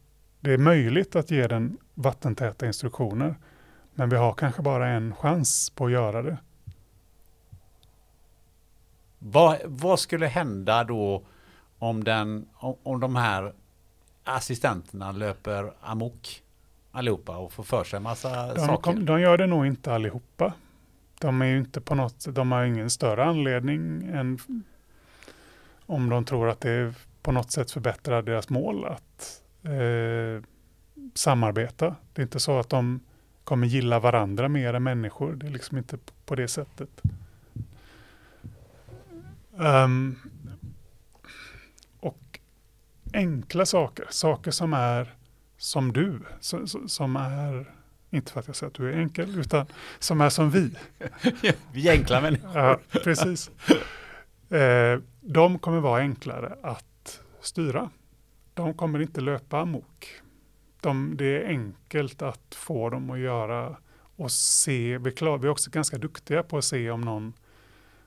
det 0.40 0.52
är 0.52 0.58
möjligt 0.58 1.16
att 1.16 1.30
ge 1.30 1.46
den 1.46 1.78
vattentäta 1.94 2.66
instruktioner, 2.66 3.34
men 3.94 4.08
vi 4.08 4.16
har 4.16 4.32
kanske 4.32 4.62
bara 4.62 4.88
en 4.88 5.14
chans 5.14 5.70
på 5.70 5.86
att 5.86 5.92
göra 5.92 6.22
det. 6.22 6.38
Vad, 9.18 9.58
vad 9.64 10.00
skulle 10.00 10.26
hända 10.26 10.84
då 10.84 11.22
om, 11.78 12.04
den, 12.04 12.48
om, 12.54 12.76
om 12.82 13.00
de 13.00 13.16
här 13.16 13.52
assistenterna 14.24 15.12
löper 15.12 15.72
amok 15.80 16.42
allihopa 16.92 17.36
och 17.36 17.52
får 17.52 17.62
för 17.62 17.84
sig 17.84 17.96
en 17.96 18.02
massa 18.02 18.54
De, 18.54 18.60
saker? 18.60 18.82
kom, 18.82 19.06
de 19.06 19.20
gör 19.20 19.38
det 19.38 19.46
nog 19.46 19.66
inte 19.66 19.94
allihopa. 19.94 20.52
De 21.20 21.42
är 21.42 21.46
ju 21.46 21.58
inte 21.58 21.80
på 21.80 21.94
något 21.94 22.34
de 22.34 22.52
har 22.52 22.64
ingen 22.64 22.90
större 22.90 23.24
anledning 23.24 24.02
än 24.12 24.38
om 25.86 26.08
de 26.08 26.24
tror 26.24 26.48
att 26.48 26.60
det 26.60 26.94
på 27.22 27.32
något 27.32 27.50
sätt 27.50 27.70
förbättrar 27.70 28.22
deras 28.22 28.48
mål 28.48 28.84
att 28.84 29.42
eh, 29.62 30.42
samarbeta. 31.14 31.96
Det 32.12 32.20
är 32.20 32.22
inte 32.22 32.40
så 32.40 32.58
att 32.58 32.68
de 32.68 33.00
kommer 33.44 33.66
gilla 33.66 34.00
varandra 34.00 34.48
mer 34.48 34.74
än 34.74 34.82
människor. 34.82 35.32
Det 35.32 35.46
är 35.46 35.50
liksom 35.50 35.78
inte 35.78 35.98
på 36.26 36.34
det 36.34 36.48
sättet. 36.48 37.02
Um, 39.56 40.18
enkla 43.14 43.66
saker, 43.66 44.06
saker 44.10 44.50
som 44.50 44.72
är 44.72 45.14
som 45.56 45.92
du, 45.92 46.20
som 46.86 47.16
är, 47.16 47.74
inte 48.10 48.32
för 48.32 48.40
att 48.40 48.46
jag 48.46 48.56
säger 48.56 48.70
att 48.70 48.74
du 48.74 48.88
är 48.88 48.98
enkel, 48.98 49.38
utan 49.38 49.66
som 49.98 50.20
är 50.20 50.28
som 50.28 50.50
vi. 50.50 50.70
vi 51.72 51.88
är 51.88 51.92
enkla 51.92 52.20
människor. 52.20 52.50
Ja, 52.54 52.78
precis. 52.90 53.50
Eh, 54.50 55.00
de 55.20 55.58
kommer 55.58 55.80
vara 55.80 56.00
enklare 56.00 56.56
att 56.62 57.20
styra. 57.40 57.90
De 58.54 58.74
kommer 58.74 59.02
inte 59.02 59.20
löpa 59.20 59.60
amok. 59.60 60.20
De, 60.80 61.14
det 61.16 61.42
är 61.42 61.48
enkelt 61.48 62.22
att 62.22 62.54
få 62.54 62.90
dem 62.90 63.10
att 63.10 63.18
göra 63.18 63.76
och 64.16 64.32
se, 64.32 64.98
vi, 64.98 65.12
klar, 65.12 65.38
vi 65.38 65.46
är 65.46 65.50
också 65.50 65.70
ganska 65.70 65.98
duktiga 65.98 66.42
på 66.42 66.58
att 66.58 66.64
se 66.64 66.90
om 66.90 67.00
någon 67.00 67.32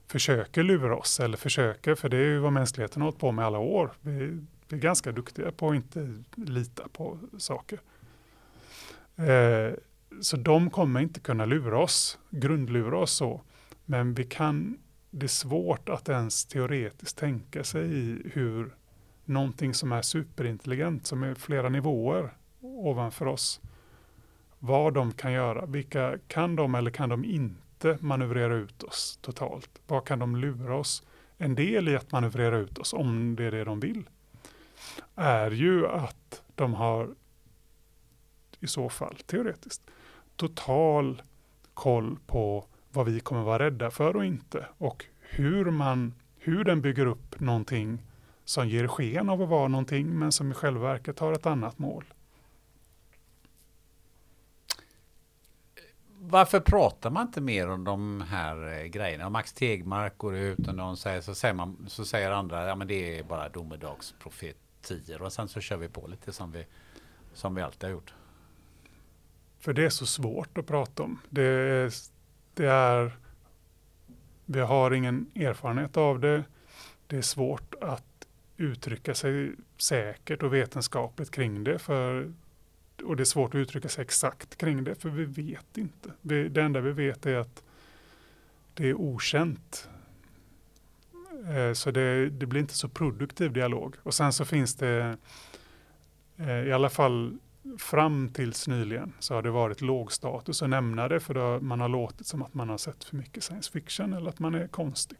försöker 0.07 0.63
lura 0.63 0.95
oss 0.95 1.19
eller 1.19 1.37
försöker, 1.37 1.95
för 1.95 2.09
det 2.09 2.17
är 2.17 2.21
ju 2.21 2.39
vad 2.39 2.53
mänskligheten 2.53 3.01
har 3.01 3.07
hållit 3.07 3.19
på 3.19 3.31
med 3.31 3.45
alla 3.45 3.59
år. 3.59 3.91
Vi, 4.01 4.45
vi 4.69 4.75
är 4.75 4.81
ganska 4.81 5.11
duktiga 5.11 5.51
på 5.51 5.69
att 5.69 5.75
inte 5.75 6.23
lita 6.35 6.87
på 6.87 7.19
saker. 7.37 7.79
Eh, 9.15 9.73
så 10.21 10.37
de 10.37 10.69
kommer 10.69 10.99
inte 10.99 11.19
kunna 11.19 11.45
lura 11.45 11.79
oss, 11.79 12.19
grundlura 12.29 12.99
oss 12.99 13.11
så. 13.11 13.41
Men 13.85 14.13
vi 14.13 14.23
kan, 14.23 14.77
det 15.11 15.25
är 15.25 15.27
svårt 15.27 15.89
att 15.89 16.09
ens 16.09 16.45
teoretiskt 16.45 17.17
tänka 17.17 17.63
sig 17.63 17.97
i 17.97 18.31
hur 18.33 18.75
någonting 19.25 19.73
som 19.73 19.91
är 19.91 20.01
superintelligent, 20.01 21.07
som 21.07 21.23
är 21.23 21.35
flera 21.35 21.69
nivåer 21.69 22.33
ovanför 22.61 23.25
oss, 23.25 23.61
vad 24.59 24.93
de 24.93 25.11
kan 25.11 25.31
göra. 25.31 25.65
Vilka 25.65 26.17
kan 26.27 26.55
de 26.55 26.75
eller 26.75 26.91
kan 26.91 27.09
de 27.09 27.25
inte 27.25 27.97
manövrera 28.01 28.55
ut 28.55 28.83
oss 28.83 29.19
totalt? 29.21 29.69
Vad 29.87 30.05
kan 30.05 30.19
de 30.19 30.35
lura 30.35 30.75
oss? 30.75 31.03
En 31.37 31.55
del 31.55 31.89
i 31.89 31.95
att 31.95 32.11
manövrera 32.11 32.57
ut 32.57 32.77
oss, 32.77 32.93
om 32.93 33.35
det 33.35 33.43
är 33.43 33.51
det 33.51 33.63
de 33.63 33.79
vill, 33.79 34.09
är 35.15 35.51
ju 35.51 35.87
att 35.87 36.43
de 36.55 36.73
har 36.73 37.15
i 38.59 38.67
så 38.67 38.89
fall 38.89 39.15
teoretiskt 39.15 39.81
total 40.35 41.21
koll 41.73 42.17
på 42.27 42.65
vad 42.91 43.05
vi 43.05 43.19
kommer 43.19 43.43
vara 43.43 43.65
rädda 43.65 43.91
för 43.91 44.15
och 44.15 44.25
inte 44.25 44.67
och 44.77 45.05
hur 45.19 45.71
man 45.71 46.13
hur 46.37 46.63
den 46.63 46.81
bygger 46.81 47.05
upp 47.05 47.39
någonting 47.39 48.01
som 48.45 48.67
ger 48.67 48.87
sken 48.87 49.29
av 49.29 49.41
att 49.41 49.49
vara 49.49 49.67
någonting 49.67 50.19
men 50.19 50.31
som 50.31 50.51
i 50.51 50.53
själva 50.53 50.81
verket 50.81 51.19
har 51.19 51.33
ett 51.33 51.45
annat 51.45 51.79
mål. 51.79 52.05
Varför 56.19 56.59
pratar 56.59 57.09
man 57.09 57.27
inte 57.27 57.41
mer 57.41 57.69
om 57.69 57.83
de 57.83 58.21
här 58.21 58.79
eh, 58.79 58.85
grejerna? 58.85 59.27
Om 59.27 59.33
Max 59.33 59.53
Tegmark 59.53 60.17
går 60.17 60.35
ut 60.35 60.67
och 60.67 60.75
någon 60.75 60.97
säger 60.97 61.21
så 61.21 61.35
säger, 61.35 61.53
man, 61.53 61.85
så 61.87 62.05
säger 62.05 62.31
andra 62.31 62.67
ja 62.67 62.75
men 62.75 62.87
det 62.87 63.19
är 63.19 63.23
bara 63.23 63.49
domedagsprofet 63.49 64.57
tior 64.85 65.21
och 65.21 65.33
sen 65.33 65.47
så 65.47 65.59
kör 65.59 65.77
vi 65.77 65.89
på 65.89 66.07
lite 66.07 66.33
som 66.33 66.51
vi, 66.51 66.65
som 67.33 67.55
vi 67.55 67.61
alltid 67.61 67.83
har 67.83 67.91
gjort. 67.91 68.13
För 69.59 69.73
det 69.73 69.85
är 69.85 69.89
så 69.89 70.05
svårt 70.05 70.57
att 70.57 70.67
prata 70.67 71.03
om. 71.03 71.19
Det 71.29 71.43
är, 71.43 71.93
det 72.53 72.65
är, 72.65 73.17
vi 74.45 74.59
har 74.59 74.91
ingen 74.91 75.31
erfarenhet 75.35 75.97
av 75.97 76.19
det. 76.19 76.43
Det 77.07 77.17
är 77.17 77.21
svårt 77.21 77.75
att 77.81 78.27
uttrycka 78.57 79.15
sig 79.15 79.51
säkert 79.77 80.43
och 80.43 80.53
vetenskapligt 80.53 81.31
kring 81.31 81.63
det. 81.63 81.79
För, 81.79 82.33
och 83.03 83.15
det 83.15 83.23
är 83.23 83.25
svårt 83.25 83.55
att 83.55 83.59
uttrycka 83.59 83.89
sig 83.89 84.01
exakt 84.01 84.57
kring 84.57 84.83
det, 84.83 84.95
för 84.95 85.09
vi 85.09 85.25
vet 85.25 85.77
inte. 85.77 86.11
Vi, 86.21 86.49
det 86.49 86.61
enda 86.61 86.79
vi 86.81 86.91
vet 86.91 87.25
är 87.25 87.35
att 87.35 87.63
det 88.73 88.89
är 88.89 88.93
okänt. 88.93 89.89
Eh, 91.47 91.73
så 91.73 91.91
det, 91.91 92.29
det, 92.29 92.45
blir 92.45 92.61
inte 92.61 92.73
så 92.73 92.89
produktiv 92.89 93.53
dialog. 93.53 93.95
Och 94.03 94.13
sen 94.13 94.33
så 94.33 94.45
finns 94.45 94.75
det, 94.75 95.17
eh, 96.37 96.59
i 96.59 96.71
alla 96.71 96.89
fall 96.89 97.37
fram 97.79 98.29
tills 98.29 98.67
nyligen, 98.67 99.13
så 99.19 99.33
har 99.33 99.41
det 99.41 99.51
varit 99.51 99.81
låg 99.81 100.11
status 100.11 100.61
att 100.61 100.69
nämna 100.69 101.07
det, 101.07 101.19
för 101.19 101.33
då 101.33 101.59
man 101.59 101.79
har 101.79 101.89
låtit 101.89 102.27
som 102.27 102.41
att 102.41 102.53
man 102.53 102.69
har 102.69 102.77
sett 102.77 103.03
för 103.03 103.15
mycket 103.15 103.43
science 103.43 103.71
fiction 103.71 104.13
eller 104.13 104.29
att 104.29 104.39
man 104.39 104.55
är 104.55 104.67
konstig. 104.67 105.17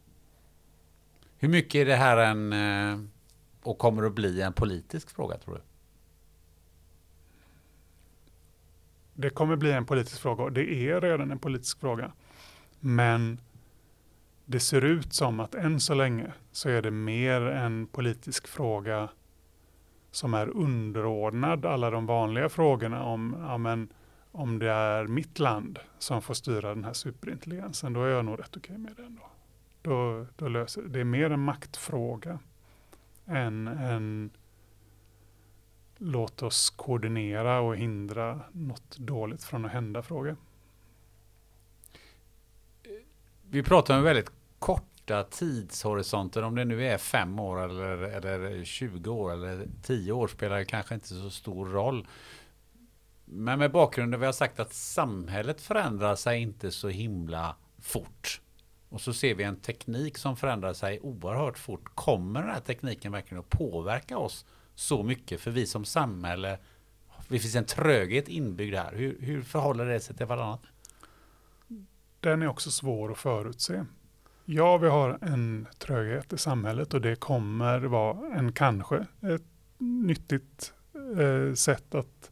Hur 1.38 1.50
mycket 1.50 1.76
är 1.76 1.86
det 1.86 1.96
här 1.96 2.18
en, 2.18 2.54
eh, 2.54 3.00
och 3.62 3.78
kommer 3.78 4.04
att 4.04 4.14
bli 4.14 4.42
en 4.42 4.54
politisk 4.54 5.10
fråga 5.10 5.38
tror 5.38 5.56
du? 5.56 5.62
Det 9.14 9.30
kommer 9.30 9.56
bli 9.56 9.72
en 9.72 9.86
politisk 9.86 10.22
fråga 10.22 10.44
och 10.44 10.52
det 10.52 10.90
är 10.90 11.02
redan 11.02 11.32
en 11.32 11.40
politisk 11.40 11.80
fråga. 11.80 12.12
Men 12.80 13.40
det 14.46 14.60
ser 14.60 14.82
ut 14.82 15.14
som 15.14 15.40
att 15.40 15.56
än 15.56 15.80
så 15.80 15.94
länge 15.94 16.34
så 16.52 16.70
är 16.70 16.82
det 16.82 16.92
mer 16.92 17.42
en 17.42 17.88
politisk 17.88 18.48
fråga 18.48 19.10
som 20.12 20.34
är 20.34 20.48
underordnad 20.58 21.66
alla 21.66 21.90
de 21.90 22.06
vanliga 22.06 22.50
frågorna 22.50 23.04
om, 23.04 23.36
ja, 23.40 23.58
men, 23.58 23.90
om 24.32 24.60
det 24.60 24.72
är 24.72 25.08
mitt 25.08 25.40
land 25.40 25.80
som 26.00 26.22
får 26.22 26.34
styra 26.34 26.70
den 26.70 26.84
här 26.84 26.94
superintelligensen, 26.94 27.94
då 27.94 28.04
är 28.04 28.10
jag 28.10 28.26
nog 28.26 28.40
rätt 28.40 28.58
okej 28.58 28.78
med 28.78 28.94
det 28.98 29.04
ändå. 29.04 29.22
Då, 29.82 30.26
då 30.36 30.48
löser, 30.48 30.82
det 30.82 31.00
är 31.00 31.04
mer 31.04 31.30
en 31.30 31.40
maktfråga 31.40 32.40
än 33.26 33.68
en 33.68 34.30
låt 35.98 36.44
oss 36.44 36.70
koordinera 36.70 37.60
och 37.60 37.78
hindra 37.78 38.40
något 38.52 38.98
dåligt 38.98 39.44
från 39.44 39.66
att 39.66 39.72
hända 39.72 40.02
fråga. 40.04 40.36
Vi 43.56 43.64
pratar 43.64 43.98
om 43.98 44.04
väldigt 44.04 44.32
korta 44.60 45.24
tidshorisonter, 45.24 46.44
om 46.44 46.56
det 46.56 46.66
nu 46.66 46.88
är 46.88 46.98
fem 46.98 47.40
år 47.40 47.64
eller, 47.64 47.88
eller 47.98 48.64
20 48.64 49.12
år 49.12 49.34
eller 49.34 49.68
10 49.84 50.12
år 50.12 50.28
spelar 50.28 50.58
det 50.58 50.66
kanske 50.66 50.96
inte 50.96 51.08
så 51.08 51.30
stor 51.30 51.66
roll. 51.66 52.08
Men 53.26 53.60
med 53.60 53.72
bakgrunden 53.72 54.20
vi 54.20 54.26
har 54.26 54.34
sagt 54.34 54.60
att 54.60 54.74
samhället 54.74 55.62
förändrar 55.62 56.16
sig 56.16 56.42
inte 56.42 56.72
så 56.72 56.90
himla 56.90 57.56
fort. 57.82 58.42
Och 58.90 59.02
så 59.02 59.14
ser 59.14 59.36
vi 59.36 59.44
en 59.44 59.60
teknik 59.60 60.18
som 60.18 60.38
förändrar 60.38 60.74
sig 60.74 61.00
oerhört 61.00 61.58
fort. 61.58 61.96
Kommer 61.96 62.42
den 62.42 62.52
här 62.52 62.60
tekniken 62.60 63.12
verkligen 63.12 63.40
att 63.40 63.50
påverka 63.50 64.18
oss 64.18 64.46
så 64.74 65.04
mycket? 65.04 65.42
För 65.42 65.52
vi 65.52 65.68
som 65.68 65.86
samhälle, 65.86 66.58
det 67.28 67.40
finns 67.40 67.56
en 67.56 67.66
tröghet 67.66 68.28
inbyggd 68.28 68.76
här. 68.76 68.96
Hur, 68.96 69.18
hur 69.22 69.42
förhåller 69.42 69.86
det 69.86 70.00
sig 70.00 70.16
till 70.16 70.26
varandra? 70.26 70.60
Den 72.26 72.42
är 72.42 72.48
också 72.48 72.72
svår 72.72 73.12
att 73.12 73.18
förutse. 73.18 73.86
Ja, 74.46 74.78
vi 74.78 74.88
har 74.88 75.18
en 75.22 75.68
tröghet 75.78 76.34
i 76.34 76.38
samhället 76.38 76.94
och 76.94 77.02
det 77.02 77.16
kommer 77.16 77.80
vara 77.80 78.36
en 78.36 78.52
kanske 78.52 79.06
ett 79.22 79.44
nyttigt 79.78 80.74
eh, 81.18 81.54
sätt 81.54 81.96
att 81.96 82.32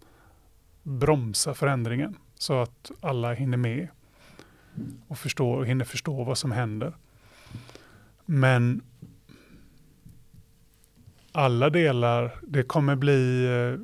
bromsa 0.84 1.54
förändringen 1.54 2.18
så 2.36 2.62
att 2.62 2.92
alla 3.02 3.34
hinner 3.34 3.58
med 3.58 3.88
och 5.08 5.18
förstår, 5.18 5.64
hinner 5.64 5.86
förstå 5.86 6.24
vad 6.24 6.38
som 6.38 6.52
händer. 6.52 6.94
Men 8.26 8.82
alla 11.32 11.70
delar, 11.70 12.40
det 12.48 12.64
kommer 12.64 12.96
bli 12.96 13.46
eh, 13.46 13.80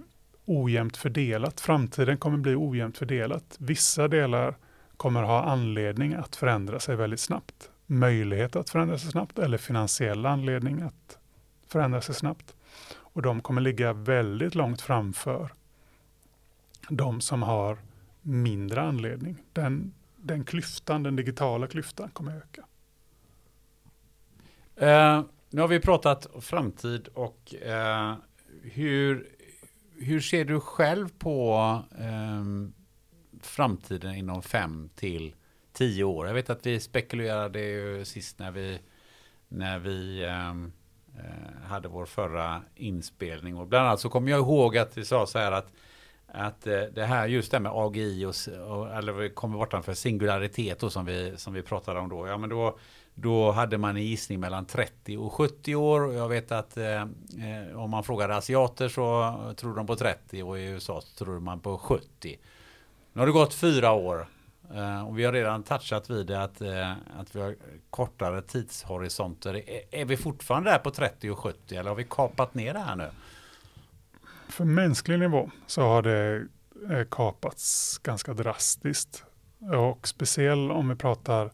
ojämnt 0.46 0.98
fördelat. 0.98 1.60
Framtiden 1.60 2.18
kommer 2.18 2.38
bli 2.38 2.56
ojämnt 2.56 2.98
fördelat. 2.98 3.56
Vissa 3.60 4.08
delar 4.08 4.56
kommer 5.00 5.24
ha 5.24 5.44
anledning 5.44 6.14
att 6.14 6.36
förändra 6.36 6.80
sig 6.80 6.96
väldigt 6.96 7.20
snabbt 7.20 7.70
möjlighet 7.90 8.56
att 8.56 8.70
förändra 8.70 8.98
sig 8.98 9.12
snabbt 9.12 9.40
eller 9.40 9.58
finansiell 9.58 10.26
anledning 10.26 10.82
att 10.82 11.18
förändra 11.68 12.02
sig 12.02 12.16
snabbt. 12.16 12.56
Och 12.96 13.22
de 13.22 13.42
kommer 13.42 13.62
ligga 13.62 13.94
väldigt 13.94 14.56
långt 14.56 14.82
framför 14.82 15.54
de 16.90 17.22
som 17.22 17.44
har 17.44 17.78
mindre 18.22 18.82
anledning. 18.82 19.44
Den, 19.54 19.94
den 20.16 20.44
klyftan, 20.44 21.04
den 21.04 21.16
digitala 21.16 21.68
klyftan 21.68 22.10
kommer 22.10 22.38
öka. 22.38 22.66
Eh, 24.76 25.24
nu 25.50 25.62
har 25.62 25.68
vi 25.68 25.80
pratat 25.80 26.28
framtid 26.42 27.08
och 27.08 27.56
eh, 27.56 28.16
hur, 28.62 29.30
hur 29.98 30.20
ser 30.22 30.46
du 30.46 30.60
själv 30.60 31.10
på 31.20 31.56
eh, 32.00 32.44
framtiden 33.46 34.16
inom 34.16 34.42
fem 34.42 34.90
till 34.96 35.36
tio 35.74 36.04
år? 36.04 36.28
Jag 36.28 36.34
vet 36.34 36.50
att 36.50 36.66
vi 36.66 36.80
spekulerade 36.80 37.60
ju 37.60 38.06
sist 38.06 38.40
när 38.40 38.52
vi, 38.52 38.80
när 39.48 39.80
vi 39.80 40.26
ehm, 40.26 40.72
eh, 41.18 41.68
hade 41.68 41.88
vår 41.88 42.06
förra 42.06 42.62
inspelning 42.76 43.58
och 43.58 43.68
bland 43.68 43.88
annat 43.88 44.00
så 44.00 44.10
kommer 44.10 44.32
jag 44.32 44.40
ihåg 44.40 44.78
att 44.78 44.98
vi 44.98 45.06
sa 45.06 45.26
så 45.26 45.40
här 45.40 45.52
att 45.52 45.74
att 46.32 46.68
eh, 46.68 46.82
det 46.82 47.06
här 47.06 47.28
just 47.28 47.52
det 47.52 47.60
med 47.60 47.72
AGI 47.76 48.26
och, 48.26 48.36
och 48.70 48.96
eller 48.96 49.14
vi 49.14 49.30
kommer 49.30 49.58
bortanför 49.58 49.94
singularitet 49.94 50.84
och 50.84 50.92
som 50.92 51.06
vi 51.06 51.34
som 51.38 51.54
vi 51.54 51.62
pratade 51.62 52.00
om 52.00 52.10
då. 52.10 52.28
Ja, 52.28 52.38
men 52.38 52.50
då 52.50 52.78
då 53.22 53.52
hade 53.52 53.78
man 53.78 53.96
en 53.96 54.04
gissning 54.04 54.40
mellan 54.40 54.66
30 54.66 55.18
och 55.18 55.34
70 55.34 55.76
år. 55.76 56.02
Och 56.02 56.14
jag 56.14 56.30
vet 56.30 56.52
att 56.52 56.78
eh, 56.78 57.02
eh, 57.02 57.76
om 57.76 57.90
man 57.90 58.04
frågar 58.04 58.30
asiater 58.30 58.90
så 58.90 59.34
tror 59.58 59.76
de 59.76 59.88
på 59.88 59.96
30 59.96 60.44
och 60.44 60.60
i 60.60 60.64
USA 60.64 61.02
så 61.02 61.26
tror 61.26 61.40
man 61.40 61.60
på 61.60 61.78
70. 61.78 62.38
Nu 63.14 63.22
har 63.22 63.26
det 63.26 63.34
gått 63.34 63.54
fyra 63.54 63.92
år 63.92 64.28
eh, 64.76 65.08
och 65.08 65.20
vi 65.20 65.26
har 65.26 65.34
redan 65.34 65.64
touchat 65.64 66.10
vid 66.10 66.28
det 66.28 66.44
att, 66.44 66.62
eh, 66.62 66.92
att 66.92 67.36
vi 67.36 67.42
har 67.42 67.56
kortare 67.90 68.42
tidshorisonter. 68.42 69.64
Är, 69.92 70.06
vi 70.06 70.18
fortfarande 70.18 70.72
där 70.72 70.80
på 70.80 70.92
30 70.92 71.30
och 71.30 71.40
70 71.40 71.76
eller 71.76 71.90
har 71.90 71.96
vi 71.96 72.08
kapat 72.10 72.54
ner 72.54 72.74
det 72.74 72.80
här 72.80 72.96
nu? 72.96 73.10
För 74.50 74.66
mänsklig 74.66 75.20
nivå 75.20 75.52
så 75.68 75.82
har 75.82 76.02
det 76.02 76.48
eh, 76.90 77.06
kapats 77.12 77.98
ganska 78.04 78.34
drastiskt. 78.34 79.24
Och 79.90 80.08
speciellt 80.08 80.72
om 80.72 80.90
vi 80.90 80.96
pratar 80.96 81.52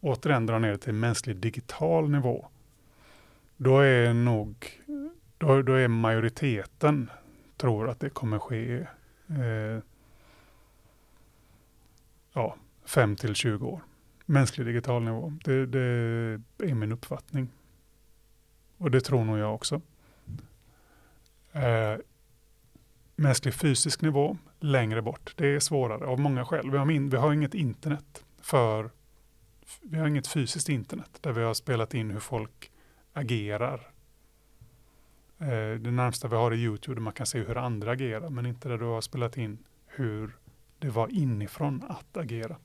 återigen 0.00 0.46
dra 0.46 0.58
ner 0.58 0.76
till 0.76 0.92
mänsklig 0.92 1.36
digital 1.36 2.10
nivå, 2.10 2.46
då 3.56 3.78
är 3.78 4.14
nog, 4.14 4.80
då, 5.38 5.62
då 5.62 5.72
är 5.72 5.88
majoriteten 5.88 7.10
tror 7.56 7.88
att 7.88 8.00
det 8.00 8.10
kommer 8.10 8.38
ske 8.38 8.76
eh, 9.28 9.82
ja, 12.38 12.56
5 12.84 13.16
till 13.16 13.34
20 13.34 13.66
år. 13.66 13.80
Mänsklig 14.26 14.66
digital 14.66 15.02
nivå, 15.02 15.32
det, 15.44 15.66
det 15.66 15.80
är 16.58 16.74
min 16.74 16.92
uppfattning. 16.92 17.48
Och 18.76 18.90
det 18.90 19.00
tror 19.00 19.24
nog 19.24 19.38
jag 19.38 19.54
också. 19.54 19.80
Eh, 21.52 21.96
mänsklig 23.16 23.54
fysisk 23.54 24.02
nivå, 24.02 24.36
längre 24.60 25.02
bort. 25.02 25.34
Det 25.36 25.46
är 25.46 25.60
svårare 25.60 26.06
av 26.06 26.20
många 26.20 26.44
skäl. 26.44 26.70
Vi 26.70 26.78
har, 26.78 26.84
min, 26.84 27.10
vi 27.10 27.16
har 27.16 27.32
inget 27.32 27.54
internet 27.54 28.24
för 28.40 28.90
vi 29.82 29.98
har 29.98 30.06
inget 30.06 30.26
fysiskt 30.26 30.68
internet 30.68 31.18
där 31.20 31.32
vi 31.32 31.42
har 31.42 31.54
spelat 31.54 31.94
in 31.94 32.10
hur 32.10 32.20
folk 32.20 32.70
agerar. 33.12 33.90
Eh, 35.38 35.80
det 35.80 35.90
närmsta 35.90 36.28
vi 36.28 36.36
har 36.36 36.50
är 36.50 36.56
YouTube 36.56 36.94
där 36.94 37.02
man 37.02 37.12
kan 37.12 37.26
se 37.26 37.38
hur 37.38 37.56
andra 37.56 37.90
agerar, 37.90 38.28
men 38.28 38.46
inte 38.46 38.68
där 38.68 38.78
du 38.78 38.84
har 38.84 39.00
spelat 39.00 39.36
in 39.36 39.58
hur 39.86 40.36
det 40.78 40.88
var 40.90 41.08
inifrån 41.08 41.84
att 41.88 42.16
agera. 42.16 42.56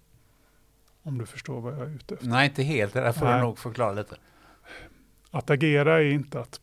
Om 1.04 1.18
du 1.18 1.26
förstår 1.26 1.62
vad 1.62 1.74
jag 1.74 1.82
är 1.82 1.96
ute 1.96 2.14
efter. 2.14 2.28
Nej, 2.28 2.48
inte 2.50 2.64
helt. 2.64 2.94
Det 2.94 3.02
där 3.02 3.12
får 3.12 3.26
Nej. 3.26 3.36
du 3.36 3.42
nog 3.42 3.60
förklara 3.60 3.92
lite. 3.92 4.16
Att 5.32 5.50
agera 5.50 5.98
är 5.98 6.06
inte 6.06 6.40
att 6.40 6.62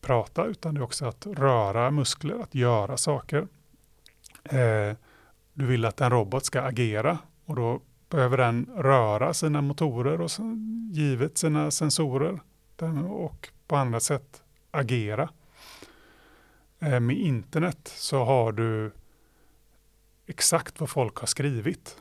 prata, 0.00 0.44
utan 0.44 0.74
det 0.74 0.80
är 0.80 0.82
också 0.82 1.06
att 1.06 1.26
röra 1.26 1.90
muskler, 1.90 2.42
att 2.42 2.54
göra 2.54 2.96
saker. 2.96 3.48
Eh, 4.44 4.96
du 5.54 5.66
vill 5.66 5.84
att 5.84 6.00
en 6.00 6.10
robot 6.10 6.44
ska 6.44 6.62
agera 6.62 7.18
och 7.44 7.56
då 7.56 7.80
behöver 8.08 8.36
den 8.36 8.70
röra 8.76 9.34
sina 9.34 9.60
motorer 9.60 10.20
och 10.20 10.30
givet 10.90 11.38
sina 11.38 11.70
sensorer 11.70 12.40
och 13.08 13.48
på 13.66 13.76
andra 13.76 14.00
sätt 14.00 14.42
agera. 14.70 15.28
Eh, 16.80 17.00
med 17.00 17.16
internet 17.16 17.92
så 17.96 18.24
har 18.24 18.52
du 18.52 18.92
exakt 20.26 20.80
vad 20.80 20.90
folk 20.90 21.16
har 21.16 21.26
skrivit. 21.26 21.96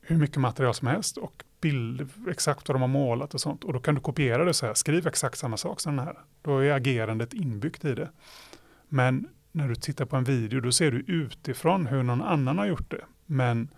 Hur 0.00 0.16
mycket 0.16 0.36
material 0.36 0.74
som 0.74 0.88
helst 0.88 1.16
och 1.16 1.44
bild, 1.60 2.08
exakt 2.28 2.68
vad 2.68 2.74
de 2.74 2.80
har 2.80 2.88
målat 2.88 3.34
och 3.34 3.40
sånt. 3.40 3.64
Och 3.64 3.72
då 3.72 3.80
kan 3.80 3.94
du 3.94 4.00
kopiera 4.00 4.44
det 4.44 4.54
så 4.54 4.66
här, 4.66 4.74
skriv 4.74 5.06
exakt 5.06 5.38
samma 5.38 5.56
sak 5.56 5.80
som 5.80 5.96
den 5.96 6.06
här. 6.06 6.18
Då 6.42 6.58
är 6.58 6.72
agerandet 6.72 7.34
inbyggt 7.34 7.84
i 7.84 7.94
det. 7.94 8.10
Men 8.88 9.28
när 9.52 9.68
du 9.68 9.74
tittar 9.74 10.04
på 10.04 10.16
en 10.16 10.24
video, 10.24 10.60
då 10.60 10.72
ser 10.72 10.90
du 10.90 10.98
utifrån 10.98 11.86
hur 11.86 12.02
någon 12.02 12.22
annan 12.22 12.58
har 12.58 12.66
gjort 12.66 12.90
det. 12.90 13.04
Men 13.26 13.68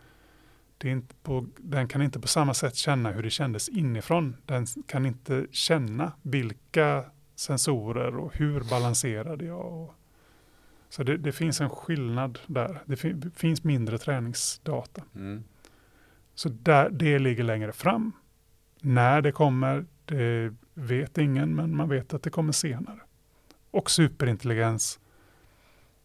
det 0.79 0.89
är 0.89 0.93
inte 0.93 1.15
på, 1.23 1.47
den 1.57 1.89
kan 1.89 2.03
inte 2.03 2.21
på 2.21 2.29
samma 2.29 2.55
sätt 2.55 2.75
känna 2.75 3.11
hur 3.11 3.23
det 3.23 3.31
kändes 3.31 3.69
inifrån. 3.69 4.37
Den 4.47 4.67
kan 4.87 5.07
inte 5.07 5.47
känna 5.51 6.13
vilka 6.23 7.05
sensorer 7.37 8.17
och 8.17 8.37
hur 8.37 8.61
balanserade 8.71 9.45
jag. 9.45 9.83
Och, 9.83 9.95
så 10.89 11.03
det, 11.03 11.17
det, 11.17 11.33
finns 11.33 11.61
en 11.61 11.71
skillnad 11.71 12.39
där. 12.47 12.83
Det 12.87 12.97
fin, 12.97 13.33
finns 13.37 13.65
mindre 13.65 13.99
träningsdata. 13.99 15.03
Mm. 15.15 15.45
Så 16.35 16.49
där, 16.49 16.91
det 16.91 17.19
ligger 17.19 17.45
längre 17.45 17.73
fram. 17.73 18.13
När 18.81 19.23
det 19.23 19.33
kommer, 19.33 19.87
det 20.05 20.55
vet 20.75 21.19
ingen, 21.19 21.55
men 21.55 21.77
man 21.77 21.89
vet 21.89 22.15
att 22.15 22.23
det 22.23 22.31
kommer 22.31 22.53
senare. 22.53 23.01
Och 23.71 23.91
superintelligens, 23.91 25.01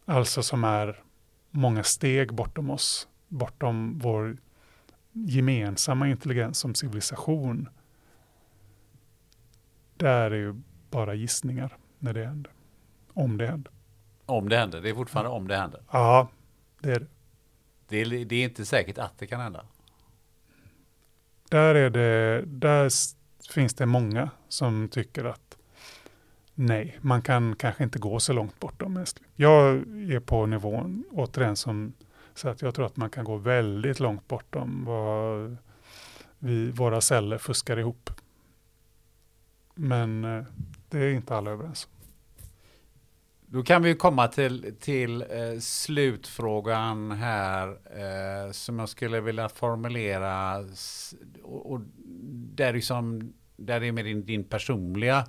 alltså 0.04 0.42
som 0.42 0.64
är 0.64 1.02
många 1.50 1.82
steg 1.82 2.34
bortom 2.34 2.70
oss, 2.70 3.08
bortom 3.28 3.98
vår 3.98 4.36
gemensamma 5.12 6.08
intelligens 6.08 6.58
som 6.58 6.74
civilisation, 6.74 7.68
där 9.96 10.30
är 10.30 10.36
ju 10.36 10.54
bara 10.90 11.14
gissningar 11.14 11.76
när 11.98 12.12
det 12.12 12.26
händer. 12.26 12.52
Om 13.12 13.38
det 13.38 13.46
händer. 13.46 13.72
Om 14.26 14.48
det 14.48 14.56
händer, 14.56 14.80
det 14.80 14.90
är 14.90 14.94
fortfarande 14.94 15.30
om 15.30 15.48
det 15.48 15.56
händer. 15.56 15.80
Ja, 15.90 16.28
det 16.80 16.92
är 16.92 17.00
det. 17.00 17.06
Det 17.88 18.00
är, 18.00 18.24
det 18.24 18.36
är 18.36 18.44
inte 18.44 18.64
säkert 18.64 18.98
att 18.98 19.18
det 19.18 19.26
kan 19.26 19.40
hända. 19.40 19.64
Där, 21.50 21.74
är 21.74 21.90
det, 21.90 22.42
där 22.46 22.90
finns 23.52 23.74
det 23.74 23.86
många 23.86 24.30
som 24.48 24.88
tycker 24.88 25.24
att 25.24 25.58
nej, 26.54 26.98
man 27.00 27.22
kan 27.22 27.56
kanske 27.56 27.84
inte 27.84 27.98
gå 27.98 28.20
så 28.20 28.32
långt 28.32 28.60
bortom 28.60 28.92
mänskligt. 28.92 29.28
Jag 29.36 29.74
är 30.12 30.20
på 30.20 30.46
nivån, 30.46 31.04
återigen, 31.10 31.56
som 31.56 31.92
så 32.34 32.48
att 32.48 32.62
jag 32.62 32.74
tror 32.74 32.86
att 32.86 32.96
man 32.96 33.10
kan 33.10 33.24
gå 33.24 33.36
väldigt 33.36 34.00
långt 34.00 34.28
bortom 34.28 34.84
vad 34.84 35.56
vi, 36.38 36.70
våra 36.70 37.00
celler 37.00 37.38
fuskar 37.38 37.78
ihop. 37.78 38.10
Men 39.74 40.24
eh, 40.24 40.44
det 40.88 40.98
är 40.98 41.10
inte 41.10 41.36
alla 41.36 41.50
överens 41.50 41.88
då 43.54 43.62
kan 43.62 43.82
vi 43.82 43.94
komma 43.94 44.28
till, 44.28 44.74
till 44.80 45.22
eh, 45.22 45.58
slutfrågan 45.60 47.10
här 47.10 47.68
eh, 47.68 48.52
som 48.52 48.78
jag 48.78 48.88
skulle 48.88 49.20
vilja 49.20 49.48
formulera. 49.48 50.58
Och, 51.42 51.72
och 51.72 51.80
där, 52.54 52.72
liksom, 52.72 53.32
där 53.56 53.82
är 53.82 53.92
med 53.92 54.04
din, 54.04 54.26
din 54.26 54.44
personliga 54.44 55.18
eh, 55.18 55.24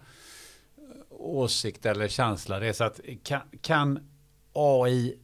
åsikt 1.10 1.85
eller 1.85 2.07
känsla. 2.07 2.60
Det 2.60 2.68
är 2.68 2.73
så 2.73 2.84
att 2.84 2.99
kan, 3.23 3.41
kan 3.61 4.10
AI 4.53 5.19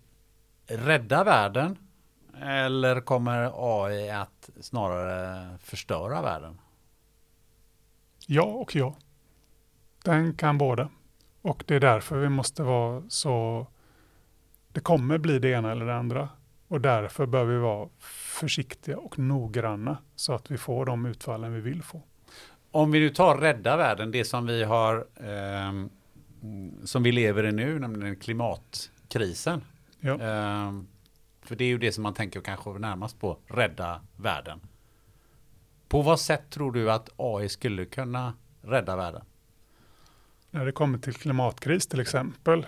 rädda 0.67 1.23
världen? 1.23 1.77
Eller 2.41 3.01
kommer 3.01 3.51
AI 3.53 4.09
att 4.09 4.49
snarare 4.59 5.57
förstöra 5.59 6.21
världen? 6.21 6.57
Ja 8.27 8.43
och 8.43 8.75
ja. 8.75 8.95
Den 10.03 10.33
kan 10.33 10.57
båda. 10.57 10.89
Och 11.41 11.63
det 11.67 11.75
är 11.75 11.79
därför 11.79 12.17
vi 12.17 12.29
måste 12.29 12.63
vara 12.63 13.03
så... 13.07 13.67
Det 14.71 14.79
kommer 14.79 15.17
bli 15.17 15.39
det 15.39 15.49
ena 15.49 15.71
eller 15.71 15.85
det 15.85 15.95
andra. 15.95 16.29
Och 16.67 16.81
därför 16.81 17.25
bör 17.25 17.45
vi 17.45 17.57
vara 17.57 17.89
försiktiga 18.39 18.97
och 18.97 19.19
noggranna 19.19 19.97
så 20.15 20.33
att 20.33 20.51
vi 20.51 20.57
får 20.57 20.85
de 20.85 21.05
utfallen 21.05 21.53
vi 21.53 21.61
vill 21.61 21.83
få. 21.83 22.01
Om 22.71 22.91
vi 22.91 22.99
nu 22.99 23.09
tar 23.09 23.37
rädda 23.37 23.77
världen, 23.77 24.11
det 24.11 24.25
som 24.25 24.45
vi 24.45 24.63
har 24.63 24.95
eh, 25.15 25.87
som 26.83 27.03
vi 27.03 27.11
lever 27.11 27.43
i 27.43 27.51
nu, 27.51 27.79
nämligen 27.79 28.15
klimatkrisen. 28.15 29.61
Ja. 29.99 30.13
Um, 30.67 30.87
för 31.41 31.55
det 31.55 31.63
är 31.63 31.67
ju 31.67 31.77
det 31.77 31.91
som 31.91 32.03
man 32.03 32.13
tänker 32.13 32.41
kanske 32.41 32.69
närmast 32.69 33.19
på, 33.19 33.37
rädda 33.47 34.01
världen. 34.15 34.59
På 35.87 36.01
vad 36.01 36.19
sätt 36.19 36.49
tror 36.49 36.71
du 36.71 36.91
att 36.91 37.09
AI 37.17 37.49
skulle 37.49 37.85
kunna 37.85 38.33
rädda 38.61 38.95
världen? 38.95 39.21
När 40.51 40.65
det 40.65 40.71
kommer 40.71 40.97
till 40.97 41.13
klimatkris 41.13 41.87
till 41.87 41.99
exempel, 41.99 42.65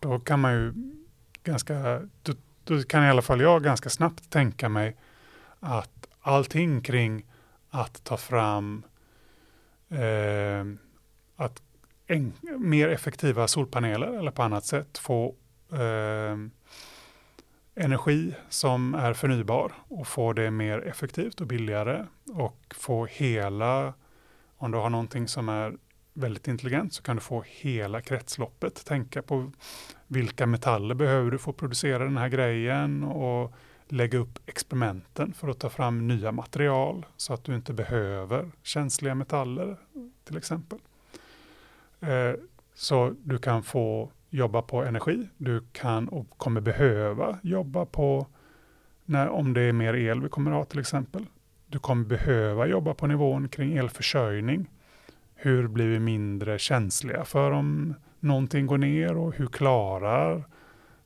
då 0.00 0.20
kan 0.20 0.40
man 0.40 0.52
ju 0.52 0.72
ganska, 1.42 2.08
då, 2.22 2.32
då 2.64 2.82
kan 2.82 3.04
i 3.04 3.08
alla 3.08 3.22
fall 3.22 3.40
jag 3.40 3.62
ganska 3.62 3.88
snabbt 3.88 4.30
tänka 4.30 4.68
mig 4.68 4.96
att 5.60 6.08
allting 6.20 6.80
kring 6.80 7.26
att 7.70 8.04
ta 8.04 8.16
fram 8.16 8.82
eh, 9.88 10.64
att 11.36 11.62
en, 12.06 12.32
mer 12.58 12.88
effektiva 12.88 13.48
solpaneler 13.48 14.18
eller 14.18 14.30
på 14.30 14.42
annat 14.42 14.64
sätt 14.64 14.98
få 14.98 15.34
eh, 15.72 16.36
energi 17.74 18.34
som 18.48 18.94
är 18.94 19.12
förnybar 19.14 19.72
och 19.88 20.06
få 20.06 20.32
det 20.32 20.50
mer 20.50 20.78
effektivt 20.78 21.40
och 21.40 21.46
billigare 21.46 22.06
och 22.34 22.74
få 22.78 23.06
hela, 23.06 23.94
om 24.56 24.70
du 24.70 24.78
har 24.78 24.90
någonting 24.90 25.28
som 25.28 25.48
är 25.48 25.76
väldigt 26.14 26.48
intelligent 26.48 26.92
så 26.92 27.02
kan 27.02 27.16
du 27.16 27.22
få 27.22 27.44
hela 27.46 28.00
kretsloppet. 28.00 28.84
Tänka 28.84 29.22
på 29.22 29.52
vilka 30.06 30.46
metaller 30.46 30.94
behöver 30.94 31.30
du 31.30 31.38
för 31.38 31.50
att 31.50 31.56
producera 31.56 32.04
den 32.04 32.16
här 32.16 32.28
grejen 32.28 33.04
och 33.04 33.54
lägga 33.88 34.18
upp 34.18 34.38
experimenten 34.46 35.32
för 35.32 35.48
att 35.48 35.58
ta 35.58 35.70
fram 35.70 36.08
nya 36.08 36.32
material 36.32 37.06
så 37.16 37.34
att 37.34 37.44
du 37.44 37.54
inte 37.54 37.72
behöver 37.72 38.50
känsliga 38.62 39.14
metaller 39.14 39.76
till 40.24 40.36
exempel. 40.36 40.78
Eh, 42.00 42.32
så 42.74 43.14
du 43.24 43.38
kan 43.38 43.62
få 43.62 44.10
jobba 44.30 44.62
på 44.62 44.84
energi, 44.84 45.28
du 45.36 45.64
kan 45.72 46.08
och 46.08 46.26
kommer 46.30 46.60
behöva 46.60 47.38
jobba 47.42 47.86
på 47.86 48.26
när, 49.04 49.28
om 49.28 49.52
det 49.52 49.60
är 49.60 49.72
mer 49.72 49.94
el 49.94 50.20
vi 50.20 50.28
kommer 50.28 50.50
ha 50.50 50.64
till 50.64 50.80
exempel. 50.80 51.26
Du 51.66 51.78
kommer 51.78 52.04
behöva 52.04 52.66
jobba 52.66 52.94
på 52.94 53.06
nivån 53.06 53.48
kring 53.48 53.76
elförsörjning. 53.76 54.70
Hur 55.44 55.68
blir 55.68 55.88
vi 55.88 55.98
mindre 55.98 56.58
känsliga 56.58 57.24
för 57.24 57.50
om 57.50 57.94
någonting 58.20 58.66
går 58.66 58.78
ner 58.78 59.16
och 59.16 59.34
hur 59.34 59.46
klarar 59.46 60.44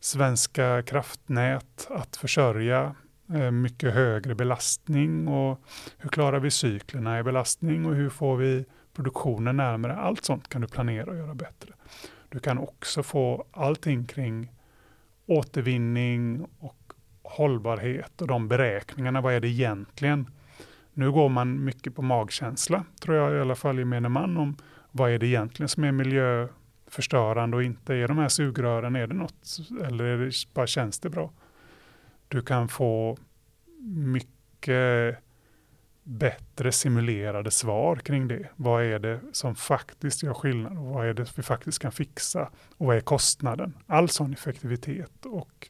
svenska 0.01 0.83
kraftnät 0.83 1.89
att 1.91 2.17
försörja 2.17 2.95
eh, 3.35 3.51
mycket 3.51 3.95
högre 3.95 4.35
belastning 4.35 5.29
och 5.29 5.61
hur 5.99 6.09
klarar 6.09 6.41
vi 6.41 6.51
cyklerna 6.51 7.19
i 7.19 7.23
belastning 7.23 7.87
och 7.87 7.95
hur 7.95 8.09
får 8.09 8.37
vi 8.37 8.65
produktionen 8.93 9.57
närmare. 9.57 9.97
Allt 9.97 10.25
sånt 10.25 10.49
kan 10.49 10.61
du 10.61 10.69
planera 10.69 11.11
och 11.11 11.17
göra 11.17 11.35
bättre. 11.35 11.73
Du 12.29 12.39
kan 12.39 12.59
också 12.59 13.03
få 13.03 13.45
allting 13.51 14.07
kring 14.07 14.53
återvinning 15.27 16.47
och 16.59 16.93
hållbarhet 17.23 18.21
och 18.21 18.29
de 18.29 18.49
beräkningarna. 18.49 19.21
Vad 19.21 19.35
är 19.35 19.41
det 19.41 19.49
egentligen? 19.49 20.27
Nu 20.99 21.13
går 21.13 21.29
man 21.29 21.65
mycket 21.65 21.95
på 21.95 22.03
magkänsla, 22.03 22.85
tror 23.01 23.17
jag 23.17 23.37
i 23.37 23.41
alla 23.41 23.55
fall 23.55 23.79
gemene 23.79 24.09
man, 24.09 24.37
om 24.37 24.57
vad 24.91 25.11
är 25.11 25.19
det 25.19 25.27
egentligen 25.27 25.69
som 25.69 25.85
är 25.85 25.93
miljöförstörande 25.93 27.57
och 27.57 27.63
inte. 27.63 27.95
Är 27.95 28.09
de 28.09 28.19
här 28.19 28.29
sugrören, 28.29 28.97
är 28.97 29.07
det 29.07 29.15
något 29.15 29.59
eller 29.85 30.05
är 30.05 30.19
det 30.19 30.33
bara 30.55 30.67
känns 30.67 30.99
det 30.99 31.11
bra? 31.11 31.33
Du 32.29 32.43
kan 32.43 32.69
få 32.69 33.19
mycket 33.81 35.19
bättre 36.03 36.73
simulerade 36.73 37.51
svar 37.51 37.97
kring 37.97 38.29
det. 38.29 38.49
Vad 38.57 38.85
är 38.85 38.99
det 38.99 39.21
som 39.33 39.55
faktiskt 39.55 40.23
gör 40.23 40.35
skillnad 40.35 40.79
och 40.79 40.85
vad 40.85 41.07
är 41.07 41.15
det 41.15 41.39
vi 41.39 41.43
faktiskt 41.43 41.79
kan 41.79 41.93
fixa 41.93 42.51
och 42.77 42.87
vad 42.87 42.97
är 42.97 43.01
kostnaden? 43.01 43.75
All 43.87 44.09
sån 44.09 44.33
effektivitet 44.33 45.27
och 45.27 45.69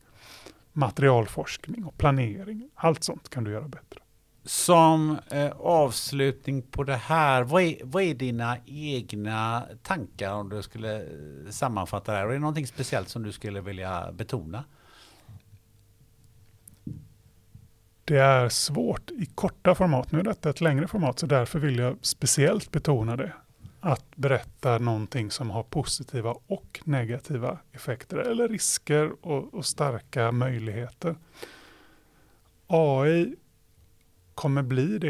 materialforskning 0.72 1.84
och 1.84 1.98
planering, 1.98 2.70
allt 2.74 3.04
sånt 3.04 3.28
kan 3.28 3.44
du 3.44 3.50
göra 3.50 3.68
bättre. 3.68 4.00
Som 4.46 5.18
eh, 5.30 5.50
avslutning 5.50 6.62
på 6.62 6.84
det 6.84 6.96
här, 6.96 7.42
vad 7.42 7.62
är, 7.62 7.76
vad 7.84 8.02
är 8.02 8.14
dina 8.14 8.56
egna 8.66 9.66
tankar 9.82 10.32
om 10.32 10.48
du 10.48 10.62
skulle 10.62 10.96
eh, 10.96 11.50
sammanfatta 11.50 12.12
det 12.12 12.18
här? 12.18 12.26
Är 12.26 12.32
det 12.32 12.38
någonting 12.38 12.66
speciellt 12.66 13.08
som 13.08 13.22
du 13.22 13.32
skulle 13.32 13.60
vilja 13.60 14.12
betona? 14.12 14.64
Det 18.04 18.18
är 18.18 18.48
svårt 18.48 19.10
i 19.10 19.26
korta 19.26 19.74
format. 19.74 20.12
Nu 20.12 20.18
är 20.18 20.22
detta 20.22 20.50
ett 20.50 20.60
längre 20.60 20.88
format, 20.88 21.18
så 21.18 21.26
därför 21.26 21.58
vill 21.58 21.78
jag 21.78 21.96
speciellt 22.00 22.70
betona 22.70 23.16
det. 23.16 23.32
Att 23.80 24.16
berätta 24.16 24.78
någonting 24.78 25.30
som 25.30 25.50
har 25.50 25.62
positiva 25.62 26.34
och 26.46 26.80
negativa 26.84 27.58
effekter 27.72 28.16
eller 28.16 28.48
risker 28.48 29.26
och, 29.26 29.54
och 29.54 29.66
starka 29.66 30.32
möjligheter. 30.32 31.16
AI 32.66 33.36
kommer 34.36 34.62
bli 34.62 34.98
det 34.98 35.08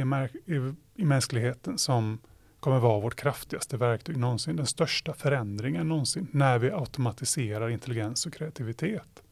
i, 0.96 1.04
mänskligheten 1.04 1.78
som 1.78 2.18
kommer 2.60 2.78
vara 2.78 3.00
vårt 3.00 3.16
kraftigaste 3.16 3.76
verktyg 3.76 4.16
någonsin. 4.16 4.56
Den 4.56 4.66
största 4.66 5.14
förändringen 5.14 5.88
någonsin 5.88 6.26
när 6.30 6.58
vi 6.58 6.70
automatiserar 6.70 7.68
intelligens 7.68 8.26
och 8.26 8.32
kreativitet. 8.32 9.22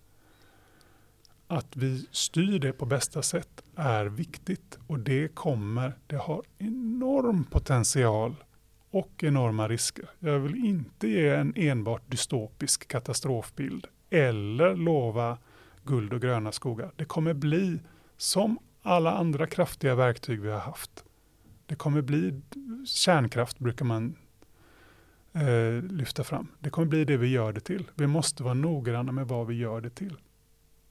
Att 1.46 1.76
vi 1.76 2.06
styr 2.10 2.58
det 2.58 2.72
på 2.72 2.86
bästa 2.86 3.22
sätt 3.22 3.62
är 3.76 4.06
viktigt 4.06 4.78
och 4.86 4.98
det 4.98 5.34
kommer, 5.34 5.92
det 6.06 6.16
har 6.16 6.42
enorm 6.58 7.44
potential 7.44 8.34
och 8.90 9.24
enorma 9.24 9.68
risker. 9.68 10.10
Jag 10.18 10.38
vill 10.38 10.64
inte 10.64 11.08
ge 11.08 11.28
en 11.28 11.52
enbart 11.56 12.10
dystopisk 12.10 12.88
katastrofbild 12.88 13.86
eller 14.10 14.76
lova 14.76 15.38
guld 15.84 16.12
och 16.12 16.20
gröna 16.20 16.52
skogar. 16.52 16.92
Det 16.96 17.04
kommer 17.04 17.34
bli 17.34 17.78
som 18.16 18.58
alla 18.86 19.12
andra 19.12 19.46
kraftiga 19.46 19.94
verktyg 19.94 20.40
vi 20.40 20.50
har 20.50 20.58
haft. 20.58 21.04
Det 21.66 21.74
kommer 21.74 22.02
bli 22.02 22.42
kärnkraft 22.86 23.58
brukar 23.58 23.84
man 23.84 24.16
eh, 25.32 25.82
lyfta 25.90 26.24
fram. 26.24 26.48
Det 26.58 26.70
kommer 26.70 26.86
bli 26.86 27.04
det 27.04 27.16
vi 27.16 27.28
gör 27.28 27.52
det 27.52 27.60
till. 27.60 27.90
Vi 27.94 28.06
måste 28.06 28.42
vara 28.42 28.54
noggranna 28.54 29.12
med 29.12 29.28
vad 29.28 29.46
vi 29.46 29.54
gör 29.54 29.80
det 29.80 29.90
till. 29.90 30.16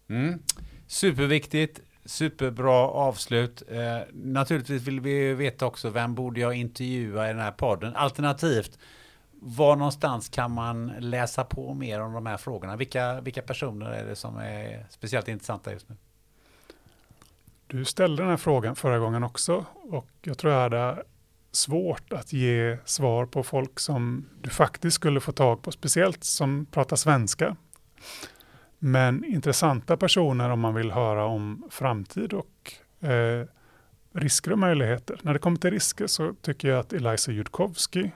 Mm. 0.07 0.40
Superviktigt, 0.88 1.82
superbra 2.06 2.88
avslut. 2.88 3.64
Eh, 3.70 3.99
naturligtvis 4.14 4.82
vill 4.82 4.99
vi 4.99 5.34
veta 5.34 5.65
också 5.65 5.90
vem 5.90 6.15
borde 6.15 6.40
jag 6.40 6.53
intervjua 6.53 7.30
i 7.30 7.34
den 7.34 7.41
här 7.41 7.52
podden. 7.52 7.95
Alternativt, 7.95 8.80
var 9.32 9.76
någonstans 9.76 10.30
kan 10.30 10.52
man 10.52 10.88
läsa 10.99 11.44
på 11.44 11.74
mer 11.74 12.02
om 12.02 12.14
de 12.14 12.26
här 12.26 12.38
frågorna? 12.38 12.76
Vilka, 12.76 13.22
vilka 13.22 13.41
personer 13.41 13.86
är 13.86 14.06
det 14.06 14.15
som 14.15 14.38
är 14.38 14.86
speciellt 14.90 15.28
intressanta 15.28 15.72
just 15.72 15.90
nu? 15.90 15.95
Du 17.74 17.86
ställde 17.86 18.24
den 18.24 18.30
här 18.30 18.38
frågan 18.38 18.76
förra 18.76 19.00
gången 19.00 19.24
också 19.24 19.66
och 19.74 20.08
jag 20.22 20.38
tror 20.38 20.54
jag 20.54 20.62
hade 20.62 21.04
svårt 21.52 22.14
att 22.14 22.34
ge 22.34 22.78
svar 22.86 23.26
på 23.26 23.44
folk 23.44 23.80
som 23.80 24.30
du 24.41 24.50
faktiskt 24.50 24.95
skulle 24.95 25.20
få 25.20 25.32
tag 25.32 25.62
på, 25.62 25.72
speciellt 25.72 26.24
som 26.24 26.66
pratar 26.66 26.95
svenska. 26.95 27.56
Men 28.80 29.26
intressanta 29.26 29.98
personer 29.98 30.50
om 30.50 30.60
man 30.60 30.76
vill 30.76 30.91
höra 30.91 31.26
om 31.26 31.64
framtid 31.70 32.34
och 32.34 32.74
eh, 33.10 33.48
risker 34.12 34.52
och 34.52 34.60
möjligheter. 34.60 35.20
När 35.22 35.34
det 35.34 35.40
kommer 35.40 35.58
till 35.58 35.72
risker 35.72 36.08
så 36.08 36.34
tycker 36.41 36.68
jag 36.68 36.80
att 36.80 36.94
Eliza 36.94 37.32
Judkowski, 37.32 38.12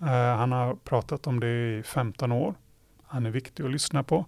eh, 0.00 0.36
han 0.36 0.52
har 0.52 0.74
pratat 0.74 1.26
om 1.26 1.40
det 1.40 1.78
i 1.78 1.82
15 1.82 2.32
år. 2.32 2.54
Han 3.06 3.26
är 3.26 3.30
viktig 3.30 3.64
att 3.64 3.72
lyssna 3.72 4.02
på. 4.02 4.26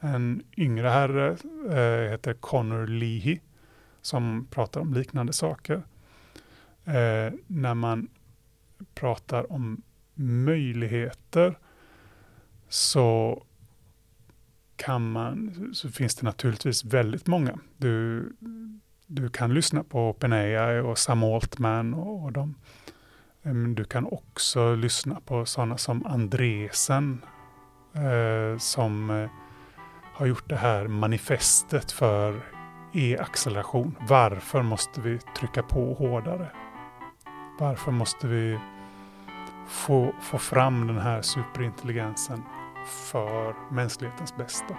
En 0.00 0.42
yngre 0.56 0.88
herre 0.88 1.36
eh, 1.68 2.10
heter 2.10 2.34
Connor 2.34 2.86
Leahy 2.86 3.38
som 4.06 4.46
pratar 4.50 4.80
om 4.80 4.94
liknande 4.94 5.32
saker. 5.32 5.82
Eh, 6.84 7.32
när 7.46 7.74
man 7.74 8.08
pratar 8.94 9.52
om 9.52 9.82
möjligheter 10.14 11.58
så 12.68 13.42
kan 14.76 15.12
man, 15.12 15.70
så 15.74 15.88
finns 15.88 16.14
det 16.14 16.24
naturligtvis 16.24 16.84
väldigt 16.84 17.26
många. 17.26 17.58
Du, 17.76 18.28
du 19.06 19.28
kan 19.28 19.54
lyssna 19.54 19.84
på 19.84 20.10
OpenAI 20.10 20.80
och 20.80 20.98
Sam 20.98 21.22
Altman 21.22 21.94
och, 21.94 22.24
och 22.24 22.32
dem. 22.32 22.54
Eh, 23.42 23.52
men 23.52 23.74
du 23.74 23.84
kan 23.84 24.06
också 24.06 24.74
lyssna 24.74 25.20
på 25.20 25.46
sådana 25.46 25.78
som 25.78 26.06
Andresen 26.06 27.24
eh, 27.94 28.58
som 28.58 29.10
eh, 29.10 29.30
har 30.14 30.26
gjort 30.26 30.48
det 30.48 30.56
här 30.56 30.88
manifestet 30.88 31.92
för 31.92 32.53
är 32.94 33.22
acceleration. 33.22 33.96
Varför 34.08 34.62
måste 34.62 35.00
vi 35.00 35.18
trycka 35.18 35.62
på 35.62 35.94
hårdare? 35.94 36.50
Varför 37.58 37.92
måste 37.92 38.26
vi 38.26 38.58
få, 39.68 40.12
få 40.20 40.38
fram 40.38 40.86
den 40.86 40.98
här 40.98 41.22
superintelligensen 41.22 42.42
för 42.86 43.54
mänsklighetens 43.74 44.36
bästa? 44.36 44.76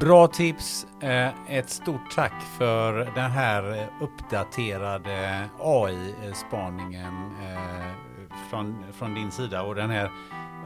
Bra 0.00 0.26
tips. 0.26 0.86
Eh, 1.00 1.30
ett 1.48 1.70
stort 1.70 2.10
tack 2.14 2.42
för 2.58 2.92
den 3.14 3.30
här 3.30 3.88
uppdaterade 4.00 5.48
AI-spaningen 5.60 7.32
eh, 7.42 7.92
från, 8.50 8.84
från 8.92 9.14
din 9.14 9.30
sida 9.30 9.62
och 9.62 9.74
den 9.74 9.90
här 9.90 10.10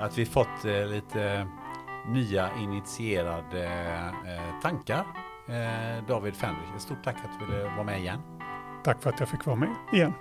att 0.00 0.18
vi 0.18 0.26
fått 0.26 0.64
eh, 0.64 0.86
lite 0.86 1.46
nya 2.08 2.50
initierade 2.56 3.70
tankar 4.62 5.04
David 6.08 6.34
Fenrich. 6.34 6.74
Ett 6.76 6.82
stort 6.82 7.04
tack 7.04 7.16
att 7.16 7.40
du 7.40 7.46
ville 7.46 7.64
vara 7.64 7.84
med 7.84 8.00
igen. 8.00 8.20
Tack 8.84 9.02
för 9.02 9.10
att 9.10 9.20
jag 9.20 9.28
fick 9.28 9.46
vara 9.46 9.56
med 9.56 9.70
igen. 9.92 10.12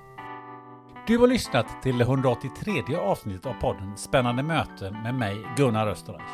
Du 1.07 1.17
har 1.17 1.27
lyssnat 1.27 1.81
till 1.81 1.97
det 1.97 2.03
183 2.03 2.95
avsnittet 2.95 3.45
av 3.45 3.53
podden 3.53 3.97
Spännande 3.97 4.43
möten 4.43 4.93
med 5.03 5.15
mig 5.15 5.45
Gunnar 5.57 5.87
Österreich. 5.87 6.31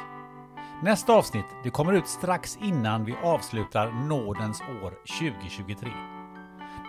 Nästa 0.83 1.13
avsnitt 1.13 1.45
det 1.63 1.69
kommer 1.69 1.93
ut 1.93 2.07
strax 2.07 2.57
innan 2.61 3.05
vi 3.05 3.15
avslutar 3.23 3.91
nådens 3.91 4.61
år 4.61 4.93
2023. 5.19 5.89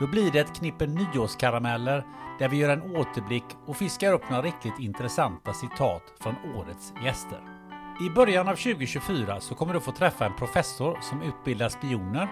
Då 0.01 0.07
blir 0.07 0.31
det 0.31 0.41
ett 0.41 0.57
knippe 0.57 0.87
nyårskarameller 0.87 2.07
där 2.39 2.49
vi 2.49 2.57
gör 2.57 2.71
en 2.71 2.97
återblick 2.97 3.45
och 3.67 3.77
fiskar 3.77 4.13
upp 4.13 4.31
några 4.31 4.43
riktigt 4.43 4.79
intressanta 4.79 5.53
citat 5.53 6.03
från 6.21 6.35
årets 6.57 6.93
gäster. 7.05 7.52
I 8.01 8.11
början 8.11 8.49
av 8.49 8.57
2024 8.57 9.41
så 9.41 9.55
kommer 9.55 9.75
du 9.75 9.81
få 9.81 9.93
träffa 9.93 10.27
en 10.27 10.37
professor 10.37 10.99
som 11.01 11.23
utbildar 11.23 11.69
spioner, 11.69 12.29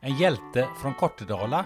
en 0.00 0.16
hjälte 0.16 0.68
från 0.82 0.94
Kortedala 0.94 1.64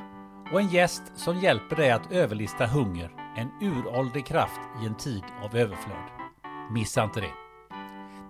och 0.53 0.61
en 0.61 0.69
gäst 0.69 1.03
som 1.15 1.39
hjälper 1.39 1.77
dig 1.77 1.91
att 1.91 2.13
överlista 2.13 2.67
hunger 2.67 3.11
En 3.37 3.51
uråldrig 3.61 4.27
kraft 4.27 4.61
i 4.83 4.87
en 4.87 4.95
tid 4.95 5.23
av 5.43 5.57
överflöd. 5.57 6.11
Missa 6.71 7.05
inte 7.05 7.21
det. 7.21 7.33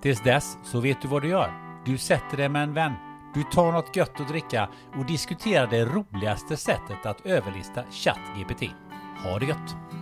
Tills 0.03 0.23
dess 0.23 0.59
så 0.63 0.81
vet 0.81 1.03
du 1.03 1.09
vad 1.09 1.23
du 1.23 1.29
gör. 1.29 1.53
Du 1.85 1.99
sätter 1.99 2.37
dig 2.37 2.49
med 2.49 2.63
en 2.63 2.75
vän. 2.75 2.93
Du 3.35 3.43
tar 3.43 3.73
något 3.73 3.97
gött 3.97 4.21
att 4.21 4.29
dricka 4.29 4.69
och 4.99 5.07
diskuterar 5.07 5.67
det 5.67 5.85
roligaste 5.85 6.57
sättet 6.57 7.07
att 7.07 7.27
överlista 7.27 7.83
ChatGPT. 7.91 8.63
Ha 9.25 9.39
det 9.39 9.47
gött! 9.47 10.02